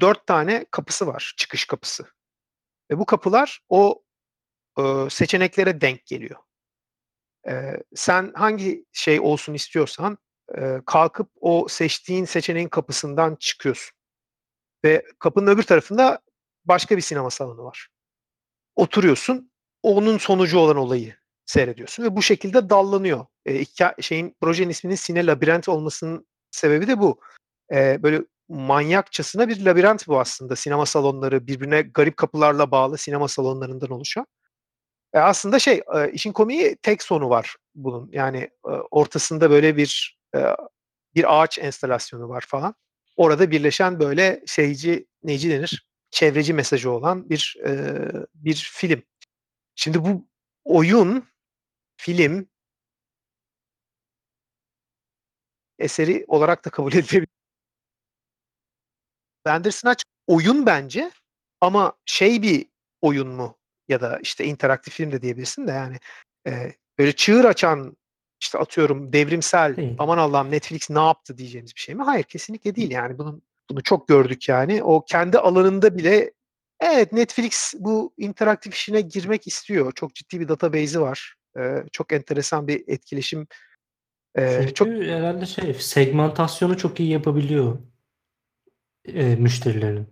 dört 0.00 0.26
tane 0.26 0.66
kapısı 0.70 1.06
var. 1.06 1.34
Çıkış 1.36 1.64
kapısı. 1.64 2.06
Ve 2.90 2.98
bu 2.98 3.06
kapılar 3.06 3.60
o 3.68 4.02
e, 4.78 4.82
seçeneklere 5.10 5.80
denk 5.80 6.06
geliyor. 6.06 6.40
E, 7.48 7.76
sen 7.94 8.32
hangi 8.34 8.84
şey 8.92 9.20
olsun 9.20 9.54
istiyorsan 9.54 10.18
e, 10.58 10.80
kalkıp 10.86 11.30
o 11.40 11.66
seçtiğin 11.68 12.24
seçeneğin 12.24 12.68
kapısından 12.68 13.36
çıkıyorsun. 13.36 13.96
Ve 14.84 15.06
kapının 15.18 15.46
öbür 15.50 15.62
tarafında 15.62 16.20
başka 16.64 16.96
bir 16.96 17.02
sinema 17.02 17.30
salonu 17.30 17.64
var. 17.64 17.88
Oturuyorsun, 18.76 19.51
onun 19.82 20.18
sonucu 20.18 20.58
olan 20.58 20.76
olayı 20.76 21.16
seyrediyorsun 21.46 22.04
ve 22.04 22.16
bu 22.16 22.22
şekilde 22.22 22.70
dallanıyor. 22.70 23.26
E, 23.46 23.60
iki, 23.60 23.84
şeyin 24.00 24.36
projenin 24.40 24.70
isminin 24.70 24.94
Sine 24.94 25.26
Labirent 25.26 25.68
olmasının 25.68 26.26
sebebi 26.50 26.88
de 26.88 26.98
bu. 27.00 27.20
E, 27.72 28.02
böyle 28.02 28.22
manyakçasına 28.48 29.48
bir 29.48 29.64
labirent 29.64 30.08
bu 30.08 30.20
aslında. 30.20 30.56
Sinema 30.56 30.86
salonları 30.86 31.46
birbirine 31.46 31.82
garip 31.82 32.16
kapılarla 32.16 32.70
bağlı 32.70 32.98
sinema 32.98 33.28
salonlarından 33.28 33.90
oluşan. 33.90 34.26
E, 35.12 35.18
aslında 35.18 35.58
şey 35.58 35.82
e, 35.94 36.12
işin 36.12 36.32
komiği 36.32 36.76
tek 36.82 37.02
sonu 37.02 37.30
var 37.30 37.56
bunun. 37.74 38.10
Yani 38.12 38.38
e, 38.38 38.70
ortasında 38.90 39.50
böyle 39.50 39.76
bir 39.76 40.18
e, 40.36 40.40
bir 41.14 41.42
ağaç 41.42 41.58
enstalasyonu 41.58 42.28
var 42.28 42.44
falan. 42.48 42.74
Orada 43.16 43.50
birleşen 43.50 44.00
böyle 44.00 44.42
şeyci 44.46 45.06
neyci 45.22 45.50
denir? 45.50 45.86
Çevreci 46.10 46.54
mesajı 46.54 46.90
olan 46.90 47.30
bir 47.30 47.56
e, 47.66 47.98
bir 48.34 48.70
film. 48.72 49.02
Şimdi 49.82 50.04
bu 50.04 50.26
oyun, 50.64 51.28
film 51.96 52.48
eseri 55.78 56.24
olarak 56.28 56.64
da 56.64 56.70
kabul 56.70 56.92
edilebilir. 56.92 57.28
Bandersnatch 59.44 60.04
oyun 60.26 60.66
bence 60.66 61.10
ama 61.60 61.92
şey 62.04 62.42
bir 62.42 62.66
oyun 63.00 63.28
mu 63.28 63.58
ya 63.88 64.00
da 64.00 64.18
işte 64.18 64.44
interaktif 64.44 64.94
film 64.94 65.12
de 65.12 65.22
diyebilirsin 65.22 65.66
de 65.66 65.70
yani 65.70 65.96
e, 66.46 66.72
böyle 66.98 67.12
çığır 67.12 67.44
açan 67.44 67.96
işte 68.40 68.58
atıyorum 68.58 69.12
devrimsel 69.12 69.76
Değil. 69.76 69.96
aman 69.98 70.18
Allah'ım 70.18 70.50
Netflix 70.50 70.90
ne 70.90 71.00
yaptı 71.00 71.38
diyeceğimiz 71.38 71.74
bir 71.74 71.80
şey 71.80 71.94
mi? 71.94 72.02
Hayır 72.02 72.24
kesinlikle 72.24 72.74
değil 72.74 72.90
yani 72.90 73.18
bunun 73.18 73.42
bunu 73.70 73.82
çok 73.82 74.08
gördük 74.08 74.48
yani. 74.48 74.82
O 74.82 75.04
kendi 75.04 75.38
alanında 75.38 75.98
bile 75.98 76.32
evet 76.82 77.12
Netflix 77.12 77.74
bu 77.78 78.14
interaktif 78.18 78.74
işine 78.74 79.00
girmek 79.00 79.46
istiyor. 79.46 79.92
Çok 79.92 80.14
ciddi 80.14 80.40
bir 80.40 80.48
database'i 80.48 81.00
var. 81.00 81.34
Ee, 81.58 81.84
çok 81.92 82.12
enteresan 82.12 82.68
bir 82.68 82.84
etkileşim. 82.86 83.46
Ee, 84.38 84.56
Çünkü 84.58 84.74
çok 84.74 84.88
herhalde 84.88 85.46
şey 85.46 85.74
segmentasyonu 85.74 86.78
çok 86.78 87.00
iyi 87.00 87.08
yapabiliyor 87.08 87.78
e, 89.04 89.36
müşterilerin. 89.36 90.06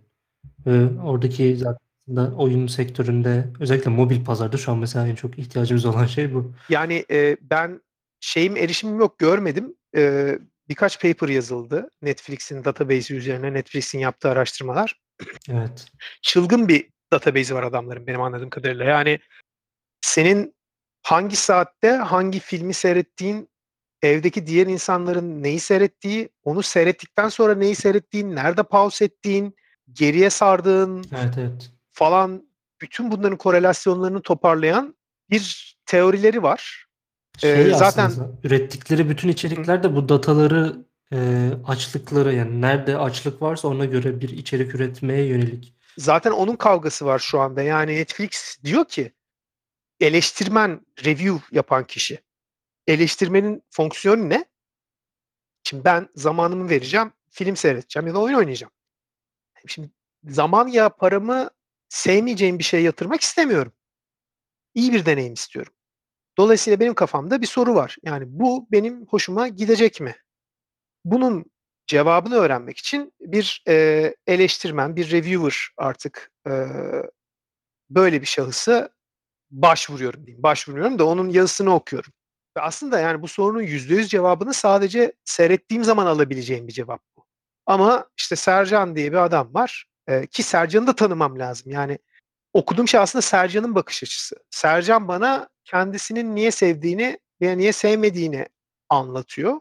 Ve 0.65 1.01
oradaki 1.01 1.57
zaten 1.57 2.31
oyun 2.31 2.67
sektöründe 2.67 3.47
özellikle 3.59 3.91
mobil 3.91 4.25
pazarda 4.25 4.57
şu 4.57 4.71
an 4.71 4.77
mesela 4.77 5.07
en 5.07 5.15
çok 5.15 5.39
ihtiyacımız 5.39 5.85
olan 5.85 6.05
şey 6.05 6.33
bu. 6.33 6.53
Yani 6.69 7.05
e, 7.11 7.37
ben 7.41 7.81
şeyim 8.19 8.57
erişimim 8.57 8.99
yok 8.99 9.19
görmedim. 9.19 9.75
E, 9.95 10.39
birkaç 10.69 11.01
paper 11.01 11.29
yazıldı 11.29 11.89
Netflix'in 12.01 12.63
database'i 12.63 13.17
üzerine 13.17 13.53
Netflix'in 13.53 13.99
yaptığı 13.99 14.29
araştırmalar. 14.29 15.00
Evet. 15.49 15.85
Çılgın 16.21 16.67
bir 16.67 16.89
database'i 17.13 17.55
var 17.55 17.63
adamların 17.63 18.07
benim 18.07 18.21
anladığım 18.21 18.49
kadarıyla. 18.49 18.85
Yani 18.85 19.19
senin 20.01 20.55
hangi 21.03 21.35
saatte 21.35 21.89
hangi 21.91 22.39
filmi 22.39 22.73
seyrettiğin, 22.73 23.49
evdeki 24.01 24.47
diğer 24.47 24.67
insanların 24.67 25.43
neyi 25.43 25.59
seyrettiği, 25.59 26.29
onu 26.43 26.63
seyrettikten 26.63 27.29
sonra 27.29 27.55
neyi 27.55 27.75
seyrettiğin, 27.75 28.35
nerede 28.35 28.63
pause 28.63 29.05
ettiğin, 29.05 29.55
geriye 29.93 30.29
sardığın 30.29 31.05
Evet 31.15 31.33
evet. 31.37 31.71
falan 31.91 32.43
bütün 32.81 33.11
bunların 33.11 33.37
korelasyonlarını 33.37 34.21
toparlayan 34.21 34.95
bir 35.29 35.75
teorileri 35.85 36.43
var. 36.43 36.85
Şey 37.37 37.51
Ee, 37.71 37.73
zaten- 37.73 38.11
ürettikleri 38.43 39.09
bütün 39.09 39.29
içerikler 39.29 39.83
de 39.83 39.95
bu 39.95 40.09
dataları 40.09 40.75
e, 41.13 41.49
açlıkları 41.67 42.33
yani 42.33 42.61
nerede 42.61 42.97
açlık 42.97 43.41
varsa 43.41 43.67
ona 43.67 43.85
göre 43.85 44.21
bir 44.21 44.29
içerik 44.29 44.75
üretmeye 44.75 45.25
yönelik. 45.25 45.73
Zaten 45.97 46.31
onun 46.31 46.55
kavgası 46.55 47.05
var 47.05 47.19
şu 47.19 47.39
anda. 47.39 47.61
Yani 47.61 47.95
Netflix 47.95 48.57
diyor 48.63 48.85
ki 48.85 49.13
eleştirmen, 49.99 50.85
review 51.05 51.55
yapan 51.55 51.87
kişi. 51.87 52.19
Eleştirmenin 52.87 53.63
fonksiyonu 53.69 54.29
ne? 54.29 54.45
Şimdi 55.63 55.85
ben 55.85 56.09
zamanımı 56.15 56.69
vereceğim, 56.69 57.13
film 57.29 57.55
seyredeceğim 57.55 58.07
ya 58.07 58.13
da 58.13 58.19
oyun 58.19 58.35
oynayacağım. 58.35 58.73
Şimdi 59.67 59.91
zaman 60.23 60.67
ya 60.67 60.89
paramı 60.89 61.49
sevmeyeceğim 61.89 62.59
bir 62.59 62.63
şeye 62.63 62.83
yatırmak 62.83 63.21
istemiyorum. 63.21 63.73
İyi 64.73 64.93
bir 64.93 65.05
deneyim 65.05 65.33
istiyorum. 65.33 65.73
Dolayısıyla 66.37 66.79
benim 66.79 66.93
kafamda 66.93 67.41
bir 67.41 67.47
soru 67.47 67.75
var. 67.75 67.97
Yani 68.03 68.23
bu 68.27 68.67
benim 68.71 69.05
hoşuma 69.05 69.47
gidecek 69.47 70.01
mi? 70.01 70.15
Bunun 71.05 71.45
cevabını 71.87 72.35
öğrenmek 72.35 72.77
için 72.77 73.13
bir 73.19 73.63
e, 73.67 74.15
eleştirmen, 74.27 74.95
bir 74.95 75.11
reviewer 75.11 75.55
artık 75.77 76.31
e, 76.47 76.51
böyle 77.89 78.21
bir 78.21 78.25
şahısa 78.25 78.89
başvuruyorum 79.51 80.25
diyeyim. 80.25 80.43
Başvuruyorum 80.43 80.99
da 80.99 81.05
onun 81.07 81.29
yazısını 81.29 81.75
okuyorum. 81.75 82.13
Ve 82.57 82.61
aslında 82.61 82.99
yani 82.99 83.21
bu 83.21 83.27
sorunun 83.27 83.63
%100 83.63 84.07
cevabını 84.07 84.53
sadece 84.53 85.13
seyrettiğim 85.25 85.83
zaman 85.83 86.05
alabileceğim 86.05 86.67
bir 86.67 86.73
cevap 86.73 87.01
bu. 87.17 87.25
Ama 87.65 88.05
işte 88.17 88.35
Sercan 88.35 88.95
diye 88.95 89.11
bir 89.11 89.17
adam 89.17 89.53
var 89.53 89.85
e, 90.07 90.27
ki 90.27 90.43
Sercan'ı 90.43 90.87
da 90.87 90.95
tanımam 90.95 91.39
lazım. 91.39 91.71
Yani 91.71 91.99
okuduğum 92.53 92.87
şey 92.87 92.99
aslında 92.99 93.21
Sercan'ın 93.21 93.75
bakış 93.75 94.03
açısı. 94.03 94.35
Sercan 94.49 95.07
bana 95.07 95.49
kendisinin 95.65 96.35
niye 96.35 96.51
sevdiğini 96.51 97.19
veya 97.41 97.55
niye 97.55 97.73
sevmediğini 97.73 98.47
anlatıyor. 98.89 99.59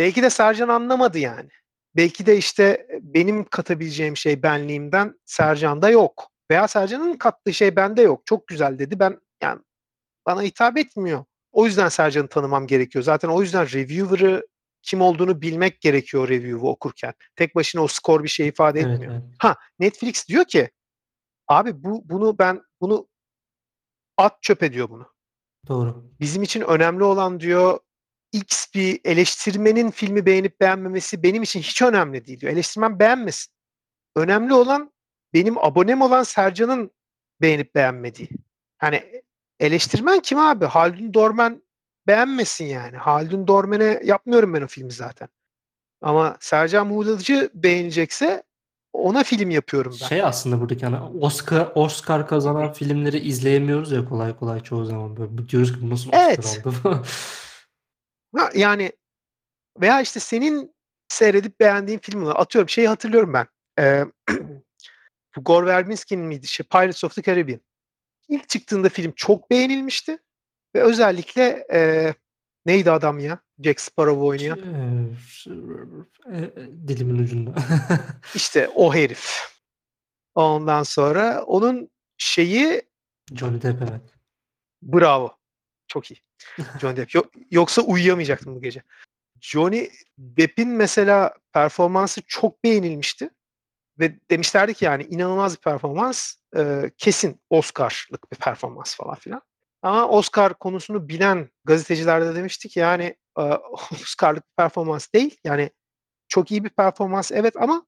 Belki 0.00 0.22
de 0.22 0.30
Sercan 0.30 0.68
anlamadı 0.68 1.18
yani. 1.18 1.48
Belki 1.96 2.26
de 2.26 2.36
işte 2.36 2.86
benim 3.00 3.44
katabileceğim 3.44 4.16
şey 4.16 4.42
benliğimden 4.42 5.14
Sercan'da 5.26 5.90
yok. 5.90 6.30
Veya 6.50 6.68
Sercan'ın 6.68 7.14
kattığı 7.16 7.54
şey 7.54 7.76
bende 7.76 8.02
yok. 8.02 8.26
Çok 8.26 8.46
güzel 8.46 8.78
dedi. 8.78 8.98
Ben 9.00 9.20
yani 9.42 9.60
bana 10.26 10.42
hitap 10.42 10.78
etmiyor. 10.78 11.24
O 11.52 11.66
yüzden 11.66 11.88
Sercan'ı 11.88 12.28
tanımam 12.28 12.66
gerekiyor. 12.66 13.04
Zaten 13.04 13.28
o 13.28 13.42
yüzden 13.42 13.72
reviewer'ı 13.72 14.46
kim 14.82 15.00
olduğunu 15.00 15.42
bilmek 15.42 15.80
gerekiyor 15.80 16.28
review'u 16.28 16.68
okurken. 16.68 17.14
Tek 17.36 17.54
başına 17.54 17.82
o 17.82 17.88
skor 17.88 18.24
bir 18.24 18.28
şey 18.28 18.48
ifade 18.48 18.80
Evet, 18.80 18.92
etmiyor. 18.92 19.12
evet. 19.12 19.24
Ha 19.38 19.56
Netflix 19.78 20.28
diyor 20.28 20.44
ki 20.44 20.70
abi 21.48 21.84
bu 21.84 22.08
bunu 22.08 22.38
ben 22.38 22.62
bunu 22.80 23.08
at 24.16 24.42
çöpe 24.42 24.72
diyor 24.72 24.88
bunu. 24.88 25.06
Doğru. 25.68 26.04
Bizim 26.20 26.42
için 26.42 26.60
önemli 26.60 27.04
olan 27.04 27.40
diyor 27.40 27.78
X 28.32 28.66
bir 28.74 29.00
eleştirmenin 29.04 29.90
filmi 29.90 30.26
beğenip 30.26 30.60
beğenmemesi 30.60 31.22
benim 31.22 31.42
için 31.42 31.60
hiç 31.60 31.82
önemli 31.82 32.26
değil 32.26 32.40
diyor. 32.40 32.52
Eleştirmen 32.52 32.98
beğenmesin. 32.98 33.52
Önemli 34.16 34.54
olan 34.54 34.92
benim 35.34 35.58
abonem 35.58 36.02
olan 36.02 36.22
Sercan'ın 36.22 36.90
beğenip 37.40 37.74
beğenmediği. 37.74 38.28
Hani 38.78 39.22
eleştirmen 39.60 40.20
kim 40.20 40.38
abi? 40.38 40.64
Haldun 40.64 41.14
Dorman 41.14 41.62
beğenmesin 42.06 42.64
yani. 42.64 42.96
Haldun 42.96 43.46
Dorman'e 43.46 44.00
yapmıyorum 44.04 44.54
ben 44.54 44.62
o 44.62 44.66
filmi 44.66 44.92
zaten. 44.92 45.28
Ama 46.02 46.36
Sercan 46.40 46.86
Muğlacı 46.86 47.50
beğenecekse 47.54 48.42
ona 48.92 49.24
film 49.24 49.50
yapıyorum 49.50 49.96
ben. 50.02 50.06
Şey 50.06 50.22
aslında 50.22 50.60
buradaki 50.60 50.86
hani 50.86 51.24
Oscar 51.24 51.72
Oscar 51.74 52.28
kazanan 52.28 52.72
filmleri 52.72 53.18
izleyemiyoruz 53.18 53.92
ya 53.92 54.04
kolay 54.04 54.36
kolay 54.36 54.60
çoğu 54.62 54.84
zaman 54.84 55.16
böyle 55.16 55.48
diyoruz 55.48 55.80
ki 55.80 55.90
nasıl 55.90 56.08
Oscar 56.08 56.26
Evet. 56.26 56.62
aldı? 56.66 57.02
Ha, 58.36 58.50
yani 58.54 58.92
veya 59.80 60.00
işte 60.00 60.20
senin 60.20 60.74
seyredip 61.08 61.60
beğendiğin 61.60 61.98
film 61.98 62.24
var. 62.24 62.36
Atıyorum 62.36 62.68
şeyi 62.68 62.88
hatırlıyorum 62.88 63.32
ben. 63.32 63.46
Ee, 63.78 64.04
bu 65.36 65.44
Gore 65.44 65.66
Verbinski'nin 65.66 66.24
miydi? 66.24 66.46
Şey, 66.46 66.66
Pirates 66.66 67.04
of 67.04 67.14
the 67.14 67.22
Caribbean. 67.22 67.60
İlk 68.28 68.48
çıktığında 68.48 68.88
film 68.88 69.12
çok 69.16 69.50
beğenilmişti. 69.50 70.18
Ve 70.74 70.82
özellikle 70.82 71.66
e, 71.72 72.14
neydi 72.66 72.90
adam 72.90 73.18
ya? 73.18 73.38
Jack 73.64 73.80
Sparrow 73.80 74.24
oynayan. 74.24 74.58
Ee, 76.26 76.36
e, 76.36 76.50
dilimin 76.88 77.18
ucunda. 77.18 77.54
İşte 78.34 78.68
o 78.68 78.94
herif. 78.94 79.50
Ondan 80.34 80.82
sonra 80.82 81.42
onun 81.42 81.90
şeyi 82.16 82.82
Johnny 83.34 83.62
Depp 83.62 83.82
evet. 83.82 84.14
bravo. 84.82 85.36
Çok 85.88 86.10
iyi. 86.10 86.22
Johnny 86.80 86.96
Depp. 86.96 87.14
Yo- 87.14 87.30
yoksa 87.50 87.82
uyuyamayacaktım 87.82 88.56
bu 88.56 88.62
gece. 88.62 88.82
Johnny 89.40 89.90
Depp'in 90.18 90.68
mesela 90.68 91.34
performansı 91.52 92.22
çok 92.26 92.64
beğenilmişti. 92.64 93.30
Ve 93.98 94.20
demişlerdi 94.30 94.74
ki 94.74 94.84
yani 94.84 95.02
inanılmaz 95.02 95.56
bir 95.56 95.60
performans. 95.60 96.34
e, 96.56 96.90
kesin 96.98 97.40
Oscar'lık 97.50 98.32
bir 98.32 98.36
performans 98.36 98.96
falan 98.96 99.14
filan. 99.14 99.42
Ama 99.82 100.08
Oscar 100.08 100.54
konusunu 100.54 101.08
bilen 101.08 101.50
gazeteciler 101.64 102.24
de 102.24 102.34
demişti 102.34 102.68
ki 102.68 102.80
yani 102.80 103.16
e, 103.38 103.42
Oscar'lık 103.92 104.42
bir 104.44 104.56
performans 104.56 105.12
değil. 105.14 105.36
Yani 105.44 105.70
çok 106.28 106.50
iyi 106.50 106.64
bir 106.64 106.70
performans 106.70 107.32
evet 107.32 107.56
ama 107.56 107.86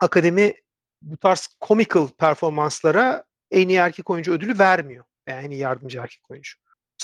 akademi 0.00 0.54
bu 1.02 1.16
tarz 1.16 1.48
comical 1.66 2.08
performanslara 2.08 3.24
en 3.50 3.68
iyi 3.68 3.78
erkek 3.78 4.10
oyuncu 4.10 4.32
ödülü 4.32 4.58
vermiyor. 4.58 5.04
Yani 5.28 5.46
en 5.46 5.50
iyi 5.50 5.60
yardımcı 5.60 5.98
erkek 5.98 6.30
oyuncu. 6.30 6.52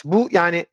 Bu 0.05 0.29
yani 0.31 0.67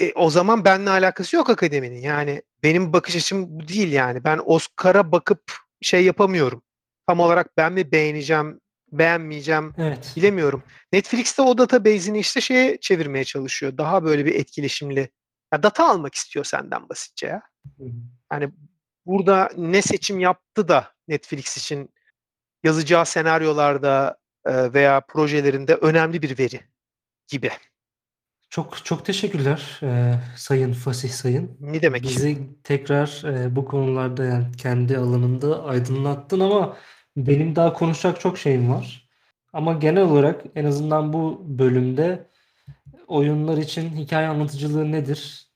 e, 0.00 0.12
o 0.12 0.30
zaman 0.30 0.64
benimle 0.64 0.90
alakası 0.90 1.36
yok 1.36 1.50
akademinin. 1.50 2.00
Yani 2.00 2.42
benim 2.62 2.92
bakış 2.92 3.16
açım 3.16 3.60
bu 3.60 3.68
değil 3.68 3.92
yani. 3.92 4.24
Ben 4.24 4.40
Oscar'a 4.44 5.12
bakıp 5.12 5.52
şey 5.82 6.04
yapamıyorum. 6.04 6.62
tam 7.08 7.20
olarak 7.20 7.56
ben 7.56 7.72
mi 7.72 7.92
beğeneceğim, 7.92 8.60
beğenmeyeceğim 8.92 9.74
Evet. 9.78 10.12
bilemiyorum. 10.16 10.62
Netflix'te 10.92 11.42
o 11.42 11.58
database'ini 11.58 12.18
işte 12.18 12.40
şeye 12.40 12.78
çevirmeye 12.80 13.24
çalışıyor. 13.24 13.78
Daha 13.78 14.04
böyle 14.04 14.24
bir 14.26 14.34
etkileşimli. 14.34 15.08
Ya 15.52 15.62
data 15.62 15.88
almak 15.88 16.14
istiyor 16.14 16.44
senden 16.44 16.88
basitçe 16.88 17.26
ya. 17.26 17.42
Yani 18.32 18.50
burada 19.06 19.50
ne 19.56 19.82
seçim 19.82 20.20
yaptı 20.20 20.68
da 20.68 20.94
Netflix 21.08 21.56
için 21.56 21.90
yazacağı 22.64 23.06
senaryolarda 23.06 24.18
e, 24.46 24.72
veya 24.72 25.00
projelerinde 25.00 25.74
önemli 25.74 26.22
bir 26.22 26.38
veri 26.38 26.60
gibi. 27.28 27.50
Çok 28.56 28.84
çok 28.84 29.04
teşekkürler 29.04 29.80
e, 29.82 30.14
Sayın 30.36 30.72
Fasih 30.72 31.08
Sayın. 31.08 31.50
Ne 31.60 31.82
demek? 31.82 32.02
Bizi 32.02 32.38
tekrar 32.64 33.22
e, 33.24 33.56
bu 33.56 33.64
konularda 33.64 34.24
yani 34.24 34.44
kendi 34.58 34.98
alanında 34.98 35.64
aydınlattın 35.64 36.40
ama 36.40 36.76
benim 37.16 37.56
daha 37.56 37.72
konuşacak 37.72 38.20
çok 38.20 38.38
şeyim 38.38 38.70
var. 38.70 39.08
Ama 39.52 39.72
genel 39.72 40.02
olarak 40.02 40.44
en 40.54 40.64
azından 40.64 41.12
bu 41.12 41.42
bölümde 41.58 42.26
oyunlar 43.06 43.58
için 43.58 43.90
hikaye 43.90 44.28
anlatıcılığı 44.28 44.92
nedir? 44.92 45.48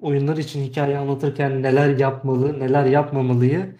Oyunlar 0.00 0.36
için 0.36 0.64
hikaye 0.64 0.98
anlatırken 0.98 1.62
neler 1.62 1.98
yapmalı, 1.98 2.60
neler 2.60 2.84
yapmamalıyı 2.84 3.76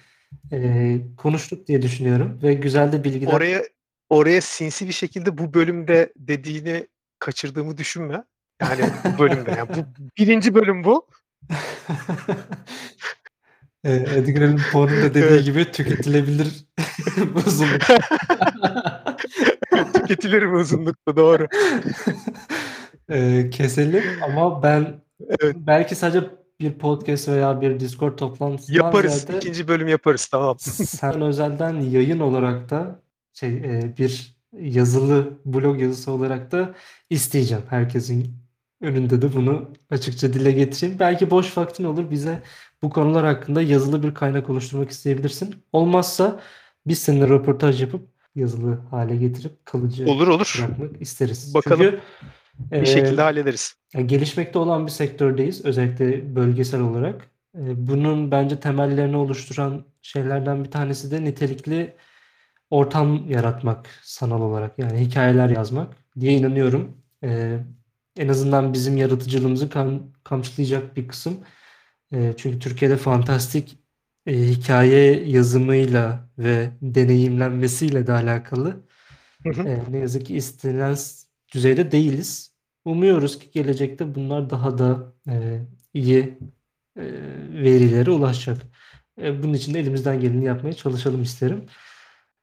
e, 0.53 0.99
konuştuk 1.17 1.67
diye 1.67 1.83
düşünüyorum 1.83 2.39
ve 2.43 2.55
güzel 2.55 2.93
de 2.93 3.05
bilgiler. 3.05 3.33
Oraya 3.33 3.63
oraya 4.11 4.41
sinsi 4.41 4.89
bir 4.89 4.93
şekilde 4.93 5.39
bu 5.39 5.55
bölümde 5.55 6.13
dediğini 6.17 6.87
kaçırdığımı 7.19 7.77
düşünme. 7.77 8.25
Yani 8.61 8.85
bu 9.05 9.19
bölümde 9.19 9.51
yani 9.51 9.69
bu 9.69 9.75
birinci 10.19 10.55
bölüm 10.55 10.85
bu. 10.85 11.07
E, 13.85 13.93
Edgar 13.93 14.43
Allan 14.43 14.59
Poe'nun 14.73 15.03
da 15.03 15.15
dediği 15.15 15.45
gibi 15.45 15.73
tüketilebilir 15.73 16.67
uzunluk. 17.47 17.83
Tüketilir 19.95 20.43
mi 20.43 20.57
uzunlukta 20.57 21.17
doğru. 21.17 21.47
Ee, 23.11 23.51
keselim 23.51 24.05
ama 24.23 24.63
ben 24.63 25.01
Evet. 25.43 25.57
belki 25.59 25.95
sadece 25.95 26.27
bir 26.61 26.73
podcast 26.79 27.29
veya 27.29 27.61
bir 27.61 27.81
Discord 27.81 28.19
toplantısından 28.19 28.85
Yaparız. 28.85 29.15
ziyade 29.15 29.37
ikinci 29.37 29.69
bölüm 29.69 29.89
yaparız 29.89 30.27
tamam. 30.27 30.57
sen 30.59 31.21
özelden 31.21 31.81
yayın 31.81 32.21
olarak 32.21 32.71
da 32.71 33.01
şey 33.33 33.51
e, 33.57 33.95
bir 33.99 34.37
yazılı 34.53 35.39
blog 35.45 35.81
yazısı 35.81 36.13
olarak 36.13 36.53
da 36.53 36.75
isteyeceğim. 37.11 37.65
Herkesin 37.71 38.35
önünde 38.81 39.23
de 39.23 39.33
bunu 39.33 39.71
açıkça 39.91 40.33
dile 40.33 40.53
getireyim. 40.53 40.99
Belki 40.99 41.31
boş 41.31 41.59
vaktin 41.59 41.85
olur 41.85 42.11
bize 42.11 42.43
bu 42.83 42.91
konular 42.91 43.27
hakkında 43.27 43.63
yazılı 43.63 44.03
bir 44.03 44.15
kaynak 44.15 44.51
oluşturmak 44.51 44.91
isteyebilirsin. 44.91 45.55
Olmazsa 45.73 46.41
biz 46.87 46.99
seninle 46.99 47.29
röportaj 47.29 47.81
yapıp 47.83 48.09
yazılı 48.35 48.75
hale 48.91 49.17
getirip 49.17 49.67
kalıcı 49.67 50.07
Olur 50.07 50.29
olur. 50.29 50.55
bırakmak 50.59 51.03
isteriz. 51.03 51.55
Bakalım. 51.55 51.81
Çünkü 51.83 52.01
Bir 52.73 52.77
e, 52.83 52.87
şekilde 52.87 53.23
hallederiz. 53.23 53.75
yani 53.95 54.07
gelişmekte 54.07 54.59
olan 54.59 54.87
bir 54.87 54.91
sektördeyiz, 54.91 55.65
özellikle 55.65 56.37
bölgesel 56.37 56.81
olarak. 56.81 57.23
E, 57.55 57.61
Bunun 57.89 58.31
bence 58.31 58.61
temellerini 58.61 59.17
oluşturan 59.17 59.85
şeylerden 60.03 60.65
bir 60.65 60.71
tanesi 60.71 61.11
de 61.11 61.25
nitelikli 61.25 61.97
ortam 62.71 63.31
yaratmak 63.31 63.87
sanal 64.03 64.41
olarak. 64.41 64.79
Yani 64.79 65.01
hikayeler 65.01 65.49
yazmak 65.49 65.97
diye 66.21 66.33
inanıyorum. 66.33 66.97
E, 67.25 67.59
En 68.19 68.29
azından 68.29 68.73
bizim 68.73 68.97
yaratıcılığımızı 68.97 69.71
kam 69.71 70.13
kamçılayacak 70.25 70.97
bir 70.97 71.09
kısım. 71.09 71.41
E, 72.13 72.35
Çünkü 72.37 72.59
Türkiye'de 72.59 72.97
fantastik 72.97 73.79
e, 74.27 74.33
hikaye 74.37 75.29
yazımıyla 75.29 76.29
ve 76.39 76.71
deneyimlenmesiyle 76.83 78.07
de 78.07 78.13
alakalı 78.13 78.87
Hı 79.43 79.51
hı. 79.63 79.69
e, 79.69 79.83
ne 79.91 79.99
yazık 79.99 80.27
ki 80.27 80.37
istenilen 80.37 80.97
düzeyde 81.55 81.93
değiliz. 81.93 82.55
Umuyoruz 82.85 83.39
ki 83.39 83.51
gelecekte 83.53 84.15
bunlar 84.15 84.51
daha 84.51 84.79
da 84.79 85.13
e, 85.29 85.61
iyi 85.95 86.39
e, 86.97 87.03
verilere 87.53 88.11
ulaşacak. 88.11 88.63
E, 89.23 89.43
bunun 89.43 89.55
için 89.55 89.75
de 89.75 89.81
elimizden 89.81 90.21
geleni 90.21 90.45
yapmaya 90.45 90.73
çalışalım 90.73 91.23
isterim. 91.23 91.65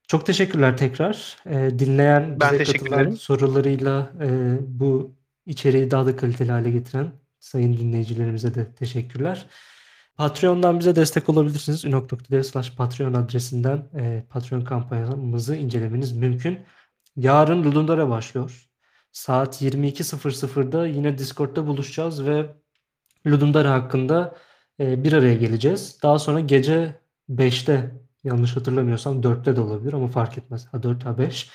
Çok 0.07 0.25
teşekkürler 0.25 0.77
tekrar. 0.77 1.37
E, 1.45 1.79
dinleyen, 1.79 2.39
Ben 2.39 2.59
bize 2.59 2.77
katılan, 2.77 3.11
sorularıyla 3.11 4.13
e, 4.21 4.57
bu 4.61 5.15
içeriği 5.45 5.91
daha 5.91 6.05
da 6.05 6.15
kaliteli 6.15 6.51
hale 6.51 6.71
getiren 6.71 7.11
sayın 7.39 7.77
dinleyicilerimize 7.77 8.55
de 8.55 8.71
teşekkürler. 8.75 9.45
Patreon'dan 10.17 10.79
bize 10.79 10.95
destek 10.95 11.29
olabilirsiniz. 11.29 11.85
unok.dev 11.85 12.43
slash 12.43 12.75
patreon 12.75 13.13
adresinden 13.13 13.89
e, 13.95 14.23
Patreon 14.29 14.61
kampanyamızı 14.61 15.55
incelemeniz 15.55 16.11
mümkün. 16.11 16.59
Yarın 17.15 17.63
Ludundara 17.63 18.09
başlıyor. 18.09 18.67
Saat 19.11 19.61
22.00'da 19.61 20.87
yine 20.87 21.17
Discord'da 21.17 21.67
buluşacağız 21.67 22.25
ve 22.25 22.55
Ludundara 23.27 23.73
hakkında 23.73 24.35
e, 24.79 25.03
bir 25.03 25.13
araya 25.13 25.35
geleceğiz. 25.35 25.99
Daha 26.03 26.19
sonra 26.19 26.39
gece 26.39 26.95
5'te 27.29 27.91
yanlış 28.23 28.55
hatırlamıyorsam 28.55 29.21
4'te 29.21 29.55
de 29.55 29.61
olabilir 29.61 29.93
ama 29.93 30.07
fark 30.07 30.37
etmez. 30.37 30.67
Ha 30.71 30.83
4 30.83 31.05
ha 31.05 31.17
5. 31.17 31.49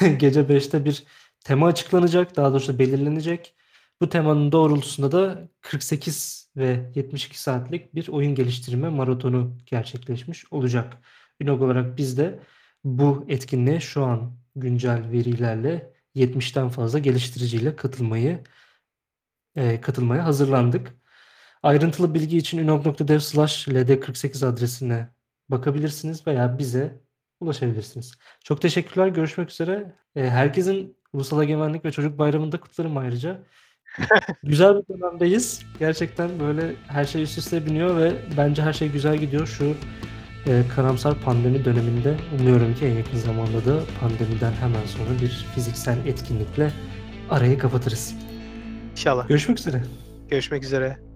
Gece 0.18 0.40
5'te 0.40 0.84
bir 0.84 1.04
tema 1.44 1.66
açıklanacak. 1.66 2.36
Daha 2.36 2.50
doğrusu 2.50 2.78
belirlenecek. 2.78 3.54
Bu 4.00 4.08
temanın 4.08 4.52
doğrultusunda 4.52 5.12
da 5.12 5.48
48 5.60 6.50
ve 6.56 6.90
72 6.94 7.40
saatlik 7.40 7.94
bir 7.94 8.08
oyun 8.08 8.34
geliştirme 8.34 8.88
maratonu 8.88 9.56
gerçekleşmiş 9.66 10.52
olacak. 10.52 10.96
Ünog 11.40 11.62
olarak 11.62 11.98
biz 11.98 12.18
de 12.18 12.40
bu 12.84 13.24
etkinliğe 13.28 13.80
şu 13.80 14.04
an 14.04 14.36
güncel 14.56 15.10
verilerle 15.10 15.92
70'ten 16.16 16.68
fazla 16.68 16.98
geliştiriciyle 16.98 17.76
katılmayı 17.76 18.44
e, 19.56 19.80
katılmaya 19.80 20.24
hazırlandık. 20.24 20.94
Ayrıntılı 21.62 22.14
bilgi 22.14 22.38
için 22.38 22.58
unog.dev 22.58 23.18
slash 23.18 23.68
ld48 23.68 24.46
adresine 24.46 25.08
bakabilirsiniz 25.48 26.26
veya 26.26 26.58
bize 26.58 27.00
ulaşabilirsiniz. 27.40 28.12
Çok 28.44 28.62
teşekkürler. 28.62 29.08
Görüşmek 29.08 29.50
üzere. 29.50 29.96
E, 30.16 30.30
herkesin 30.30 30.99
Ulusal 31.12 31.42
Egemenlik 31.42 31.84
ve 31.84 31.92
Çocuk 31.92 32.18
Bayramı'nda 32.18 32.60
kutlarım 32.60 32.96
ayrıca. 32.96 33.40
Güzel 34.42 34.74
bir 34.76 34.94
dönemdeyiz. 34.94 35.62
Gerçekten 35.78 36.40
böyle 36.40 36.74
her 36.88 37.04
şey 37.04 37.22
üst 37.22 37.38
üste 37.38 37.66
biniyor 37.66 37.96
ve 37.96 38.12
bence 38.36 38.62
her 38.62 38.72
şey 38.72 38.88
güzel 38.88 39.16
gidiyor. 39.16 39.46
Şu 39.46 39.74
e, 40.46 40.62
karamsar 40.76 41.14
pandemi 41.20 41.64
döneminde 41.64 42.16
umuyorum 42.40 42.74
ki 42.74 42.86
en 42.86 42.94
yakın 42.94 43.16
zamanda 43.18 43.64
da 43.64 43.80
pandemiden 44.00 44.52
hemen 44.52 44.86
sonra 44.86 45.20
bir 45.22 45.46
fiziksel 45.54 46.06
etkinlikle 46.06 46.72
arayı 47.30 47.58
kapatırız. 47.58 48.14
İnşallah. 48.90 49.28
Görüşmek 49.28 49.58
üzere. 49.58 49.82
Görüşmek 50.28 50.64
üzere. 50.64 51.09